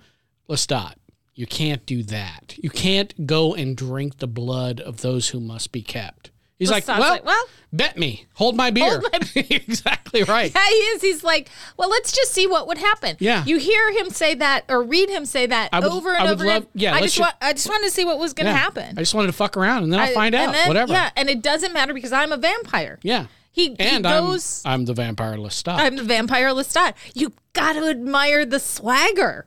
Lestat, 0.48 0.94
you 1.34 1.46
can't 1.46 1.84
do 1.86 2.02
that. 2.04 2.54
You 2.58 2.70
can't 2.70 3.26
go 3.26 3.54
and 3.54 3.76
drink 3.76 4.18
the 4.18 4.28
blood 4.28 4.80
of 4.80 5.00
those 5.00 5.30
who 5.30 5.40
must 5.40 5.72
be 5.72 5.82
kept. 5.82 6.30
He's 6.62 6.70
like, 6.70 6.86
well, 6.88 6.98
like, 7.00 7.24
well- 7.24 7.44
bet 7.72 7.96
me, 7.96 8.26
hold 8.34 8.54
my 8.56 8.70
beer. 8.70 9.00
Hold 9.00 9.06
my 9.12 9.20
exactly 9.50 10.22
right. 10.24 10.52
Yeah, 10.54 10.66
he 10.68 10.74
is. 10.74 11.02
He's 11.02 11.24
like, 11.24 11.48
well, 11.76 11.88
let's 11.88 12.12
just 12.12 12.32
see 12.32 12.46
what 12.46 12.66
would 12.66 12.78
happen. 12.78 13.16
Yeah. 13.18 13.44
You 13.44 13.58
hear 13.58 13.90
him 13.92 14.10
say 14.10 14.34
that 14.34 14.64
or 14.68 14.82
read 14.82 15.08
him 15.08 15.24
say 15.24 15.46
that 15.46 15.70
would- 15.72 15.84
over 15.84 16.14
and 16.14 16.28
over 16.28 16.44
love- 16.44 16.56
again. 16.62 16.68
yeah, 16.74 16.94
I 16.94 17.00
just 17.00 17.16
ju- 17.16 17.22
want, 17.22 17.34
I 17.40 17.52
just 17.52 17.68
wanted 17.68 17.84
to 17.86 17.90
see 17.92 18.04
what 18.04 18.18
was 18.18 18.32
going 18.34 18.46
to 18.46 18.52
Yeah. 18.52 18.58
happen. 18.58 18.98
I 18.98 19.00
just 19.02 19.14
wanted 19.14 19.28
to 19.28 19.32
fuck 19.32 19.56
around 19.56 19.84
and 19.84 19.92
then 19.92 20.00
I'll 20.00 20.10
I- 20.10 20.14
find 20.14 20.34
out. 20.34 20.52
then- 20.52 20.68
whatever. 20.68 20.92
Yeah, 20.92 21.10
and 21.16 21.28
it 21.30 21.42
doesn't 21.42 21.72
matter 21.72 21.94
because 21.94 22.12
I'm 22.12 22.32
a 22.32 22.36
vampire. 22.36 22.98
Yeah. 23.02 23.26
He, 23.54 23.76
And 23.78 23.96
he 23.96 24.00
goes. 24.00 24.62
I'm 24.64 24.72
I'm 24.80 24.84
the 24.86 24.94
vampire 24.94 25.36
Lestat. 25.36 25.76
I'm 25.78 25.96
the 25.96 26.02
vampire 26.02 26.48
Lestat. 26.54 26.94
You 27.14 27.34
got 27.52 27.74
to 27.74 27.86
admire 27.86 28.46
the 28.46 28.58
swagger. 28.58 29.44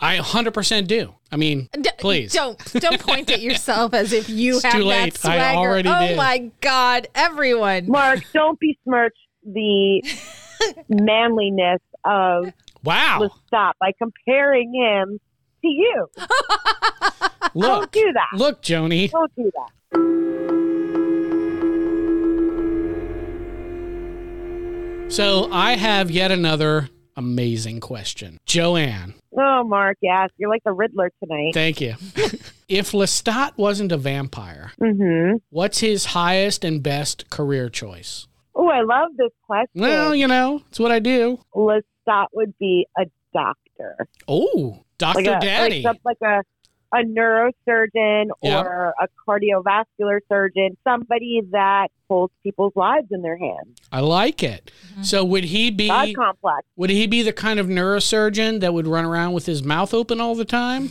I 0.00 0.18
100% 0.18 0.86
do. 0.86 1.14
I 1.32 1.36
mean, 1.36 1.68
D- 1.72 1.90
please. 1.98 2.32
don't 2.32 2.56
don't 2.74 3.00
point 3.00 3.30
at 3.30 3.40
yourself 3.40 3.92
as 3.94 4.12
if 4.12 4.28
you 4.28 4.54
It's 4.56 4.62
have 4.64 4.72
too 4.74 4.84
that 4.84 4.86
late. 4.86 5.24
I 5.26 5.38
swagger. 5.38 5.58
already 5.58 5.88
oh 5.88 6.06
did. 6.08 6.16
my 6.16 6.50
god, 6.60 7.08
everyone. 7.14 7.88
Mark, 7.90 8.20
don't 8.32 8.58
besmirch 8.60 9.16
the 9.44 10.02
manliness 10.88 11.80
of 12.04 12.52
Wow. 12.84 13.28
Stop 13.48 13.76
by 13.80 13.90
comparing 14.00 14.72
him 14.72 15.18
to 15.62 15.68
you. 15.68 16.06
Don't 17.60 17.90
do 17.90 18.12
that. 18.12 18.38
Look, 18.38 18.62
Joni. 18.62 19.10
Don't 19.10 19.34
do 19.34 19.50
that. 19.52 19.98
So 25.10 25.50
I 25.50 25.72
have 25.76 26.10
yet 26.10 26.30
another 26.30 26.90
amazing 27.18 27.80
question. 27.80 28.38
Joanne, 28.46 29.14
Oh, 29.36 29.62
Mark, 29.64 29.98
yes, 30.00 30.30
you're 30.38 30.48
like 30.50 30.64
the 30.64 30.72
Riddler 30.72 31.10
tonight. 31.22 31.52
thank 31.52 31.80
you. 31.80 31.94
if 32.68 32.92
Lestat 32.92 33.52
wasn't 33.56 33.92
a 33.92 33.96
vampire, 33.96 34.72
Mm-hmm. 34.80 35.36
what's 35.50 35.78
his 35.80 36.06
highest 36.06 36.64
and 36.64 36.82
best 36.82 37.28
career 37.30 37.68
choice? 37.68 38.26
Oh, 38.54 38.68
I 38.68 38.80
love 38.82 39.10
this 39.16 39.30
question. 39.42 39.68
Well, 39.82 40.14
you 40.14 40.26
know, 40.26 40.62
it's 40.68 40.80
what 40.80 40.90
I 40.90 40.98
do. 40.98 41.38
Lestat 41.54 42.26
would 42.32 42.56
be 42.58 42.86
a 42.98 43.04
doctor, 43.32 44.08
Oh, 44.26 44.82
Dr. 44.98 45.22
like 45.30 45.40
Daddy. 45.40 45.82
like, 45.82 45.98
like 46.04 46.16
a 46.24 46.42
a 46.92 46.98
neurosurgeon 46.98 48.26
Yep. 48.42 48.66
or 48.66 48.94
a 49.00 49.08
cardiovascular 49.28 50.20
surgeon, 50.28 50.76
somebody 50.84 51.42
that 51.50 51.88
holds 52.08 52.32
people's 52.42 52.72
lives 52.74 53.08
in 53.10 53.22
their 53.22 53.36
hands. 53.36 53.78
I 53.92 54.00
like 54.00 54.42
it. 54.42 54.70
Mm-hmm. 54.92 55.02
So 55.02 55.24
would 55.24 55.44
he 55.44 55.70
be 55.70 55.88
God 55.88 56.14
complex. 56.14 56.66
would 56.76 56.90
he 56.90 57.06
be 57.06 57.22
the 57.22 57.32
kind 57.32 57.60
of 57.60 57.66
neurosurgeon 57.66 58.60
that 58.60 58.72
would 58.72 58.86
run 58.86 59.04
around 59.04 59.32
with 59.32 59.46
his 59.46 59.62
mouth 59.62 59.92
open 59.92 60.20
all 60.20 60.34
the 60.34 60.44
time? 60.44 60.90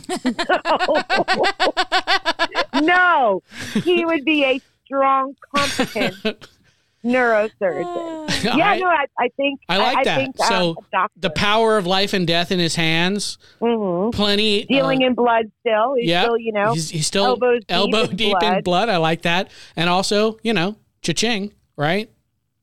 no, 2.82 3.42
he 3.82 4.04
would 4.04 4.24
be 4.24 4.44
a 4.44 4.60
strong, 4.84 5.34
competent 5.54 6.48
neurosurgeon. 7.04 8.16
Yeah, 8.44 8.70
I- 8.70 8.78
no, 8.78 8.86
I, 8.86 9.06
I 9.18 9.28
think 9.36 9.60
I 9.68 9.78
like 9.78 10.04
that. 10.04 10.16
think, 10.16 10.36
uh, 10.40 10.44
So, 10.48 10.70
a 10.70 10.74
doctor. 10.92 11.20
the 11.20 11.30
power 11.30 11.76
of 11.76 11.86
life 11.86 12.12
and 12.12 12.24
death 12.24 12.52
in 12.52 12.60
his 12.60 12.76
hands. 12.76 13.36
Mhm. 13.60 14.12
Plenty 14.12 14.64
dealing 14.66 15.02
uh, 15.02 15.06
in 15.08 15.14
blood 15.14 15.46
still. 15.60 15.94
He's 15.98 16.08
yeah, 16.08 16.22
still, 16.22 16.38
you 16.38 16.52
know, 16.52 16.72
he's, 16.72 16.88
he's 16.90 17.06
still 17.06 17.24
elbows 17.24 17.60
deep 17.60 17.70
elbow 17.76 18.02
in 18.04 18.16
deep 18.16 18.36
in 18.40 18.50
blood. 18.50 18.64
blood. 18.64 18.88
I 18.90 18.98
like 18.98 19.22
that, 19.22 19.50
and 19.74 19.90
also 19.90 20.38
you 20.44 20.52
know, 20.52 20.76
cha-ching, 21.02 21.52
right? 21.76 22.08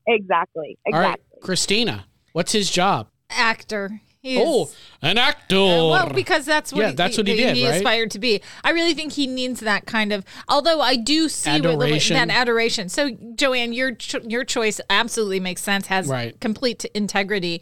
exactly, 0.08 0.78
All 0.94 1.00
right, 1.00 1.16
exactly. 1.16 1.40
Kristina, 1.42 2.04
what's 2.32 2.52
his 2.54 2.70
job? 2.72 3.08
Actor. 3.30 4.00
He 4.26 4.42
Oh, 4.44 4.70
an 5.04 5.20
actor. 5.20 5.56
Well, 5.56 6.10
because 6.10 6.46
that's 6.46 6.74
what 6.74 6.80
Yeah, 6.82 6.90
he, 6.90 6.96
that's 6.96 7.16
what 7.16 7.28
he 7.28 7.36
did, 7.36 7.56
He 7.56 7.64
right? 7.68 7.76
aspired 7.76 8.10
to 8.12 8.18
be. 8.20 8.42
I 8.64 8.72
really 8.72 8.96
think 8.96 9.14
he 9.14 9.28
needs 9.28 9.60
that 9.60 9.86
kind 9.86 10.12
of. 10.12 10.26
Although 10.50 10.82
I 10.82 10.96
do 10.96 11.30
see 11.30 11.52
what 11.52 11.62
the- 11.62 11.70
Adoration. 11.74 12.16
that 12.16 12.30
adoration. 12.36 12.90
So 12.90 13.12
Joanne, 13.36 13.72
your 13.72 13.92
cho- 13.94 14.24
your 14.28 14.44
choice 14.44 14.82
absolutely 14.90 15.40
makes 15.40 15.62
sense. 15.62 15.86
Has 15.88 16.08
Right. 16.08 16.40
complete 16.42 16.86
integrity 16.96 17.62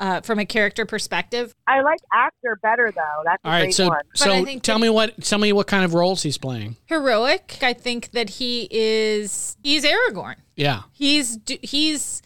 uh, 0.00 0.20
from 0.22 0.38
a 0.38 0.46
character 0.46 0.86
perspective. 0.86 1.52
I 1.66 1.80
like 1.82 1.98
actor 2.14 2.58
better 2.62 2.90
though. 2.94 3.22
That's 3.24 3.44
a 3.44 3.46
All 3.46 3.52
right, 3.52 3.62
great 3.64 3.74
so 3.74 3.88
one. 3.88 4.00
so 4.14 4.32
I 4.32 4.44
think 4.44 4.62
tell 4.62 4.78
that- 4.78 4.82
me 4.84 4.88
what 4.88 5.22
tell 5.22 5.38
me 5.40 5.52
what 5.52 5.66
kind 5.66 5.84
of 5.84 5.92
roles 5.92 6.22
he's 6.22 6.38
playing. 6.38 6.76
Heroic. 6.86 7.58
I 7.60 7.74
think 7.74 8.12
that 8.12 8.30
he 8.30 8.66
is. 8.70 9.58
He's 9.62 9.84
Aragorn. 9.84 10.36
Yeah, 10.56 10.82
He's 10.92 11.36
do- 11.36 11.58
he's 11.60 12.22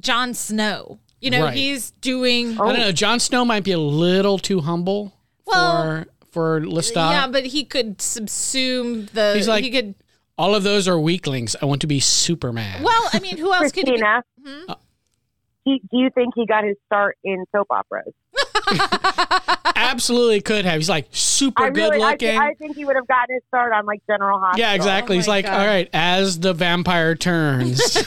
Jon 0.00 0.34
Snow. 0.34 0.98
You 1.24 1.30
know, 1.30 1.44
Right. 1.44 1.54
he's 1.56 1.90
doing. 2.02 2.58
Oh. 2.60 2.64
I 2.68 2.72
don't 2.72 2.80
know. 2.80 2.92
Jon 2.92 3.18
Snow 3.18 3.44
might 3.46 3.64
be 3.64 3.72
a 3.72 3.78
little 3.78 4.38
too 4.38 4.60
humble 4.60 5.14
Well, 5.46 5.82
for 5.82 6.06
for 6.32 6.60
Lestat. 6.60 6.94
Yeah, 7.12 7.26
but 7.28 7.46
he 7.46 7.64
could 7.64 7.98
subsume 7.98 9.08
the. 9.10 9.32
He's 9.34 9.48
like- 9.48 9.64
he 9.64 9.70
could. 9.70 9.94
All 10.36 10.54
of 10.54 10.64
those 10.64 10.86
are 10.88 10.98
weaklings. 10.98 11.54
I 11.62 11.64
want 11.64 11.80
to 11.82 11.86
be 11.86 12.00
Superman. 12.00 12.82
Well, 12.82 13.08
I 13.12 13.20
mean, 13.20 13.36
who 13.38 13.52
else 13.54 13.70
could? 13.72 13.86
He, 13.86 13.94
Kristina, 13.94 14.22
Hmm? 14.44 14.72
he, 15.64 15.78
do 15.90 15.96
you 15.98 16.10
think 16.10 16.34
he 16.34 16.44
got 16.44 16.64
his 16.64 16.76
start 16.86 17.16
in 17.24 17.44
soap 17.52 17.68
operas? 17.70 18.12
Absolutely 19.76 20.40
could 20.40 20.64
have. 20.64 20.76
He's 20.76 20.88
like 20.88 21.06
super 21.10 21.64
I 21.64 21.70
good 21.70 21.92
really, 21.92 22.02
I, 22.02 22.10
looking. 22.10 22.38
I 22.38 22.54
think 22.54 22.76
he 22.76 22.84
would 22.84 22.96
have 22.96 23.06
gotten 23.06 23.34
his 23.34 23.42
start 23.48 23.72
on 23.72 23.86
like 23.86 24.00
General 24.06 24.38
Hospital. 24.38 24.60
yeah, 24.66 24.74
exactly. 24.74 25.16
Oh 25.16 25.18
He's 25.18 25.28
like, 25.28 25.44
God. 25.44 25.60
all 25.60 25.66
right, 25.66 25.88
as 25.92 26.40
the 26.40 26.52
vampire 26.52 27.14
turns. 27.14 27.80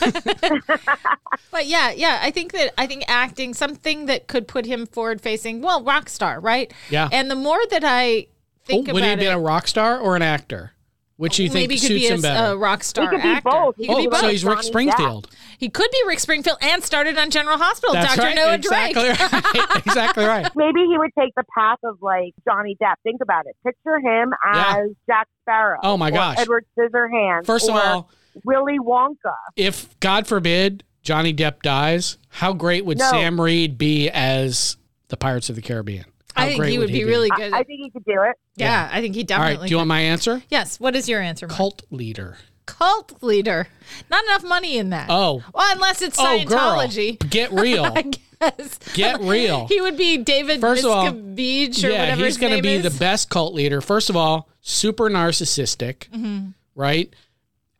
But 1.50 1.66
yeah, 1.66 1.90
yeah, 1.90 2.18
I 2.22 2.30
think 2.30 2.52
that 2.52 2.72
I 2.78 2.86
think 2.86 3.04
acting 3.08 3.54
something 3.54 4.06
that 4.06 4.26
could 4.26 4.48
put 4.48 4.66
him 4.66 4.86
forward 4.86 5.20
facing, 5.20 5.62
well, 5.62 5.82
rock 5.82 6.08
star, 6.08 6.40
right? 6.40 6.72
Yeah. 6.90 7.08
And 7.10 7.30
the 7.30 7.34
more 7.36 7.58
that 7.70 7.84
I 7.84 8.26
think 8.64 8.82
Oh, 8.82 8.84
think 8.84 8.92
would 8.94 9.04
he 9.04 9.10
about 9.10 9.20
be 9.20 9.26
it, 9.26 9.34
a 9.34 9.38
rock 9.38 9.66
star 9.68 9.98
or 9.98 10.14
an 10.16 10.22
actor? 10.22 10.72
Which 11.18 11.36
do 11.36 11.42
you 11.42 11.50
think 11.50 11.64
maybe 11.68 11.74
he 11.74 11.80
could 11.80 11.88
suits 11.88 12.06
be 12.08 12.12
him 12.14 12.18
a, 12.20 12.22
better? 12.22 12.52
a 12.52 12.56
rock 12.56 12.82
star 12.84 13.10
could 13.10 13.20
be 13.22 13.28
actor. 13.28 13.50
both. 13.50 13.76
He 13.76 13.82
He 13.82 13.88
could 13.88 13.94
oh, 13.96 14.02
be 14.02 14.06
both. 14.08 14.20
so 14.20 14.28
he's 14.28 14.44
Rick 14.44 14.54
Johnny 14.58 14.66
Springfield. 14.68 15.28
he 15.58 15.68
could 15.68 15.90
be 15.90 16.02
Rick 16.06 16.20
Springfield 16.20 16.58
and 16.62 16.82
started 16.82 17.18
on 17.18 17.30
General 17.30 17.58
Hospital. 17.58 17.94
That's 17.94 18.14
Dr. 18.16 18.26
right. 18.28 18.36
Noah 18.36 18.54
exactly 18.54 19.02
Drake. 19.02 19.18
right. 19.32 19.76
exactly 19.86 20.24
right. 20.24 20.48
Maybe 20.56 20.80
he 20.86 20.96
would 20.96 21.10
take 21.18 21.34
the 21.34 21.42
path 21.52 21.78
of 21.82 22.00
like 22.00 22.34
Johnny 22.44 22.76
Depp. 22.80 22.94
Think 23.02 23.20
about 23.20 23.46
it. 23.46 23.56
Picture 23.64 23.98
him 23.98 24.32
Yeah. 24.54 24.76
as 24.78 24.90
Jack 25.08 25.26
Sparrow. 25.42 25.78
Oh, 25.82 25.96
my 25.96 26.08
or 26.08 26.12
gosh. 26.12 26.38
Edward 26.38 26.64
Scissorhands. 26.78 27.46
First 27.46 27.68
of 27.68 27.74
or 27.74 27.80
all, 27.82 28.10
Willy 28.44 28.78
Wonka. 28.78 29.34
if 29.56 29.98
God 29.98 30.26
forbid 30.28 30.84
Johnny 31.02 31.34
Depp 31.34 31.62
dies, 31.62 32.16
how 32.28 32.52
great 32.52 32.84
would 32.84 32.98
No. 32.98 33.10
Sam 33.10 33.40
Reid 33.40 33.76
be 33.76 34.08
as 34.08 34.76
the 35.08 35.16
Pirates 35.16 35.50
of 35.50 35.56
the 35.56 35.62
Caribbean? 35.62 36.04
How 36.38 36.44
I 36.44 36.48
think 36.48 36.60
great 36.60 36.70
he 36.72 36.78
would 36.78 36.88
be 36.92 37.04
really 37.04 37.28
good. 37.30 37.52
I 37.52 37.62
think 37.64 37.80
he 37.82 37.90
could 37.90 38.04
do 38.04 38.22
it. 38.22 38.36
yeah, 38.56 38.88
I 38.92 39.00
think 39.00 39.14
he 39.14 39.24
definitely. 39.24 39.56
right, 39.56 39.66
do 39.68 39.70
you 39.70 39.76
want 39.78 39.88
my 39.88 40.00
answer? 40.00 40.42
yes. 40.48 40.78
What 40.80 40.94
is 40.96 41.08
your 41.08 41.20
answer? 41.20 41.46
Mark? 41.46 41.56
Cult 41.56 41.82
leader. 41.90 42.38
Cult 42.66 43.22
leader. 43.22 43.66
Not 44.10 44.24
enough 44.24 44.44
money 44.44 44.76
in 44.78 44.90
that. 44.90 45.06
Oh, 45.10 45.42
Well, 45.54 45.72
unless 45.74 46.02
it's 46.02 46.18
oh, 46.20 46.44
girl, 46.44 46.58
Scientology. 46.58 47.30
get 47.30 47.50
real. 47.52 47.84
I 47.96 48.02
guess. 48.02 48.78
Get 48.94 49.20
real. 49.22 49.66
He 49.68 49.80
would 49.80 49.96
be 49.96 50.18
David 50.18 50.60
First 50.60 50.84
of 50.84 50.90
all, 50.90 51.06
Miscavige 51.06 51.82
or 51.84 51.88
yeah, 51.90 52.00
whatever 52.00 52.24
he's 52.24 52.34
his 52.34 52.36
going 52.38 52.50
to 52.50 52.56
name 52.56 52.62
be 52.80 52.86
is. 52.86 52.92
the 52.94 52.98
best 52.98 53.30
cult 53.30 53.54
leader. 53.54 53.80
First 53.80 54.10
of 54.10 54.16
all, 54.16 54.48
super 54.60 55.08
narcissistic, 55.08 56.08
Mm-hmm. 56.10 56.48
right? 56.74 57.12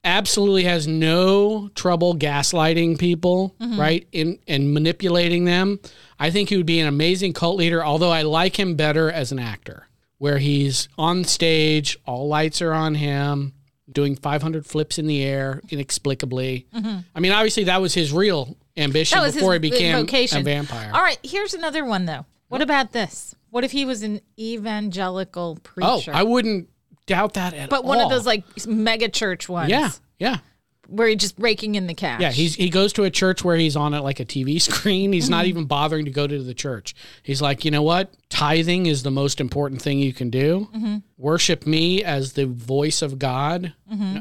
Absolutely 0.05 0.65
has 0.65 0.87
no 0.87 1.69
trouble 1.75 2.15
gaslighting 2.17 2.99
people, 2.99 3.55
Mm-hmm. 3.61 3.79
right? 3.81 4.07
In 4.13 4.39
and 4.49 4.73
manipulating 4.73 5.45
them. 5.45 5.81
I 6.19 6.31
think 6.31 6.49
he 6.49 6.57
would 6.57 6.67
be 6.67 6.81
an 6.81 6.89
amazing 6.89 7.33
cult 7.33 7.57
leader, 7.57 7.85
although 7.85 8.11
I 8.11 8.23
like 8.23 8.59
him 8.59 8.75
better 8.75 9.11
as 9.11 9.31
an 9.33 9.39
actor, 9.39 9.87
where 10.19 10.39
he's 10.39 10.89
on 10.99 11.25
stage, 11.25 11.99
all 12.07 12.27
lights 12.29 12.61
are 12.61 12.73
on 12.73 12.95
him, 12.97 13.53
doing 13.91 14.17
500 14.17 14.67
flips 14.67 14.99
in 14.99 15.07
the 15.07 15.23
air 15.23 15.63
inexplicably. 15.71 16.67
I 16.75 17.21
mean, 17.21 17.33
obviously 17.33 17.65
that 17.65 17.81
was 17.81 17.95
his 17.95 18.13
real 18.13 18.57
ambition 18.77 19.19
Mm-hmm. 19.19 19.35
Before 19.35 19.53
he 19.55 19.59
became 19.59 19.97
vocation. 19.97 20.41
a 20.41 20.43
vampire. 20.43 20.91
All 20.93 21.03
right, 21.03 21.19
here's 21.23 21.55
another 21.55 21.85
one 21.85 22.05
though. 22.07 22.27
What 22.49 22.63
about 22.63 22.93
this? 22.93 23.35
What 23.51 23.65
if 23.65 23.73
he 23.73 23.85
was 23.85 24.03
an 24.03 24.21
evangelical 24.39 25.59
preacher? 25.63 25.89
Oh, 25.89 25.97
preacher? 25.97 26.13
I 26.15 26.23
wouldn't 26.23 26.69
doubt 27.07 27.35
that 27.35 27.55
at 27.55 27.63
all. 27.73 27.79
but 27.79 27.85
one 27.85 28.01
of 28.01 28.11
those 28.11 28.27
like 28.27 28.45
mega 28.67 29.09
church 29.09 29.49
ones. 29.49 29.71
Yeah, 29.71 29.91
yeah, 30.19 30.39
Where 30.89 31.07
he's 31.07 31.19
just 31.19 31.35
raking 31.39 31.75
in 31.75 31.87
the 31.87 31.93
cash. 31.95 32.21
yeah. 32.21 32.31
He's 32.33 32.55
he 32.55 32.71
goes 32.71 32.93
to 32.95 33.05
a 33.05 33.11
church 33.11 33.45
where 33.45 33.57
he's 33.57 33.77
on 33.77 33.93
it 33.95 34.01
like 34.01 34.21
a 34.21 34.25
TV 34.25 34.59
screen. 34.69 35.13
He's 35.13 35.25
Mm-hmm. 35.27 35.31
not 35.33 35.45
even 35.47 35.65
bothering 35.67 36.07
to 36.07 36.11
go 36.11 36.27
to 36.27 36.43
the 36.43 36.55
church. 36.55 36.95
He's 37.23 37.43
like, 37.43 37.65
you 37.65 37.71
know 37.71 37.83
what? 37.83 38.15
Tithing 38.31 38.87
is 38.87 39.03
the 39.03 39.11
most 39.11 39.41
important 39.41 39.83
thing 39.83 39.99
you 39.99 40.13
can 40.15 40.31
do. 40.31 40.69
Mm-hmm. 40.75 40.97
Worship 41.19 41.67
me 41.67 42.03
as 42.03 42.33
the 42.33 42.47
voice 42.47 43.03
of 43.03 43.19
God. 43.19 43.75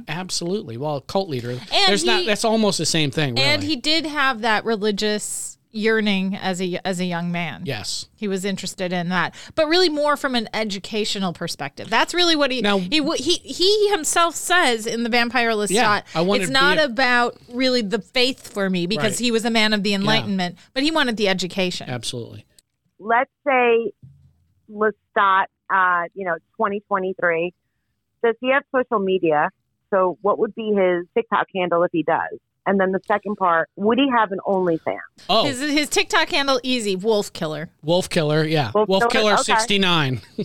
Absolutely. 0.08 0.78
Well, 0.78 1.02
cult 1.02 1.30
leader. 1.30 1.60
There's 1.88 2.04
not. 2.06 2.26
That's 2.26 2.46
almost 2.46 2.78
the 2.78 2.86
same 2.86 3.12
thing. 3.12 3.36
Really. 3.36 3.46
and 3.48 3.64
he 3.64 3.76
did 3.76 4.06
have 4.06 4.42
that 4.42 4.66
religious 4.66 5.57
yearning 5.78 6.36
as 6.36 6.62
a 6.62 6.80
as 6.86 7.00
a 7.00 7.06
young 7.06 7.32
man. 7.32 7.62
Yes. 7.66 8.08
He 8.16 8.28
was 8.28 8.44
interested 8.46 8.92
in 8.92 9.10
that, 9.10 9.36
but 9.56 9.68
really 9.68 9.90
more 9.90 10.18
from 10.18 10.34
an 10.36 10.50
educational 10.54 11.34
perspective. 11.34 11.90
That's 11.90 12.14
really 12.14 12.36
what 12.36 12.52
he 12.52 12.62
Now- 12.62 12.80
he 12.80 13.00
w- 13.00 13.22
he 13.22 13.34
he 13.38 13.90
himself 13.90 14.36
says 14.36 14.86
in 14.88 15.04
the 15.04 15.10
Vampire 15.10 15.52
Lestat. 15.52 15.72
Yeah, 15.72 16.02
I 16.16 16.22
wanted 16.22 16.44
it's 16.44 16.52
not 16.52 16.78
a- 16.78 16.86
about 16.86 17.38
really 17.54 17.82
the 17.82 18.00
faith 18.02 18.52
for 18.52 18.70
me 18.70 18.88
because 18.88 19.14
Right. 19.14 19.20
he 19.26 19.32
was 19.32 19.46
a 19.46 19.52
man 19.52 19.74
of 19.74 19.84
the 19.84 19.94
Enlightenment, 19.94 20.58
but 20.74 20.84
he 20.84 20.92
wanted 20.92 21.18
the 21.18 21.28
education. 21.28 21.90
Absolutely. 21.90 22.46
Let's 23.00 23.32
say 23.46 23.92
Lestat, 24.72 25.46
uh, 25.70 26.04
you 26.14 26.26
know, 26.26 26.36
2023. 26.58 27.54
Does 28.24 28.36
he 28.42 28.52
have 28.52 28.64
social 28.76 29.00
media? 29.00 29.50
So 29.92 30.18
what 30.22 30.40
would 30.40 30.54
be 30.56 30.74
his 30.76 31.06
TikTok 31.16 31.48
handle 31.56 31.84
if 31.84 31.92
he 31.94 32.04
does? 32.04 32.40
And 32.68 32.80
then 32.82 32.92
the 32.92 33.00
second 33.08 33.38
part, 33.38 33.70
would 33.78 33.98
he 33.98 34.10
have 34.10 34.34
an 34.34 34.40
OnlyFans? 34.46 34.98
Oh, 35.30 35.46
His 35.46 35.62
his 35.62 35.88
TikTok 35.90 36.28
handle 36.30 36.60
easy 36.64 36.98
Wolf 36.98 37.32
Killer. 37.32 37.70
Wolf 37.82 38.10
Killer. 38.10 38.44
Yeah. 38.44 38.72
Wolf 38.76 38.90
Wolf, 38.90 39.04
Killer, 39.10 39.38
Killer 39.38 39.40
okay. 39.40 39.54
69. 39.56 40.22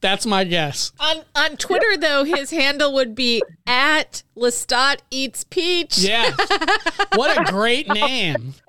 That's 0.00 0.24
my 0.24 0.44
guess. 0.44 0.92
On 1.00 1.24
on 1.34 1.56
Twitter 1.56 1.96
though, 1.96 2.22
his 2.22 2.50
handle 2.50 2.92
would 2.94 3.16
be 3.16 3.42
at 3.66 4.22
Lestat 4.36 5.00
eats 5.10 5.42
peach. 5.42 5.98
Yeah. 5.98 6.30
what 7.16 7.36
a 7.36 7.44
great 7.52 7.88
name. 7.88 8.54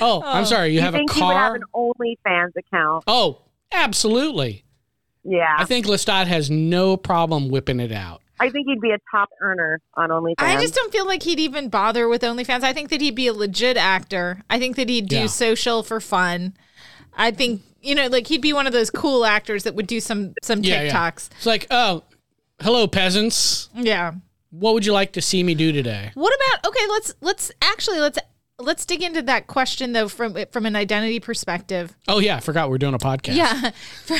Oh, 0.00 0.22
I'm 0.22 0.42
oh. 0.42 0.44
sorry. 0.44 0.68
You 0.68 0.74
you 0.74 0.80
have 0.82 0.94
a 0.94 0.98
think 0.98 1.10
he 1.12 1.22
would 1.22 1.32
have 1.32 1.52
car? 1.52 1.54
an 1.56 1.62
OnlyFans 1.74 2.54
account? 2.54 3.04
Oh, 3.06 3.40
absolutely. 3.72 4.62
Yeah. 5.24 5.56
I 5.58 5.64
think 5.64 5.86
Lestat 5.86 6.26
has 6.26 6.50
no 6.50 6.98
problem 6.98 7.48
whipping 7.48 7.80
it 7.80 7.90
out. 7.90 8.20
I 8.40 8.50
think 8.50 8.66
he'd 8.68 8.80
be 8.80 8.90
a 8.92 8.98
top 9.10 9.30
earner 9.40 9.80
on 9.94 10.10
OnlyFans. 10.10 10.34
I 10.38 10.60
just 10.60 10.74
don't 10.74 10.92
feel 10.92 11.06
like 11.06 11.22
he'd 11.22 11.40
even 11.40 11.68
bother 11.68 12.08
with 12.08 12.22
OnlyFans. 12.22 12.62
I 12.62 12.72
think 12.72 12.90
that 12.90 13.00
he'd 13.00 13.14
be 13.14 13.26
a 13.26 13.32
legit 13.32 13.76
actor. 13.76 14.42
I 14.48 14.58
think 14.58 14.76
that 14.76 14.88
he'd 14.88 15.08
do 15.08 15.16
Yeah. 15.16 15.26
social 15.26 15.82
for 15.82 16.00
fun. 16.00 16.54
I 17.16 17.30
think 17.30 17.62
you 17.80 17.94
know, 17.94 18.08
like 18.08 18.26
he'd 18.26 18.42
be 18.42 18.52
one 18.52 18.66
of 18.66 18.72
those 18.72 18.90
cool 18.90 19.24
actors 19.24 19.62
that 19.62 19.74
would 19.74 19.86
do 19.86 20.00
some 20.00 20.34
some 20.42 20.62
Yeah, 20.62 20.82
yeah. 20.82 20.92
TikToks. 20.92 21.30
It's 21.36 21.46
like, 21.46 21.66
oh, 21.70 22.02
hello, 22.60 22.86
peasants. 22.88 23.68
Yeah. 23.74 24.14
What 24.50 24.74
would 24.74 24.84
you 24.84 24.92
like 24.92 25.12
to 25.12 25.22
see 25.22 25.42
me 25.44 25.54
do 25.54 25.72
today? 25.72 26.10
What 26.14 26.32
about 26.34 26.68
okay? 26.70 26.86
Let's 26.88 27.14
let's 27.20 27.52
actually 27.62 28.00
let's 28.00 28.18
let's 28.58 28.84
dig 28.84 29.02
into 29.02 29.22
that 29.22 29.46
question 29.46 29.92
though 29.92 30.08
from 30.08 30.36
from 30.50 30.66
an 30.66 30.76
identity 30.76 31.20
perspective. 31.20 31.96
Oh, 32.06 32.18
yeah. 32.18 32.36
I 32.36 32.40
forgot 32.40 32.70
we're 32.70 32.78
doing 32.78 32.94
a 32.94 32.98
podcast. 32.98 33.36
Yeah, 33.36 33.70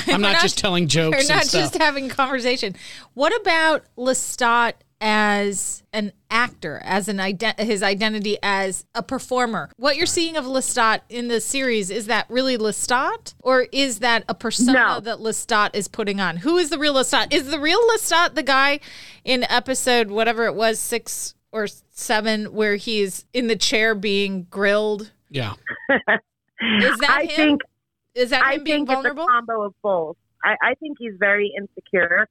I'm 0.14 0.20
not, 0.20 0.40
just 0.40 0.58
telling 0.58 0.88
jokes 0.88 1.28
We're 1.28 1.34
not 1.34 1.44
stuff. 1.44 1.60
just 1.72 1.78
having 1.78 2.08
conversation. 2.08 2.74
What 3.14 3.38
about 3.40 3.84
Lestat 3.96 4.74
as 5.00 5.82
an 5.92 6.12
actor, 6.30 6.80
as 6.84 7.08
an 7.08 7.18
ident- 7.18 7.58
his 7.60 7.82
identity 7.82 8.36
as 8.42 8.84
a 8.94 9.02
performer. 9.02 9.70
What 9.76 9.96
you're 9.96 10.06
seeing 10.06 10.36
of 10.36 10.44
Lestat 10.44 11.00
in 11.08 11.28
the 11.28 11.40
series 11.40 11.90
is 11.90 12.06
that 12.06 12.26
really 12.28 12.58
Lestat, 12.58 13.34
or 13.42 13.66
is 13.72 14.00
that 14.00 14.24
a 14.28 14.34
persona 14.34 14.72
No. 14.72 15.00
that 15.00 15.18
Lestat 15.18 15.70
is 15.74 15.88
putting 15.88 16.20
on? 16.20 16.38
Who 16.38 16.58
is 16.58 16.70
the 16.70 16.78
real 16.78 16.94
Lestat? 16.94 17.32
Is 17.32 17.48
the 17.50 17.60
real 17.60 17.80
Lestat 17.88 18.34
the 18.34 18.42
guy 18.42 18.80
in 19.24 19.44
episode 19.44 20.10
whatever 20.10 20.46
it 20.46 20.54
was 20.54 20.78
six 20.78 21.34
or 21.58 21.66
seven 21.90 22.46
where 22.52 22.76
he's 22.76 23.24
in 23.32 23.46
the 23.48 23.56
chair 23.56 23.94
being 23.94 24.46
grilled? 24.50 25.10
Yeah. 25.30 25.54
Is 25.90 26.98
that 26.98 27.10
I 27.10 27.22
him? 27.24 27.28
think 27.36 27.60
is 28.14 28.30
that 28.30 28.42
I 28.42 28.54
him 28.54 28.64
being 28.64 28.78
think 28.86 28.88
vulnerable? 28.88 29.22
it's 29.24 29.28
a 29.30 29.32
combo 29.32 29.62
of 29.62 29.74
both. 29.82 30.16
I, 30.44 30.56
I 30.62 30.74
think 30.74 30.96
he's 30.98 31.12
very 31.18 31.52
insecure, 31.56 32.28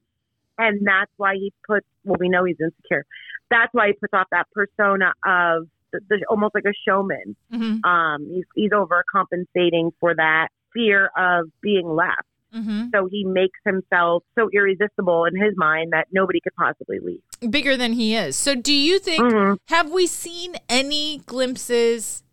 and 0.58 0.86
that's 0.86 1.12
why 1.18 1.36
he 1.36 1.54
puts. 1.66 1.86
Well, 2.04 2.18
we 2.20 2.28
know 2.28 2.44
he's 2.44 2.58
insecure. 2.60 3.06
That's 3.50 3.74
why 3.74 3.88
he 3.88 3.94
puts 3.94 4.14
off 4.14 4.28
that 4.32 4.48
persona 4.52 5.14
of 5.26 5.68
the, 5.94 6.02
the, 6.10 6.26
almost 6.30 6.56
like 6.56 6.66
a 6.66 6.74
showman. 6.86 7.36
Mhm. 7.54 7.86
Um, 7.86 8.28
he's 8.30 8.44
he's 8.56 8.72
overcompensating 8.72 9.92
for 10.02 10.14
that 10.16 10.50
fear 10.74 11.10
of 11.18 11.50
being 11.62 11.88
left. 11.88 12.28
Mhm. 12.56 12.90
So 12.96 13.08
he 13.12 13.24
makes 13.26 13.60
himself 13.66 14.24
so 14.38 14.50
irresistible 14.54 15.26
in 15.26 15.36
his 15.36 15.54
mind 15.58 15.92
that 15.94 16.08
nobody 16.12 16.40
could 16.40 16.56
possibly 16.56 17.00
leave. 17.00 17.22
Bigger 17.52 17.76
than 17.78 17.94
he 17.94 18.16
is. 18.16 18.36
So 18.36 18.56
do 18.56 18.74
you 18.74 19.00
think 19.00 19.22
Mhm. 19.24 19.58
have 19.68 19.92
we 19.92 20.08
seen 20.08 20.56
any 20.70 21.22
glimpses 21.26 22.24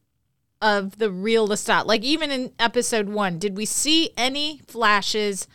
of 0.62 0.98
the 0.98 1.10
real 1.10 1.46
Lestat? 1.48 1.86
Like 1.86 2.02
even 2.04 2.30
in 2.30 2.52
episode 2.58 3.08
one, 3.08 3.38
did 3.38 3.56
we 3.56 3.64
see 3.64 4.10
any 4.16 4.60
flashes 4.66 5.46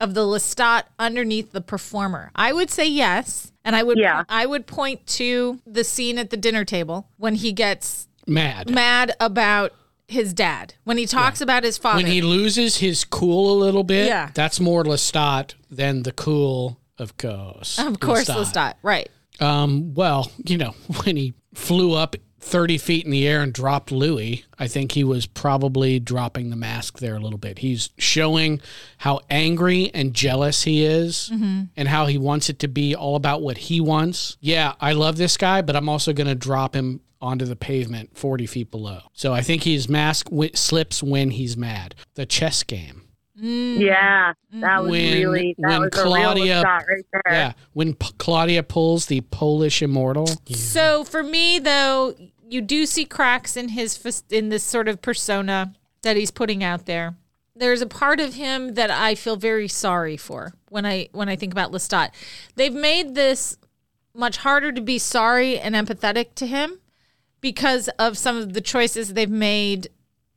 of 0.00 0.14
the 0.14 0.22
Lestat 0.22 0.84
underneath 0.98 1.52
the 1.52 1.60
performer? 1.60 2.30
I 2.34 2.52
would 2.52 2.70
say 2.70 2.86
yes. 2.86 3.52
And 3.64 3.74
I 3.74 3.82
would 3.82 3.96
Yeah. 3.98 4.24
I 4.28 4.44
would 4.44 4.66
point 4.66 5.06
to 5.06 5.60
the 5.66 5.84
scene 5.84 6.18
at 6.18 6.28
the 6.30 6.36
dinner 6.36 6.64
table 6.64 7.08
when 7.16 7.36
he 7.36 7.52
gets 7.52 8.08
Mad. 8.26 8.68
mad 8.68 9.14
about 9.20 9.72
his 10.08 10.32
dad. 10.34 10.74
When 10.84 10.96
he 10.98 11.06
talks 11.06 11.40
about 11.40 11.64
his 11.64 11.78
father. 11.78 11.96
When 12.02 12.06
he 12.10 12.20
loses 12.22 12.76
his 12.78 13.04
cool 13.04 13.52
a 13.52 13.58
little 13.64 13.84
bit, 13.84 14.06
Yeah. 14.08 14.30
that's 14.34 14.60
more 14.60 14.84
Lestat 14.84 15.54
than 15.70 16.02
the 16.02 16.12
cool 16.12 16.78
of 16.98 17.16
course. 17.16 17.78
of 17.78 17.98
course 18.00 18.28
Lestat. 18.28 18.74
Right. 18.82 19.08
Um, 19.40 19.94
well, 19.94 20.30
you 20.46 20.56
know, 20.58 20.70
when 21.04 21.16
he 21.16 21.34
flew 21.54 21.92
up 21.94 22.16
30 22.40 22.76
feet 22.76 23.04
in 23.06 23.10
the 23.10 23.26
air 23.26 23.40
and 23.42 23.52
dropped 23.54 23.90
Louis, 23.90 24.44
I 24.58 24.68
think 24.68 24.92
he 24.92 25.02
was 25.02 25.24
probably 25.26 25.98
dropping 25.98 26.50
the 26.50 26.56
mask 26.56 26.98
there 26.98 27.16
a 27.16 27.18
little 27.18 27.38
bit. 27.38 27.60
He's 27.60 27.88
showing 27.96 28.60
how 28.98 29.20
angry 29.30 29.90
and 29.94 30.12
jealous 30.12 30.64
he 30.64 30.84
is 30.84 31.30
and 31.32 31.88
how 31.88 32.04
he 32.06 32.18
wants 32.18 32.50
it 32.50 32.58
to 32.58 32.68
be 32.68 32.94
all 32.94 33.16
about 33.16 33.40
what 33.40 33.56
he 33.56 33.80
wants. 33.80 34.36
Yeah, 34.40 34.74
I 34.78 34.92
love 34.92 35.16
this 35.16 35.38
guy, 35.38 35.62
but 35.62 35.74
I'm 35.74 35.88
also 35.88 36.12
going 36.12 36.26
to 36.26 36.34
drop 36.34 36.76
him 36.76 37.00
onto 37.24 37.44
the 37.46 37.56
pavement 37.56 38.16
40 38.16 38.46
feet 38.46 38.70
below. 38.70 39.00
So 39.14 39.32
I 39.32 39.40
think 39.40 39.62
his 39.64 39.88
mask 39.88 40.28
w- 40.28 40.50
slips 40.54 41.02
when 41.02 41.30
he's 41.30 41.56
mad. 41.56 41.94
The 42.14 42.26
chess 42.26 42.62
game. 42.62 43.00
Mm. 43.42 43.80
Yeah, 43.80 44.34
that 44.52 44.82
was 44.82 44.90
When- 44.92 45.12
really 45.14 45.54
that 45.58 45.68
when 45.68 45.80
was 45.80 45.88
a 45.88 45.90
Claudia- 45.90 46.44
real 46.44 46.62
shot 46.62 46.82
right 46.88 47.04
there. 47.12 47.32
Yeah, 47.32 47.52
when 47.72 47.94
P- 47.94 48.10
Claudia 48.18 48.62
pulls 48.62 49.06
the 49.06 49.22
Polish 49.22 49.82
immortal. 49.82 50.28
So 50.54 51.02
for 51.02 51.22
me, 51.24 51.58
though, 51.58 52.14
you 52.48 52.60
do 52.60 52.86
see 52.86 53.04
cracks 53.04 53.56
in 53.56 53.70
his 53.70 53.96
fas- 53.96 54.22
in 54.30 54.50
this 54.50 54.62
sort 54.62 54.86
of 54.86 55.02
persona 55.02 55.74
that 56.02 56.16
he's 56.16 56.30
putting 56.30 56.62
out 56.62 56.86
there. 56.86 57.16
There's 57.56 57.80
a 57.80 57.86
part 57.86 58.20
of 58.20 58.34
him 58.34 58.74
that 58.74 58.90
I 58.90 59.14
feel 59.14 59.36
very 59.36 59.66
sorry 59.68 60.16
for 60.16 60.54
when 60.68 60.84
I 60.86 61.08
when 61.12 61.28
I 61.28 61.34
think 61.36 61.52
about 61.52 61.72
Lestat. 61.72 62.10
They've 62.56 62.72
made 62.74 63.14
this 63.14 63.56
much 64.14 64.36
harder 64.38 64.70
to 64.70 64.80
be 64.80 64.98
sorry 64.98 65.58
and 65.58 65.74
empathetic 65.74 66.34
to 66.36 66.46
him 66.46 66.78
because 67.44 67.88
of 67.98 68.16
some 68.16 68.38
of 68.38 68.54
the 68.54 68.60
choices 68.62 69.12
they've 69.12 69.28
made 69.28 69.88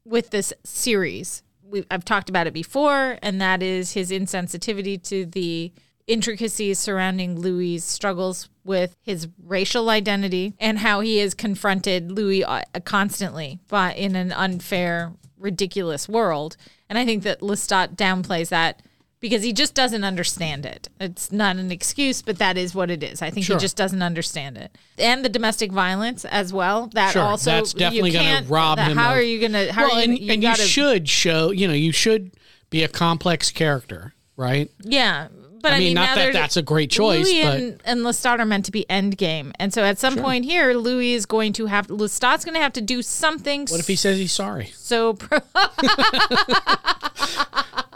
with 0.03 0.30
this 0.32 0.51
series. 0.66 1.41
We, 1.64 1.86
I've 1.89 2.03
talked 2.03 2.28
about 2.28 2.47
it 2.47 2.53
before, 2.53 3.18
and 3.22 3.39
that 3.39 3.64
is 3.64 3.93
his 3.93 4.12
insensitivity 4.12 5.01
to 5.03 5.26
the 5.26 5.72
intricacies 6.05 6.80
surrounding 6.80 7.39
Louis' 7.39 7.82
struggles 7.82 8.49
with 8.66 8.97
his 9.01 9.30
racial 9.41 9.89
identity 9.89 10.53
and 10.60 10.80
how 10.80 10.99
he 10.99 11.20
has 11.20 11.34
confronted 11.34 12.12
Louis 12.12 12.43
uh, 12.43 12.64
constantly, 12.84 13.58
but 13.70 13.95
in 13.95 14.18
an 14.18 14.34
unfair, 14.34 15.14
ridiculous 15.38 16.10
world. 16.10 16.58
And 16.89 16.99
I 16.99 17.05
think 17.05 17.24
that 17.24 17.39
Lestat 17.39 17.95
downplays 17.95 18.49
that 18.49 18.82
because 19.20 19.41
he 19.43 19.51
just 19.53 19.74
doesn't 19.74 20.03
understand 20.03 20.65
it. 20.65 20.89
It's 20.99 21.32
not 21.32 21.55
an 21.55 21.72
excuse, 21.72 22.22
but 22.22 22.38
that 22.38 22.57
is 22.57 22.76
what 22.76 22.91
it 22.91 23.01
is. 23.03 23.22
I 23.22 23.30
think 23.32 23.45
Sure. 23.45 23.55
he 23.57 23.59
just 23.61 23.76
doesn't 23.76 24.01
understand 24.03 24.57
it. 24.57 24.76
And 24.97 25.26
the 25.26 25.30
domestic 25.30 25.72
violence 25.72 26.24
as 26.26 26.53
well. 26.53 26.88
That 26.93 27.13
Sure, 27.13 27.24
also 27.24 27.49
that's 27.51 27.74
definitely 27.74 28.11
gonna 28.11 28.43
rob 28.47 28.78
that- 28.78 28.91
him 28.91 28.97
How 28.97 29.11
of- 29.11 29.18
are 29.18 29.22
you 29.22 29.39
gonna? 29.41 29.72
How 29.72 29.88
well, 29.88 29.95
are 29.97 30.03
you? 30.03 30.03
and, 30.11 30.20
you 30.20 30.34
and 30.34 30.41
gotta, 30.41 30.61
you 30.61 30.68
should 30.68 31.09
show, 31.09 31.51
you 31.51 31.68
know, 31.68 31.74
you 31.74 31.91
should 31.91 32.32
be 32.70 32.84
a 32.84 32.88
complex 32.88 33.49
character, 33.51 34.13
right? 34.36 34.70
Yeah, 34.84 35.30
but 35.61 35.72
I, 35.74 35.78
I 35.78 35.80
mean, 35.80 35.93
not 35.95 36.15
that 36.15 36.34
that's 36.34 36.55
a 36.57 36.61
great 36.61 36.91
choice, 36.91 37.26
Louis 37.26 37.43
but- 37.43 37.55
and, 37.59 37.82
and 37.86 37.99
Lestat 38.01 38.39
are 38.39 38.45
meant 38.45 38.65
to 38.65 38.72
be 38.72 38.86
endgame, 38.89 39.51
and 39.57 39.74
so 39.74 39.84
at 39.84 39.97
some 39.97 40.15
point 40.18 40.45
here, 40.45 40.74
Louis 40.74 41.13
is 41.13 41.26
going 41.26 41.53
to 41.53 41.65
have 41.65 41.88
Lestat's 41.88 42.45
going 42.45 42.53
to 42.55 42.61
have 42.61 42.74
to 42.74 42.82
do 42.82 43.01
something. 43.01 43.61
What 43.68 43.80
if 43.80 43.88
he 43.88 43.95
says 43.95 44.18
he's 44.20 44.32
sorry? 44.32 44.72
so? 44.76 45.13
Pro- 45.15 45.39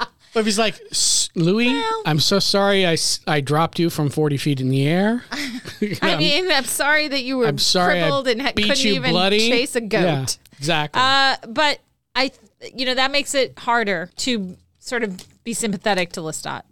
What 0.33 0.41
if 0.41 0.45
he's 0.45 0.59
like, 0.59 0.79
"S- 0.91 1.29
Louis, 1.35 1.83
I'm 2.05 2.19
so 2.19 2.39
sorry 2.39 2.87
I, 2.87 2.97
I 3.27 3.41
dropped 3.41 3.79
you 3.79 3.89
from 3.89 4.09
40 4.09 4.37
feet 4.37 4.61
in 4.61 4.69
the 4.69 4.87
air. 4.87 5.23
I 6.01 6.15
mean, 6.17 6.51
I'm 6.51 6.65
sorry 6.65 7.07
that 7.07 7.23
you 7.23 7.37
were 7.37 7.47
I'm 7.47 7.57
sorry 7.57 7.99
I 7.99 8.03
crippled 8.03 8.27
and 8.27 8.41
ha- 8.41 8.51
couldn't 8.55 8.83
you 8.83 8.93
even 8.93 9.11
bloody. 9.11 9.49
chase 9.49 9.75
a 9.75 9.81
goat. 9.81 10.01
Yeah, 10.03 10.25
exactly. 10.57 11.01
Uh, 11.01 11.35
but 11.47 11.79
I, 12.15 12.31
you 12.73 12.85
know, 12.85 12.93
that 12.93 13.11
makes 13.11 13.33
it 13.33 13.57
harder 13.59 14.09
to 14.17 14.57
sort 14.79 15.03
of 15.03 15.25
be 15.43 15.53
sympathetic 15.53 16.11
to 16.13 16.21
Lestat. 16.21 16.63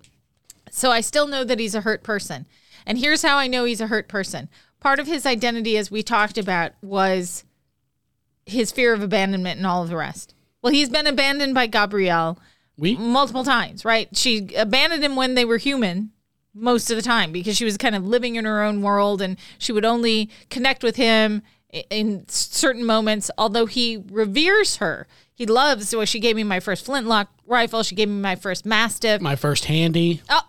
So 0.71 0.91
I 0.91 1.01
still 1.01 1.27
know 1.27 1.43
that 1.43 1.59
he's 1.59 1.75
a 1.75 1.81
hurt 1.81 2.03
person. 2.03 2.45
And 2.85 2.97
here's 2.97 3.21
how 3.21 3.37
I 3.37 3.47
know 3.47 3.65
he's 3.65 3.81
a 3.81 3.87
hurt 3.87 4.07
person. 4.07 4.49
Part 4.79 4.99
of 4.99 5.07
his 5.07 5.25
identity, 5.25 5.77
as 5.77 5.91
we 5.91 6.03
talked 6.03 6.37
about, 6.37 6.71
was 6.81 7.43
his 8.45 8.71
fear 8.71 8.93
of 8.93 9.01
abandonment 9.01 9.57
and 9.57 9.67
all 9.67 9.83
of 9.83 9.89
the 9.89 9.97
rest. 9.97 10.33
Well, 10.61 10.73
he's 10.73 10.89
been 10.89 11.07
abandoned 11.07 11.53
by 11.53 11.67
Gabrielle 11.67 12.39
multiple 12.79 13.43
times, 13.43 13.85
right? 13.85 14.15
She 14.15 14.49
abandoned 14.55 15.03
him 15.03 15.15
when 15.15 15.35
they 15.35 15.45
were 15.45 15.57
human 15.57 16.11
most 16.53 16.89
of 16.89 16.95
the 16.97 17.01
time 17.03 17.31
because 17.31 17.55
she 17.55 17.65
was 17.65 17.77
kind 17.77 17.95
of 17.95 18.05
living 18.05 18.35
in 18.35 18.45
her 18.45 18.63
own 18.63 18.81
world 18.81 19.21
and 19.21 19.37
she 19.57 19.71
would 19.71 19.85
only 19.85 20.29
connect 20.49 20.83
with 20.83 20.95
him 20.95 21.41
in 21.89 22.25
certain 22.27 22.85
moments, 22.85 23.29
although 23.37 23.65
he 23.65 24.03
reveres 24.09 24.77
her. 24.77 25.07
He 25.33 25.45
loves, 25.45 25.95
well, 25.95 26.05
she 26.05 26.19
gave 26.19 26.35
me 26.35 26.43
my 26.43 26.59
first 26.59 26.85
flintlock 26.85 27.29
rifle. 27.45 27.83
She 27.83 27.95
gave 27.95 28.09
me 28.09 28.19
my 28.19 28.35
first 28.35 28.65
mastiff. 28.65 29.21
my 29.21 29.35
first 29.35 29.65
handy. 29.65 30.21
Oh, 30.29 30.41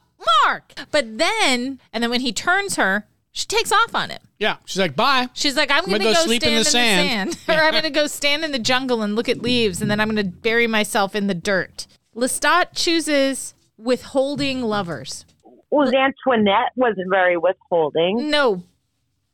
Mark. 0.45 0.73
But 0.91 1.19
then, 1.19 1.79
and 1.93 2.03
then 2.03 2.11
when 2.11 2.21
he 2.21 2.33
turns 2.33 2.77
her, 2.77 3.07
she 3.33 3.47
takes 3.47 3.71
off 3.71 3.95
on 3.95 4.11
him. 4.11 4.21
Yeah. 4.39 4.57
She's 4.65 4.81
like, 4.81 4.97
bye. 4.97 5.29
She's 5.35 5.57
like, 5.57 5.71
I'm, 5.71 5.85
gonna 5.85 5.99
going 5.99 6.01
to 6.01 6.05
go 6.07 6.15
go, 6.15 6.27
sleep 6.27 6.43
stand 6.43 6.53
in 6.53 6.59
in 6.59 6.61
the 6.61 6.65
the 6.65 6.71
sand." 6.71 7.35
sand. 7.35 7.49
or 7.59 7.63
I'm 7.63 7.73
going 7.73 7.85
to 7.85 7.91
go 7.91 8.07
stand 8.07 8.45
in 8.45 8.51
the 8.51 8.59
jungle 8.59 9.03
and 9.03 9.15
look 9.15 9.29
at 9.29 9.41
leaves, 9.41 9.81
and 9.81 9.91
then 9.91 10.01
I'm 10.01 10.11
going 10.11 10.25
to 10.25 10.31
bury 10.31 10.67
myself 10.67 11.15
in 11.15 11.27
the 11.29 11.35
dirt. 11.35 11.87
Lestat 12.15 12.69
chooses 12.75 13.55
withholding 13.79 14.63
lovers. 14.63 15.25
Well, 15.71 15.89
Antoinette 15.95 16.73
wasn't 16.77 17.11
very 17.11 17.37
withholding. 17.37 18.31
No, 18.31 18.65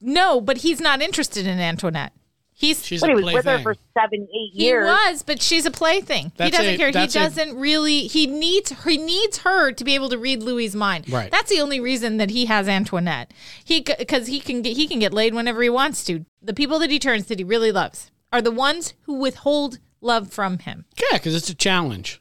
no, 0.00 0.40
but 0.40 0.58
he's 0.58 0.80
not 0.80 1.00
interested 1.00 1.46
in 1.46 1.58
Antoinette. 1.58 2.12
He's 2.58 2.86
She's 2.86 3.02
But 3.02 3.10
a 3.10 3.16
he 3.18 3.22
was 3.22 3.34
with 3.34 3.44
her 3.44 3.58
for 3.58 3.76
seven, 3.92 4.26
eight 4.34 4.54
years. 4.54 4.86
he 4.86 4.90
was, 5.10 5.22
but 5.22 5.42
she's 5.42 5.66
a 5.66 5.70
plaything. 5.70 6.32
That's 6.38 6.56
he 6.56 6.56
doesn't 6.56 6.74
a- 6.74 6.76
care. 6.78 6.86
He 7.02 7.06
doesn't 7.06 7.54
really. 7.58 8.06
He 8.06 8.26
needs. 8.26 8.72
He 8.84 8.96
needs 8.96 9.38
her 9.38 9.72
to 9.72 9.84
be 9.84 9.94
able 9.94 10.08
to 10.08 10.16
read 10.16 10.42
Louis's 10.42 10.74
mind. 10.74 11.10
Right. 11.10 11.30
That's 11.30 11.50
the 11.50 11.60
only 11.60 11.80
reason 11.80 12.16
that 12.16 12.30
he 12.30 12.46
has 12.46 12.66
Antoinette. 12.66 13.32
He 13.62 13.80
because 13.82 14.28
he 14.28 14.40
can 14.40 14.62
get 14.62 14.74
he 14.74 14.86
can 14.88 14.98
get 15.00 15.12
laid 15.12 15.34
whenever 15.34 15.62
he 15.62 15.68
wants 15.68 16.02
to. 16.04 16.24
The 16.40 16.54
people 16.54 16.78
that 16.78 16.90
he 16.90 16.98
turns 16.98 17.26
that 17.26 17.38
he 17.38 17.44
really 17.44 17.72
loves 17.72 18.10
are 18.32 18.40
the 18.40 18.50
ones 18.50 18.94
who 19.02 19.18
withhold 19.18 19.78
love 20.00 20.32
from 20.32 20.58
him. 20.60 20.86
Yeah, 20.98 21.18
because 21.18 21.34
it's 21.34 21.50
a 21.50 21.54
challenge. 21.54 22.20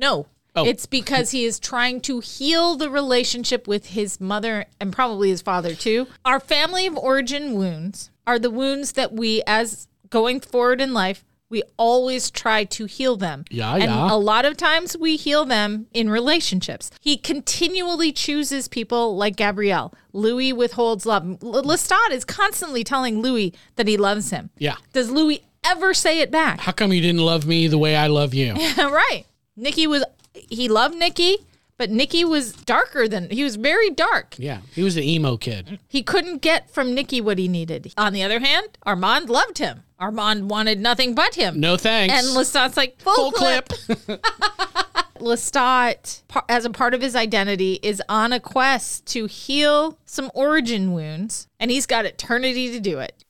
No. 0.00 0.26
Oh. 0.56 0.64
It's 0.64 0.86
because 0.86 1.30
he 1.30 1.44
is 1.44 1.60
trying 1.60 2.00
to 2.02 2.18
heal 2.18 2.76
the 2.76 2.90
relationship 2.90 3.68
with 3.68 3.86
his 3.86 4.20
mother 4.20 4.64
and 4.80 4.92
probably 4.92 5.28
his 5.28 5.42
father 5.42 5.74
too. 5.74 6.08
Our 6.24 6.40
family 6.40 6.86
of 6.86 6.96
origin 6.96 7.54
wounds 7.54 8.10
are 8.26 8.38
the 8.38 8.50
wounds 8.50 8.92
that 8.92 9.12
we, 9.12 9.42
as 9.46 9.86
going 10.08 10.40
forward 10.40 10.80
in 10.80 10.92
life, 10.92 11.24
we 11.50 11.62
always 11.76 12.30
try 12.30 12.64
to 12.64 12.86
heal 12.86 13.16
them. 13.16 13.44
Yeah, 13.50 13.74
and 13.74 13.82
yeah. 13.84 14.12
a 14.12 14.14
lot 14.14 14.44
of 14.44 14.56
times 14.56 14.96
we 14.96 15.16
heal 15.16 15.44
them 15.44 15.86
in 15.92 16.08
relationships. 16.08 16.90
He 17.00 17.16
continually 17.16 18.12
chooses 18.12 18.68
people 18.68 19.16
like 19.16 19.36
Gabrielle. 19.36 19.92
Louis 20.12 20.52
withholds 20.52 21.06
love. 21.06 21.24
L- 21.42 21.62
Lestat 21.62 22.12
is 22.12 22.24
constantly 22.24 22.84
telling 22.84 23.20
Louis 23.20 23.52
that 23.76 23.88
he 23.88 23.96
loves 23.96 24.30
him. 24.30 24.50
Yeah. 24.58 24.76
Does 24.92 25.10
Louis 25.10 25.42
ever 25.64 25.92
say 25.92 26.20
it 26.20 26.30
back? 26.30 26.60
How 26.60 26.72
come 26.72 26.92
you 26.92 27.00
didn't 27.00 27.20
love 27.20 27.46
me 27.46 27.66
the 27.66 27.78
way 27.78 27.96
I 27.96 28.06
love 28.06 28.32
you? 28.32 28.54
right. 28.78 29.24
Nikki 29.60 29.86
was 29.86 30.04
he 30.34 30.68
loved 30.68 30.96
Nikki, 30.96 31.36
But 31.76 31.90
Nikki 31.90 32.24
was 32.24 32.52
darker 32.52 33.08
than 33.08 33.30
he 33.30 33.42
was 33.42 33.56
very 33.56 33.90
dark. 33.90 34.34
Yeah, 34.38 34.60
he 34.74 34.82
was 34.82 34.94
the 34.96 35.02
emo 35.14 35.36
kid. 35.36 35.78
He 35.88 36.02
couldn't 36.02 36.42
get 36.42 36.68
from 36.70 36.94
Nikki 36.94 37.20
what 37.20 37.38
he 37.38 37.48
needed. 37.48 37.92
On 37.96 38.12
the 38.12 38.22
other 38.22 38.38
hand, 38.40 38.76
Armand 38.84 39.30
loved 39.30 39.58
him. 39.58 39.82
Armand 39.98 40.50
wanted 40.50 40.78
nothing 40.80 41.14
but 41.14 41.34
him. 41.34 41.58
No 41.60 41.76
thanks. 41.76 42.14
And 42.14 42.26
Lestat's 42.36 42.76
like, 42.76 43.00
full, 43.00 43.14
Full 43.14 43.32
clip. 43.32 43.68
clip. 43.68 44.26
Lestat, 45.20 46.22
as 46.48 46.64
a 46.64 46.70
part 46.70 46.94
of 46.94 47.02
his 47.02 47.14
identity, 47.14 47.78
is 47.82 48.02
on 48.08 48.32
a 48.32 48.40
quest 48.40 49.04
to 49.06 49.26
heal 49.26 49.98
some 50.06 50.30
origin 50.34 50.92
wounds, 50.94 51.46
and 51.58 51.70
he's 51.70 51.86
got 51.86 52.06
eternity 52.06 52.70
to 52.72 52.80
do 52.80 52.98
it. 53.00 53.24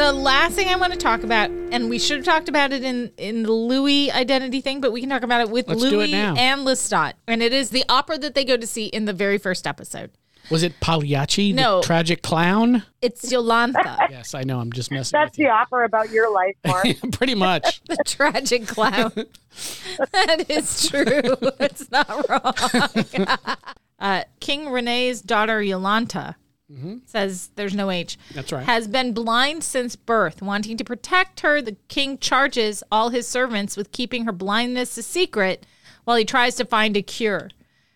The 0.00 0.14
last 0.14 0.54
thing 0.54 0.68
I 0.68 0.76
want 0.76 0.94
to 0.94 0.98
talk 0.98 1.24
about, 1.24 1.50
and 1.50 1.90
we 1.90 1.98
should 1.98 2.16
have 2.16 2.24
talked 2.24 2.48
about 2.48 2.72
it 2.72 2.82
in, 2.82 3.12
in 3.18 3.42
the 3.42 3.52
Louis 3.52 4.10
identity 4.10 4.62
thing, 4.62 4.80
but 4.80 4.92
we 4.92 5.00
can 5.02 5.10
talk 5.10 5.22
about 5.22 5.42
it 5.42 5.50
with 5.50 5.68
Let's 5.68 5.82
do 5.82 5.88
it 6.00 6.08
Louis 6.08 6.14
and 6.14 6.62
Lestat. 6.62 7.12
And 7.28 7.42
it 7.42 7.52
is 7.52 7.68
the 7.68 7.84
opera 7.86 8.16
that 8.16 8.34
they 8.34 8.46
go 8.46 8.56
to 8.56 8.66
see 8.66 8.86
in 8.86 9.04
the 9.04 9.12
very 9.12 9.36
first 9.36 9.66
episode. 9.66 10.10
Was 10.50 10.62
it 10.62 10.80
Pagliacci, 10.80 11.52
No. 11.52 11.82
the 11.82 11.86
tragic 11.86 12.22
clown? 12.22 12.84
It's 13.02 13.30
Iolanta. 13.30 13.98
Yes, 14.10 14.32
I 14.34 14.42
know. 14.42 14.58
I'm 14.58 14.72
just 14.72 14.90
messing 14.90 15.20
That's 15.20 15.36
with 15.36 15.44
the 15.44 15.50
opera 15.50 15.84
about 15.84 16.10
your 16.10 16.32
life, 16.32 16.56
Mark. 16.66 16.86
Pretty 17.12 17.34
much. 17.34 17.82
the 17.88 17.98
tragic 18.06 18.66
clown. 18.66 19.12
that 20.12 20.46
is 20.48 20.88
true. 20.88 21.36
It's 21.60 21.90
not 21.90 22.26
wrong. 22.26 23.38
uh, 23.98 24.24
King 24.40 24.70
Renee's 24.70 25.20
daughter 25.20 25.60
Iolanta 25.60 26.36
Mm-hmm. 26.70 26.98
says 27.04 27.50
there's 27.56 27.74
no 27.74 27.90
H. 27.90 28.16
That's 28.32 28.52
right. 28.52 28.64
Has 28.64 28.86
been 28.86 29.12
blind 29.12 29.64
since 29.64 29.96
birth. 29.96 30.40
Wanting 30.40 30.76
to 30.76 30.84
protect 30.84 31.40
her, 31.40 31.60
the 31.60 31.76
king 31.88 32.16
charges 32.16 32.84
all 32.92 33.08
his 33.08 33.26
servants 33.26 33.76
with 33.76 33.90
keeping 33.90 34.24
her 34.24 34.32
blindness 34.32 34.96
a 34.96 35.02
secret 35.02 35.66
while 36.04 36.16
he 36.16 36.24
tries 36.24 36.54
to 36.56 36.64
find 36.64 36.96
a 36.96 37.02
cure. 37.02 37.50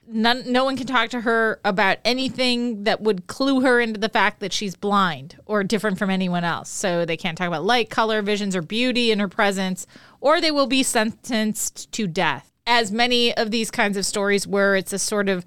None, 0.06 0.51
no 0.51 0.64
one 0.64 0.76
can 0.76 0.86
talk 0.86 1.09
to 1.10 1.20
her 1.22 1.60
about 1.64 1.98
anything 2.05 2.84
that 2.84 3.01
would 3.01 3.26
clue 3.26 3.60
her 3.60 3.80
into 3.80 3.98
the 3.98 4.09
fact 4.09 4.40
that 4.40 4.52
she's 4.52 4.76
blind 4.76 5.38
or 5.46 5.64
different 5.64 5.98
from 5.98 6.10
anyone 6.10 6.44
else. 6.44 6.68
So 6.68 7.05
they 7.05 7.16
can't 7.16 7.38
talk 7.38 7.48
about 7.48 7.64
light, 7.64 7.90
color, 7.90 8.20
visions, 8.22 8.55
or 8.55 8.60
beauty 8.60 9.10
in 9.10 9.18
her 9.18 9.28
presence, 9.28 9.86
or 10.20 10.40
they 10.40 10.51
will 10.51 10.66
be 10.66 10.82
sentenced 10.82 11.90
to 11.92 12.06
death. 12.06 12.51
As 12.66 12.90
many 12.90 13.34
of 13.34 13.51
these 13.51 13.70
kinds 13.70 13.96
of 13.96 14.05
stories 14.05 14.46
where 14.46 14.74
it's 14.74 14.92
a 14.92 14.98
sort 14.98 15.28
of 15.28 15.44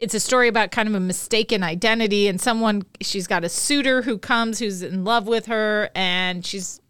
it's 0.00 0.14
a 0.14 0.20
story 0.20 0.48
about 0.48 0.70
kind 0.70 0.88
of 0.88 0.94
a 0.94 1.00
mistaken 1.00 1.62
identity 1.62 2.28
and 2.28 2.40
someone 2.40 2.82
she's 3.00 3.26
got 3.26 3.44
a 3.44 3.48
suitor 3.48 4.02
who 4.02 4.18
comes 4.18 4.58
who's 4.58 4.82
in 4.82 5.04
love 5.04 5.26
with 5.26 5.46
her 5.46 5.90
and 5.94 6.44
she's 6.46 6.80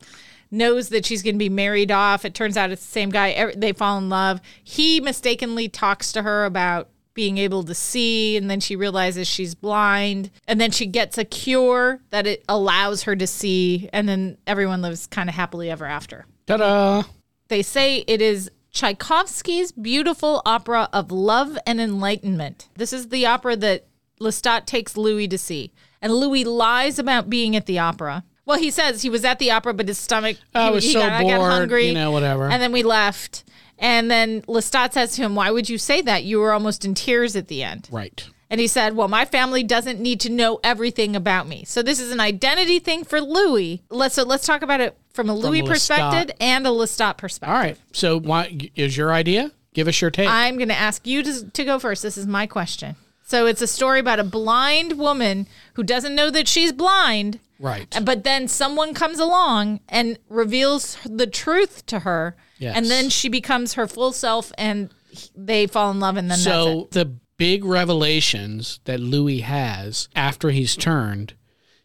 knows 0.50 0.88
that 0.88 1.04
she's 1.04 1.22
going 1.22 1.34
to 1.34 1.38
be 1.38 1.50
married 1.50 1.90
off. 1.90 2.24
It 2.24 2.34
turns 2.34 2.56
out 2.56 2.70
it's 2.70 2.84
the 2.84 2.90
same 2.90 3.10
guy 3.10 3.52
they 3.54 3.72
fall 3.72 3.98
in 3.98 4.08
love. 4.08 4.40
He 4.64 5.00
mistakenly 5.00 5.68
talks 5.68 6.12
to 6.12 6.22
her 6.22 6.44
about 6.44 6.88
being 7.12 7.36
able 7.36 7.64
to 7.64 7.74
see 7.74 8.36
and 8.36 8.48
then 8.48 8.60
she 8.60 8.76
realizes 8.76 9.26
she's 9.26 9.54
blind 9.54 10.30
and 10.46 10.60
then 10.60 10.70
she 10.70 10.86
gets 10.86 11.18
a 11.18 11.24
cure 11.24 12.00
that 12.10 12.26
it 12.26 12.44
allows 12.48 13.02
her 13.02 13.16
to 13.16 13.26
see 13.26 13.90
and 13.92 14.08
then 14.08 14.38
everyone 14.46 14.80
lives 14.82 15.06
kind 15.06 15.28
of 15.28 15.34
happily 15.34 15.70
ever 15.70 15.84
after. 15.84 16.26
Ta 16.46 16.56
da! 16.56 17.02
they 17.48 17.62
say 17.62 18.04
it 18.06 18.22
is 18.22 18.50
Tchaikovsky's 18.78 19.72
beautiful 19.72 20.40
opera 20.46 20.88
of 20.92 21.10
love 21.10 21.58
and 21.66 21.80
enlightenment. 21.80 22.68
This 22.76 22.92
is 22.92 23.08
the 23.08 23.26
opera 23.26 23.56
that 23.56 23.88
Lestat 24.20 24.66
takes 24.66 24.96
Louis 24.96 25.26
to 25.26 25.36
see. 25.36 25.72
And 26.00 26.14
Louis 26.14 26.44
lies 26.44 27.00
about 27.00 27.28
being 27.28 27.56
at 27.56 27.66
the 27.66 27.80
opera. 27.80 28.22
Well, 28.46 28.56
he 28.56 28.70
says 28.70 29.02
he 29.02 29.10
was 29.10 29.24
at 29.24 29.40
the 29.40 29.50
opera, 29.50 29.74
but 29.74 29.88
his 29.88 29.98
stomach, 29.98 30.36
I 30.54 30.68
he, 30.68 30.70
was 30.70 30.84
he 30.84 30.92
so 30.92 31.00
got, 31.00 31.10
I 31.10 31.24
got 31.24 31.40
hungry. 31.40 31.88
you 31.88 31.94
know, 31.94 32.12
whatever. 32.12 32.48
And 32.48 32.62
then 32.62 32.70
we 32.70 32.84
left. 32.84 33.42
And 33.80 34.08
then 34.08 34.42
Lestat 34.42 34.92
says 34.92 35.16
to 35.16 35.22
him, 35.22 35.34
Why 35.34 35.50
would 35.50 35.68
you 35.68 35.76
say 35.76 36.00
that? 36.02 36.22
You 36.22 36.38
were 36.38 36.52
almost 36.52 36.84
in 36.84 36.94
tears 36.94 37.34
at 37.34 37.48
the 37.48 37.64
end. 37.64 37.88
Right. 37.90 38.28
And 38.50 38.60
he 38.60 38.66
said, 38.66 38.96
Well, 38.96 39.08
my 39.08 39.24
family 39.24 39.62
doesn't 39.62 40.00
need 40.00 40.20
to 40.20 40.30
know 40.30 40.60
everything 40.64 41.14
about 41.14 41.46
me. 41.46 41.64
So 41.66 41.82
this 41.82 42.00
is 42.00 42.12
an 42.12 42.20
identity 42.20 42.78
thing 42.78 43.04
for 43.04 43.20
Louis. 43.20 43.82
Let's 43.90 44.14
so 44.14 44.22
let's 44.24 44.46
talk 44.46 44.62
about 44.62 44.80
it 44.80 44.96
from 45.12 45.28
a 45.28 45.34
Louis 45.34 45.62
Lestat. 45.62 45.68
perspective 45.68 46.36
and 46.40 46.66
a 46.66 46.70
Lestat 46.70 47.16
perspective. 47.18 47.54
All 47.54 47.60
right. 47.60 47.76
So, 47.92 48.18
why 48.18 48.70
is 48.74 48.96
your 48.96 49.12
idea? 49.12 49.52
Give 49.74 49.88
us 49.88 50.00
your 50.00 50.10
take. 50.10 50.28
I'm 50.28 50.56
going 50.56 50.68
to 50.68 50.74
ask 50.74 51.06
you 51.06 51.22
to, 51.22 51.50
to 51.50 51.64
go 51.64 51.78
first. 51.78 52.02
This 52.02 52.16
is 52.16 52.26
my 52.26 52.46
question. 52.46 52.96
So 53.28 53.44
it's 53.44 53.60
a 53.60 53.66
story 53.66 54.00
about 54.00 54.18
a 54.18 54.24
blind 54.24 54.98
woman 54.98 55.46
who 55.74 55.82
doesn't 55.82 56.14
know 56.14 56.30
that 56.30 56.48
she's 56.48 56.72
blind, 56.72 57.40
right. 57.60 57.94
but 58.02 58.24
then 58.24 58.48
someone 58.48 58.94
comes 58.94 59.18
along 59.18 59.80
and 59.86 60.18
reveals 60.30 60.96
the 61.04 61.26
truth 61.26 61.84
to 61.86 62.00
her, 62.00 62.36
Yes. 62.58 62.74
and 62.74 62.86
then 62.86 63.10
she 63.10 63.28
becomes 63.28 63.74
her 63.74 63.86
full 63.86 64.12
self, 64.12 64.50
and 64.56 64.88
they 65.36 65.66
fall 65.66 65.90
in 65.90 66.00
love, 66.00 66.16
and 66.16 66.30
then 66.30 66.38
that's 66.38 66.46
it. 66.46 66.50
So 66.50 66.88
the 66.90 67.12
big 67.38 67.64
revelations 67.64 68.80
that 68.84 69.00
Louis 69.00 69.40
has 69.40 70.08
after 70.14 70.50
he's 70.50 70.76
turned 70.76 71.34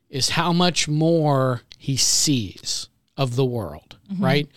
is 0.10 0.30
how 0.32 0.52
much 0.52 0.88
more 0.88 1.62
he 1.78 1.96
sees 1.98 2.90
of 3.18 3.36
the 3.36 3.46
world, 3.46 3.98
Mm-hmm. 4.12 4.24
right? 4.24 4.48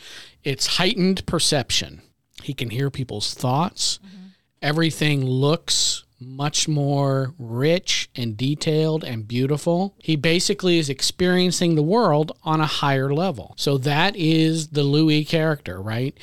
It's 0.43 0.67
heightened 0.79 1.25
perception. 1.27 2.03
He 2.43 2.53
can 2.53 2.71
hear 2.71 2.91
people's 2.91 3.33
thoughts. 3.33 4.01
Mm-hmm. 4.05 4.27
Everything 4.61 5.25
looks 5.25 6.05
much 6.19 6.67
more 6.67 7.33
rich 7.39 8.09
and 8.17 8.37
detailed 8.37 9.05
and 9.05 9.29
beautiful. 9.29 9.95
He 10.03 10.17
basically 10.17 10.79
is 10.79 10.89
experiencing 10.89 11.75
the 11.75 11.83
world 11.83 12.33
on 12.43 12.61
a 12.61 12.67
higher 12.67 13.13
level. 13.15 13.55
So 13.57 13.79
that 13.79 14.17
is 14.17 14.69
the 14.69 14.83
Louis 14.83 15.25
character, 15.25 15.81
right? 15.81 16.17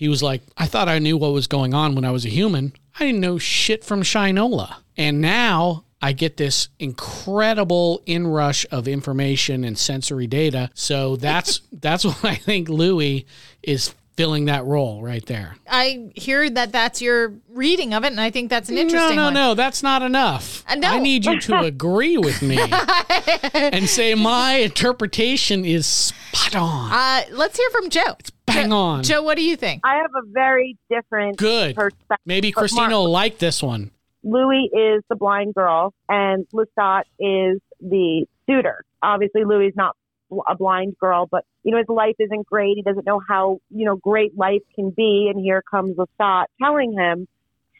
He 0.00 0.08
was 0.08 0.22
like, 0.22 0.40
I 0.56 0.64
thought 0.64 0.88
I 0.88 0.98
knew 0.98 1.18
what 1.18 1.34
was 1.34 1.46
going 1.46 1.74
on 1.74 1.94
when 1.94 2.06
I 2.06 2.10
was 2.10 2.24
a 2.24 2.30
human. 2.30 2.72
I 2.98 3.04
didn't 3.04 3.20
know 3.20 3.36
shit 3.36 3.84
from 3.84 4.00
Shinola. 4.00 4.76
And 4.96 5.20
now 5.20 5.84
I 6.00 6.12
get 6.12 6.38
this 6.38 6.70
incredible 6.78 8.00
inrush 8.06 8.64
of 8.70 8.88
information 8.88 9.62
and 9.62 9.76
sensory 9.76 10.26
data. 10.26 10.70
So 10.72 11.16
that's 11.16 11.60
that's 11.72 12.06
what 12.06 12.24
I 12.24 12.36
think 12.36 12.70
Louis 12.70 13.26
is 13.62 13.94
filling 14.20 14.44
that 14.44 14.66
role 14.66 15.00
right 15.02 15.24
there. 15.24 15.56
I 15.66 16.10
hear 16.14 16.50
that 16.50 16.72
that's 16.72 17.00
your 17.00 17.32
reading 17.48 17.94
of 17.94 18.04
it, 18.04 18.08
and 18.08 18.20
I 18.20 18.30
think 18.30 18.50
that's 18.50 18.68
an 18.68 18.76
interesting 18.76 19.16
no, 19.16 19.22
no, 19.22 19.24
one. 19.28 19.34
no, 19.34 19.54
that's 19.54 19.82
not 19.82 20.02
enough. 20.02 20.62
Uh, 20.68 20.74
no. 20.74 20.88
I 20.88 20.98
need 20.98 21.24
you 21.24 21.40
to 21.40 21.60
agree 21.64 22.18
with 22.18 22.42
me 22.42 22.58
and 23.54 23.88
say 23.88 24.14
my 24.14 24.56
interpretation 24.56 25.64
is 25.64 25.86
spot 25.86 26.54
on. 26.54 26.92
Uh, 26.92 27.22
let's 27.32 27.56
hear 27.56 27.70
from 27.70 27.88
Joe. 27.88 28.14
It's 28.18 28.30
bang 28.44 28.68
Joe- 28.68 28.76
on. 28.76 29.02
Joe, 29.04 29.22
what 29.22 29.38
do 29.38 29.42
you 29.42 29.56
think? 29.56 29.80
I 29.86 29.94
have 29.96 30.10
a 30.14 30.26
very 30.30 30.76
different 30.90 31.38
Good. 31.38 31.74
perspective. 31.74 32.18
Maybe 32.26 32.52
Kristina 32.52 32.76
Mark- 32.76 32.90
will 32.90 33.10
like 33.10 33.38
this 33.38 33.62
one. 33.62 33.90
Louis 34.22 34.68
is 34.74 35.02
the 35.08 35.16
blind 35.16 35.54
girl, 35.54 35.94
and 36.10 36.46
Lestat 36.52 37.04
is 37.18 37.58
the 37.80 38.26
suitor. 38.46 38.84
Obviously, 39.02 39.44
Louis 39.44 39.68
is 39.68 39.76
not 39.76 39.96
bl- 39.96 39.99
a 40.48 40.56
blind 40.56 40.96
girl, 40.98 41.26
but 41.30 41.44
you 41.62 41.72
know 41.72 41.78
his 41.78 41.88
life 41.88 42.16
isn't 42.18 42.46
great. 42.46 42.76
He 42.76 42.82
doesn't 42.82 43.06
know 43.06 43.20
how 43.26 43.58
you 43.70 43.84
know 43.84 43.96
great 43.96 44.36
life 44.36 44.62
can 44.74 44.90
be, 44.90 45.30
and 45.32 45.42
here 45.42 45.62
comes 45.68 45.96
Lestat 45.96 46.46
telling 46.62 46.92
him 46.92 47.26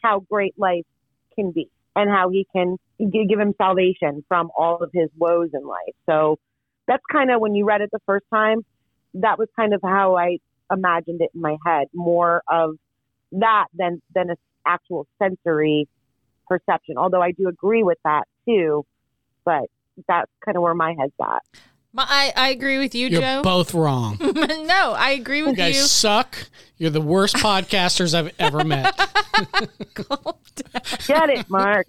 how 0.03 0.19
great 0.19 0.53
life 0.57 0.85
can 1.35 1.51
be 1.51 1.69
and 1.95 2.09
how 2.09 2.29
he 2.29 2.47
can 2.53 2.77
give 2.99 3.39
him 3.39 3.53
salvation 3.57 4.23
from 4.27 4.49
all 4.57 4.77
of 4.77 4.89
his 4.93 5.09
woes 5.17 5.49
in 5.53 5.65
life. 5.65 5.95
So 6.05 6.37
that's 6.87 7.03
kind 7.11 7.31
of 7.31 7.41
when 7.41 7.55
you 7.55 7.65
read 7.65 7.81
it 7.81 7.89
the 7.91 7.99
first 8.05 8.25
time. 8.33 8.65
That 9.15 9.37
was 9.37 9.47
kind 9.55 9.73
of 9.73 9.81
how 9.83 10.15
I 10.15 10.37
imagined 10.71 11.21
it 11.21 11.31
in 11.33 11.41
my 11.41 11.57
head, 11.65 11.87
more 11.93 12.41
of 12.49 12.75
that 13.33 13.65
than 13.73 14.01
than 14.13 14.29
an 14.29 14.37
actual 14.65 15.07
sensory 15.21 15.87
perception. 16.47 16.97
Although 16.97 17.21
I 17.21 17.31
do 17.31 17.47
agree 17.47 17.83
with 17.83 17.97
that 18.03 18.23
too, 18.47 18.85
but 19.45 19.65
that's 20.07 20.31
kind 20.43 20.55
of 20.57 20.63
where 20.63 20.73
my 20.73 20.95
head's 20.97 21.13
at. 21.21 21.41
My- 21.93 22.05
I, 22.07 22.33
I 22.37 22.49
agree 22.49 22.77
with 22.77 22.95
you, 22.95 23.07
You're 23.09 23.21
Joe. 23.21 23.41
both 23.43 23.73
wrong. 23.73 24.17
No, 24.71 24.93
I 24.93 25.11
agree 25.11 25.43
with 25.43 25.57
guys 25.57 25.75
you. 25.75 25.81
suck. 25.81 26.37
You're 26.77 26.89
the 26.91 27.01
worst 27.01 27.35
podcasters 27.35 28.13
I've 28.13 28.33
ever 28.39 28.63
met. 28.63 28.95
Get 31.07 31.29
it, 31.29 31.49
Mark? 31.49 31.87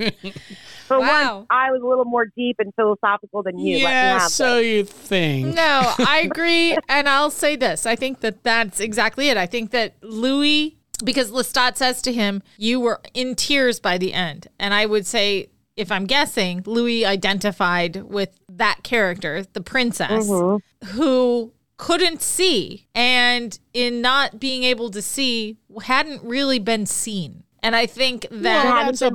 For 0.87 0.99
Wow. 1.01 1.37
once, 1.39 1.47
I 1.51 1.70
was 1.70 1.81
a 1.83 1.87
little 1.87 2.05
more 2.05 2.27
deep 2.37 2.57
and 2.59 2.74
philosophical 2.74 3.43
than 3.43 3.59
you. 3.59 3.77
Let 3.77 3.79
me 3.79 3.83
yeah, 3.85 4.19
have 4.20 4.31
so 4.31 4.57
this. 4.57 4.66
you 4.66 4.85
think. 4.85 5.55
No, 5.55 5.93
I 5.99 6.23
agree. 6.31 6.77
and 6.89 7.09
I'll 7.09 7.31
say 7.31 7.57
this. 7.57 7.87
I 7.87 7.95
think 7.97 8.20
that 8.20 8.43
that's 8.43 8.81
exactly 8.81 9.29
it. 9.29 9.37
I 9.37 9.47
think 9.47 9.70
that 9.70 9.95
Louis, 10.03 10.77
because 11.05 11.31
Lestat 11.31 11.77
says 11.77 12.03
to 12.03 12.12
him, 12.12 12.43
you 12.59 12.81
were 12.81 13.01
in 13.15 13.35
tears 13.37 13.81
by 13.81 13.97
the 13.99 14.12
end. 14.12 14.49
And 14.59 14.74
I 14.74 14.87
would 14.87 15.07
say, 15.07 15.49
if 15.77 15.91
I'm 15.91 16.07
guessing, 16.07 16.62
Louis 16.66 17.05
identified 17.07 18.03
with 18.03 18.39
that 18.62 18.82
character, 18.84 19.44
the 19.52 19.60
princess, 19.60 20.28
Mm-hmm. 20.28 20.86
who 20.97 21.52
couldn't 21.76 22.22
see 22.22 22.86
and 22.94 23.59
in 23.74 24.01
not 24.01 24.39
being 24.39 24.62
able 24.62 24.89
to 24.90 25.02
see 25.02 25.56
hadn't 25.82 26.22
really 26.22 26.59
been 26.60 26.86
seen. 26.86 27.43
And 27.64 27.74
I 27.74 27.86
think 27.86 28.26
that 28.30 28.64
Hadn't 28.66 28.98
that's 29.01 29.02
a 29.02 29.10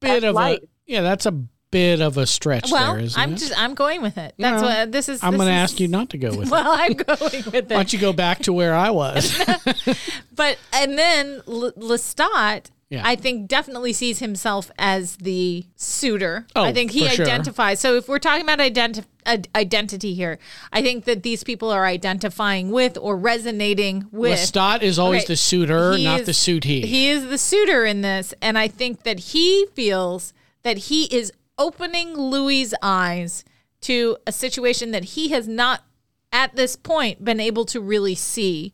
bit 0.00 0.24
of 0.24 0.34
life. 0.34 0.58
a 0.62 0.66
yeah, 0.86 1.00
that's 1.00 1.24
a 1.26 1.32
bit 1.32 2.00
of 2.00 2.16
a 2.18 2.26
stretch 2.26 2.70
well, 2.70 2.94
there, 2.94 3.02
isn't 3.04 3.20
I'm 3.20 3.32
it? 3.32 3.38
just 3.38 3.58
I'm 3.58 3.74
going 3.74 4.00
with 4.02 4.16
it. 4.18 4.34
That's 4.38 4.60
No, 4.62 4.68
what 4.68 4.92
this 4.92 5.08
is. 5.08 5.22
I'm 5.22 5.32
this 5.32 5.38
going 5.40 5.48
to 5.48 5.54
is- 5.54 5.70
ask 5.72 5.80
you 5.80 5.88
not 5.88 6.10
to 6.10 6.18
go 6.18 6.28
with 6.30 6.48
it. 6.48 6.50
Well, 6.50 6.64
I'm 6.70 6.92
going 6.92 7.18
with 7.44 7.54
it. 7.54 7.70
Why 7.70 7.76
don't 7.76 7.92
you 7.92 7.98
go 7.98 8.12
back 8.12 8.40
to 8.42 8.52
where 8.52 8.74
I 8.74 8.90
was? 8.90 9.34
But 10.36 10.58
and 10.72 10.98
then 10.98 11.42
L- 11.48 11.72
Lestat, 11.76 12.70
Yeah. 12.94 13.02
I 13.04 13.16
think 13.16 13.48
definitely 13.48 13.92
sees 13.92 14.18
himself 14.18 14.70
as 14.78 15.16
the 15.16 15.66
suitor. 15.76 16.46
Oh, 16.56 16.64
I 16.64 16.72
think 16.72 16.90
he 16.92 17.06
for 17.06 17.14
sure. 17.14 17.24
identifies. 17.26 17.80
So 17.80 17.96
if 17.96 18.08
we're 18.08 18.18
talking 18.18 18.42
about 18.42 18.58
identi- 18.58 19.04
ad- 19.26 19.48
identity 19.54 20.14
here, 20.14 20.38
I 20.72 20.82
think 20.82 21.04
that 21.04 21.22
these 21.22 21.44
people 21.44 21.70
are 21.70 21.84
identifying 21.84 22.70
with 22.70 22.96
or 22.98 23.16
resonating 23.16 24.06
with. 24.10 24.38
Lestat 24.38 24.82
is 24.82 24.98
always 24.98 25.22
Okay, 25.24 25.32
the 25.32 25.36
suitor, 25.36 25.96
he 25.96 26.04
not 26.04 26.20
is- 26.20 26.26
the 26.26 26.32
suitee. 26.32 26.84
He 26.84 27.08
is 27.08 27.28
the 27.28 27.38
suitor 27.38 27.84
in 27.84 28.00
this, 28.02 28.32
and 28.40 28.58
I 28.58 28.68
think 28.68 29.02
that 29.02 29.18
he 29.20 29.66
feels 29.74 30.32
that 30.62 30.78
he 30.78 31.04
is 31.14 31.32
opening 31.58 32.14
Louis's 32.14 32.74
eyes 32.82 33.44
to 33.82 34.16
a 34.26 34.32
situation 34.32 34.90
that 34.92 35.04
he 35.04 35.28
has 35.28 35.46
not 35.46 35.84
at 36.32 36.56
this 36.56 36.74
point 36.74 37.24
been 37.24 37.38
able 37.38 37.64
to 37.66 37.80
really 37.80 38.14
see 38.14 38.72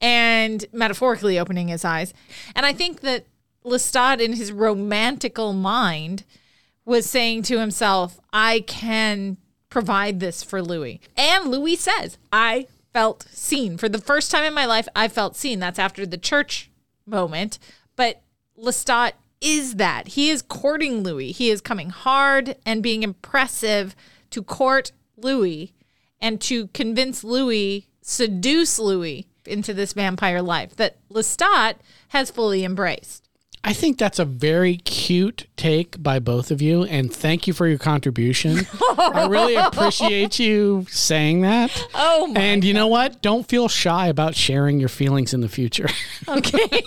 and 0.00 0.64
metaphorically 0.72 1.38
opening 1.38 1.68
his 1.68 1.84
eyes. 1.84 2.14
And 2.54 2.64
I 2.64 2.72
think 2.72 3.00
that 3.00 3.26
Lestat 3.68 4.20
in 4.20 4.34
his 4.34 4.52
romantical 4.52 5.52
mind 5.52 6.24
was 6.84 7.08
saying 7.08 7.42
to 7.42 7.58
himself, 7.58 8.18
I 8.32 8.60
can 8.66 9.36
provide 9.68 10.20
this 10.20 10.42
for 10.42 10.62
Louis. 10.62 11.00
And 11.16 11.50
Louis 11.50 11.76
says, 11.76 12.18
I 12.32 12.66
felt 12.92 13.26
seen. 13.30 13.76
For 13.76 13.88
the 13.88 14.00
first 14.00 14.30
time 14.30 14.44
in 14.44 14.54
my 14.54 14.64
life, 14.64 14.88
I 14.96 15.08
felt 15.08 15.36
seen. 15.36 15.58
That's 15.58 15.78
after 15.78 16.06
the 16.06 16.18
church 16.18 16.70
moment. 17.06 17.58
But 17.94 18.22
Lestat 18.58 19.12
is 19.40 19.76
that. 19.76 20.08
He 20.08 20.30
is 20.30 20.42
courting 20.42 21.02
Louis. 21.02 21.32
He 21.32 21.50
is 21.50 21.60
coming 21.60 21.90
hard 21.90 22.56
and 22.64 22.82
being 22.82 23.02
impressive 23.02 23.94
to 24.30 24.42
court 24.42 24.92
Louis 25.16 25.72
and 26.20 26.40
to 26.42 26.68
convince 26.68 27.22
Louis, 27.22 27.86
seduce 28.00 28.78
Louis 28.78 29.26
into 29.46 29.72
this 29.72 29.92
vampire 29.92 30.42
life 30.42 30.74
that 30.76 30.96
Lestat 31.08 31.74
has 32.08 32.30
fully 32.30 32.64
embraced. 32.64 33.27
I 33.64 33.72
think 33.72 33.98
that's 33.98 34.18
a 34.18 34.24
very 34.24 34.76
cute 34.76 35.46
take 35.56 36.02
by 36.02 36.18
both 36.20 36.50
of 36.50 36.62
you, 36.62 36.84
and 36.84 37.12
thank 37.12 37.46
you 37.46 37.52
for 37.52 37.66
your 37.66 37.78
contribution. 37.78 38.60
I 38.98 39.26
really 39.28 39.56
appreciate 39.56 40.38
you 40.38 40.86
saying 40.88 41.42
that. 41.42 41.86
Oh 41.94 42.28
my 42.28 42.40
And 42.40 42.64
you 42.64 42.72
know 42.72 42.86
what? 42.86 43.20
Don't 43.20 43.46
feel 43.46 43.68
shy 43.68 44.06
about 44.06 44.34
sharing 44.34 44.78
your 44.80 44.88
feelings 44.88 45.34
in 45.34 45.40
the 45.40 45.48
future. 45.48 45.88
okay. 46.28 46.82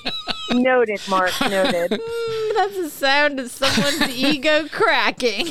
Noted, 0.52 0.99
Mark. 1.10 1.31
Noted. 1.41 1.91
That's 2.56 2.76
the 2.76 2.89
sound 2.91 3.39
of 3.39 3.49
someone's 3.52 4.10
ego 4.15 4.68
cracking. 4.69 5.48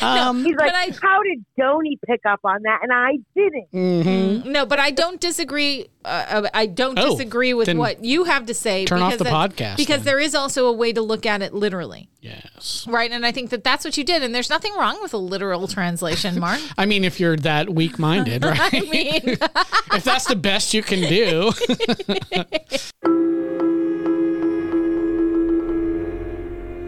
Um, 0.00 0.44
He's 0.44 0.56
like, 0.56 0.72
I- 0.74 0.94
how 1.02 1.22
did 1.22 1.44
Donnie 1.58 1.98
pick 2.06 2.20
up 2.26 2.40
on 2.44 2.62
that? 2.62 2.80
And 2.82 2.92
I 2.92 3.18
didn't. 3.34 3.70
mhm. 3.72 4.44
no, 4.46 4.64
but 4.64 4.78
I 4.78 4.90
don't 4.90 5.20
disagree. 5.20 5.88
Uh, 6.08 6.48
I 6.54 6.66
don't 6.66 6.98
Oh, 6.98 7.10
disagree 7.10 7.54
with 7.54 7.72
what 7.76 8.04
you 8.04 8.24
have 8.24 8.46
to 8.46 8.54
say. 8.54 8.84
turn 8.86 9.02
off 9.02 9.12
because 9.12 9.18
the 9.18 9.24
that's- 9.24 9.52
podcast 9.52 9.76
Because 9.76 9.96
then. 9.98 10.04
there 10.06 10.18
is 10.20 10.34
also 10.34 10.66
a 10.66 10.72
way 10.72 10.92
to 10.92 11.02
look 11.02 11.26
at 11.26 11.42
it 11.42 11.52
literally. 11.54 12.08
Yes. 12.20 12.84
Right. 12.88 13.10
And 13.10 13.24
I 13.24 13.32
think 13.32 13.50
that 13.50 13.62
that's 13.64 13.84
what 13.84 13.96
you 13.96 14.04
did. 14.04 14.22
And 14.22 14.34
there's 14.34 14.50
nothing 14.50 14.72
wrong 14.74 14.98
with 15.02 15.14
a 15.14 15.18
literal 15.18 15.68
translation, 15.68 16.38
Mark. 16.40 16.60
I 16.76 16.86
mean, 16.86 17.04
if 17.04 17.20
you're 17.20 17.36
that 17.36 17.70
weak 17.70 17.98
minded, 17.98 18.44
right? 18.46 18.58
I 18.74 18.80
mean, 18.80 19.20
if 19.94 20.04
that's 20.04 20.26
the 20.26 20.36
best 20.36 20.74
you 20.74 20.82
can 20.82 21.00
do. 21.02 21.52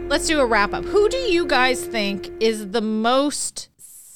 let's 0.08 0.26
do 0.26 0.40
a 0.40 0.46
wrap 0.46 0.74
up. 0.74 0.84
Who 0.84 1.08
do 1.08 1.16
you 1.16 1.46
guys 1.46 1.84
think 1.84 2.30
is 2.40 2.70
the 2.70 2.80
most 2.80 3.68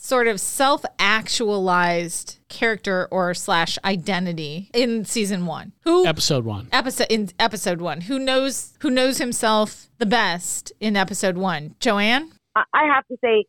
sort 0.04 0.26
of 0.26 0.38
self 0.38 0.84
actualized 0.98 2.38
character 2.48 3.08
or 3.10 3.32
slash 3.32 3.78
identity 3.84 4.70
in 4.74 5.04
season 5.06 5.46
one? 5.46 5.72
Who 5.80 6.06
Episode 6.06 6.44
one. 6.44 6.68
episode 6.72 7.06
in 7.08 7.30
episode 7.38 7.80
one? 7.80 8.02
Who 8.02 8.18
knows 8.18 8.74
who 8.80 8.90
knows 8.90 9.16
himself 9.18 9.88
the 9.98 10.06
best 10.06 10.72
in 10.78 10.94
episode 10.96 11.38
one? 11.38 11.74
Joanne? 11.80 12.30
I- 12.54 12.64
I 12.74 12.84
have 12.94 13.06
to 13.08 13.16
say, 13.24 13.44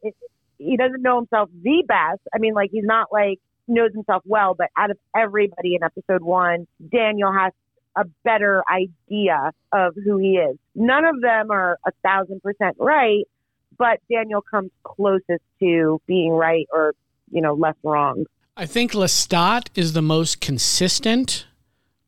he 0.58 0.78
doesn't 0.78 1.02
know 1.02 1.18
himself 1.18 1.50
the 1.62 1.84
best. 1.86 2.22
I 2.34 2.38
mean, 2.40 2.54
like, 2.54 2.70
he's 2.72 2.86
not 2.86 3.08
like 3.12 3.40
knows 3.68 3.92
himself 3.94 4.24
well, 4.26 4.56
but 4.58 4.68
out 4.78 4.92
of 4.92 4.98
everybody 5.16 5.76
in 5.76 5.84
episode 5.84 6.22
one, 6.24 6.68
Daniel 6.92 7.34
has 7.34 7.52
a 7.98 8.06
better 8.24 8.64
idea 8.72 9.52
of 9.74 9.94
who 10.06 10.18
he 10.18 10.38
is. 10.38 10.58
None 10.76 11.04
of 11.06 11.20
them 11.22 11.52
are 11.52 11.78
a 11.86 11.92
thousand 12.04 12.42
percent 12.42 12.78
right, 12.80 13.26
but 13.78 14.00
Daniel 14.12 14.42
comes 14.42 14.72
closest 14.84 15.44
to 15.60 16.02
being 16.08 16.32
right 16.32 16.68
or, 16.72 16.94
you 17.32 17.42
know, 17.42 17.54
less 17.54 17.76
wrong. 17.84 18.26
I 18.58 18.66
think 18.66 18.94
Lestat 18.94 19.68
is 19.76 19.94
the 19.94 20.02
most 20.02 20.40
consistent, 20.40 21.46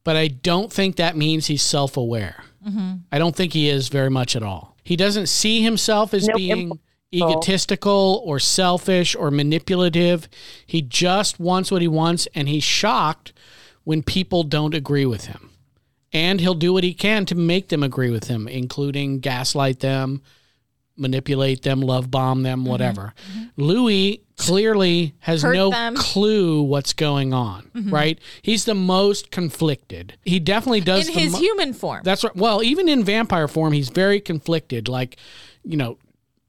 but 0.03 0.15
I 0.15 0.27
don't 0.27 0.71
think 0.71 0.95
that 0.95 1.17
means 1.17 1.47
he's 1.47 1.61
self 1.61 1.97
aware. 1.97 2.43
Mm-hmm. 2.65 2.95
I 3.11 3.19
don't 3.19 3.35
think 3.35 3.53
he 3.53 3.69
is 3.69 3.89
very 3.89 4.09
much 4.09 4.35
at 4.35 4.43
all. 4.43 4.75
He 4.83 4.95
doesn't 4.95 5.27
see 5.27 5.61
himself 5.61 6.13
as 6.13 6.27
Nope, 6.27 6.37
being 6.37 6.61
impossible. 6.71 6.79
egotistical 7.11 8.21
or 8.25 8.39
selfish 8.39 9.15
or 9.15 9.31
manipulative. 9.31 10.29
He 10.65 10.81
just 10.81 11.39
wants 11.39 11.71
what 11.71 11.81
he 11.81 11.87
wants, 11.89 12.27
and 12.33 12.47
he's 12.47 12.63
shocked 12.63 13.33
when 13.83 14.01
people 14.03 14.43
don't 14.43 14.73
agree 14.73 15.05
with 15.05 15.25
him. 15.25 15.49
And 16.13 16.39
he'll 16.39 16.53
do 16.55 16.71
what 16.71 16.85
he 16.85 16.93
can 16.93 17.25
to 17.25 17.35
make 17.35 17.67
them 17.67 17.83
agree 17.83 18.09
with 18.09 18.27
him, 18.27 18.47
including 18.47 19.19
gaslight 19.19 19.81
them, 19.81 20.21
manipulate 20.97 21.61
them, 21.61 21.81
love 21.81 22.09
bomb 22.11 22.43
them, 22.43 22.65
whatever. 22.65 23.13
Louis 23.55 24.23
clearly 24.37 25.13
has 25.19 25.39
Mm-hmm. 25.41 25.47
Hurt 25.47 25.53
no 25.55 25.69
them. 25.71 25.93
Mm-hmm. 25.95 26.01
clue 26.01 26.61
what's 26.63 26.93
going 26.93 27.33
on, 27.33 27.69
right? 27.89 28.19
He's 28.41 28.65
the 28.65 28.73
most 28.75 29.31
conflicted. 29.31 30.17
He 30.23 30.39
definitely 30.39 30.81
does 30.81 31.07
In 31.07 31.13
his 31.13 31.33
mo- 31.33 31.39
human 31.39 31.73
form. 31.73 32.01
That's 32.03 32.23
right. 32.23 32.35
Well, 32.35 32.63
even 32.63 32.89
in 32.89 33.03
vampire 33.03 33.47
form, 33.47 33.73
he's 33.73 33.89
very 33.89 34.19
conflicted. 34.19 34.87
Like, 34.87 35.17
you 35.63 35.77
know, 35.77 35.97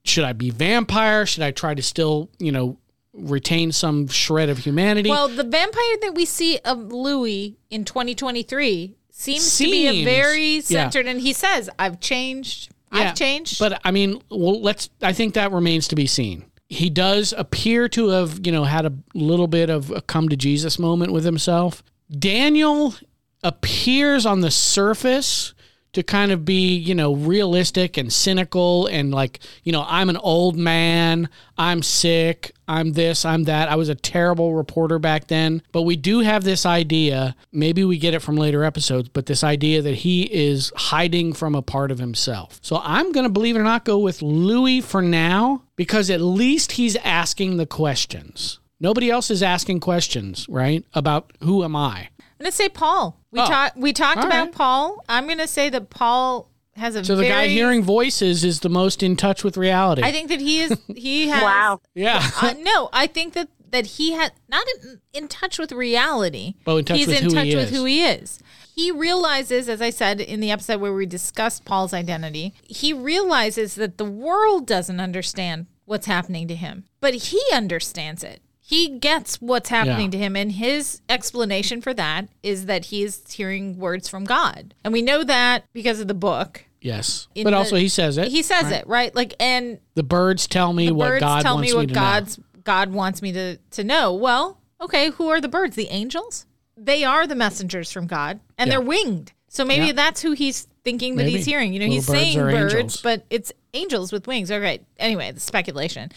should 0.04 0.24
I 0.24 0.32
be 0.32 0.50
vampire? 0.50 1.26
Should 1.26 1.42
I 1.42 1.50
try 1.50 1.74
to 1.74 1.82
still, 1.82 2.30
you 2.38 2.52
know, 2.52 2.78
retain 3.12 3.72
some 3.72 4.06
shred 4.08 4.48
of 4.48 4.58
humanity? 4.58 5.10
Well, 5.10 5.28
the 5.28 5.44
vampire 5.44 5.96
that 6.02 6.14
we 6.14 6.24
see 6.24 6.58
of 6.64 6.92
Louis 6.92 7.58
in 7.70 7.84
2023 7.84 8.94
seems, 9.10 9.58
to 9.58 9.64
be 9.64 9.86
a 9.86 9.92
Seems- 9.92 10.04
very 10.04 10.54
yeah. 10.54 10.60
centered, 10.60 11.06
and 11.06 11.20
he 11.20 11.32
says, 11.32 11.68
"I've 11.78 11.98
changed. 12.00 12.70
Yeah, 12.92 13.10
I've 13.10 13.14
changed." 13.14 13.58
But 13.58 13.80
I 13.84 13.90
mean, 13.90 14.22
well, 14.30 14.60
let's. 14.60 14.90
I 15.02 15.12
think 15.12 15.34
that 15.34 15.52
remains 15.52 15.88
to 15.88 15.96
be 15.96 16.06
seen. 16.06 16.44
He 16.68 16.90
does 16.90 17.32
appear 17.36 17.88
to 17.90 18.08
have, 18.08 18.44
you 18.44 18.52
know, 18.52 18.64
had 18.64 18.84
a 18.84 18.92
little 19.14 19.46
bit 19.46 19.70
of 19.70 19.90
a 19.90 20.02
come 20.02 20.28
to 20.28 20.36
Jesus 20.36 20.78
moment 20.78 21.12
with 21.12 21.24
himself. 21.24 21.82
Daniel 22.10 22.94
appears 23.42 24.26
on 24.26 24.40
the 24.40 24.50
surface 24.50 25.54
to 25.92 26.02
kind 26.02 26.32
of 26.32 26.44
be, 26.44 26.76
you 26.76 26.94
know, 26.94 27.14
realistic 27.14 27.96
and 27.96 28.12
cynical 28.12 28.86
and 28.86 29.12
like, 29.12 29.40
you 29.62 29.72
know, 29.72 29.84
I'm 29.86 30.08
an 30.10 30.16
old 30.16 30.56
man, 30.56 31.28
I'm 31.56 31.82
sick, 31.82 32.52
I'm 32.66 32.92
this, 32.92 33.24
I'm 33.24 33.44
that. 33.44 33.68
I 33.68 33.76
was 33.76 33.88
a 33.88 33.94
terrible 33.94 34.54
reporter 34.54 34.98
back 34.98 35.28
then. 35.28 35.62
But 35.72 35.82
we 35.82 35.96
do 35.96 36.20
have 36.20 36.44
this 36.44 36.66
idea, 36.66 37.34
maybe 37.52 37.84
we 37.84 37.98
get 37.98 38.14
it 38.14 38.20
from 38.20 38.36
later 38.36 38.64
episodes, 38.64 39.08
but 39.08 39.26
this 39.26 39.42
idea 39.42 39.82
that 39.82 39.96
he 39.96 40.22
is 40.32 40.72
hiding 40.76 41.32
from 41.32 41.54
a 41.54 41.62
part 41.62 41.90
of 41.90 41.98
himself. 41.98 42.58
So 42.62 42.80
I'm 42.82 43.12
going 43.12 43.24
to 43.24 43.32
believe 43.32 43.56
it 43.56 43.60
or 43.60 43.64
not 43.64 43.84
go 43.84 43.98
with 43.98 44.22
Louis 44.22 44.80
for 44.80 45.02
now 45.02 45.62
because 45.76 46.10
at 46.10 46.20
least 46.20 46.72
he's 46.72 46.96
asking 46.96 47.56
the 47.56 47.66
questions. 47.66 48.60
Nobody 48.80 49.10
else 49.10 49.30
is 49.30 49.42
asking 49.42 49.80
questions, 49.80 50.46
right? 50.48 50.84
About 50.94 51.32
who 51.42 51.64
am 51.64 51.74
I? 51.74 52.10
I'm 52.40 52.44
gonna 52.44 52.52
say 52.52 52.68
Paul. 52.68 53.18
We 53.30 53.40
Oh. 53.40 53.46
talked. 53.46 53.76
We 53.76 53.92
talked 53.92 54.18
All 54.18 54.26
about 54.26 54.44
right. 54.46 54.52
Paul. 54.52 55.02
I'm 55.08 55.26
gonna 55.26 55.46
say 55.48 55.68
that 55.70 55.90
Paul 55.90 56.50
has 56.76 56.94
a 56.94 57.04
So 57.04 57.16
the 57.16 57.22
very. 57.22 57.32
guy 57.32 57.48
hearing 57.48 57.82
voices 57.82 58.44
is 58.44 58.60
the 58.60 58.68
most 58.68 59.02
in 59.02 59.16
touch 59.16 59.42
with 59.42 59.56
reality. 59.56 60.02
I 60.02 60.12
think 60.12 60.28
that 60.28 60.40
he 60.40 60.60
is. 60.60 60.78
He 60.96 61.28
has. 61.28 61.42
Wow. 61.42 61.80
yeah. 61.94 62.22
Uh, 62.42 62.54
no, 62.60 62.88
I 62.92 63.06
think 63.08 63.34
that 63.34 63.48
that 63.70 63.84
he 63.86 64.12
had 64.12 64.32
not 64.48 64.64
in, 64.82 65.00
in 65.12 65.28
touch 65.28 65.58
with 65.58 65.72
reality. 65.72 66.54
But 66.64 66.76
in 66.76 66.84
touch 66.86 66.98
He's 66.98 67.06
with 67.08 67.18
in 67.18 67.24
who 67.24 67.30
touch 67.30 67.46
he 67.46 67.56
with 67.56 67.70
is. 67.72 67.76
who 67.78 67.84
he 67.84 68.02
is. 68.04 68.38
He 68.74 68.90
realizes, 68.92 69.68
as 69.68 69.82
I 69.82 69.90
said 69.90 70.20
in 70.20 70.38
the 70.40 70.50
episode 70.52 70.80
where 70.80 70.94
we 70.94 71.04
discussed 71.04 71.64
Paul's 71.64 71.92
identity, 71.92 72.54
he 72.62 72.92
realizes 72.92 73.74
that 73.74 73.98
the 73.98 74.04
world 74.04 74.66
doesn't 74.68 75.00
understand 75.00 75.66
what's 75.84 76.06
happening 76.06 76.46
to 76.48 76.54
him, 76.54 76.84
but 77.00 77.14
he 77.14 77.42
understands 77.52 78.22
it. 78.22 78.40
He 78.68 78.98
gets 78.98 79.36
what's 79.40 79.70
happening 79.70 80.06
Yeah. 80.06 80.10
to 80.10 80.18
him, 80.18 80.36
and 80.36 80.52
his 80.52 81.00
explanation 81.08 81.80
for 81.80 81.94
that 81.94 82.28
is 82.42 82.66
that 82.66 82.84
he 82.86 83.02
is 83.02 83.22
hearing 83.32 83.78
words 83.78 84.08
from 84.08 84.24
God, 84.24 84.74
and 84.84 84.92
we 84.92 85.00
know 85.00 85.24
that 85.24 85.64
because 85.72 86.00
of 86.00 86.08
the 86.08 86.12
book. 86.12 86.64
yes. 86.82 87.28
In 87.34 87.44
But 87.44 87.52
the- 87.52 87.56
also 87.56 87.76
he 87.76 87.88
says 87.88 88.18
it. 88.18 88.28
He 88.28 88.42
says 88.42 88.70
it 88.70 88.86
right, 88.86 89.14
like, 89.14 89.32
and 89.40 89.78
the 89.94 90.02
birds 90.02 90.46
tell 90.46 90.74
me 90.74 90.90
what 90.90 91.18
God 91.18 91.40
tell 91.42 91.54
wants 91.54 91.70
me 91.70 91.76
what 91.76 91.88
to 91.88 91.94
God's 91.94 92.38
God 92.62 92.92
wants 92.92 93.22
me 93.22 93.32
to 93.32 93.56
to 93.70 93.84
know. 93.84 94.12
Well, 94.12 94.58
okay, 94.82 95.12
who 95.12 95.28
are 95.28 95.40
the 95.40 95.48
birds? 95.48 95.74
The 95.74 95.88
angels? 95.88 96.44
They 96.76 97.04
are 97.04 97.26
the 97.26 97.34
messengers 97.34 97.90
from 97.90 98.06
God, 98.06 98.38
and 98.58 98.68
Yeah. 98.68 98.74
they're 98.74 98.80
winged. 98.86 99.32
So 99.48 99.64
maybe 99.64 99.86
Yeah. 99.86 99.92
that's 99.92 100.20
who 100.20 100.32
he's 100.32 100.68
thinking 100.84 101.16
that 101.16 101.24
Maybe. 101.24 101.38
he's 101.38 101.46
hearing. 101.46 101.72
You 101.72 101.78
know, 101.80 101.86
Little 101.86 101.94
he's 101.96 102.06
birds 102.06 102.18
saying 102.20 102.38
birds, 102.38 102.74
angels. 102.74 103.00
but 103.02 103.24
it's 103.30 103.50
angels 103.72 104.12
with 104.12 104.26
wings. 104.26 104.50
Okay. 104.50 104.80
Anyway, 104.98 105.32
the 105.32 105.40
speculation. 105.40 106.12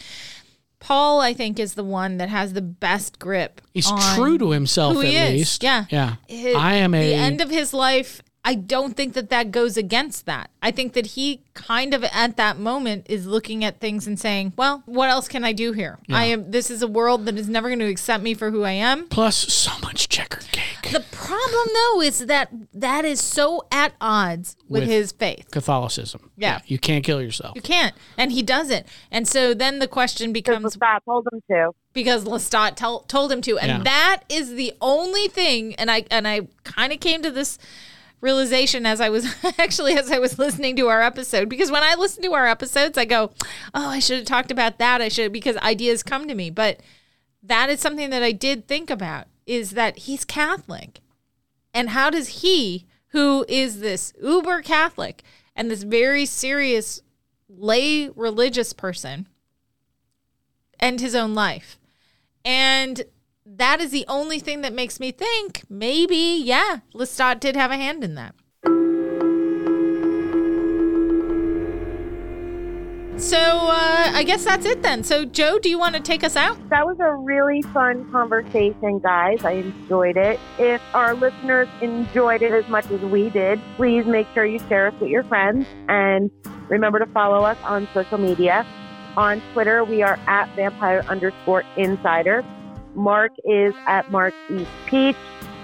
Paul, 0.82 1.20
I 1.20 1.32
think, 1.32 1.60
is 1.60 1.74
the 1.74 1.84
one 1.84 2.18
that 2.18 2.28
has 2.28 2.54
the 2.54 2.60
best 2.60 3.18
grip. 3.20 3.60
He's 3.72 3.88
on 3.90 4.16
true 4.16 4.36
to 4.38 4.50
himself 4.50 4.94
who 4.94 5.02
at 5.02 5.06
he 5.06 5.16
is. 5.16 5.30
least. 5.30 5.62
Yeah. 5.62 5.84
Yeah. 5.90 6.16
his- 6.28 6.56
I 6.56 6.74
am 6.74 6.92
a 6.92 7.08
the 7.08 7.14
end 7.14 7.40
of 7.40 7.50
his 7.50 7.72
life. 7.72 8.20
I 8.44 8.56
don't 8.56 8.96
think 8.96 9.12
that 9.14 9.30
that 9.30 9.52
goes 9.52 9.76
against 9.76 10.26
that. 10.26 10.50
I 10.60 10.72
think 10.72 10.94
that 10.94 11.06
he 11.06 11.42
kind 11.54 11.94
of 11.94 12.02
at 12.02 12.36
that 12.38 12.58
moment 12.58 13.06
is 13.08 13.24
looking 13.24 13.64
at 13.64 13.78
things 13.78 14.08
and 14.08 14.18
saying, 14.18 14.54
"Well, 14.56 14.82
what 14.86 15.10
else 15.10 15.28
can 15.28 15.44
I 15.44 15.52
do 15.52 15.70
here? 15.72 16.00
I 16.10 16.24
am. 16.24 16.50
This 16.50 16.68
is 16.68 16.82
a 16.82 16.88
world 16.88 17.24
that 17.26 17.36
is 17.38 17.48
never 17.48 17.68
going 17.68 17.78
to 17.78 17.86
accept 17.88 18.22
me 18.24 18.34
for 18.34 18.50
who 18.50 18.64
I 18.64 18.72
am." 18.72 19.06
plus 19.08 19.36
so 19.36 19.70
much 19.82 20.08
checkered 20.08 20.50
cake. 20.50 20.90
The 20.92 21.04
problem, 21.12 21.68
though, 21.72 22.00
is 22.00 22.26
that 22.26 22.50
that 22.74 23.04
is 23.04 23.20
so 23.20 23.64
at 23.70 23.92
odds 24.00 24.56
with, 24.68 24.82
With- 24.82 24.88
his 24.90 25.12
faith. 25.12 25.48
Catholicism. 25.52 26.32
Yeah. 26.36 26.60
You 26.66 26.78
can't 26.80 27.04
kill 27.04 27.22
yourself. 27.22 27.54
You 27.54 27.62
can't, 27.62 27.94
and 28.18 28.32
he 28.32 28.42
doesn't. 28.42 28.86
And 29.12 29.28
so 29.28 29.54
then 29.54 29.78
the 29.78 29.86
question 29.86 30.32
Because 30.32 30.56
becomes 30.56 30.76
Lestat 30.76 30.98
told 31.04 31.28
him 31.32 31.40
to. 31.48 31.70
because 31.92 32.24
Lestat 32.24 32.74
tell, 32.74 33.00
told 33.02 33.30
him 33.30 33.40
to, 33.42 33.56
and 33.58 33.68
Yeah. 33.70 33.78
that 33.84 34.22
is 34.28 34.54
the 34.54 34.72
only 34.80 35.28
thing. 35.28 35.76
And 35.76 35.90
I 35.92 36.04
and 36.10 36.26
I 36.26 36.48
kind 36.64 36.92
of 36.92 36.98
came 36.98 37.22
to 37.22 37.30
this 37.30 37.56
realization 38.22 38.86
as 38.86 39.00
I 39.00 39.10
was 39.10 39.26
actually 39.58 39.94
as 39.94 40.10
I 40.10 40.18
was 40.18 40.38
listening 40.38 40.76
to 40.76 40.88
our 40.88 41.02
episode 41.02 41.50
because 41.50 41.70
when 41.70 41.82
I 41.82 41.94
listen 41.94 42.22
to 42.22 42.32
our 42.32 42.46
episodes, 42.46 42.96
I 42.96 43.04
go, 43.04 43.32
"Oh, 43.74 43.88
I 43.88 43.98
should 43.98 44.18
have 44.18 44.26
talked 44.26 44.50
about 44.50 44.78
that. 44.78 45.02
I 45.02 45.08
should," 45.08 45.32
because 45.32 45.58
ideas 45.58 46.02
come 46.02 46.26
to 46.28 46.34
me. 46.34 46.48
But 46.48 46.80
that 47.42 47.68
is 47.68 47.80
something 47.80 48.08
that 48.08 48.22
I 48.22 48.32
did 48.32 48.66
think 48.66 48.88
about 48.88 49.26
is 49.44 49.72
that 49.72 49.98
he's 49.98 50.24
Catholic, 50.24 51.00
and 51.74 51.90
how 51.90 52.08
does 52.08 52.28
he, 52.40 52.86
who 53.08 53.44
is 53.48 53.80
this 53.80 54.14
uber 54.22 54.62
Catholic 54.62 55.22
and 55.54 55.70
this 55.70 55.82
very 55.82 56.24
serious 56.24 57.02
lay 57.48 58.08
religious 58.10 58.72
person, 58.72 59.28
end 60.80 61.00
his 61.00 61.14
own 61.14 61.34
life? 61.34 61.78
And 62.44 63.04
that 63.44 63.80
is 63.80 63.90
the 63.90 64.04
only 64.08 64.38
thing 64.38 64.60
that 64.62 64.72
makes 64.72 65.00
me 65.00 65.10
think 65.10 65.62
maybe, 65.68 66.40
yeah, 66.42 66.80
Lestat 66.94 67.40
did 67.40 67.56
have 67.56 67.70
a 67.70 67.76
hand 67.76 68.04
in 68.04 68.14
that. 68.14 68.34
So 73.18 73.38
uh, 73.38 74.10
I 74.14 74.24
guess 74.24 74.44
that's 74.44 74.66
it 74.66 74.82
then. 74.82 75.04
So 75.04 75.24
Joe, 75.24 75.58
do 75.58 75.68
you 75.68 75.78
want 75.78 75.94
to 75.94 76.00
take 76.00 76.24
us 76.24 76.34
out? 76.34 76.56
That 76.70 76.84
was 76.86 76.96
a 76.98 77.14
really 77.14 77.62
fun 77.62 78.10
conversation, 78.10 78.98
guys. 78.98 79.44
I 79.44 79.52
enjoyed 79.52 80.16
it. 80.16 80.40
If 80.58 80.80
our 80.92 81.14
listeners 81.14 81.68
enjoyed 81.80 82.42
it 82.42 82.52
as 82.52 82.66
much 82.68 82.90
as 82.90 83.00
we 83.00 83.30
did, 83.30 83.60
please 83.76 84.06
make 84.06 84.26
sure 84.34 84.44
you 84.44 84.58
share 84.60 84.88
us 84.88 84.94
with 85.00 85.10
your 85.10 85.22
friends 85.24 85.66
and 85.88 86.30
remember 86.68 86.98
to 86.98 87.06
follow 87.06 87.44
us 87.44 87.58
on 87.62 87.86
social 87.94 88.18
media. 88.18 88.66
On 89.16 89.42
Twitter, 89.52 89.84
we 89.84 90.02
are 90.02 90.18
at 90.26 90.48
vampire 90.56 91.04
underscore 91.06 91.62
insider. 91.76 92.44
Mark 92.94 93.32
is 93.44 93.74
at 93.86 94.10
Mark 94.10 94.34
East 94.50 94.70
Peach, 94.86 95.16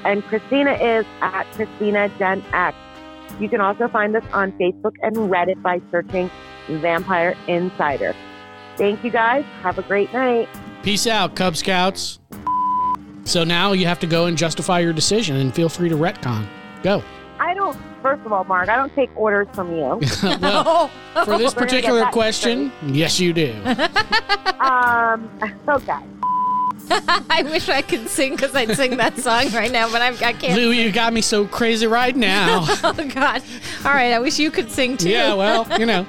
and 0.04 0.22
Kristina 0.24 0.74
is 0.80 1.06
at 1.20 1.46
Kristina 1.52 2.16
Gen 2.18 2.44
X. 2.52 2.76
You 3.40 3.48
can 3.48 3.60
also 3.60 3.88
find 3.88 4.16
us 4.16 4.24
on 4.32 4.52
Facebook 4.52 4.94
and 5.02 5.14
Reddit 5.16 5.62
by 5.62 5.80
searching 5.90 6.30
Vampire 6.68 7.36
Insider. 7.46 8.14
Thank 8.76 9.04
you 9.04 9.10
guys. 9.10 9.44
Have 9.62 9.78
a 9.78 9.82
great 9.82 10.12
night. 10.12 10.48
Peace 10.82 11.06
out, 11.06 11.36
Cub 11.36 11.56
Scouts. 11.56 12.20
So 13.24 13.44
now 13.44 13.72
you 13.72 13.86
have 13.86 13.98
to 14.00 14.06
go 14.06 14.26
and 14.26 14.38
justify 14.38 14.78
your 14.78 14.92
decision 14.92 15.36
and 15.36 15.54
feel 15.54 15.68
free 15.68 15.88
to 15.88 15.96
retcon. 15.96 16.46
Go. 16.82 17.02
I 17.38 17.54
don't. 17.54 17.76
First 18.02 18.24
of 18.24 18.32
all, 18.32 18.44
Mark, 18.44 18.68
I 18.68 18.76
don't 18.76 18.94
take 18.94 19.10
orders 19.16 19.48
from 19.52 19.72
you. 19.72 20.00
well, 20.40 20.88
for 21.24 21.24
this 21.24 21.26
We're 21.26 21.26
gonna 21.26 21.44
get 21.44 21.54
particular 21.56 22.06
question, 22.06 22.72
yes, 22.86 23.20
you 23.20 23.32
do. 23.32 23.52
um. 24.60 25.28
Okay. 25.68 25.98
I 27.30 27.42
wish 27.44 27.68
I 27.68 27.82
could 27.82 28.08
sing 28.08 28.32
because 28.36 28.54
I'd 28.54 28.76
sing 28.76 28.96
that 28.96 29.16
song 29.18 29.50
right 29.52 29.70
now, 29.70 29.90
but 29.90 30.02
I'm, 30.02 30.14
I 30.22 30.32
can't. 30.32 30.54
Lou, 30.54 30.70
you 30.70 30.90
got 30.92 31.12
me 31.12 31.20
so 31.20 31.46
crazy 31.46 31.86
right 31.86 32.14
now. 32.16 32.66
Oh 32.84 32.92
God! 33.14 33.42
All 33.84 33.92
right, 33.92 34.12
I 34.12 34.18
wish 34.18 34.38
you 34.38 34.50
could 34.50 34.70
sing 34.70 34.96
too. 34.96 35.10
yeah, 35.10 35.34
well, 35.34 35.66
you 35.78 35.84
know. 35.86 36.06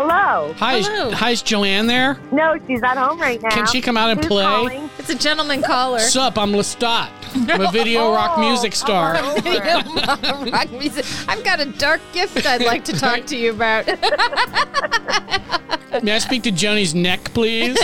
Hello. 0.00 0.54
Hi, 0.56 0.76
is, 0.76 0.86
Hello. 0.86 1.10
hi, 1.10 1.30
is 1.32 1.42
Joanne 1.42 1.86
there? 1.86 2.16
No, 2.32 2.56
she's 2.66 2.82
at 2.82 2.96
home 2.96 3.20
right 3.20 3.38
now. 3.42 3.50
Can 3.50 3.66
she 3.66 3.82
come 3.82 3.98
out 3.98 4.08
and 4.08 4.18
Who's 4.20 4.28
play? 4.28 4.44
calling? 4.44 4.88
it's 4.98 5.10
a 5.10 5.14
gentleman 5.14 5.60
caller. 5.60 5.98
Sup, 5.98 6.38
I'm 6.38 6.52
Lestat. 6.52 7.10
I'm 7.50 7.60
a 7.60 7.70
video 7.70 8.10
rock 8.14 8.38
Oh, 8.38 8.40
music 8.40 8.74
star. 8.74 9.22
Video 9.42 9.82
rock 10.50 10.72
music. 10.72 11.04
I've 11.28 11.44
got 11.44 11.60
a 11.60 11.66
dark 11.66 12.00
gift 12.14 12.46
I'd 12.46 12.64
like 12.64 12.82
to 12.86 12.94
talk 12.98 13.26
to 13.26 13.36
you 13.36 13.50
about. 13.50 13.86
May 16.02 16.12
I 16.14 16.18
speak 16.18 16.44
to 16.44 16.50
Joni's 16.50 16.94
neck, 16.94 17.22
please? 17.34 17.76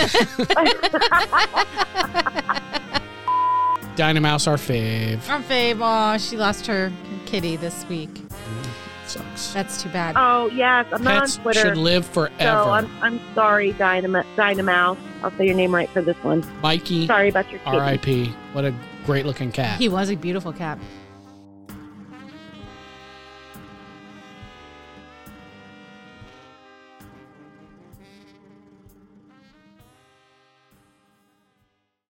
Dynamouse, 3.95 4.47
our 4.47 4.57
fave. 4.57 5.29
Our 5.29 5.39
fave, 5.41 5.77
oh, 5.81 6.17
she 6.17 6.35
lost 6.35 6.65
her 6.65 6.91
kitty 7.27 7.57
this 7.57 7.85
week. 7.87 8.09
Sucks. 9.07 9.53
That's 9.53 9.81
too 9.81 9.89
bad. 9.89 10.15
Oh 10.17 10.47
yes, 10.53 10.85
I'm 10.91 11.03
not 11.03 11.21
Pets 11.21 11.37
on 11.37 11.43
Twitter. 11.43 11.59
should 11.61 11.77
live 11.77 12.05
forever. 12.05 12.33
so 12.37 12.63
forever. 12.65 12.69
I'm 12.69 13.03
I'm 13.03 13.33
sorry, 13.33 13.71
Dynamo 13.73 14.23
Dynamouse. 14.35 14.97
I'll 15.23 15.31
say 15.31 15.45
your 15.45 15.55
name 15.55 15.73
right 15.73 15.89
for 15.89 16.01
this 16.01 16.17
one. 16.23 16.45
Mikey, 16.61 17.07
Sorry 17.07 17.29
about 17.29 17.49
your 17.49 17.59
kitty. 17.59 17.77
R.I.P. 17.77 18.25
What 18.53 18.65
a 18.65 18.73
great 19.05 19.25
looking 19.25 19.51
cat. 19.51 19.79
He 19.79 19.89
was 19.89 20.09
a 20.09 20.15
beautiful 20.15 20.53
cat. 20.53 20.77